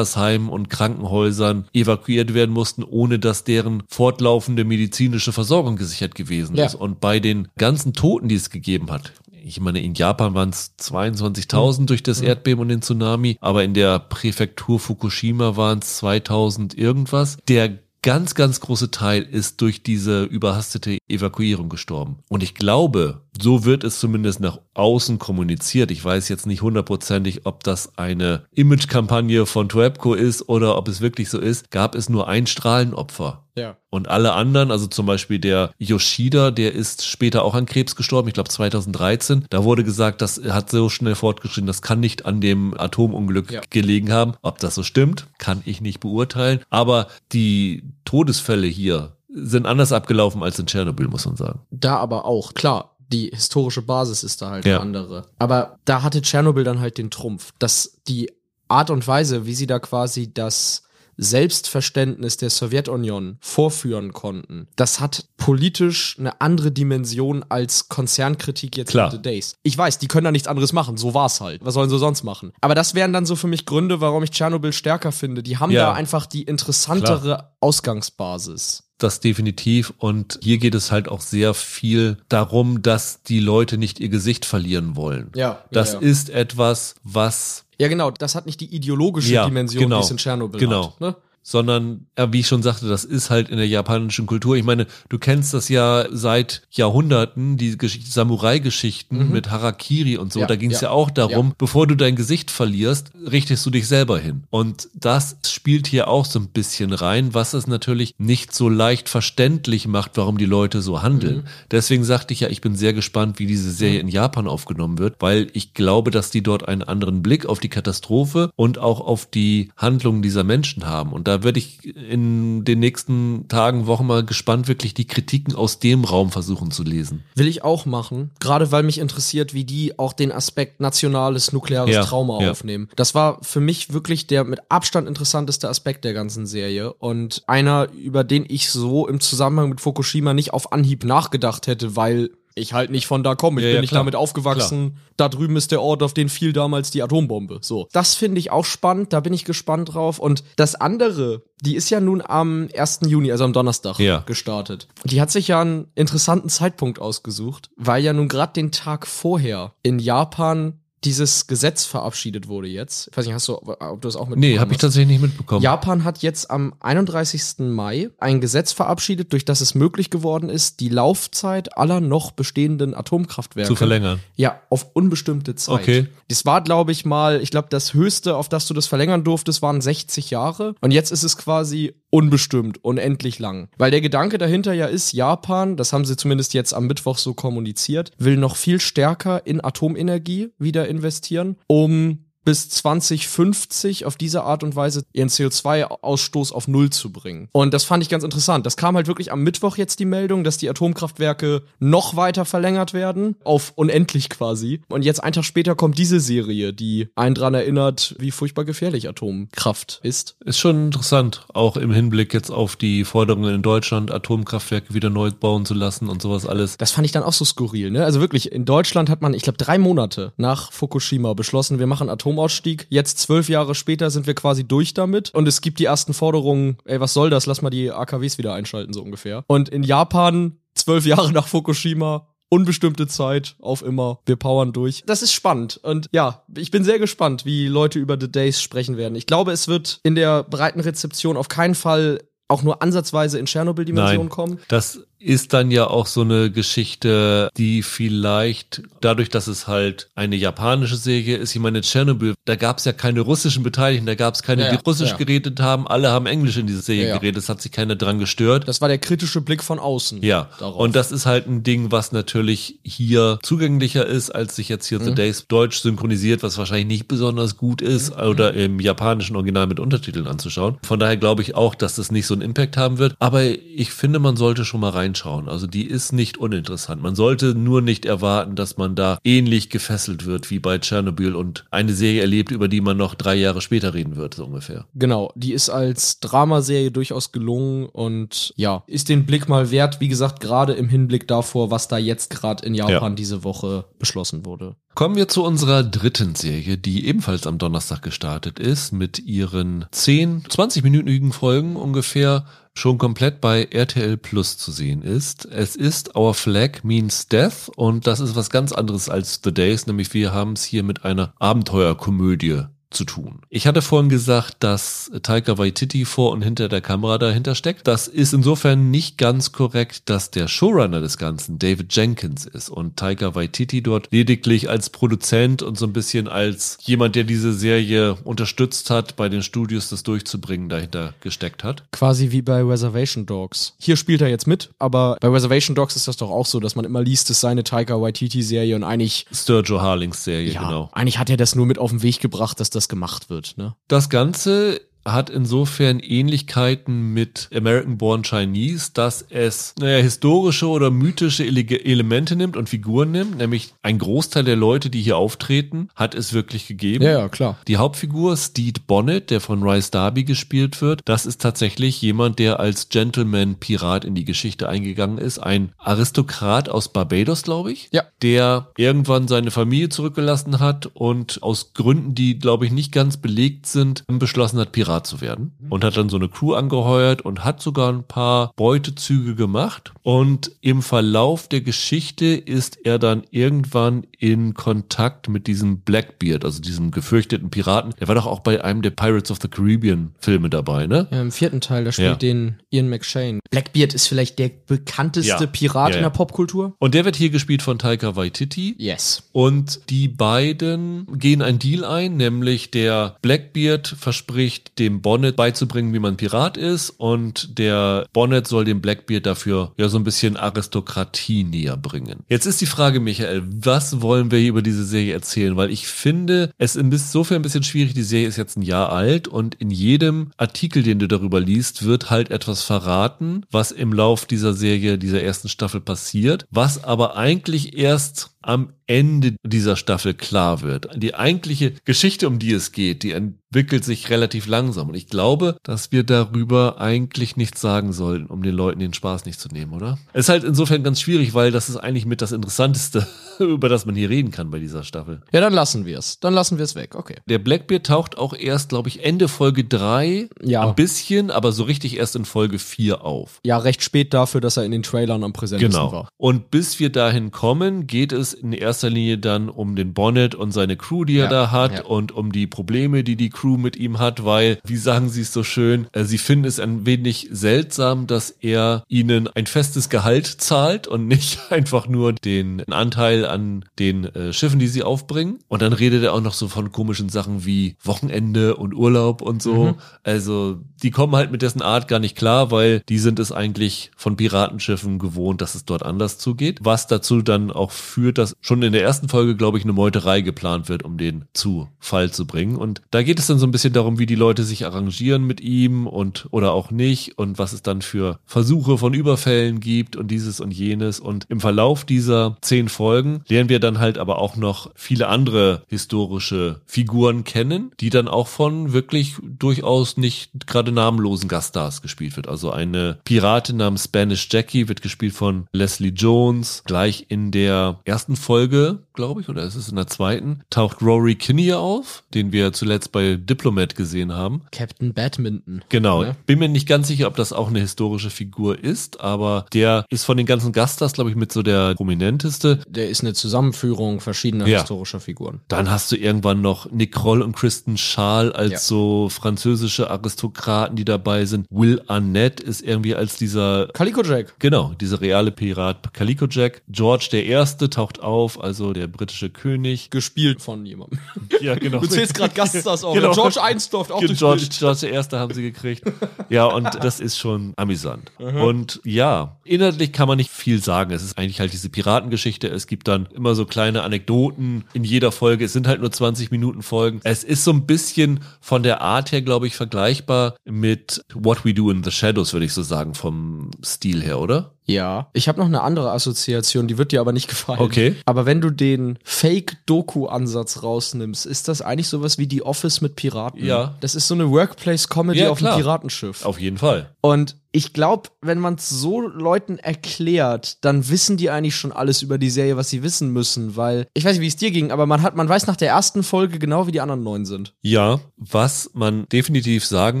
Altersheimen 0.22 0.48
und 0.48 0.70
Krankenhäusern 0.70 1.66
evakuiert 1.72 2.34
werden 2.34 2.52
mussten, 2.52 2.84
ohne 2.84 3.18
dass 3.18 3.44
deren 3.44 3.82
fortlaufende 3.88 4.64
medizinische 4.64 5.32
Versorgung 5.32 5.76
gesichert 5.76 6.14
gewesen 6.14 6.56
Ja. 6.56 6.66
ist. 6.66 6.74
Und 6.74 7.00
bei 7.00 7.20
den 7.20 7.48
ganzen 7.58 7.92
Toten, 7.92 8.28
die 8.28 8.36
es 8.36 8.50
gegeben 8.50 8.90
hat, 8.90 9.12
ich 9.44 9.60
meine, 9.60 9.82
in 9.82 9.94
Japan 9.94 10.34
waren 10.34 10.50
es 10.50 10.74
22.000 10.78 11.86
durch 11.86 12.04
das 12.04 12.20
Erdbeben 12.20 12.60
und 12.62 12.68
den 12.68 12.80
Tsunami, 12.80 13.36
aber 13.40 13.64
in 13.64 13.74
der 13.74 13.98
Präfektur 13.98 14.78
Fukushima 14.78 15.56
waren 15.56 15.80
es 15.80 15.96
2000 15.96 16.78
irgendwas. 16.78 17.38
Der 17.48 17.78
ganz, 18.02 18.34
ganz 18.34 18.60
große 18.60 18.90
Teil 18.90 19.22
ist 19.22 19.60
durch 19.60 19.82
diese 19.82 20.24
überhastete 20.24 20.98
Evakuierung 21.08 21.68
gestorben. 21.68 22.18
Und 22.28 22.42
ich 22.42 22.54
glaube, 22.54 23.22
so 23.40 23.64
wird 23.64 23.84
es 23.84 24.00
zumindest 24.00 24.40
nach 24.40 24.58
außen 24.74 25.18
kommuniziert. 25.18 25.90
Ich 25.90 26.04
weiß 26.04 26.28
jetzt 26.28 26.46
nicht 26.46 26.62
hundertprozentig, 26.62 27.46
ob 27.46 27.62
das 27.62 27.96
eine 27.96 28.44
Imagekampagne 28.50 29.46
von 29.46 29.68
Toepco 29.68 30.14
ist 30.14 30.48
oder 30.48 30.76
ob 30.76 30.88
es 30.88 31.00
wirklich 31.00 31.30
so 31.30 31.38
ist. 31.38 31.70
Gab 31.70 31.94
es 31.94 32.08
nur 32.08 32.28
ein 32.28 32.46
Strahlenopfer. 32.46 33.46
Ja. 33.56 33.76
Und 33.92 34.08
alle 34.08 34.32
anderen, 34.32 34.70
also 34.70 34.86
zum 34.86 35.04
Beispiel 35.04 35.38
der 35.38 35.70
Yoshida, 35.78 36.50
der 36.50 36.72
ist 36.72 37.04
später 37.04 37.44
auch 37.44 37.54
an 37.54 37.66
Krebs 37.66 37.94
gestorben, 37.94 38.28
ich 38.28 38.32
glaube 38.34 38.48
2013. 38.48 39.44
Da 39.50 39.64
wurde 39.64 39.84
gesagt, 39.84 40.22
das 40.22 40.40
hat 40.48 40.70
so 40.70 40.88
schnell 40.88 41.14
fortgeschritten, 41.14 41.66
das 41.66 41.82
kann 41.82 42.00
nicht 42.00 42.24
an 42.24 42.40
dem 42.40 42.72
Atomunglück 42.78 43.50
Ja. 43.52 43.60
gelegen 43.68 44.10
haben. 44.10 44.32
Ob 44.40 44.58
das 44.60 44.76
so 44.76 44.82
stimmt, 44.82 45.26
kann 45.36 45.60
ich 45.66 45.82
nicht 45.82 46.00
beurteilen. 46.00 46.60
Aber 46.70 47.08
die 47.34 47.82
Todesfälle 48.06 48.66
hier 48.66 49.12
sind 49.28 49.66
anders 49.66 49.92
abgelaufen 49.92 50.42
als 50.42 50.58
in 50.58 50.66
Tschernobyl, 50.66 51.08
muss 51.08 51.26
man 51.26 51.36
sagen. 51.36 51.60
Da 51.70 51.96
aber 51.98 52.24
auch, 52.24 52.54
klar, 52.54 52.96
die 53.12 53.28
historische 53.28 53.82
Basis 53.82 54.24
ist 54.24 54.40
da 54.40 54.48
halt 54.52 54.64
Ja. 54.64 54.76
eine 54.76 54.80
andere. 54.80 55.26
Aber 55.38 55.78
da 55.84 56.02
hatte 56.02 56.22
Tschernobyl 56.22 56.64
dann 56.64 56.80
halt 56.80 56.96
den 56.96 57.10
Trumpf, 57.10 57.52
dass 57.58 57.98
die 58.08 58.32
Art 58.68 58.88
und 58.88 59.06
Weise, 59.06 59.44
wie 59.44 59.54
sie 59.54 59.66
da 59.66 59.78
quasi 59.80 60.32
das 60.32 60.84
Selbstverständnis 61.16 62.36
der 62.36 62.50
Sowjetunion 62.50 63.36
vorführen 63.40 64.12
konnten, 64.12 64.68
das 64.76 65.00
hat 65.00 65.26
politisch 65.36 66.16
eine 66.18 66.40
andere 66.40 66.70
Dimension 66.72 67.44
als 67.48 67.88
Konzernkritik 67.88 68.76
jetzt 68.76 68.90
Klar. 68.90 69.06
in 69.06 69.18
The 69.18 69.22
Days. 69.22 69.56
Ich 69.62 69.76
weiß, 69.76 69.98
die 69.98 70.08
können 70.08 70.24
da 70.24 70.32
nichts 70.32 70.48
anderes 70.48 70.72
machen, 70.72 70.96
so 70.96 71.14
war's 71.14 71.40
halt. 71.40 71.64
Was 71.64 71.74
sollen 71.74 71.90
sie 71.90 71.98
sonst 71.98 72.22
machen? 72.22 72.52
Aber 72.60 72.74
das 72.74 72.94
wären 72.94 73.12
dann 73.12 73.26
so 73.26 73.36
für 73.36 73.46
mich 73.48 73.66
Gründe, 73.66 74.00
warum 74.00 74.22
ich 74.22 74.30
Tschernobyl 74.30 74.72
stärker 74.72 75.12
finde. 75.12 75.42
Die 75.42 75.58
haben 75.58 75.70
Ja. 75.70 75.86
da 75.86 75.92
einfach 75.92 76.26
die 76.26 76.42
interessantere 76.42 77.52
Ausgangsbasis. 77.60 78.84
Das 78.98 79.20
definitiv. 79.20 79.92
Und 79.98 80.38
hier 80.42 80.58
geht 80.58 80.74
es 80.74 80.92
halt 80.92 81.08
auch 81.08 81.20
sehr 81.20 81.54
viel 81.54 82.18
darum, 82.28 82.82
dass 82.82 83.22
die 83.22 83.40
Leute 83.40 83.76
nicht 83.78 83.98
ihr 84.00 84.08
Gesicht 84.08 84.44
verlieren 84.44 84.94
wollen. 84.96 85.30
Ja, 85.34 85.64
Das 85.72 85.94
ja, 85.94 86.00
ja. 86.00 86.06
ist 86.06 86.30
etwas, 86.30 86.94
was 87.02 87.64
Ja, 87.82 87.88
genau, 87.88 88.12
das 88.12 88.36
hat 88.36 88.46
nicht 88.46 88.60
die 88.60 88.72
ideologische 88.72 89.32
Ja, 89.32 89.44
Dimension, 89.44 89.82
genau, 89.82 89.98
die 89.98 90.04
es 90.04 90.10
in 90.12 90.16
Tschernobyl 90.16 90.60
genau. 90.60 90.92
hat. 90.92 91.00
Ne? 91.00 91.16
Sondern, 91.42 92.06
ja, 92.16 92.32
wie 92.32 92.40
ich 92.40 92.46
schon 92.46 92.62
sagte, 92.62 92.88
das 92.88 93.04
ist 93.04 93.30
halt 93.30 93.48
in 93.48 93.56
der 93.56 93.66
japanischen 93.66 94.26
Kultur. 94.26 94.56
Ich 94.56 94.64
meine, 94.64 94.86
du 95.08 95.18
kennst 95.18 95.52
das 95.54 95.68
ja 95.68 96.06
seit 96.10 96.62
Jahrhunderten, 96.70 97.56
die 97.56 97.76
Gesch- 97.76 98.10
Samurai-Geschichten 98.10 99.30
mit 99.30 99.50
Harakiri 99.50 100.16
und 100.16 100.32
so. 100.32 100.38
Mhm. 100.38 100.42
Ja, 100.42 100.46
da 100.46 100.56
ging 100.56 100.70
es 100.70 100.80
ja. 100.80 100.88
ja. 100.88 100.92
auch 100.92 101.10
darum, 101.10 101.54
bevor 101.58 101.86
du 101.86 101.94
dein 101.94 102.16
Gesicht 102.16 102.50
verlierst, 102.50 103.10
richtest 103.30 103.64
du 103.66 103.70
dich 103.70 103.88
selber 103.88 104.18
hin. 104.18 104.44
Und 104.50 104.88
das 104.94 105.36
spielt 105.46 105.86
hier 105.86 106.08
auch 106.08 106.24
so 106.26 106.38
ein 106.38 106.48
bisschen 106.48 106.92
rein, 106.92 107.34
was 107.34 107.54
es 107.54 107.66
natürlich 107.66 108.14
nicht 108.18 108.54
so 108.54 108.68
leicht 108.68 109.08
verständlich 109.08 109.86
macht, 109.86 110.12
warum 110.16 110.38
die 110.38 110.46
Leute 110.46 110.80
so 110.82 111.02
handeln. 111.02 111.36
Mhm. 111.38 111.44
Deswegen 111.70 112.04
sagte 112.04 112.34
ich 112.34 112.40
ja, 112.40 112.48
ich 112.48 112.60
bin 112.60 112.76
sehr 112.76 112.92
gespannt, 112.92 113.38
wie 113.38 113.46
diese 113.46 113.70
Serie 113.70 114.00
in 114.00 114.08
Japan 114.08 114.46
aufgenommen 114.46 114.98
wird, 114.98 115.16
weil 115.20 115.48
ich 115.52 115.74
glaube, 115.74 116.10
dass 116.10 116.30
die 116.30 116.42
dort 116.42 116.68
einen 116.68 116.82
anderen 116.82 117.22
Blick 117.22 117.46
auf 117.46 117.58
die 117.58 117.68
Katastrophe 117.68 118.50
und 118.56 118.78
auch 118.78 119.00
auf 119.00 119.26
die 119.26 119.70
Handlungen 119.76 120.22
dieser 120.22 120.44
Menschen 120.44 120.86
haben. 120.86 121.12
Und 121.12 121.28
da 121.32 121.42
würde 121.42 121.58
ich 121.58 121.96
in 121.96 122.62
den 122.64 122.78
nächsten 122.78 123.48
Tagen, 123.48 123.86
Wochen 123.86 124.06
mal 124.06 124.22
gespannt 124.22 124.68
wirklich 124.68 124.92
die 124.92 125.06
Kritiken 125.06 125.54
aus 125.54 125.78
dem 125.78 126.04
Raum 126.04 126.30
versuchen 126.30 126.70
zu 126.70 126.82
lesen. 126.82 127.24
Will 127.34 127.48
ich 127.48 127.64
auch 127.64 127.86
machen, 127.86 128.30
gerade 128.38 128.70
weil 128.70 128.82
mich 128.82 128.98
interessiert, 128.98 129.54
wie 129.54 129.64
die 129.64 129.98
auch 129.98 130.12
den 130.12 130.30
Aspekt 130.30 130.80
nationales 130.80 131.52
nukleares 131.52 131.94
Ja, 131.94 132.04
Trauma 132.04 132.42
ja. 132.42 132.50
aufnehmen. 132.50 132.88
Das 132.96 133.14
war 133.14 133.38
für 133.42 133.60
mich 133.60 133.94
wirklich 133.94 134.26
der 134.26 134.44
mit 134.44 134.60
Abstand 134.68 135.08
interessanteste 135.08 135.70
Aspekt 135.70 136.04
der 136.04 136.12
ganzen 136.12 136.46
Serie 136.46 136.92
und 136.92 137.42
einer, 137.46 137.88
über 137.92 138.24
den 138.24 138.44
ich 138.46 138.70
so 138.70 139.08
im 139.08 139.20
Zusammenhang 139.20 139.70
mit 139.70 139.80
Fukushima 139.80 140.34
nicht 140.34 140.52
auf 140.52 140.72
Anhieb 140.72 141.04
nachgedacht 141.04 141.66
hätte, 141.66 141.96
weil 141.96 142.30
ich 142.54 142.72
halt 142.72 142.90
nicht 142.90 143.06
von 143.06 143.22
da 143.22 143.34
komme. 143.34 143.60
Ich 143.60 143.64
Ja, 143.64 143.68
bin 143.70 143.74
ja, 143.76 143.80
nicht 143.80 143.90
klar. 143.90 144.00
damit 144.00 144.16
aufgewachsen. 144.16 144.98
Da 145.16 145.28
drüben 145.28 145.56
ist 145.56 145.70
der 145.72 145.80
Ort, 145.82 146.02
auf 146.02 146.14
den 146.14 146.28
fiel 146.28 146.52
damals 146.52 146.90
die 146.90 147.02
Atombombe. 147.02 147.58
So. 147.62 147.88
Das 147.92 148.14
finde 148.14 148.38
ich 148.38 148.50
auch 148.50 148.64
spannend. 148.64 149.12
Da 149.12 149.20
bin 149.20 149.32
ich 149.32 149.44
gespannt 149.44 149.94
drauf. 149.94 150.18
Und 150.18 150.44
das 150.56 150.74
andere, 150.74 151.42
die 151.60 151.76
ist 151.76 151.90
ja 151.90 152.00
nun 152.00 152.22
am 152.24 152.68
1. 152.76 153.00
Juni, 153.06 153.30
also 153.32 153.44
am 153.44 153.52
Donnerstag, 153.52 153.98
Ja. 153.98 154.22
gestartet. 154.26 154.88
Die 155.04 155.20
hat 155.20 155.30
sich 155.30 155.48
ja 155.48 155.60
einen 155.60 155.88
interessanten 155.94 156.48
Zeitpunkt 156.48 156.98
ausgesucht, 157.00 157.70
weil 157.76 158.02
ja 158.02 158.12
nun 158.12 158.28
gerade 158.28 158.52
den 158.52 158.72
Tag 158.72 159.06
vorher 159.06 159.72
in 159.82 159.98
Japan 159.98 160.80
dieses 161.04 161.46
Gesetz 161.46 161.84
verabschiedet 161.84 162.48
wurde 162.48 162.68
jetzt. 162.68 163.08
Ich 163.10 163.16
weiß 163.16 163.26
nicht, 163.26 163.34
hast 163.34 163.48
du, 163.48 163.54
ob 163.54 164.00
du 164.00 164.08
das 164.08 164.16
auch 164.16 164.28
mitbekommen 164.28 164.40
Nee, 164.40 164.58
habe 164.58 164.72
ich 164.72 164.78
tatsächlich 164.78 165.08
nicht 165.08 165.22
mitbekommen. 165.22 165.62
Japan 165.62 166.04
hat 166.04 166.22
jetzt 166.22 166.50
am 166.50 166.74
31. 166.80 167.58
Mai 167.58 168.10
ein 168.18 168.40
Gesetz 168.40 168.72
verabschiedet, 168.72 169.32
durch 169.32 169.44
das 169.44 169.60
es 169.60 169.74
möglich 169.74 170.10
geworden 170.10 170.48
ist, 170.48 170.80
die 170.80 170.88
Laufzeit 170.88 171.76
aller 171.76 172.00
noch 172.00 172.30
bestehenden 172.30 172.94
Atomkraftwerke 172.94 173.68
Zu 173.68 173.76
verlängern. 173.76 174.20
ja, 174.36 174.60
auf 174.70 174.86
unbestimmte 174.94 175.54
Zeit. 175.54 175.80
Okay. 175.80 176.06
Das 176.28 176.44
war, 176.44 176.60
glaube 176.62 176.92
ich, 176.92 177.04
mal, 177.04 177.40
ich 177.40 177.50
glaube, 177.50 177.68
das 177.70 177.94
höchste, 177.94 178.36
auf 178.36 178.48
das 178.48 178.66
du 178.66 178.74
das 178.74 178.86
verlängern 178.86 179.24
durftest, 179.24 179.62
waren 179.62 179.80
60 179.80 180.30
Jahre. 180.30 180.74
Und 180.80 180.92
jetzt 180.92 181.10
ist 181.10 181.24
es 181.24 181.36
quasi 181.36 181.94
unbestimmt, 182.12 182.84
unendlich 182.84 183.38
lang. 183.38 183.68
Weil 183.78 183.90
der 183.90 184.02
Gedanke 184.02 184.36
dahinter 184.36 184.74
ja 184.74 184.86
ist, 184.86 185.12
Japan, 185.12 185.76
das 185.76 185.92
haben 185.92 186.04
sie 186.04 186.16
zumindest 186.16 186.52
jetzt 186.52 186.74
am 186.74 186.86
Mittwoch 186.86 187.16
so 187.16 187.32
kommuniziert, 187.32 188.10
will 188.18 188.36
noch 188.36 188.56
viel 188.56 188.80
stärker 188.80 189.46
in 189.46 189.64
Atomenergie 189.64 190.50
wieder 190.58 190.86
investieren, 190.88 191.56
um 191.66 192.26
bis 192.44 192.68
2050 192.70 194.04
auf 194.04 194.16
diese 194.16 194.42
Art 194.44 194.62
und 194.62 194.76
Weise 194.76 195.04
ihren 195.12 195.28
CO2-Ausstoß 195.28 196.52
auf 196.52 196.68
Null 196.68 196.90
zu 196.90 197.12
bringen. 197.12 197.48
Und 197.52 197.74
das 197.74 197.84
fand 197.84 198.02
ich 198.02 198.08
ganz 198.08 198.24
interessant. 198.24 198.66
Das 198.66 198.76
kam 198.76 198.96
halt 198.96 199.06
wirklich 199.06 199.32
am 199.32 199.42
Mittwoch 199.42 199.76
jetzt 199.76 199.98
die 199.98 200.04
Meldung, 200.04 200.44
dass 200.44 200.58
die 200.58 200.68
Atomkraftwerke 200.68 201.62
noch 201.78 202.16
weiter 202.16 202.44
verlängert 202.44 202.94
werden, 202.94 203.36
auf 203.44 203.72
unendlich 203.76 204.28
quasi. 204.30 204.82
Und 204.88 205.04
jetzt 205.04 205.22
einen 205.22 205.32
Tag 205.32 205.44
später 205.44 205.74
kommt 205.74 205.98
diese 205.98 206.20
Serie, 206.20 206.72
die 206.72 207.08
einen 207.14 207.34
dran 207.34 207.54
erinnert, 207.54 208.14
wie 208.18 208.30
furchtbar 208.30 208.64
gefährlich 208.64 209.08
Atomkraft 209.08 210.00
ist. 210.02 210.36
Ist 210.44 210.58
schon 210.58 210.86
interessant, 210.86 211.46
auch 211.54 211.76
im 211.76 211.92
Hinblick 211.92 212.34
jetzt 212.34 212.50
auf 212.50 212.76
die 212.76 213.04
Forderungen 213.04 213.54
in 213.54 213.62
Deutschland, 213.62 214.10
Atomkraftwerke 214.10 214.94
wieder 214.94 215.10
neu 215.10 215.30
bauen 215.30 215.64
zu 215.64 215.74
lassen 215.74 216.08
und 216.08 216.22
sowas 216.22 216.46
alles. 216.46 216.76
Das 216.78 216.92
fand 216.92 217.04
ich 217.04 217.12
dann 217.12 217.22
auch 217.22 217.32
so 217.32 217.44
skurril, 217.44 217.90
ne? 217.90 218.04
Also 218.04 218.20
wirklich, 218.20 218.52
in 218.52 218.64
Deutschland 218.64 219.10
hat 219.10 219.22
man, 219.22 219.34
ich 219.34 219.42
glaube, 219.42 219.58
drei 219.58 219.78
Monate 219.78 220.32
nach 220.36 220.72
Fukushima 220.72 221.32
beschlossen, 221.34 221.78
wir 221.78 221.86
machen 221.86 222.08
Atomausstieg. 222.32 222.86
Jetzt 222.88 223.18
zwölf 223.18 223.48
Jahre 223.48 223.74
später 223.74 224.10
sind 224.10 224.26
wir 224.26 224.34
quasi 224.34 224.64
durch 224.64 224.94
damit. 224.94 225.30
Und 225.34 225.46
es 225.46 225.60
gibt 225.60 225.78
die 225.78 225.84
ersten 225.84 226.14
Forderungen, 226.14 226.78
ey, 226.84 227.00
was 227.00 227.14
soll 227.14 227.30
das? 227.30 227.46
Lass 227.46 227.62
mal 227.62 227.70
die 227.70 227.90
AKWs 227.90 228.38
wieder 228.38 228.54
einschalten, 228.54 228.92
so 228.92 229.02
ungefähr. 229.02 229.44
Und 229.46 229.68
in 229.68 229.82
Japan, 229.82 230.56
zwölf 230.74 231.06
Jahre 231.06 231.32
nach 231.32 231.46
Fukushima, 231.46 232.28
unbestimmte 232.48 233.06
Zeit 233.06 233.56
auf 233.60 233.82
immer. 233.82 234.20
Wir 234.26 234.36
powern 234.36 234.72
durch. 234.72 235.02
Das 235.06 235.22
ist 235.22 235.32
spannend. 235.32 235.80
Und 235.82 236.08
ja, 236.12 236.42
ich 236.56 236.70
bin 236.70 236.84
sehr 236.84 236.98
gespannt, 236.98 237.44
wie 237.44 237.66
Leute 237.66 237.98
über 237.98 238.18
The 238.20 238.30
Days 238.30 238.60
sprechen 238.60 238.96
werden. 238.96 239.14
Ich 239.14 239.26
glaube, 239.26 239.52
es 239.52 239.68
wird 239.68 240.00
in 240.02 240.14
der 240.14 240.42
breiten 240.42 240.80
Rezeption 240.80 241.36
auf 241.36 241.48
keinen 241.48 241.74
Fall 241.74 242.20
auch 242.48 242.62
nur 242.62 242.82
ansatzweise 242.82 243.38
in 243.38 243.46
Tschernobyl-Dimension 243.46 244.28
kommen. 244.28 244.60
Das 244.68 245.00
ist 245.24 245.52
dann 245.52 245.70
ja 245.70 245.86
auch 245.86 246.06
so 246.06 246.22
eine 246.22 246.50
Geschichte, 246.50 247.50
die 247.56 247.82
vielleicht 247.82 248.82
dadurch, 249.00 249.28
dass 249.28 249.46
es 249.46 249.66
halt 249.68 250.08
eine 250.14 250.36
japanische 250.36 250.96
Serie 250.96 251.36
ist, 251.36 251.54
ich 251.54 251.60
meine 251.60 251.80
Tschernobyl, 251.80 252.34
da 252.44 252.56
gab 252.56 252.78
es 252.78 252.84
ja 252.84 252.92
keine 252.92 253.20
russischen 253.20 253.62
Beteiligten, 253.62 254.06
da 254.06 254.14
gab 254.14 254.34
es 254.34 254.42
keine, 254.42 254.62
Ja, 254.64 254.70
die 254.76 254.78
russisch 254.84 255.10
ja. 255.10 255.16
geredet 255.16 255.60
haben, 255.60 255.86
alle 255.86 256.10
haben 256.10 256.26
Englisch 256.26 256.56
in 256.56 256.66
diese 256.66 256.80
Serie 256.80 257.08
Ja, 257.08 257.18
geredet, 257.18 257.42
es 257.42 257.48
hat 257.48 257.62
sich 257.62 257.70
keiner 257.72 257.94
dran 257.94 258.18
gestört. 258.18 258.66
Das 258.66 258.80
war 258.80 258.88
der 258.88 258.98
kritische 258.98 259.40
Blick 259.40 259.62
von 259.62 259.78
außen. 259.78 260.22
Ja, 260.22 260.48
darauf. 260.58 260.76
und 260.80 260.96
das 260.96 261.12
ist 261.12 261.26
halt 261.26 261.46
ein 261.46 261.62
Ding, 261.62 261.92
was 261.92 262.12
natürlich 262.12 262.78
hier 262.82 263.38
zugänglicher 263.42 264.06
ist, 264.06 264.30
als 264.30 264.56
sich 264.56 264.68
jetzt 264.68 264.86
hier 264.86 264.98
Mhm. 265.00 265.04
The 265.04 265.14
Days 265.14 265.46
deutsch 265.48 265.80
synchronisiert, 265.80 266.42
was 266.42 266.58
wahrscheinlich 266.58 266.86
nicht 266.86 267.08
besonders 267.08 267.56
gut 267.56 267.80
ist, 267.82 268.16
Mhm. 268.16 268.22
oder 268.22 268.54
im 268.54 268.80
japanischen 268.80 269.36
Original 269.36 269.66
mit 269.66 269.78
Untertiteln 269.80 270.26
anzuschauen. 270.26 270.78
Von 270.84 270.98
daher 270.98 271.16
glaube 271.16 271.42
ich 271.42 271.54
auch, 271.54 271.74
dass 271.74 271.94
das 271.96 272.10
nicht 272.10 272.26
so 272.26 272.34
einen 272.34 272.42
Impact 272.42 272.76
haben 272.76 272.98
wird. 272.98 273.14
Aber 273.18 273.42
ich 273.44 273.92
finde, 273.92 274.18
man 274.18 274.36
sollte 274.36 274.64
schon 274.64 274.80
mal 274.80 274.90
reinschauen. 275.12 275.48
Also 275.48 275.66
die 275.66 275.86
ist 275.86 276.12
nicht 276.12 276.38
uninteressant. 276.38 277.02
Man 277.02 277.14
sollte 277.14 277.54
nur 277.54 277.82
nicht 277.82 278.04
erwarten, 278.06 278.56
dass 278.56 278.76
man 278.76 278.94
da 278.94 279.18
ähnlich 279.24 279.70
gefesselt 279.70 280.26
wird 280.26 280.50
wie 280.50 280.58
bei 280.58 280.78
Tschernobyl 280.78 281.34
und 281.34 281.64
eine 281.70 281.92
Serie 281.92 282.22
erlebt, 282.22 282.50
über 282.50 282.68
die 282.68 282.80
man 282.80 282.96
noch 282.96 283.14
drei 283.14 283.34
Jahre 283.34 283.60
später 283.60 283.94
reden 283.94 284.16
wird, 284.16 284.34
so 284.34 284.44
ungefähr. 284.46 284.86
Genau, 284.94 285.32
die 285.34 285.52
ist 285.52 285.70
als 285.70 286.20
Dramaserie 286.20 286.90
durchaus 286.90 287.32
gelungen 287.32 287.86
und 287.86 288.52
ja, 288.56 288.82
ist 288.86 289.08
den 289.08 289.26
Blick 289.26 289.48
mal 289.48 289.70
wert, 289.70 290.00
wie 290.00 290.08
gesagt, 290.08 290.40
gerade 290.40 290.72
im 290.72 290.88
Hinblick 290.88 291.28
davor, 291.28 291.70
was 291.70 291.88
da 291.88 291.98
jetzt 291.98 292.30
gerade 292.30 292.64
in 292.64 292.74
Japan 292.74 293.12
Ja. 293.12 293.16
diese 293.16 293.44
Woche 293.44 293.84
beschlossen 293.98 294.44
wurde. 294.46 294.76
Kommen 294.94 295.16
wir 295.16 295.26
zu 295.26 295.42
unserer 295.42 295.82
dritten 295.82 296.34
Serie, 296.34 296.76
die 296.76 297.06
ebenfalls 297.06 297.46
am 297.46 297.56
Donnerstag 297.56 298.02
gestartet 298.02 298.58
ist, 298.58 298.92
mit 298.92 299.18
ihren 299.18 299.86
10, 299.90 300.42
20-minütigen 300.42 301.32
Folgen 301.32 301.76
ungefähr 301.76 302.44
schon 302.74 302.98
komplett 302.98 303.40
bei 303.40 303.64
RTL 303.70 304.16
Plus 304.16 304.56
zu 304.58 304.72
sehen 304.72 305.02
ist. 305.02 305.44
Es 305.46 305.76
ist 305.76 306.16
Our 306.16 306.34
Flag 306.34 306.82
Means 306.82 307.28
Death 307.28 307.70
und 307.76 308.06
das 308.06 308.20
ist 308.20 308.34
was 308.34 308.50
ganz 308.50 308.72
anderes 308.72 309.08
als 309.08 309.40
The 309.44 309.52
Days, 309.52 309.86
nämlich 309.86 310.12
wir 310.14 310.32
haben 310.32 310.52
es 310.54 310.64
hier 310.64 310.82
mit 310.82 311.04
einer 311.04 311.34
Abenteuerkomödie 311.38 312.64
zu 312.94 313.04
tun. 313.04 313.40
Ich 313.48 313.66
hatte 313.66 313.82
vorhin 313.82 314.08
gesagt, 314.08 314.56
dass 314.60 315.10
Taika 315.22 315.58
Waititi 315.58 316.04
vor 316.04 316.32
und 316.32 316.42
hinter 316.42 316.68
der 316.68 316.80
Kamera 316.80 317.18
dahinter 317.18 317.54
steckt. 317.54 317.86
Das 317.86 318.08
ist 318.08 318.32
insofern 318.32 318.90
nicht 318.90 319.18
ganz 319.18 319.52
korrekt, 319.52 320.08
dass 320.08 320.30
der 320.30 320.48
Showrunner 320.48 321.00
des 321.00 321.18
Ganzen 321.18 321.58
David 321.58 321.94
Jenkins 321.94 322.46
ist 322.46 322.68
und 322.68 322.96
Taika 322.96 323.34
Waititi 323.34 323.82
dort 323.82 324.08
lediglich 324.10 324.68
als 324.68 324.90
Produzent 324.90 325.62
und 325.62 325.78
so 325.78 325.86
ein 325.86 325.92
bisschen 325.92 326.28
als 326.28 326.78
jemand, 326.82 327.16
der 327.16 327.24
diese 327.24 327.52
Serie 327.52 328.16
unterstützt 328.24 328.90
hat, 328.90 329.16
bei 329.16 329.28
den 329.28 329.42
Studios 329.42 329.88
das 329.88 330.02
durchzubringen, 330.02 330.68
dahinter 330.68 331.14
gesteckt 331.20 331.64
hat. 331.64 331.84
Quasi 331.92 332.30
wie 332.30 332.42
bei 332.42 332.62
Reservation 332.62 333.26
Dogs. 333.26 333.74
Hier 333.78 333.96
spielt 333.96 334.20
er 334.20 334.28
jetzt 334.28 334.46
mit, 334.46 334.70
aber 334.78 335.16
bei 335.20 335.28
Reservation 335.28 335.74
Dogs 335.74 335.96
ist 335.96 336.08
das 336.08 336.16
doch 336.16 336.30
auch 336.30 336.46
so, 336.46 336.60
dass 336.60 336.76
man 336.76 336.84
immer 336.84 337.02
liest, 337.02 337.30
es 337.30 337.40
sei 337.40 337.50
eine 337.50 337.64
Taika 337.64 338.00
Waititi-Serie 338.00 338.76
und 338.76 338.84
eigentlich, 338.84 339.26
Sturgill 339.32 339.80
Harlings 339.80 340.24
Serie, 340.24 340.52
ja, 340.52 340.62
genau. 340.62 340.90
eigentlich 340.92 341.18
hat 341.18 341.30
er 341.30 341.36
das 341.36 341.54
nur 341.54 341.66
mit 341.66 341.78
auf 341.78 341.90
den 341.90 342.02
Weg 342.02 342.20
gebracht, 342.20 342.60
dass 342.60 342.70
das 342.70 342.81
gemacht 342.88 343.30
wird, 343.30 343.54
ne? 343.56 343.74
Das 343.88 344.08
Ganze 344.08 344.80
hat 345.04 345.30
insofern 345.30 346.00
Ähnlichkeiten 346.00 347.12
mit 347.12 347.48
American 347.54 347.98
Born 347.98 348.22
Chinese, 348.22 348.90
dass 348.94 349.24
es 349.28 349.74
naja, 349.78 350.02
historische 350.02 350.68
oder 350.68 350.90
mythische 350.90 351.44
Ele- 351.44 351.84
Elemente 351.84 352.36
nimmt 352.36 352.56
und 352.56 352.68
Figuren 352.68 353.10
nimmt, 353.10 353.38
nämlich 353.38 353.74
ein 353.82 353.98
Großteil 353.98 354.44
der 354.44 354.56
Leute, 354.56 354.90
die 354.90 355.02
hier 355.02 355.16
auftreten, 355.16 355.88
hat 355.94 356.14
es 356.14 356.32
wirklich 356.32 356.66
gegeben. 356.66 357.04
Ja, 357.04 357.12
ja, 357.12 357.28
klar. 357.28 357.58
Die 357.68 357.76
Hauptfigur 357.76 358.36
Steed 358.36 358.86
Bonnet, 358.86 359.30
der 359.30 359.40
von 359.40 359.62
Rice 359.62 359.90
Darby 359.90 360.24
gespielt 360.24 360.80
wird, 360.80 361.00
das 361.04 361.26
ist 361.26 361.40
tatsächlich 361.40 362.00
jemand, 362.00 362.38
der 362.38 362.60
als 362.60 362.88
Gentleman-Pirat 362.88 364.04
in 364.04 364.14
die 364.14 364.24
Geschichte 364.24 364.68
eingegangen 364.68 365.18
ist. 365.18 365.38
Ein 365.38 365.72
Aristokrat 365.78 366.68
aus 366.68 366.92
Barbados, 366.92 367.42
glaube 367.42 367.72
ich. 367.72 367.88
Ja. 367.92 368.04
Der 368.22 368.68
irgendwann 368.76 369.28
seine 369.28 369.50
Familie 369.50 369.88
zurückgelassen 369.88 370.60
hat 370.60 370.86
und 370.94 371.42
aus 371.42 371.72
Gründen, 371.74 372.14
die, 372.14 372.38
glaube 372.38 372.66
ich, 372.66 372.72
nicht 372.72 372.92
ganz 372.92 373.16
belegt 373.16 373.66
sind, 373.66 374.04
beschlossen 374.06 374.58
hat, 374.58 374.72
Pirat 374.72 374.91
zu 375.00 375.20
werden. 375.20 375.52
Und 375.70 375.84
hat 375.84 375.96
dann 375.96 376.08
so 376.08 376.16
eine 376.16 376.28
Crew 376.28 376.54
angeheuert 376.54 377.22
und 377.22 377.44
hat 377.44 377.62
sogar 377.62 377.92
ein 377.92 378.04
paar 378.04 378.52
Beutezüge 378.56 379.34
gemacht. 379.34 379.92
Und 380.02 380.52
im 380.60 380.82
Verlauf 380.82 381.48
der 381.48 381.60
Geschichte 381.62 382.26
ist 382.26 382.78
er 382.84 382.98
dann 382.98 383.22
irgendwann 383.30 384.06
in 384.18 384.54
Kontakt 384.54 385.28
mit 385.28 385.46
diesem 385.46 385.80
Blackbeard, 385.80 386.44
also 386.44 386.60
diesem 386.60 386.90
gefürchteten 386.90 387.50
Piraten. 387.50 387.94
Der 388.00 388.08
war 388.08 388.14
doch 388.14 388.26
auch 388.26 388.40
bei 388.40 388.62
einem 388.62 388.82
der 388.82 388.90
Pirates 388.90 389.30
of 389.30 389.38
the 389.40 389.48
Caribbean 389.48 390.12
Filme 390.18 390.50
dabei, 390.50 390.86
ne? 390.86 391.08
Ja, 391.10 391.20
Im 391.22 391.32
vierten 391.32 391.60
Teil, 391.60 391.84
da 391.84 391.92
spielt 391.92 392.08
Ja. 392.08 392.14
den 392.16 392.56
Ian 392.70 392.88
McShane. 392.88 393.40
Blackbeard 393.50 393.94
ist 393.94 394.06
vielleicht 394.08 394.38
der 394.38 394.50
bekannteste 394.66 395.44
Ja. 395.44 395.46
Pirat 395.46 395.90
Ja, 395.90 395.96
in 395.96 396.02
der 396.02 396.10
Popkultur. 396.10 396.74
Und 396.78 396.94
der 396.94 397.04
wird 397.04 397.16
hier 397.16 397.30
gespielt 397.30 397.62
von 397.62 397.78
Taika 397.78 398.16
Waititi. 398.16 398.74
Yes. 398.78 399.28
Und 399.32 399.90
die 399.90 400.08
beiden 400.08 401.06
gehen 401.18 401.42
einen 401.42 401.58
Deal 401.58 401.84
ein, 401.84 402.16
nämlich 402.16 402.70
der 402.70 403.16
Blackbeard 403.22 403.86
verspricht 403.88 404.78
dem 404.82 405.00
Bonnet 405.00 405.36
beizubringen, 405.36 405.94
wie 405.94 405.98
man 406.00 406.16
Pirat 406.16 406.56
ist 406.56 406.90
und 406.90 407.58
der 407.58 408.06
Bonnet 408.12 408.46
soll 408.46 408.64
dem 408.64 408.80
Blackbeard 408.80 409.26
dafür 409.26 409.72
ja 409.76 409.88
so 409.88 409.96
ein 409.96 410.04
bisschen 410.04 410.36
Aristokratie 410.36 411.44
näher 411.44 411.76
bringen. 411.76 412.24
Jetzt 412.28 412.46
ist 412.46 412.60
die 412.60 412.66
Frage, 412.66 412.98
Michael, 412.98 413.42
was 413.46 414.00
wollen 414.00 414.30
wir 414.30 414.38
hier 414.38 414.48
über 414.48 414.62
diese 414.62 414.84
Serie 414.84 415.12
erzählen? 415.12 415.56
Weil 415.56 415.70
ich 415.70 415.86
finde, 415.86 416.50
es 416.58 416.74
ist 416.74 416.82
insofern 416.82 417.36
ein 417.36 417.42
bisschen 417.42 417.62
schwierig, 417.62 417.94
die 417.94 418.02
Serie 418.02 418.26
ist 418.28 418.36
jetzt 418.36 418.56
ein 418.56 418.62
Jahr 418.62 418.90
alt 418.90 419.28
und 419.28 419.54
in 419.54 419.70
jedem 419.70 420.32
Artikel, 420.36 420.82
den 420.82 420.98
du 420.98 421.06
darüber 421.06 421.40
liest, 421.40 421.84
wird 421.84 422.10
halt 422.10 422.30
etwas 422.30 422.62
verraten, 422.62 423.44
was 423.50 423.70
im 423.70 423.92
Lauf 423.92 424.26
dieser 424.26 424.54
Serie, 424.54 424.98
dieser 424.98 425.22
ersten 425.22 425.48
Staffel 425.48 425.80
passiert, 425.80 426.46
was 426.50 426.82
aber 426.82 427.16
eigentlich 427.16 427.78
erst 427.78 428.31
am 428.42 428.72
Ende 428.86 429.36
dieser 429.44 429.76
Staffel 429.76 430.12
klar 430.14 430.60
wird. 430.62 430.88
Die 430.96 431.14
eigentliche 431.14 431.72
Geschichte, 431.84 432.26
um 432.28 432.38
die 432.38 432.52
es 432.52 432.72
geht, 432.72 433.02
die 433.02 433.12
entwickelt 433.12 433.84
sich 433.84 434.10
relativ 434.10 434.46
langsam. 434.46 434.88
Und 434.88 434.94
ich 434.94 435.06
glaube, 435.06 435.56
dass 435.62 435.92
wir 435.92 436.02
darüber 436.04 436.78
eigentlich 436.80 437.36
nichts 437.36 437.60
sagen 437.60 437.92
sollten, 437.92 438.26
um 438.26 438.42
den 438.42 438.54
Leuten 438.54 438.80
den 438.80 438.92
Spaß 438.92 439.24
nicht 439.24 439.40
zu 439.40 439.48
nehmen, 439.48 439.72
oder? 439.72 439.98
Es 440.12 440.26
ist 440.26 440.28
halt 440.28 440.44
insofern 440.44 440.82
ganz 440.82 441.00
schwierig, 441.00 441.32
weil 441.32 441.52
das 441.52 441.68
ist 441.70 441.76
eigentlich 441.76 442.04
mit 442.06 442.20
das 442.20 442.32
Interessanteste, 442.32 443.06
über 443.38 443.68
das 443.70 443.86
man 443.86 443.94
hier 443.94 444.10
reden 444.10 444.30
kann 444.30 444.50
bei 444.50 444.58
dieser 444.58 444.84
Staffel. 444.84 445.22
Ja, 445.32 445.40
dann 445.40 445.54
lassen 445.54 445.86
wir 445.86 445.98
es. 445.98 446.18
Dann 446.20 446.34
lassen 446.34 446.58
wir 446.58 446.64
es 446.64 446.74
weg. 446.74 446.94
Okay. 446.94 447.16
Der 447.26 447.38
Blackbeard 447.38 447.86
taucht 447.86 448.18
auch 448.18 448.34
erst, 448.34 448.68
glaube 448.70 448.88
ich, 448.90 449.04
Ende 449.04 449.28
Folge 449.28 449.64
drei 449.64 450.28
Ja. 450.44 450.68
ein 450.68 450.74
bisschen, 450.74 451.30
aber 451.30 451.52
so 451.52 451.62
richtig 451.64 451.96
erst 451.96 452.14
in 452.16 452.24
Folge 452.26 452.58
vier 452.58 453.04
auf. 453.04 453.38
Ja, 453.44 453.56
recht 453.58 453.82
spät 453.82 454.12
dafür, 454.12 454.40
dass 454.42 454.56
er 454.58 454.64
in 454.64 454.72
den 454.72 454.82
Trailern 454.82 455.24
am 455.24 455.32
präsentesten 455.32 455.72
Genau. 455.80 455.92
war. 455.92 456.08
Und 456.18 456.50
bis 456.50 456.78
wir 456.78 456.90
dahin 456.92 457.30
kommen, 457.30 457.86
geht 457.86 458.12
es 458.12 458.31
in 458.34 458.52
erster 458.52 458.90
Linie 458.90 459.18
dann 459.18 459.48
um 459.48 459.76
den 459.76 459.94
Bonnet 459.94 460.34
und 460.34 460.52
seine 460.52 460.76
Crew, 460.76 461.04
die 461.04 461.16
er 461.16 461.24
Ja, 461.24 461.30
da 461.30 461.50
hat 461.50 461.72
ja. 461.72 461.84
und 461.84 462.12
um 462.12 462.32
die 462.32 462.46
Probleme, 462.46 463.04
die 463.04 463.16
die 463.16 463.30
Crew 463.30 463.56
mit 463.56 463.76
ihm 463.76 463.98
hat, 463.98 464.24
weil, 464.24 464.58
wie 464.64 464.76
sagen 464.76 465.08
sie 465.08 465.22
es 465.22 465.32
so 465.32 465.44
schön, 465.44 465.86
äh, 465.92 466.04
sie 466.04 466.18
finden 466.18 466.44
es 466.44 466.60
ein 466.60 466.86
wenig 466.86 467.28
seltsam, 467.30 468.06
dass 468.06 468.30
er 468.30 468.84
ihnen 468.88 469.28
ein 469.28 469.46
festes 469.46 469.88
Gehalt 469.88 470.26
zahlt 470.26 470.86
und 470.86 471.06
nicht 471.06 471.38
einfach 471.50 471.88
nur 471.88 472.12
den 472.12 472.62
Anteil 472.72 473.24
an 473.24 473.64
den 473.78 474.04
äh, 474.04 474.32
Schiffen, 474.32 474.58
die 474.58 474.68
sie 474.68 474.82
aufbringen. 474.82 475.38
Und 475.48 475.62
dann 475.62 475.72
redet 475.72 476.02
er 476.02 476.14
auch 476.14 476.20
noch 476.20 476.34
so 476.34 476.48
von 476.48 476.72
komischen 476.72 477.08
Sachen 477.08 477.44
wie 477.44 477.76
Wochenende 477.82 478.56
und 478.56 478.74
Urlaub 478.74 479.22
und 479.22 479.42
so. 479.42 479.64
Mhm. 479.64 479.74
Also 480.02 480.58
die 480.82 480.90
kommen 480.90 481.14
halt 481.14 481.30
mit 481.30 481.42
dessen 481.42 481.62
Art 481.62 481.88
gar 481.88 481.98
nicht 481.98 482.16
klar, 482.16 482.50
weil 482.50 482.80
die 482.88 482.98
sind 482.98 483.18
es 483.18 483.32
eigentlich 483.32 483.90
von 483.96 484.16
Piratenschiffen 484.16 484.98
gewohnt, 484.98 485.40
dass 485.40 485.54
es 485.54 485.64
dort 485.64 485.82
anders 485.84 486.18
zugeht. 486.18 486.58
Was 486.62 486.86
dazu 486.86 487.22
dann 487.22 487.50
auch 487.50 487.70
führt, 487.70 488.18
dass 488.22 488.36
schon 488.40 488.62
in 488.62 488.72
der 488.72 488.82
ersten 488.82 489.08
Folge, 489.08 489.34
glaube 489.34 489.58
ich, 489.58 489.64
eine 489.64 489.72
Meuterei 489.72 490.20
geplant 490.20 490.68
wird, 490.68 490.84
um 490.84 490.96
den 490.96 491.24
zu 491.32 491.68
Fall 491.80 492.12
zu 492.12 492.24
bringen. 492.24 492.56
Und 492.56 492.80
da 492.92 493.02
geht 493.02 493.18
es 493.18 493.26
dann 493.26 493.38
so 493.38 493.46
ein 493.46 493.50
bisschen 493.50 493.72
darum, 493.72 493.98
wie 493.98 494.06
die 494.06 494.14
Leute 494.14 494.44
sich 494.44 494.64
arrangieren 494.64 495.24
mit 495.24 495.40
ihm 495.40 495.88
und 495.88 496.28
oder 496.30 496.52
auch 496.52 496.70
nicht 496.70 497.18
und 497.18 497.38
was 497.38 497.52
es 497.52 497.62
dann 497.62 497.82
für 497.82 498.20
Versuche 498.24 498.78
von 498.78 498.94
Überfällen 498.94 499.58
gibt 499.58 499.96
und 499.96 500.08
dieses 500.08 500.38
und 500.38 500.52
jenes. 500.52 501.00
Und 501.00 501.26
im 501.28 501.40
Verlauf 501.40 501.84
dieser 501.84 502.36
zehn 502.40 502.68
Folgen 502.68 503.22
lernen 503.26 503.48
wir 503.48 503.58
dann 503.58 503.80
halt 503.80 503.98
aber 503.98 504.18
auch 504.18 504.36
noch 504.36 504.70
viele 504.76 505.08
andere 505.08 505.64
historische 505.66 506.60
Figuren 506.64 507.24
kennen, 507.24 507.72
die 507.80 507.90
dann 507.90 508.06
auch 508.06 508.28
von 508.28 508.72
wirklich 508.72 509.16
durchaus 509.22 509.96
nicht 509.96 510.46
gerade 510.46 510.70
namenlosen 510.70 511.28
Gaststars 511.28 511.82
gespielt 511.82 512.14
wird. 512.14 512.28
Also 512.28 512.52
eine 512.52 512.98
Piratin 513.04 513.56
namens 513.56 513.84
Spanish 513.84 514.28
Jackie 514.30 514.68
wird 514.68 514.80
gespielt 514.80 515.14
von 515.14 515.46
Leslie 515.52 515.90
Jones. 515.90 516.62
Gleich 516.64 517.06
in 517.08 517.32
der 517.32 517.80
ersten 517.84 518.11
ersten 518.12 518.16
Folge, 518.16 518.78
glaube 518.94 519.20
ich, 519.22 519.28
oder 519.28 519.42
ist 519.42 519.54
es 519.54 519.68
in 519.68 519.76
der 519.76 519.86
zweiten, 519.86 520.40
taucht 520.50 520.82
Rory 520.82 521.14
Kinnear 521.14 521.60
auf, 521.60 522.04
den 522.14 522.32
wir 522.32 522.52
zuletzt 522.52 522.92
bei 522.92 523.16
Diplomat 523.16 523.74
gesehen 523.74 524.12
haben. 524.12 524.42
Captain 524.52 524.92
Badminton. 524.92 525.62
Genau. 525.68 526.02
Ne? 526.02 526.16
Bin 526.26 526.38
mir 526.38 526.48
nicht 526.48 526.68
ganz 526.68 526.88
sicher, 526.88 527.06
ob 527.06 527.16
das 527.16 527.32
auch 527.32 527.48
eine 527.48 527.60
historische 527.60 528.10
Figur 528.10 528.58
ist, 528.62 529.00
aber 529.00 529.46
der 529.52 529.86
ist 529.90 530.04
von 530.04 530.16
den 530.16 530.26
ganzen 530.26 530.52
Gaststars, 530.52 530.92
glaube 530.92 531.10
ich, 531.10 531.16
mit 531.16 531.32
so 531.32 531.42
der 531.42 531.74
prominenteste. 531.74 532.60
Der 532.68 532.88
ist 532.90 533.00
eine 533.02 533.14
Zusammenführung 533.14 534.00
verschiedener 534.00 534.46
Ja. 534.46 534.58
historischer 534.60 535.00
Figuren. 535.00 535.40
Dann 535.48 535.70
hast 535.70 535.90
du 535.92 535.96
irgendwann 535.96 536.42
noch 536.42 536.70
Nick 536.70 536.92
Kroll 536.92 537.22
und 537.22 537.34
Kristen 537.34 537.78
Schaal 537.78 538.32
als 538.32 538.52
Ja. 538.52 538.58
so 538.58 539.08
französische 539.08 539.90
Aristokraten, 539.90 540.76
die 540.76 540.84
dabei 540.84 541.24
sind. 541.24 541.46
Will 541.50 541.80
Arnett 541.86 542.40
ist 542.40 542.62
irgendwie 542.62 542.94
als 542.94 543.16
dieser 543.16 543.68
Calico 543.72 544.02
Jack. 544.02 544.34
Genau, 544.38 544.72
dieser 544.80 545.00
reale 545.00 545.30
Pirat 545.30 545.92
Calico 545.94 546.26
Jack. 546.28 546.62
George 546.68 547.08
der 547.12 547.24
Erste 547.24 547.70
taucht 547.70 548.01
auf, 548.02 548.42
also 548.42 548.72
der 548.72 548.86
britische 548.86 549.30
König. 549.30 549.90
Gespielt 549.90 550.40
von 550.42 550.64
jemandem. 550.66 550.98
Ja, 551.40 551.56
genau. 551.56 551.80
Du 551.80 551.88
zählst 551.88 552.14
gerade 552.14 552.34
Gaststars 552.34 552.84
auf. 552.84 552.94
Genau. 552.94 553.12
George 553.12 553.42
Einsdorf 553.42 553.90
auch 553.90 553.98
George, 553.98 554.36
durchs 554.36 554.58
George 554.58 554.80
der 554.82 554.92
Erste 554.92 555.18
haben 555.18 555.34
sie 555.34 555.42
gekriegt. 555.42 555.82
Ja, 556.28 556.44
und 556.44 556.68
das 556.84 557.00
ist 557.00 557.18
schon 557.18 557.52
amüsant. 557.56 558.12
Und 558.18 558.80
ja, 558.84 559.38
inhaltlich 559.44 559.92
kann 559.92 560.06
man 560.06 560.18
nicht 560.18 560.30
viel 560.30 560.62
sagen. 560.62 560.92
Es 560.92 561.02
ist 561.02 561.18
eigentlich 561.18 561.40
halt 561.40 561.52
diese 561.52 561.68
Piratengeschichte. 561.68 562.48
Es 562.48 562.66
gibt 562.66 562.86
dann 562.86 563.06
immer 563.06 563.34
so 563.34 563.44
kleine 563.44 563.82
Anekdoten 563.82 564.64
in 564.72 564.84
jeder 564.84 565.10
Folge. 565.10 565.44
Es 565.44 565.52
sind 565.52 565.66
halt 565.66 565.80
nur 565.80 565.90
20 565.90 566.30
Minuten 566.30 566.62
Folgen. 566.62 567.00
Es 567.02 567.24
ist 567.24 567.44
so 567.44 567.52
ein 567.52 567.66
bisschen 567.66 568.20
von 568.40 568.62
der 568.62 568.82
Art 568.82 569.10
her, 569.12 569.22
glaube 569.22 569.46
ich, 569.46 569.56
vergleichbar 569.56 570.36
mit 570.44 571.02
What 571.14 571.44
We 571.44 571.54
Do 571.54 571.70
in 571.70 571.82
the 571.82 571.90
Shadows, 571.90 572.32
würde 572.32 572.46
ich 572.46 572.52
so 572.52 572.62
sagen, 572.62 572.94
vom 572.94 573.50
Stil 573.64 574.02
her, 574.02 574.20
oder? 574.20 574.54
Ja. 574.64 575.08
Ich 575.12 575.28
habe 575.28 575.40
noch 575.40 575.46
eine 575.46 575.62
andere 575.62 575.90
Assoziation, 575.90 576.68
die 576.68 576.78
wird 576.78 576.92
dir 576.92 577.00
aber 577.00 577.12
nicht 577.12 577.28
gefallen. 577.28 577.60
Okay. 577.60 577.96
Aber 578.04 578.26
wenn 578.26 578.40
du 578.40 578.50
den 578.50 578.98
Fake-Doku-Ansatz 579.04 580.62
rausnimmst, 580.62 581.26
ist 581.26 581.48
das 581.48 581.62
eigentlich 581.62 581.88
sowas 581.88 582.18
wie 582.18 582.26
die 582.26 582.42
Office 582.42 582.80
mit 582.80 582.96
Piraten. 582.96 583.44
Ja. 583.44 583.74
Das 583.80 583.94
ist 583.94 584.08
so 584.08 584.14
eine 584.14 584.30
Workplace-Comedy 584.30 585.20
Ja, 585.20 585.30
auf 585.30 585.42
einem 585.42 585.56
Piratenschiff. 585.56 586.24
Auf 586.24 586.40
jeden 586.40 586.58
Fall. 586.58 586.90
Und 587.00 587.36
ich 587.52 587.72
glaube, 587.72 588.08
wenn 588.22 588.38
man 588.38 588.54
es 588.54 588.68
so 588.68 589.00
Leuten 589.00 589.58
erklärt, 589.58 590.64
dann 590.64 590.88
wissen 590.88 591.16
die 591.18 591.30
eigentlich 591.30 591.54
schon 591.54 591.72
alles 591.72 592.02
über 592.02 592.18
die 592.18 592.30
Serie, 592.30 592.56
was 592.56 592.70
sie 592.70 592.82
wissen 592.82 593.12
müssen, 593.12 593.56
weil 593.56 593.86
ich 593.94 594.04
weiß 594.04 594.14
nicht, 594.14 594.22
wie 594.22 594.28
es 594.28 594.36
dir 594.36 594.50
ging, 594.50 594.72
aber 594.72 594.86
man 594.86 595.02
hat, 595.02 595.16
man 595.16 595.28
weiß 595.28 595.46
nach 595.46 595.56
der 595.56 595.68
ersten 595.68 596.02
Folge 596.02 596.38
genau, 596.38 596.66
wie 596.66 596.72
die 596.72 596.80
anderen 596.80 597.02
neun 597.02 597.26
sind. 597.26 597.54
Ja, 597.60 598.00
was 598.16 598.70
man 598.72 599.06
definitiv 599.10 599.66
sagen 599.66 600.00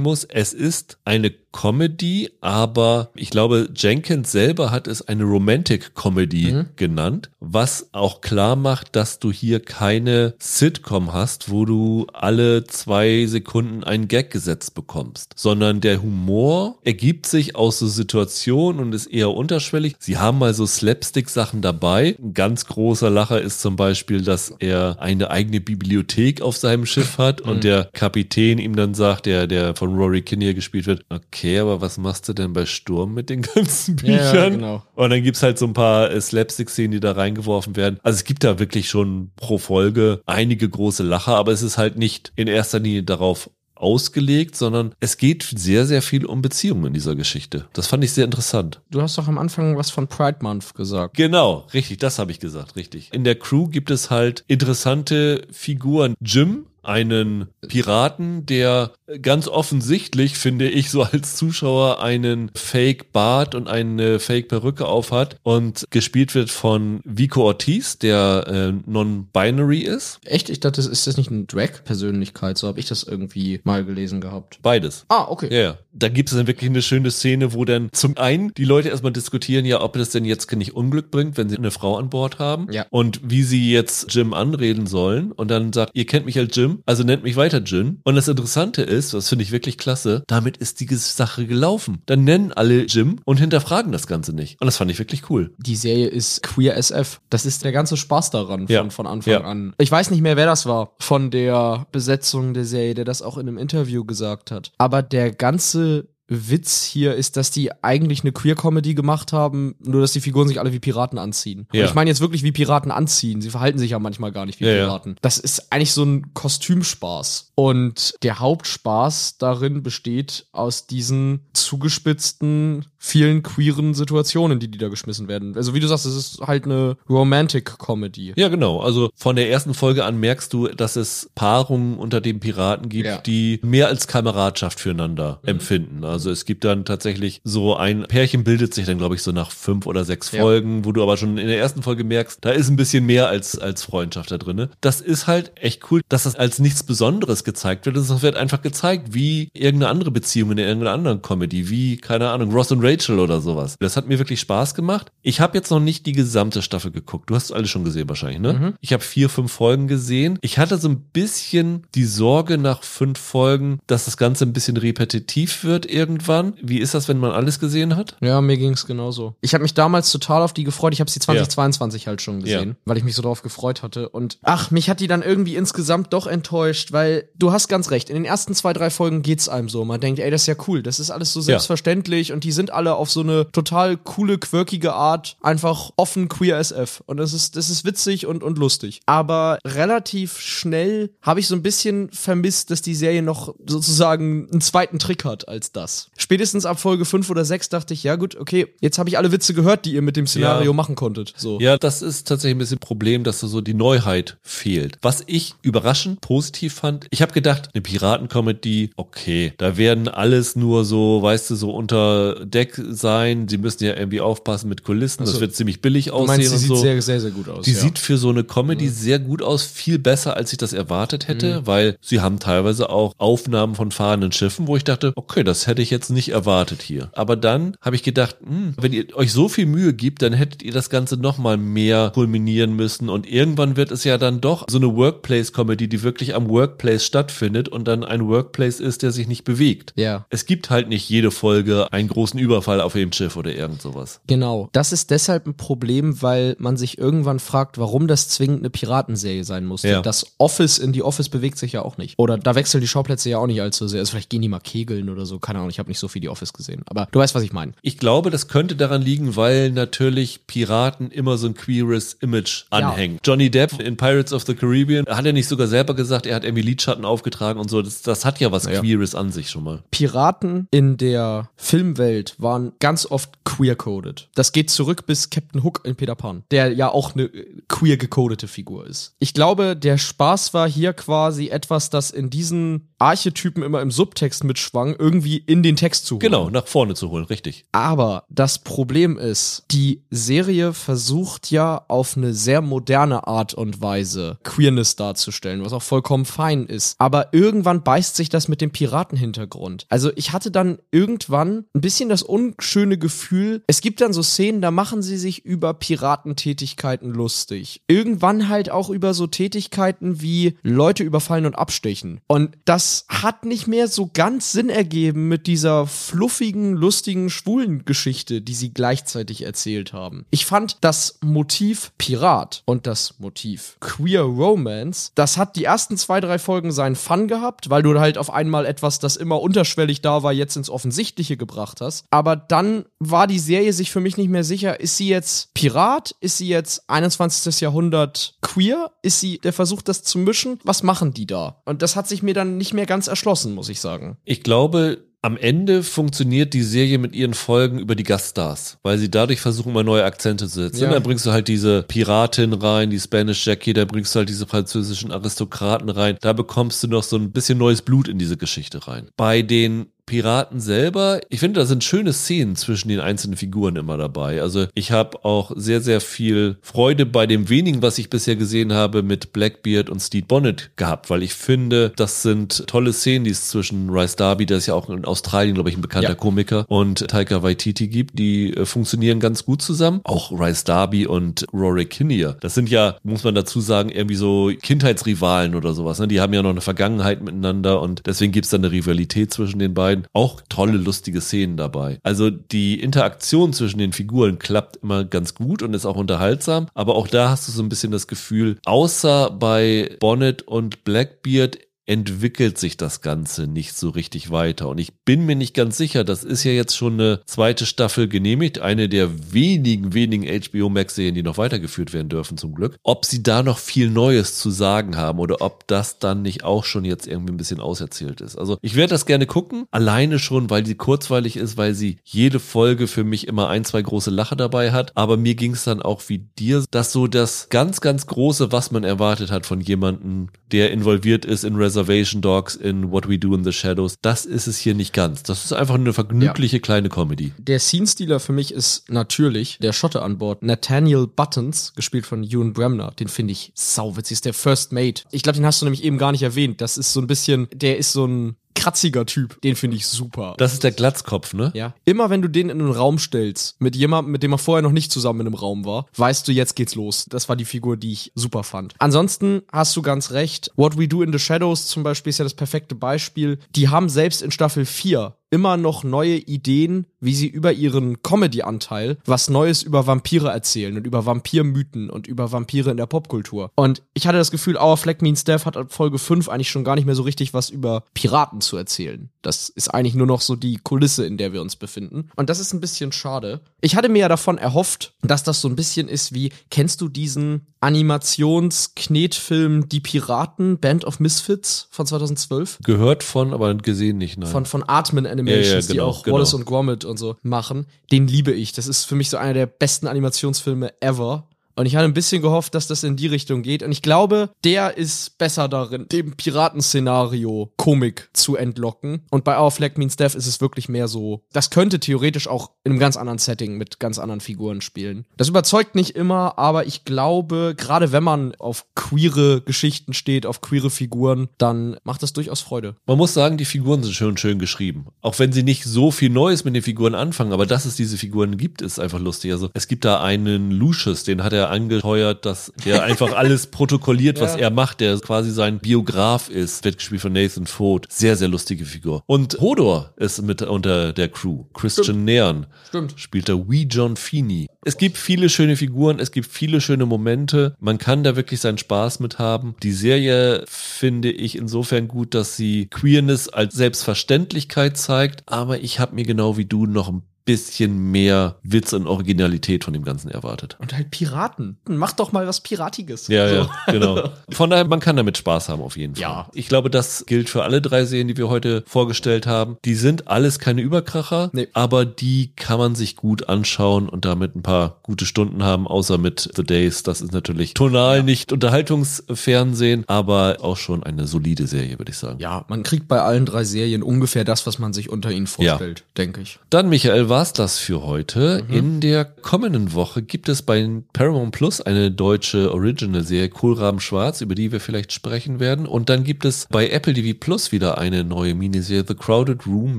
muss, 0.00 0.24
es 0.24 0.52
ist 0.52 0.98
eine 1.04 1.30
Comedy, 1.52 2.30
aber 2.40 3.10
ich 3.14 3.30
glaube, 3.30 3.68
Jenkins 3.76 4.32
selber 4.32 4.70
hat 4.70 4.88
es 4.88 5.06
eine 5.06 5.24
Romantic 5.24 5.94
Comedy 5.94 6.64
genannt, 6.76 7.30
was 7.40 7.90
auch 7.92 8.22
klar 8.22 8.56
macht, 8.56 8.96
dass 8.96 9.18
du 9.18 9.30
hier 9.30 9.60
keine 9.60 10.34
Sitcom 10.38 11.12
hast, 11.12 11.50
wo 11.50 11.64
du 11.64 12.06
alle 12.12 12.64
zwei 12.64 13.26
Sekunden 13.26 13.84
einen 13.84 14.08
Gag 14.08 14.30
gesetzt 14.30 14.74
bekommst, 14.74 15.34
sondern 15.36 15.80
der 15.80 16.02
Humor 16.02 16.78
ergibt 16.84 17.26
sich 17.26 17.41
aus 17.54 17.78
so 17.78 17.86
Situationen 17.86 18.80
und 18.80 18.94
ist 18.94 19.06
eher 19.06 19.30
unterschwellig. 19.30 19.94
Sie 19.98 20.18
haben 20.18 20.38
mal 20.38 20.54
so 20.54 20.66
Slapstick-Sachen 20.66 21.60
dabei. 21.62 22.16
Ein 22.22 22.34
ganz 22.34 22.66
großer 22.66 23.10
Lacher 23.10 23.40
ist 23.40 23.60
zum 23.60 23.76
Beispiel, 23.76 24.22
dass 24.22 24.54
er 24.58 24.96
eine 25.00 25.30
eigene 25.30 25.60
Bibliothek 25.60 26.40
auf 26.42 26.56
seinem 26.56 26.86
Schiff 26.86 27.18
hat 27.18 27.40
und 27.40 27.64
der 27.64 27.88
Kapitän 27.92 28.58
ihm 28.58 28.76
dann 28.76 28.94
sagt, 28.94 29.26
der, 29.26 29.46
der 29.46 29.74
von 29.74 29.94
Rory 29.94 30.22
Kinnear 30.22 30.54
gespielt 30.54 30.86
wird, 30.86 31.04
okay, 31.10 31.58
aber 31.58 31.80
was 31.80 31.98
machst 31.98 32.28
du 32.28 32.32
denn 32.32 32.52
bei 32.52 32.66
Sturm 32.66 33.14
mit 33.14 33.30
den 33.30 33.42
ganzen 33.54 33.96
Ja, 34.04 34.12
ja, 34.14 34.30
Büchern? 34.32 34.52
genau. 34.54 34.82
Und 34.94 35.10
dann 35.10 35.22
gibt's 35.22 35.42
halt 35.42 35.58
so 35.58 35.66
ein 35.66 35.72
paar 35.74 36.10
äh, 36.10 36.20
Slapstick-Szenen, 36.20 36.92
die 36.92 37.00
da 37.00 37.12
reingeworfen 37.12 37.76
werden. 37.76 37.98
Also 38.02 38.16
es 38.16 38.24
gibt 38.24 38.44
da 38.44 38.58
wirklich 38.58 38.88
schon 38.88 39.30
pro 39.36 39.58
Folge 39.58 40.20
einige 40.26 40.68
große 40.68 41.02
Lacher, 41.02 41.36
aber 41.36 41.52
es 41.52 41.62
ist 41.62 41.78
halt 41.78 41.96
nicht 41.98 42.32
in 42.36 42.48
erster 42.48 42.78
Linie 42.78 43.02
darauf 43.02 43.50
ausgelegt, 43.82 44.56
sondern 44.56 44.94
es 45.00 45.16
geht 45.16 45.42
sehr, 45.42 45.86
sehr 45.86 46.02
viel 46.02 46.24
um 46.24 46.42
Beziehungen 46.42 46.86
in 46.86 46.92
dieser 46.94 47.14
Geschichte. 47.14 47.66
Das 47.72 47.86
fand 47.86 48.04
ich 48.04 48.12
sehr 48.12 48.24
interessant. 48.24 48.80
Du 48.90 49.02
hast 49.02 49.18
doch 49.18 49.28
am 49.28 49.38
Anfang 49.38 49.76
was 49.76 49.90
von 49.90 50.08
Pride 50.08 50.38
Month 50.40 50.74
gesagt. 50.74 51.16
Genau, 51.16 51.66
richtig, 51.74 51.98
das 51.98 52.18
habe 52.18 52.30
ich 52.30 52.40
gesagt, 52.40 52.76
richtig. 52.76 53.10
In 53.12 53.24
der 53.24 53.34
Crew 53.34 53.68
gibt 53.68 53.90
es 53.90 54.10
halt 54.10 54.44
interessante 54.48 55.46
Figuren. 55.50 56.14
Jim, 56.20 56.66
einen 56.82 57.48
Piraten, 57.66 58.46
der 58.46 58.92
ganz 59.20 59.48
offensichtlich, 59.48 60.36
finde 60.36 60.68
ich, 60.68 60.90
so 60.90 61.02
als 61.02 61.36
Zuschauer 61.36 62.02
einen 62.02 62.50
Fake-Bart 62.54 63.54
und 63.54 63.68
eine 63.68 64.18
Fake-Perücke 64.18 64.86
aufhat 64.86 65.36
und 65.42 65.84
gespielt 65.90 66.34
wird 66.34 66.50
von 66.50 67.00
Vico 67.04 67.42
Ortiz, 67.44 67.98
der 67.98 68.44
äh, 68.46 68.90
non-binary 68.90 69.80
ist. 69.80 70.18
Echt? 70.24 70.50
Ich 70.50 70.60
dachte, 70.60 70.80
ist 70.80 71.06
das 71.06 71.16
nicht 71.16 71.30
eine 71.30 71.44
Drag-Persönlichkeit? 71.44 72.58
So 72.58 72.68
habe 72.68 72.80
ich 72.80 72.86
das 72.86 73.02
irgendwie 73.02 73.60
mal 73.64 73.84
gelesen 73.84 74.20
gehabt. 74.20 74.58
Beides. 74.62 75.04
Ah, 75.08 75.26
okay. 75.28 75.48
Ja, 75.50 75.60
ja. 75.60 75.78
Da 75.92 76.08
gibt 76.08 76.30
es 76.30 76.36
dann 76.36 76.46
wirklich 76.46 76.70
eine 76.70 76.82
schöne 76.82 77.10
Szene, 77.10 77.52
wo 77.52 77.64
dann 77.64 77.90
zum 77.92 78.16
einen 78.16 78.54
die 78.54 78.64
Leute 78.64 78.88
erstmal 78.88 79.12
diskutieren, 79.12 79.64
ja, 79.64 79.82
ob 79.82 79.94
das 79.94 80.10
denn 80.10 80.24
jetzt 80.24 80.50
nicht 80.52 80.74
Unglück 80.74 81.10
bringt, 81.10 81.36
wenn 81.36 81.48
sie 81.48 81.56
eine 81.56 81.70
Frau 81.70 81.96
an 81.98 82.10
Bord 82.10 82.38
haben. 82.38 82.66
Ja. 82.70 82.86
Und 82.90 83.20
wie 83.24 83.42
sie 83.42 83.70
jetzt 83.70 84.14
Jim 84.14 84.32
anreden 84.32 84.86
sollen. 84.86 85.32
Und 85.32 85.50
dann 85.50 85.72
sagt, 85.72 85.90
ihr 85.94 86.06
kennt 86.06 86.26
mich 86.26 86.38
als 86.38 86.56
Jim, 86.56 86.71
also 86.86 87.02
nennt 87.04 87.22
mich 87.22 87.36
weiter 87.36 87.58
Jim. 87.58 87.98
Und 88.04 88.14
das 88.14 88.28
Interessante 88.28 88.82
ist, 88.82 89.12
das 89.14 89.28
finde 89.28 89.42
ich 89.44 89.52
wirklich 89.52 89.78
klasse, 89.78 90.22
damit 90.26 90.56
ist 90.56 90.80
die 90.80 90.92
Sache 90.94 91.46
gelaufen. 91.46 92.02
Dann 92.06 92.24
nennen 92.24 92.52
alle 92.52 92.84
Jim 92.84 93.18
und 93.24 93.38
hinterfragen 93.40 93.92
das 93.92 94.06
Ganze 94.06 94.32
nicht. 94.32 94.60
Und 94.60 94.66
das 94.66 94.76
fand 94.76 94.90
ich 94.90 94.98
wirklich 94.98 95.30
cool. 95.30 95.52
Die 95.58 95.76
Serie 95.76 96.08
ist 96.08 96.42
Queer 96.42 96.76
SF. 96.76 97.20
Das 97.30 97.46
ist 97.46 97.64
der 97.64 97.72
ganze 97.72 97.96
Spaß 97.96 98.30
daran 98.30 98.66
von, 98.66 98.74
Ja. 98.74 98.90
von 98.90 99.06
Anfang 99.06 99.32
Ja. 99.32 99.40
an. 99.42 99.74
Ich 99.78 99.90
weiß 99.90 100.10
nicht 100.10 100.20
mehr, 100.20 100.36
wer 100.36 100.46
das 100.46 100.66
war 100.66 100.92
von 101.00 101.30
der 101.30 101.86
Besetzung 101.92 102.54
der 102.54 102.64
Serie, 102.64 102.94
der 102.94 103.04
das 103.04 103.22
auch 103.22 103.38
in 103.38 103.48
einem 103.48 103.58
Interview 103.58 104.04
gesagt 104.04 104.50
hat. 104.50 104.72
Aber 104.78 105.02
der 105.02 105.32
ganze 105.32 106.08
Witz 106.28 106.82
hier 106.84 107.14
ist, 107.14 107.36
dass 107.36 107.50
die 107.50 107.70
eigentlich 107.82 108.22
eine 108.22 108.32
Queer-Comedy 108.32 108.94
gemacht 108.94 109.32
haben, 109.32 109.74
nur 109.84 110.00
dass 110.00 110.12
die 110.12 110.20
Figuren 110.20 110.48
sich 110.48 110.58
alle 110.60 110.72
wie 110.72 110.78
Piraten 110.78 111.18
anziehen. 111.18 111.66
Und 111.72 111.78
Ja. 111.78 111.84
ich 111.84 111.94
meine 111.94 112.08
jetzt 112.10 112.20
wirklich 112.20 112.42
wie 112.42 112.52
Piraten 112.52 112.90
anziehen. 112.90 113.40
Sie 113.42 113.50
verhalten 113.50 113.78
sich 113.78 113.90
ja 113.90 113.98
manchmal 113.98 114.32
gar 114.32 114.46
nicht 114.46 114.60
wie 114.60 114.64
Ja, 114.64 114.72
ja. 114.72 114.84
Piraten. 114.86 115.16
Das 115.20 115.38
ist 115.38 115.72
eigentlich 115.72 115.92
so 115.92 116.04
ein 116.04 116.32
Kostümspaß. 116.34 117.52
Und 117.54 118.14
der 118.22 118.38
Hauptspaß 118.38 119.36
darin 119.38 119.82
besteht 119.82 120.46
aus 120.52 120.86
diesen 120.86 121.40
zugespitzten, 121.52 122.86
vielen 122.98 123.42
queeren 123.42 123.94
Situationen, 123.94 124.58
die, 124.60 124.70
die 124.70 124.78
da 124.78 124.88
geschmissen 124.88 125.28
werden. 125.28 125.56
Also 125.56 125.74
wie 125.74 125.80
du 125.80 125.88
sagst, 125.88 126.06
es 126.06 126.14
ist 126.14 126.40
halt 126.40 126.64
eine 126.64 126.96
Romantic-Comedy. 127.08 128.34
Ja, 128.36 128.48
genau. 128.48 128.80
Also 128.80 129.10
von 129.14 129.36
der 129.36 129.50
ersten 129.50 129.74
Folge 129.74 130.04
an 130.04 130.18
merkst 130.18 130.52
du, 130.52 130.68
dass 130.68 130.96
es 130.96 131.30
Paarungen 131.34 131.98
unter 131.98 132.20
den 132.20 132.40
Piraten 132.40 132.88
gibt, 132.88 133.06
Ja. 133.06 133.18
die 133.18 133.60
mehr 133.62 133.88
als 133.88 134.06
Kameradschaft 134.06 134.80
füreinander 134.80 135.40
Mhm. 135.42 135.48
empfinden. 135.48 136.04
Also 136.04 136.21
es 136.30 136.44
gibt 136.44 136.64
dann 136.64 136.84
tatsächlich 136.84 137.40
so 137.44 137.76
ein 137.76 138.04
Pärchen 138.04 138.44
bildet 138.44 138.74
sich 138.74 138.86
dann, 138.86 138.98
glaube 138.98 139.14
ich, 139.14 139.22
so 139.22 139.32
nach 139.32 139.50
fünf 139.50 139.86
oder 139.86 140.04
sechs 140.04 140.32
Ja. 140.32 140.40
Folgen, 140.40 140.84
wo 140.84 140.92
du 140.92 141.02
aber 141.02 141.16
schon 141.16 141.38
in 141.38 141.46
der 141.46 141.58
ersten 141.58 141.82
Folge 141.82 142.04
merkst, 142.04 142.38
da 142.42 142.50
ist 142.50 142.68
ein 142.68 142.76
bisschen 142.76 143.06
mehr 143.06 143.28
als, 143.28 143.58
als 143.58 143.82
Freundschaft 143.84 144.30
da 144.30 144.38
drinne. 144.38 144.70
Das 144.80 145.00
ist 145.00 145.26
halt 145.26 145.52
echt 145.56 145.90
cool, 145.90 146.00
dass 146.08 146.24
das 146.24 146.36
als 146.36 146.58
nichts 146.58 146.82
Besonderes 146.82 147.44
gezeigt 147.44 147.86
wird. 147.86 147.96
Es 147.96 148.22
wird 148.22 148.36
einfach 148.36 148.62
gezeigt, 148.62 149.14
wie 149.14 149.48
irgendeine 149.52 149.90
andere 149.90 150.10
Beziehung 150.10 150.52
in 150.52 150.58
irgendeiner 150.58 150.92
anderen 150.92 151.22
Comedy, 151.22 151.68
wie, 151.70 151.96
keine 151.96 152.30
Ahnung, 152.30 152.52
Ross 152.52 152.72
und 152.72 152.84
Rachel 152.84 153.18
oder 153.18 153.40
sowas. 153.40 153.76
Das 153.80 153.96
hat 153.96 154.06
mir 154.08 154.18
wirklich 154.18 154.40
Spaß 154.40 154.74
gemacht. 154.74 155.10
Ich 155.22 155.40
habe 155.40 155.56
jetzt 155.56 155.70
noch 155.70 155.80
nicht 155.80 156.06
die 156.06 156.12
gesamte 156.12 156.62
Staffel 156.62 156.90
geguckt. 156.90 157.30
Du 157.30 157.34
hast 157.34 157.44
es 157.46 157.52
alle 157.52 157.66
schon 157.66 157.84
gesehen 157.84 158.08
wahrscheinlich, 158.08 158.40
ne? 158.40 158.52
Mhm. 158.52 158.74
Ich 158.80 158.92
habe 158.92 159.02
vier, 159.02 159.28
fünf 159.28 159.52
Folgen 159.52 159.88
gesehen. 159.88 160.38
Ich 160.42 160.58
hatte 160.58 160.78
so 160.78 160.88
ein 160.88 161.00
bisschen 161.12 161.84
die 161.94 162.04
Sorge 162.04 162.58
nach 162.58 162.82
fünf 162.82 163.18
Folgen, 163.18 163.78
dass 163.86 164.04
das 164.04 164.16
Ganze 164.16 164.44
ein 164.44 164.52
bisschen 164.52 164.76
repetitiv 164.76 165.64
wird 165.64 165.86
irgendwann. 166.02 166.54
Wie 166.60 166.78
ist 166.78 166.94
das, 166.94 167.06
wenn 167.06 167.18
man 167.18 167.30
alles 167.30 167.60
gesehen 167.60 167.94
hat? 167.94 168.16
Ja, 168.20 168.40
mir 168.40 168.56
ging's 168.56 168.86
genauso. 168.86 169.34
Ich 169.40 169.54
habe 169.54 169.62
mich 169.62 169.74
damals 169.74 170.10
total 170.10 170.42
auf 170.42 170.52
die 170.52 170.64
gefreut. 170.64 170.92
Ich 170.92 171.00
habe 171.00 171.10
sie 171.10 171.20
2022 171.20 172.08
halt 172.08 172.20
schon 172.20 172.40
gesehen, 172.40 172.70
Ja. 172.70 172.74
weil 172.86 172.96
ich 172.98 173.04
mich 173.04 173.14
so 173.14 173.22
drauf 173.22 173.42
gefreut 173.42 173.82
hatte. 173.82 174.08
Und 174.08 174.38
ach, 174.42 174.70
mich 174.72 174.90
hat 174.90 174.98
die 175.00 175.06
dann 175.06 175.22
irgendwie 175.22 175.54
insgesamt 175.54 176.12
doch 176.12 176.26
enttäuscht, 176.26 176.92
weil 176.92 177.28
du 177.38 177.52
hast 177.52 177.68
ganz 177.68 177.90
recht. 177.92 178.10
In 178.10 178.16
den 178.16 178.24
ersten 178.24 178.54
zwei, 178.54 178.72
drei 178.72 178.90
Folgen 178.90 179.22
geht's 179.22 179.48
einem 179.48 179.68
so. 179.68 179.84
Man 179.84 180.00
denkt, 180.00 180.18
ey, 180.18 180.30
das 180.30 180.42
ist 180.42 180.46
ja 180.48 180.56
cool. 180.66 180.82
Das 180.82 180.98
ist 180.98 181.10
alles 181.10 181.32
so 181.32 181.40
selbstverständlich 181.40 182.32
und 182.32 182.42
die 182.44 182.52
sind 182.52 182.72
alle 182.72 182.94
auf 182.96 183.10
so 183.10 183.20
eine 183.20 183.50
total 183.52 183.96
coole, 183.96 184.38
quirkige 184.38 184.92
Art 184.94 185.36
einfach 185.42 185.90
offen 185.96 186.28
queer 186.28 186.58
SF. 186.58 187.02
Und 187.06 187.18
das 187.18 187.32
ist, 187.32 187.54
das 187.56 187.70
ist 187.70 187.84
witzig 187.84 188.26
und, 188.26 188.42
und 188.42 188.58
lustig. 188.58 189.00
Aber 189.06 189.58
relativ 189.64 190.40
schnell 190.40 191.10
habe 191.22 191.40
ich 191.40 191.46
so 191.46 191.54
ein 191.54 191.62
bisschen 191.62 192.10
vermisst, 192.10 192.70
dass 192.70 192.82
die 192.82 192.94
Serie 192.94 193.22
noch 193.22 193.54
sozusagen 193.66 194.48
einen 194.50 194.60
zweiten 194.60 194.98
Trick 194.98 195.24
hat 195.24 195.48
als 195.48 195.72
das. 195.72 195.91
Krass. 195.92 196.08
Spätestens 196.16 196.64
ab 196.66 196.78
Folge 196.80 197.04
5 197.04 197.28
oder 197.30 197.44
6 197.44 197.68
dachte 197.68 197.94
ich, 197.94 198.02
ja 198.04 198.16
gut, 198.16 198.36
okay, 198.36 198.68
jetzt 198.80 198.98
habe 198.98 199.08
ich 199.08 199.18
alle 199.18 199.32
Witze 199.32 199.54
gehört, 199.54 199.84
die 199.84 199.92
ihr 199.94 200.02
mit 200.02 200.16
dem 200.16 200.26
Szenario 200.26 200.70
Ja. 200.70 200.72
machen 200.76 200.94
konntet. 200.94 201.34
So. 201.36 201.58
Ja, 201.60 201.76
das 201.76 202.00
ist 202.02 202.28
tatsächlich 202.28 202.54
ein 202.56 202.58
bisschen 202.58 202.76
ein 202.76 202.80
Problem, 202.80 203.24
dass 203.24 203.40
da 203.40 203.46
so 203.48 203.60
die 203.60 203.74
Neuheit 203.74 204.36
fehlt. 204.42 204.98
Was 205.02 205.22
ich 205.26 205.54
überraschend 205.62 206.20
positiv 206.20 206.74
fand, 206.74 207.06
ich 207.10 207.22
habe 207.22 207.32
gedacht, 207.32 207.70
eine 207.74 207.82
Piratencomedy, 207.82 208.90
okay, 208.96 209.52
da 209.58 209.76
werden 209.76 210.08
alles 210.08 210.56
nur 210.56 210.84
so, 210.84 211.22
weißt 211.22 211.50
du, 211.50 211.56
so 211.56 211.70
unter 211.72 212.44
Deck 212.46 212.80
sein. 212.90 213.48
Sie 213.48 213.58
müssen 213.58 213.84
ja 213.84 213.94
irgendwie 213.96 214.20
aufpassen 214.20 214.68
mit 214.68 214.84
Kulissen. 214.84 215.20
das 215.20 215.30
Also, 215.30 215.40
wird 215.40 215.54
ziemlich 215.54 215.80
billig 215.82 216.06
Du 216.06 216.12
aussehen 216.12 216.26
meinst, 216.28 216.48
sie 216.48 216.54
und 216.54 216.60
sieht 216.60 216.68
so. 216.68 216.76
sehr, 216.76 217.02
sehr, 217.02 217.20
sehr 217.20 217.30
gut 217.30 217.48
aus. 217.48 217.64
Die 217.64 217.72
ja. 217.72 217.78
sieht 217.78 217.98
für 217.98 218.16
so 218.18 218.28
eine 218.30 218.44
Comedy 218.44 218.88
sehr 218.88 219.18
gut 219.18 219.42
aus, 219.42 219.64
viel 219.64 219.98
besser, 219.98 220.36
als 220.36 220.52
ich 220.52 220.58
das 220.58 220.72
erwartet 220.72 221.28
hätte, 221.28 221.66
weil 221.66 221.96
sie 222.00 222.20
haben 222.20 222.38
teilweise 222.38 222.90
auch 222.90 223.12
Aufnahmen 223.18 223.74
von 223.74 223.90
fahrenden 223.90 224.32
Schiffen, 224.32 224.66
wo 224.66 224.76
ich 224.76 224.84
dachte, 224.84 225.12
okay, 225.16 225.42
das 225.44 225.66
hätte 225.66 225.81
ich 225.82 225.90
jetzt 225.90 226.10
nicht 226.10 226.30
erwartet 226.30 226.82
hier. 226.82 227.10
Aber 227.12 227.36
dann 227.36 227.76
habe 227.80 227.96
ich 227.96 228.02
gedacht, 228.02 228.36
hm, 228.44 228.74
wenn 228.80 228.92
ihr 228.92 229.14
euch 229.16 229.32
so 229.32 229.48
viel 229.48 229.66
Mühe 229.66 229.92
gibt, 229.92 230.22
dann 230.22 230.32
hättet 230.32 230.62
ihr 230.62 230.72
das 230.72 230.90
Ganze 230.90 231.16
noch 231.16 231.38
mal 231.38 231.56
mehr 231.56 232.10
kulminieren 232.14 232.74
müssen 232.74 233.08
und 233.08 233.26
irgendwann 233.28 233.76
wird 233.76 233.90
es 233.90 234.04
ja 234.04 234.18
dann 234.18 234.40
doch 234.40 234.66
so 234.68 234.78
eine 234.78 234.94
Workplace-Comedy, 234.94 235.88
die 235.88 236.02
wirklich 236.02 236.34
am 236.34 236.48
Workplace 236.48 237.04
stattfindet 237.04 237.68
und 237.68 237.86
dann 237.88 238.04
ein 238.04 238.28
Workplace 238.28 238.80
ist, 238.80 239.02
der 239.02 239.12
sich 239.12 239.28
nicht 239.28 239.44
bewegt. 239.44 239.92
Ja. 239.96 240.26
Es 240.30 240.46
gibt 240.46 240.70
halt 240.70 240.88
nicht 240.88 241.08
jede 241.08 241.30
Folge 241.30 241.92
einen 241.92 242.08
großen 242.08 242.38
Überfall 242.38 242.80
auf 242.80 242.92
dem 242.92 243.12
Schiff 243.12 243.36
oder 243.36 243.54
irgend 243.54 243.82
sowas. 243.82 244.20
Genau. 244.26 244.68
Das 244.72 244.92
ist 244.92 245.10
deshalb 245.10 245.46
ein 245.46 245.56
Problem, 245.56 246.22
weil 246.22 246.56
man 246.58 246.76
sich 246.76 246.98
irgendwann 246.98 247.38
fragt, 247.38 247.78
warum 247.78 248.06
das 248.06 248.28
zwingend 248.28 248.60
eine 248.60 248.70
Piratenserie 248.70 249.44
sein 249.44 249.64
musste. 249.64 249.88
Ja. 249.88 250.02
Das 250.02 250.34
Office 250.38 250.78
in 250.78 250.92
die 250.92 251.02
Office 251.02 251.28
bewegt 251.28 251.58
sich 251.58 251.72
ja 251.72 251.82
auch 251.82 251.96
nicht. 251.96 252.18
Oder 252.18 252.38
da 252.38 252.54
wechseln 252.54 252.80
die 252.80 252.88
Schauplätze 252.88 253.30
ja 253.30 253.38
auch 253.38 253.46
nicht 253.46 253.60
allzu 253.60 253.88
sehr. 253.88 254.00
Also 254.00 254.12
vielleicht 254.12 254.30
gehen 254.30 254.42
die 254.42 254.48
mal 254.48 254.60
kegeln 254.60 255.08
oder 255.08 255.26
so. 255.26 255.38
Keine 255.38 255.58
Ahnung, 255.58 255.70
ich 255.72 255.78
habe 255.78 255.88
nicht 255.90 255.98
so 255.98 256.06
viel 256.08 256.20
die 256.20 256.28
Office 256.28 256.52
gesehen. 256.52 256.82
Aber 256.86 257.08
du 257.10 257.18
weißt, 257.18 257.34
was 257.34 257.42
ich 257.42 257.52
meine. 257.52 257.72
Ich 257.82 257.98
glaube, 257.98 258.30
das 258.30 258.46
könnte 258.48 258.76
daran 258.76 259.02
liegen, 259.02 259.34
weil 259.36 259.70
natürlich 259.72 260.46
Piraten 260.46 261.10
immer 261.10 261.36
so 261.38 261.46
ein 261.48 261.54
queeres 261.54 262.14
Image 262.14 262.64
Ja. 262.72 262.78
anhängen. 262.90 263.18
Johnny 263.24 263.50
Depp 263.50 263.80
in 263.80 263.96
Pirates 263.96 264.32
of 264.32 264.44
the 264.46 264.54
Caribbean 264.54 265.06
hat 265.08 265.26
er 265.26 265.32
nicht 265.32 265.48
sogar 265.48 265.66
selber 265.66 265.94
gesagt, 265.94 266.26
er 266.26 266.36
hat 266.36 266.44
irgendwie 266.44 266.62
Lidschatten 266.62 267.04
aufgetragen 267.04 267.58
und 267.58 267.68
so. 267.70 267.82
Das, 267.82 268.02
das 268.02 268.24
hat 268.24 268.38
ja 268.40 268.52
was 268.52 268.66
Ja. 268.66 268.80
Queeres 268.80 269.14
an 269.14 269.32
sich 269.32 269.50
schon 269.50 269.64
mal. 269.64 269.82
Piraten 269.90 270.68
in 270.70 270.96
der 270.96 271.50
Filmwelt 271.56 272.34
waren 272.38 272.72
ganz 272.80 273.06
oft 273.06 273.44
queer-coded. 273.44 274.28
Das 274.34 274.52
geht 274.52 274.70
zurück 274.70 275.06
bis 275.06 275.30
Captain 275.30 275.62
Hook 275.62 275.80
in 275.84 275.96
Peter 275.96 276.14
Pan, 276.14 276.42
der 276.50 276.72
ja 276.72 276.88
auch 276.90 277.14
eine 277.14 277.24
äh, 277.24 277.62
queer 277.68 277.96
gecodete 277.96 278.46
Figur 278.48 278.86
ist. 278.86 279.14
Ich 279.18 279.32
glaube, 279.34 279.74
der 279.76 279.96
Spaß 279.98 280.52
war 280.54 280.68
hier 280.68 280.92
quasi 280.92 281.48
etwas, 281.48 281.88
das 281.90 282.10
in 282.10 282.30
diesen 282.30 282.88
Archetypen 282.98 283.62
immer 283.62 283.80
im 283.82 283.90
Subtext 283.90 284.44
mitschwang, 284.44 284.94
irgendwie 284.98 285.36
in 285.38 285.61
den 285.62 285.76
Text 285.76 286.06
zu 286.06 286.14
holen. 286.14 286.20
Genau, 286.20 286.50
nach 286.50 286.66
vorne 286.66 286.94
zu 286.94 287.10
holen, 287.10 287.24
richtig. 287.24 287.64
Aber 287.72 288.24
das 288.28 288.58
Problem 288.58 289.18
ist, 289.18 289.64
die 289.70 290.02
Serie 290.10 290.72
versucht 290.72 291.50
ja 291.50 291.84
auf 291.88 292.16
eine 292.16 292.34
sehr 292.34 292.60
moderne 292.60 293.26
Art 293.26 293.54
und 293.54 293.80
Weise 293.80 294.38
Queerness 294.44 294.96
darzustellen, 294.96 295.64
was 295.64 295.72
auch 295.72 295.82
vollkommen 295.82 296.24
fein 296.24 296.66
ist. 296.66 296.96
Aber 296.98 297.32
irgendwann 297.32 297.82
beißt 297.82 298.16
sich 298.16 298.28
das 298.28 298.48
mit 298.48 298.60
dem 298.60 298.70
Piratenhintergrund. 298.70 299.86
Also 299.88 300.10
ich 300.16 300.32
hatte 300.32 300.50
dann 300.50 300.78
irgendwann 300.90 301.64
ein 301.74 301.80
bisschen 301.80 302.08
das 302.08 302.22
unschöne 302.22 302.98
Gefühl, 302.98 303.62
es 303.66 303.80
gibt 303.80 304.00
dann 304.00 304.12
so 304.12 304.22
Szenen, 304.22 304.60
da 304.60 304.70
machen 304.70 305.02
sie 305.02 305.16
sich 305.16 305.44
über 305.44 305.74
Piratentätigkeiten 305.74 307.10
lustig. 307.10 307.82
Irgendwann 307.88 308.48
halt 308.48 308.70
auch 308.70 308.90
über 308.90 309.14
so 309.14 309.26
Tätigkeiten 309.26 310.20
wie 310.20 310.56
Leute 310.62 311.02
überfallen 311.02 311.46
und 311.46 311.54
abstechen. 311.54 312.20
Und 312.26 312.56
das 312.64 313.06
hat 313.08 313.44
nicht 313.44 313.66
mehr 313.66 313.88
so 313.88 314.10
ganz 314.12 314.52
Sinn 314.52 314.68
ergeben 314.68 315.28
mit 315.28 315.46
dieser 315.52 315.86
fluffigen, 315.86 316.72
lustigen, 316.72 317.28
schwulen 317.28 317.84
Geschichte, 317.84 318.40
die 318.40 318.54
sie 318.54 318.72
gleichzeitig 318.72 319.42
erzählt 319.42 319.92
haben. 319.92 320.24
Ich 320.30 320.46
fand 320.46 320.78
das 320.80 321.18
Motiv 321.22 321.92
Pirat 321.98 322.62
und 322.64 322.86
das 322.86 323.18
Motiv 323.18 323.76
Queer 323.80 324.22
Romance, 324.22 325.12
das 325.14 325.36
hat 325.36 325.56
die 325.56 325.64
ersten 325.64 325.98
zwei, 325.98 326.22
drei 326.22 326.38
Folgen 326.38 326.72
seinen 326.72 326.96
Fun 326.96 327.28
gehabt, 327.28 327.68
weil 327.68 327.82
du 327.82 328.00
halt 328.00 328.16
auf 328.16 328.32
einmal 328.32 328.64
etwas, 328.64 328.98
das 328.98 329.16
immer 329.16 329.42
unterschwellig 329.42 330.00
da 330.00 330.22
war, 330.22 330.32
jetzt 330.32 330.56
ins 330.56 330.70
Offensichtliche 330.70 331.36
gebracht 331.36 331.82
hast. 331.82 332.06
Aber 332.10 332.34
dann 332.34 332.86
war 332.98 333.26
die 333.26 333.38
Serie 333.38 333.74
sich 333.74 333.90
für 333.90 334.00
mich 334.00 334.16
nicht 334.16 334.30
mehr 334.30 334.44
sicher, 334.44 334.80
ist 334.80 334.96
sie 334.96 335.08
jetzt 335.08 335.52
Pirat? 335.52 336.14
Ist 336.20 336.38
sie 336.38 336.48
jetzt 336.48 336.88
21. 336.88 337.60
Jahrhundert 337.60 338.36
queer? 338.40 338.90
Ist 339.02 339.20
sie 339.20 339.36
der 339.36 339.52
Versuch, 339.52 339.82
das 339.82 340.02
zu 340.02 340.16
mischen? 340.16 340.60
Was 340.64 340.82
machen 340.82 341.12
die 341.12 341.26
da? 341.26 341.60
Und 341.66 341.82
das 341.82 341.94
hat 341.94 342.08
sich 342.08 342.22
mir 342.22 342.32
dann 342.32 342.56
nicht 342.56 342.72
mehr 342.72 342.86
ganz 342.86 343.06
erschlossen, 343.06 343.54
muss 343.54 343.68
ich 343.68 343.82
sagen. 343.82 344.16
Ich 344.24 344.42
glaube, 344.42 345.11
am 345.24 345.36
Ende 345.36 345.84
funktioniert 345.84 346.52
die 346.52 346.62
Serie 346.62 346.98
mit 346.98 347.14
ihren 347.14 347.34
Folgen 347.34 347.78
über 347.78 347.94
die 347.94 348.02
Gaststars, 348.02 348.78
weil 348.82 348.98
sie 348.98 349.08
dadurch 349.08 349.40
versuchen, 349.40 349.72
mal 349.72 349.84
neue 349.84 350.04
Akzente 350.04 350.48
zu 350.48 350.62
setzen. 350.62 350.82
Ja. 350.82 350.90
Da 350.90 350.98
bringst 350.98 351.24
du 351.24 351.30
halt 351.30 351.46
diese 351.46 351.84
Piratin 351.84 352.52
rein, 352.52 352.90
die 352.90 352.98
Spanish 352.98 353.46
Jackie, 353.46 353.72
da 353.72 353.84
bringst 353.84 354.12
du 354.14 354.18
halt 354.18 354.28
diese 354.28 354.48
französischen 354.48 355.12
Aristokraten 355.12 355.90
rein. 355.90 356.16
Da 356.20 356.32
bekommst 356.32 356.82
du 356.82 356.88
noch 356.88 357.04
so 357.04 357.16
ein 357.16 357.30
bisschen 357.30 357.56
neues 357.56 357.82
Blut 357.82 358.08
in 358.08 358.18
diese 358.18 358.36
Geschichte 358.36 358.88
rein. 358.88 359.10
Bei 359.16 359.42
den 359.42 359.91
Piraten 360.06 360.60
selber, 360.60 361.20
ich 361.28 361.40
finde, 361.40 361.60
da 361.60 361.66
sind 361.66 361.84
schöne 361.84 362.12
Szenen 362.12 362.56
zwischen 362.56 362.88
den 362.88 363.00
einzelnen 363.00 363.36
Figuren 363.36 363.76
immer 363.76 363.96
dabei. 363.96 364.42
Also 364.42 364.66
ich 364.74 364.90
habe 364.90 365.24
auch 365.24 365.52
sehr, 365.54 365.80
sehr 365.80 366.00
viel 366.00 366.56
Freude 366.60 367.06
bei 367.06 367.26
dem 367.26 367.48
wenigen, 367.48 367.82
was 367.82 367.98
ich 367.98 368.10
bisher 368.10 368.36
gesehen 368.36 368.72
habe, 368.72 369.02
mit 369.02 369.32
Blackbeard 369.32 369.88
und 369.90 370.00
Steve 370.00 370.26
Bonnet 370.26 370.70
gehabt, 370.76 371.08
weil 371.08 371.22
ich 371.22 371.34
finde, 371.34 371.92
das 371.96 372.22
sind 372.22 372.66
tolle 372.66 372.92
Szenen, 372.92 373.24
die 373.24 373.30
es 373.30 373.48
zwischen 373.48 373.90
Rice 373.90 374.16
Darby, 374.16 374.44
der 374.46 374.58
ist 374.58 374.66
ja 374.66 374.74
auch 374.74 374.90
in 374.90 375.04
Australien, 375.04 375.54
glaube 375.54 375.70
ich, 375.70 375.76
ein 375.76 375.82
bekannter 375.82 376.10
Ja. 376.10 376.14
Komiker, 376.14 376.66
und 376.68 377.06
Taika 377.08 377.42
Waititi 377.42 377.88
gibt, 377.88 378.18
die 378.18 378.54
äh, 378.54 378.66
funktionieren 378.66 379.20
ganz 379.20 379.44
gut 379.44 379.62
zusammen. 379.62 380.00
Auch 380.04 380.32
Rice 380.32 380.64
Darby 380.64 381.06
und 381.06 381.46
Rory 381.52 381.86
Kinnear. 381.86 382.36
Das 382.40 382.54
sind 382.54 382.68
ja, 382.68 382.96
muss 383.02 383.24
man 383.24 383.34
dazu 383.34 383.60
sagen, 383.60 383.88
irgendwie 383.90 384.16
so 384.16 384.50
Kindheitsrivalen 384.60 385.54
oder 385.54 385.74
sowas. 385.74 385.98
Ne? 386.00 386.08
Die 386.08 386.20
haben 386.20 386.34
ja 386.34 386.42
noch 386.42 386.50
eine 386.50 386.60
Vergangenheit 386.60 387.22
miteinander 387.22 387.80
und 387.80 388.02
deswegen 388.06 388.32
gibt 388.32 388.46
es 388.46 388.50
dann 388.50 388.64
eine 388.64 388.72
Rivalität 388.72 389.32
zwischen 389.32 389.58
den 389.58 389.74
beiden. 389.74 389.91
Auch 390.12 390.40
tolle, 390.48 390.78
lustige 390.78 391.20
Szenen 391.20 391.56
dabei. 391.56 391.98
Also 392.02 392.30
die 392.30 392.80
Interaktion 392.80 393.52
zwischen 393.52 393.78
den 393.78 393.92
Figuren 393.92 394.38
klappt 394.38 394.76
immer 394.76 395.04
ganz 395.04 395.34
gut 395.34 395.62
und 395.62 395.74
ist 395.74 395.86
auch 395.86 395.96
unterhaltsam. 395.96 396.66
Aber 396.74 396.96
auch 396.96 397.08
da 397.08 397.30
hast 397.30 397.48
du 397.48 397.52
so 397.52 397.62
ein 397.62 397.68
bisschen 397.68 397.92
das 397.92 398.06
Gefühl, 398.06 398.58
außer 398.64 399.30
bei 399.30 399.96
Bonnet 400.00 400.42
und 400.42 400.84
Blackbeard 400.84 401.58
entwickelt 401.86 402.58
sich 402.58 402.76
das 402.76 403.00
Ganze 403.00 403.46
nicht 403.46 403.76
so 403.76 403.90
richtig 403.90 404.30
weiter. 404.30 404.68
Und 404.68 404.78
ich 404.78 404.92
bin 405.04 405.26
mir 405.26 405.36
nicht 405.36 405.54
ganz 405.54 405.76
sicher, 405.76 406.04
das 406.04 406.24
ist 406.24 406.44
ja 406.44 406.52
jetzt 406.52 406.76
schon 406.76 406.94
eine 406.94 407.20
zweite 407.26 407.66
Staffel 407.66 408.08
genehmigt, 408.08 408.60
eine 408.60 408.88
der 408.88 409.32
wenigen, 409.32 409.92
wenigen 409.94 410.24
HBO 410.24 410.68
Max-Serien, 410.68 411.14
die 411.14 411.22
noch 411.22 411.38
weitergeführt 411.38 411.92
werden 411.92 412.08
dürfen, 412.08 412.38
zum 412.38 412.54
Glück. 412.54 412.76
Ob 412.82 413.04
sie 413.04 413.22
da 413.22 413.42
noch 413.42 413.58
viel 413.58 413.90
Neues 413.90 414.38
zu 414.38 414.50
sagen 414.50 414.96
haben 414.96 415.18
oder 415.18 415.40
ob 415.40 415.66
das 415.66 415.98
dann 415.98 416.22
nicht 416.22 416.44
auch 416.44 416.64
schon 416.64 416.84
jetzt 416.84 417.06
irgendwie 417.06 417.32
ein 417.32 417.36
bisschen 417.36 417.60
auserzählt 417.60 418.20
ist. 418.20 418.36
Also 418.36 418.58
ich 418.62 418.76
werde 418.76 418.90
das 418.90 419.06
gerne 419.06 419.26
gucken, 419.26 419.66
alleine 419.70 420.18
schon, 420.18 420.50
weil 420.50 420.64
sie 420.64 420.76
kurzweilig 420.76 421.36
ist, 421.36 421.56
weil 421.56 421.74
sie 421.74 421.98
jede 422.04 422.38
Folge 422.38 422.86
für 422.86 423.04
mich 423.04 423.26
immer 423.26 423.48
ein, 423.48 423.64
zwei 423.64 423.82
große 423.82 424.10
Lache 424.10 424.36
dabei 424.36 424.72
hat. 424.72 424.92
Aber 424.96 425.16
mir 425.16 425.34
ging 425.34 425.52
es 425.52 425.64
dann 425.64 425.82
auch 425.82 426.02
wie 426.08 426.18
dir, 426.18 426.64
dass 426.70 426.92
so 426.92 427.06
das 427.06 427.48
ganz, 427.48 427.80
ganz 427.80 428.06
große, 428.06 428.52
was 428.52 428.70
man 428.70 428.84
erwartet 428.84 429.30
hat 429.30 429.46
von 429.46 429.60
jemandem, 429.60 430.28
der 430.52 430.70
involviert 430.70 431.24
ist 431.24 431.44
in 431.44 431.56
Reservation 431.72 432.20
Dogs, 432.20 432.54
in 432.54 432.90
What 432.90 433.08
We 433.08 433.18
Do 433.18 433.34
in 433.34 433.44
the 433.44 433.52
Shadows, 433.52 433.96
das 434.02 434.26
ist 434.26 434.46
es 434.46 434.58
hier 434.58 434.74
nicht 434.74 434.92
ganz. 434.92 435.22
Das 435.22 435.44
ist 435.44 435.52
einfach 435.52 435.76
eine 435.76 435.94
vergnügliche 435.94 436.60
kleine 436.60 436.90
Comedy. 436.90 437.32
Der 437.38 437.58
Scene-Stealer 437.58 438.20
für 438.20 438.32
mich 438.32 438.52
ist 438.52 438.90
natürlich 438.90 439.58
der 439.62 439.72
Schotte 439.72 440.02
an 440.02 440.18
Bord, 440.18 440.42
Nathaniel 440.42 441.06
Buttons, 441.06 441.72
gespielt 441.74 442.04
von 442.04 442.24
Ewan 442.24 442.52
Bremner. 442.52 442.92
Den 442.98 443.08
finde 443.08 443.32
ich 443.32 443.52
sauwitzig, 443.54 444.16
ist 444.16 444.26
der 444.26 444.34
First 444.34 444.72
Mate. 444.72 445.04
Ich 445.12 445.22
glaube, 445.22 445.36
den 445.36 445.46
hast 445.46 445.62
du 445.62 445.66
nämlich 445.66 445.82
eben 445.82 445.96
gar 445.96 446.12
nicht 446.12 446.22
erwähnt. 446.22 446.60
Das 446.60 446.76
ist 446.76 446.92
so 446.92 447.00
ein 447.00 447.06
bisschen, 447.06 447.48
der 447.54 447.78
ist 447.78 447.92
so 447.92 448.06
ein 448.06 448.36
kratziger 448.54 449.06
Typ. 449.06 449.40
Den 449.42 449.56
finde 449.56 449.76
ich 449.76 449.86
super. 449.86 450.34
Das 450.38 450.52
ist 450.52 450.64
der 450.64 450.72
Glatzkopf, 450.72 451.34
ne? 451.34 451.50
ja. 451.54 451.74
Immer 451.84 452.10
wenn 452.10 452.22
du 452.22 452.28
den 452.28 452.48
in 452.48 452.60
einen 452.60 452.72
Raum 452.72 452.98
stellst, 452.98 453.60
mit 453.60 453.76
jemandem, 453.76 454.12
mit 454.12 454.22
dem 454.22 454.32
er 454.32 454.38
vorher 454.38 454.62
noch 454.62 454.72
nicht 454.72 454.92
zusammen 454.92 455.20
in 455.20 455.26
einem 455.26 455.34
Raum 455.34 455.64
war, 455.64 455.86
weißt 455.96 456.26
du, 456.26 456.32
jetzt 456.32 456.56
geht's 456.56 456.74
los. 456.74 457.06
Das 457.08 457.28
war 457.28 457.36
die 457.36 457.44
Figur, 457.44 457.76
die 457.76 457.92
ich 457.92 458.12
super 458.14 458.42
fand. 458.42 458.74
Ansonsten 458.78 459.42
hast 459.52 459.76
du 459.76 459.82
ganz 459.82 460.10
recht. 460.12 460.50
What 460.56 460.78
We 460.78 460.88
Do 460.88 461.02
in 461.02 461.12
the 461.12 461.18
Shadows 461.18 461.66
zum 461.66 461.82
Beispiel 461.82 462.10
ist 462.10 462.18
ja 462.18 462.24
das 462.24 462.34
perfekte 462.34 462.74
Beispiel. 462.74 463.38
Die 463.50 463.68
haben 463.68 463.88
selbst 463.88 464.22
in 464.22 464.30
Staffel 464.30 464.64
4 464.64 465.14
immer 465.32 465.56
noch 465.56 465.82
neue 465.82 466.16
Ideen, 466.16 466.86
wie 467.00 467.14
sie 467.14 467.26
über 467.26 467.52
ihren 467.52 468.02
Comedy-Anteil 468.02 468.98
was 469.06 469.30
Neues 469.30 469.62
über 469.62 469.86
Vampire 469.86 470.28
erzählen 470.28 470.76
und 470.76 470.86
über 470.86 471.06
Vampirmythen 471.06 471.88
und 471.88 472.06
über 472.06 472.30
Vampire 472.30 472.70
in 472.70 472.76
der 472.76 472.86
Popkultur. 472.86 473.50
Und 473.54 473.82
ich 473.94 474.06
hatte 474.06 474.18
das 474.18 474.30
Gefühl, 474.30 474.56
Our 474.56 474.76
Flag 474.76 475.00
Means 475.00 475.24
Death 475.24 475.46
hat 475.46 475.56
ab 475.56 475.72
Folge 475.72 475.98
5 475.98 476.28
eigentlich 476.28 476.50
schon 476.50 476.64
gar 476.64 476.76
nicht 476.76 476.84
mehr 476.84 476.94
so 476.94 477.02
richtig 477.02 477.32
was 477.32 477.48
über 477.48 477.84
Piraten 477.94 478.42
zu 478.42 478.58
erzählen. 478.58 479.08
Das 479.22 479.48
ist 479.48 479.68
eigentlich 479.68 479.94
nur 479.94 480.06
noch 480.06 480.20
so 480.20 480.36
die 480.36 480.58
Kulisse, 480.58 481.06
in 481.06 481.16
der 481.16 481.32
wir 481.32 481.40
uns 481.40 481.56
befinden. 481.56 482.10
Und 482.14 482.28
das 482.28 482.38
ist 482.38 482.52
ein 482.52 482.60
bisschen 482.60 482.92
schade. 482.92 483.40
Ich 483.64 483.76
hatte 483.76 483.88
mir 483.88 484.00
ja 484.00 484.08
davon 484.08 484.38
erhofft, 484.38 484.92
dass 485.02 485.22
das 485.22 485.40
so 485.40 485.46
ein 485.48 485.54
bisschen 485.54 485.86
ist 485.88 486.12
wie, 486.12 486.32
kennst 486.50 486.80
du 486.80 486.88
diesen 486.88 487.46
Animations-Knetfilm 487.60 489.68
Die 489.68 489.78
Piraten, 489.78 490.58
Band 490.58 490.84
of 490.84 490.98
Misfits 490.98 491.68
von 491.70 491.86
2012? 491.86 492.58
Gehört 492.64 493.04
von, 493.04 493.32
aber 493.32 493.54
gesehen 493.54 493.98
nicht, 493.98 494.18
nein. 494.18 494.28
Von, 494.28 494.46
von 494.46 494.64
Artman 494.64 495.06
Animations, 495.06 495.46
Ja, 495.46 495.54
ja, 495.54 495.60
genau, 495.60 495.72
die 495.72 495.80
auch 495.80 496.02
genau. 496.02 496.16
Wallace 496.16 496.34
und 496.34 496.44
Gromit 496.44 496.84
und 496.84 496.98
so 496.98 497.14
machen. 497.22 497.68
Den 497.92 498.08
liebe 498.08 498.32
ich. 498.32 498.50
Das 498.52 498.66
ist 498.66 498.84
für 498.84 498.96
mich 498.96 499.10
so 499.10 499.16
einer 499.16 499.34
der 499.34 499.46
besten 499.46 499.86
Animationsfilme 499.86 500.72
ever. 500.82 501.28
Und 501.56 501.66
ich 501.66 501.76
hatte 501.76 501.84
ein 501.84 501.94
bisschen 501.94 502.22
gehofft, 502.22 502.54
dass 502.54 502.66
das 502.66 502.84
in 502.84 502.96
die 502.96 503.06
Richtung 503.06 503.42
geht. 503.42 503.62
Und 503.62 503.72
ich 503.72 503.82
glaube, 503.82 504.30
der 504.44 504.76
ist 504.76 505.18
besser 505.18 505.48
darin, 505.48 505.86
dem 505.90 506.16
Piratenszenario 506.16 507.52
Komik 507.56 508.08
zu 508.12 508.36
entlocken. 508.36 509.02
Und 509.10 509.24
bei 509.24 509.38
Our 509.38 509.50
Flag 509.50 509.76
Means 509.76 509.96
Death 509.96 510.14
ist 510.14 510.26
es 510.26 510.40
wirklich 510.40 510.68
mehr 510.68 510.88
so, 510.88 511.22
das 511.32 511.50
könnte 511.50 511.80
theoretisch 511.80 512.28
auch 512.28 512.52
in 512.64 512.72
einem 512.72 512.78
ganz 512.78 512.96
anderen 512.96 513.18
Setting 513.18 513.56
mit 513.56 513.80
ganz 513.80 513.98
anderen 513.98 514.20
Figuren 514.20 514.60
spielen. 514.60 515.06
Das 515.16 515.28
überzeugt 515.28 515.74
nicht 515.74 515.96
immer, 515.96 516.38
aber 516.38 516.66
ich 516.66 516.84
glaube, 516.84 517.54
gerade 517.56 517.92
wenn 517.92 518.02
man 518.02 518.34
auf 518.36 518.66
queere 518.74 519.40
Geschichten 519.40 519.92
steht, 519.92 520.26
auf 520.26 520.40
queere 520.40 520.70
Figuren, 520.70 521.28
dann 521.38 521.76
macht 521.84 522.02
das 522.02 522.12
durchaus 522.12 522.40
Freude. 522.40 522.76
Man 522.86 522.98
muss 522.98 523.14
sagen, 523.14 523.36
die 523.36 523.44
Figuren 523.44 523.82
sind 523.82 523.94
schon 523.94 524.16
schön 524.16 524.38
geschrieben. 524.38 524.86
Auch 525.00 525.18
wenn 525.18 525.32
sie 525.32 525.42
nicht 525.42 525.64
so 525.64 525.90
viel 525.90 526.10
Neues 526.10 526.44
mit 526.44 526.54
den 526.54 526.62
Figuren 526.62 526.94
anfangen, 526.94 527.32
aber 527.32 527.46
dass 527.46 527.64
es 527.64 527.76
diese 527.76 527.98
Figuren 527.98 528.36
gibt, 528.36 528.62
ist 528.62 528.78
einfach 528.78 529.00
lustig. 529.00 529.32
Also 529.32 529.50
es 529.54 529.68
gibt 529.68 529.84
da 529.84 530.02
einen 530.02 530.50
Lucius, 530.50 531.04
den 531.04 531.22
hat 531.22 531.32
er 531.32 531.41
angeheuert, 531.50 532.24
dass 532.26 532.52
er 532.64 532.82
einfach 532.84 533.14
alles 533.14 533.46
protokolliert, 533.48 534.20
was 534.20 534.34
Ja. 534.34 534.40
er 534.42 534.50
macht, 534.50 534.80
der 534.80 534.98
quasi 535.00 535.30
sein 535.30 535.58
Biograf 535.58 536.28
ist, 536.28 536.64
wird 536.64 536.78
gespielt 536.78 537.00
von 537.00 537.12
Nathan 537.12 537.46
Foad. 537.46 537.86
Sehr, 537.90 538.16
sehr 538.16 538.28
lustige 538.28 538.64
Figur. 538.64 539.02
Und 539.06 539.40
Hodor 539.40 539.92
ist 539.96 540.22
mit 540.22 540.42
unter 540.42 540.92
der 540.92 541.08
Crew. 541.08 541.44
Christian 541.54 542.04
Nairn 542.04 542.46
Stimmt. 542.68 542.94
spielt 542.96 543.28
da 543.28 543.34
Wee 543.48 543.66
John 543.68 543.96
Feeney. 543.96 544.46
Es 544.64 544.76
gibt 544.76 544.96
viele 544.96 545.28
schöne 545.28 545.56
Figuren, 545.56 545.98
es 545.98 546.12
gibt 546.12 546.28
viele 546.28 546.60
schöne 546.60 546.86
Momente. 546.86 547.56
Man 547.58 547.78
kann 547.78 548.04
da 548.04 548.14
wirklich 548.16 548.40
seinen 548.40 548.58
Spaß 548.58 549.00
mit 549.00 549.18
haben. 549.18 549.56
Die 549.62 549.72
Serie 549.72 550.44
finde 550.46 551.10
ich 551.10 551.36
insofern 551.36 551.88
gut, 551.88 552.14
dass 552.14 552.36
sie 552.36 552.66
Queerness 552.70 553.28
als 553.28 553.54
Selbstverständlichkeit 553.54 554.76
zeigt, 554.76 555.22
aber 555.26 555.60
ich 555.60 555.80
habe 555.80 555.94
mir 555.94 556.04
genau 556.04 556.36
wie 556.36 556.44
du 556.44 556.66
noch 556.66 556.88
ein 556.88 557.02
bisschen 557.24 557.90
mehr 557.90 558.36
Witz 558.42 558.72
und 558.72 558.86
Originalität 558.86 559.64
von 559.64 559.72
dem 559.72 559.84
Ganzen 559.84 560.08
erwartet. 560.10 560.56
Und 560.60 560.74
halt 560.74 560.90
Piraten. 560.90 561.56
Mach 561.68 561.92
doch 561.92 562.12
mal 562.12 562.26
was 562.26 562.40
Piratiges. 562.40 563.08
Ja, 563.08 563.28
So. 563.28 563.34
ja, 563.34 563.50
genau. 563.66 564.08
Von 564.30 564.50
daher, 564.50 564.64
man 564.66 564.80
kann 564.80 564.96
damit 564.96 565.18
Spaß 565.18 565.48
haben 565.48 565.62
auf 565.62 565.76
jeden 565.76 565.94
Fall. 565.94 566.02
Ja. 566.02 566.28
Ich 566.34 566.48
glaube, 566.48 566.70
das 566.70 567.06
gilt 567.06 567.28
für 567.30 567.42
alle 567.44 567.60
drei 567.62 567.84
Serien, 567.84 568.08
die 568.08 568.16
wir 568.16 568.28
heute 568.28 568.64
vorgestellt 568.66 569.26
haben. 569.26 569.56
Die 569.64 569.74
sind 569.74 570.08
alles 570.08 570.38
keine 570.38 570.62
Überkracher, 570.62 571.30
Nee. 571.32 571.48
aber 571.52 571.84
die 571.84 572.32
kann 572.36 572.58
man 572.58 572.74
sich 572.74 572.96
gut 572.96 573.28
anschauen 573.28 573.88
und 573.88 574.04
damit 574.04 574.34
ein 574.34 574.42
paar 574.42 574.78
gute 574.82 575.06
Stunden 575.06 575.42
haben, 575.42 575.66
außer 575.68 575.98
mit 575.98 576.28
The 576.34 576.42
Days. 576.44 576.82
Das 576.82 577.00
ist 577.00 577.12
natürlich 577.12 577.54
tonal 577.54 578.02
nicht 578.02 578.32
Unterhaltungsfernsehen, 578.32 579.84
aber 579.86 580.38
auch 580.40 580.56
schon 580.56 580.82
eine 580.82 581.06
solide 581.06 581.46
Serie, 581.46 581.78
würde 581.78 581.90
ich 581.92 581.98
sagen. 581.98 582.18
Ja, 582.20 582.44
man 582.48 582.62
kriegt 582.62 582.88
bei 582.88 583.00
allen 583.00 583.26
drei 583.26 583.44
Serien 583.44 583.82
ungefähr 583.82 584.24
das, 584.24 584.46
was 584.46 584.58
man 584.58 584.72
sich 584.72 584.90
unter 584.90 585.10
ihnen 585.10 585.26
vorstellt, 585.26 585.84
denke 585.96 586.20
ich. 586.20 586.38
Dann, 586.50 586.68
Michael, 586.68 587.08
war's 587.12 587.34
das 587.34 587.58
für 587.58 587.82
heute. 587.82 588.42
In 588.48 588.80
der 588.80 589.04
kommenden 589.04 589.74
Woche 589.74 590.00
gibt 590.00 590.30
es 590.30 590.40
bei 590.40 590.66
Paramount 590.94 591.32
Plus 591.32 591.60
eine 591.60 591.90
deutsche 591.90 592.50
Original-Serie 592.50 593.28
Kohlraben 593.28 593.80
Schwarz, 593.80 594.22
über 594.22 594.34
die 594.34 594.50
wir 594.50 594.60
vielleicht 594.60 594.92
sprechen 594.92 595.38
werden. 595.38 595.66
Und 595.66 595.90
dann 595.90 596.04
gibt 596.04 596.24
es 596.24 596.46
bei 596.50 596.70
Apple 596.70 596.94
TV 596.94 597.14
Plus 597.20 597.52
wieder 597.52 597.76
eine 597.76 598.02
neue 598.02 598.34
Miniserie 598.34 598.86
The 598.88 598.94
Crowded 598.94 599.46
Room 599.46 599.78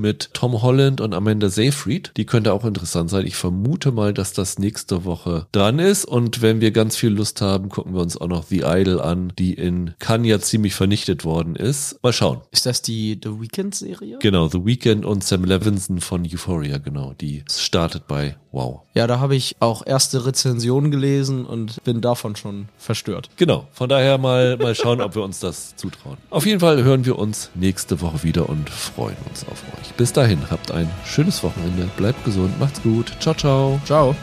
mit 0.00 0.30
Tom 0.32 0.62
Holland 0.62 1.00
und 1.00 1.12
Amanda 1.12 1.48
Seyfried. 1.48 2.12
Die 2.16 2.24
könnte 2.24 2.52
auch 2.52 2.64
interessant 2.64 3.10
sein. 3.10 3.26
Ich 3.26 3.34
vermute 3.34 3.90
mal, 3.90 4.14
dass 4.14 4.32
das 4.32 4.60
nächste 4.60 5.04
Woche 5.04 5.48
dran 5.50 5.80
ist. 5.80 6.04
Und 6.04 6.40
wenn 6.40 6.60
wir 6.60 6.70
ganz 6.70 6.94
viel 6.94 7.10
Lust 7.10 7.40
haben, 7.40 7.68
gucken 7.68 7.94
wir 7.94 8.00
uns 8.00 8.16
auch 8.16 8.28
noch 8.28 8.44
The 8.44 8.62
Idol 8.64 9.00
an, 9.00 9.32
die 9.36 9.54
in 9.54 9.94
Cannes 9.98 10.28
ja 10.28 10.38
ziemlich 10.38 10.76
vernichtet 10.76 11.24
worden 11.24 11.56
ist. 11.56 11.98
Mal 12.00 12.12
schauen. 12.12 12.42
Ist 12.52 12.66
das 12.66 12.80
die 12.80 13.18
The 13.20 13.40
Weekend-Serie? 13.40 14.20
Genau, 14.20 14.46
The 14.46 14.64
Weeknd 14.64 15.04
und 15.04 15.24
Sam 15.24 15.42
Levinson 15.42 15.98
von 15.98 16.24
Euphoria, 16.24 16.78
genau. 16.78 17.12
Die 17.24 17.42
startet 17.50 18.06
bei 18.06 18.36
Wow. 18.52 18.82
Ja, 18.92 19.06
da 19.06 19.18
habe 19.18 19.34
ich 19.34 19.56
auch 19.60 19.84
erste 19.86 20.26
Rezensionen 20.26 20.90
gelesen 20.90 21.46
und 21.46 21.82
bin 21.82 22.02
davon 22.02 22.36
schon 22.36 22.68
verstört. 22.76 23.30
Genau, 23.36 23.66
von 23.72 23.88
daher 23.88 24.18
mal, 24.18 24.58
mal 24.58 24.74
schauen, 24.74 25.00
ob 25.00 25.14
wir 25.14 25.22
uns 25.22 25.40
das 25.40 25.74
zutrauen. 25.74 26.18
Auf 26.28 26.44
jeden 26.44 26.60
Fall 26.60 26.84
hören 26.84 27.06
wir 27.06 27.18
uns 27.18 27.50
nächste 27.54 28.02
Woche 28.02 28.22
wieder 28.24 28.46
und 28.50 28.68
freuen 28.68 29.16
uns 29.30 29.46
auf 29.48 29.64
euch. 29.80 29.94
Bis 29.94 30.12
dahin, 30.12 30.50
habt 30.50 30.70
ein 30.70 30.90
schönes 31.06 31.42
Wochenende, 31.42 31.88
bleibt 31.96 32.22
gesund, 32.26 32.60
macht's 32.60 32.82
gut, 32.82 33.10
ciao, 33.20 33.34
ciao. 33.34 33.80
Ciao. 33.86 34.14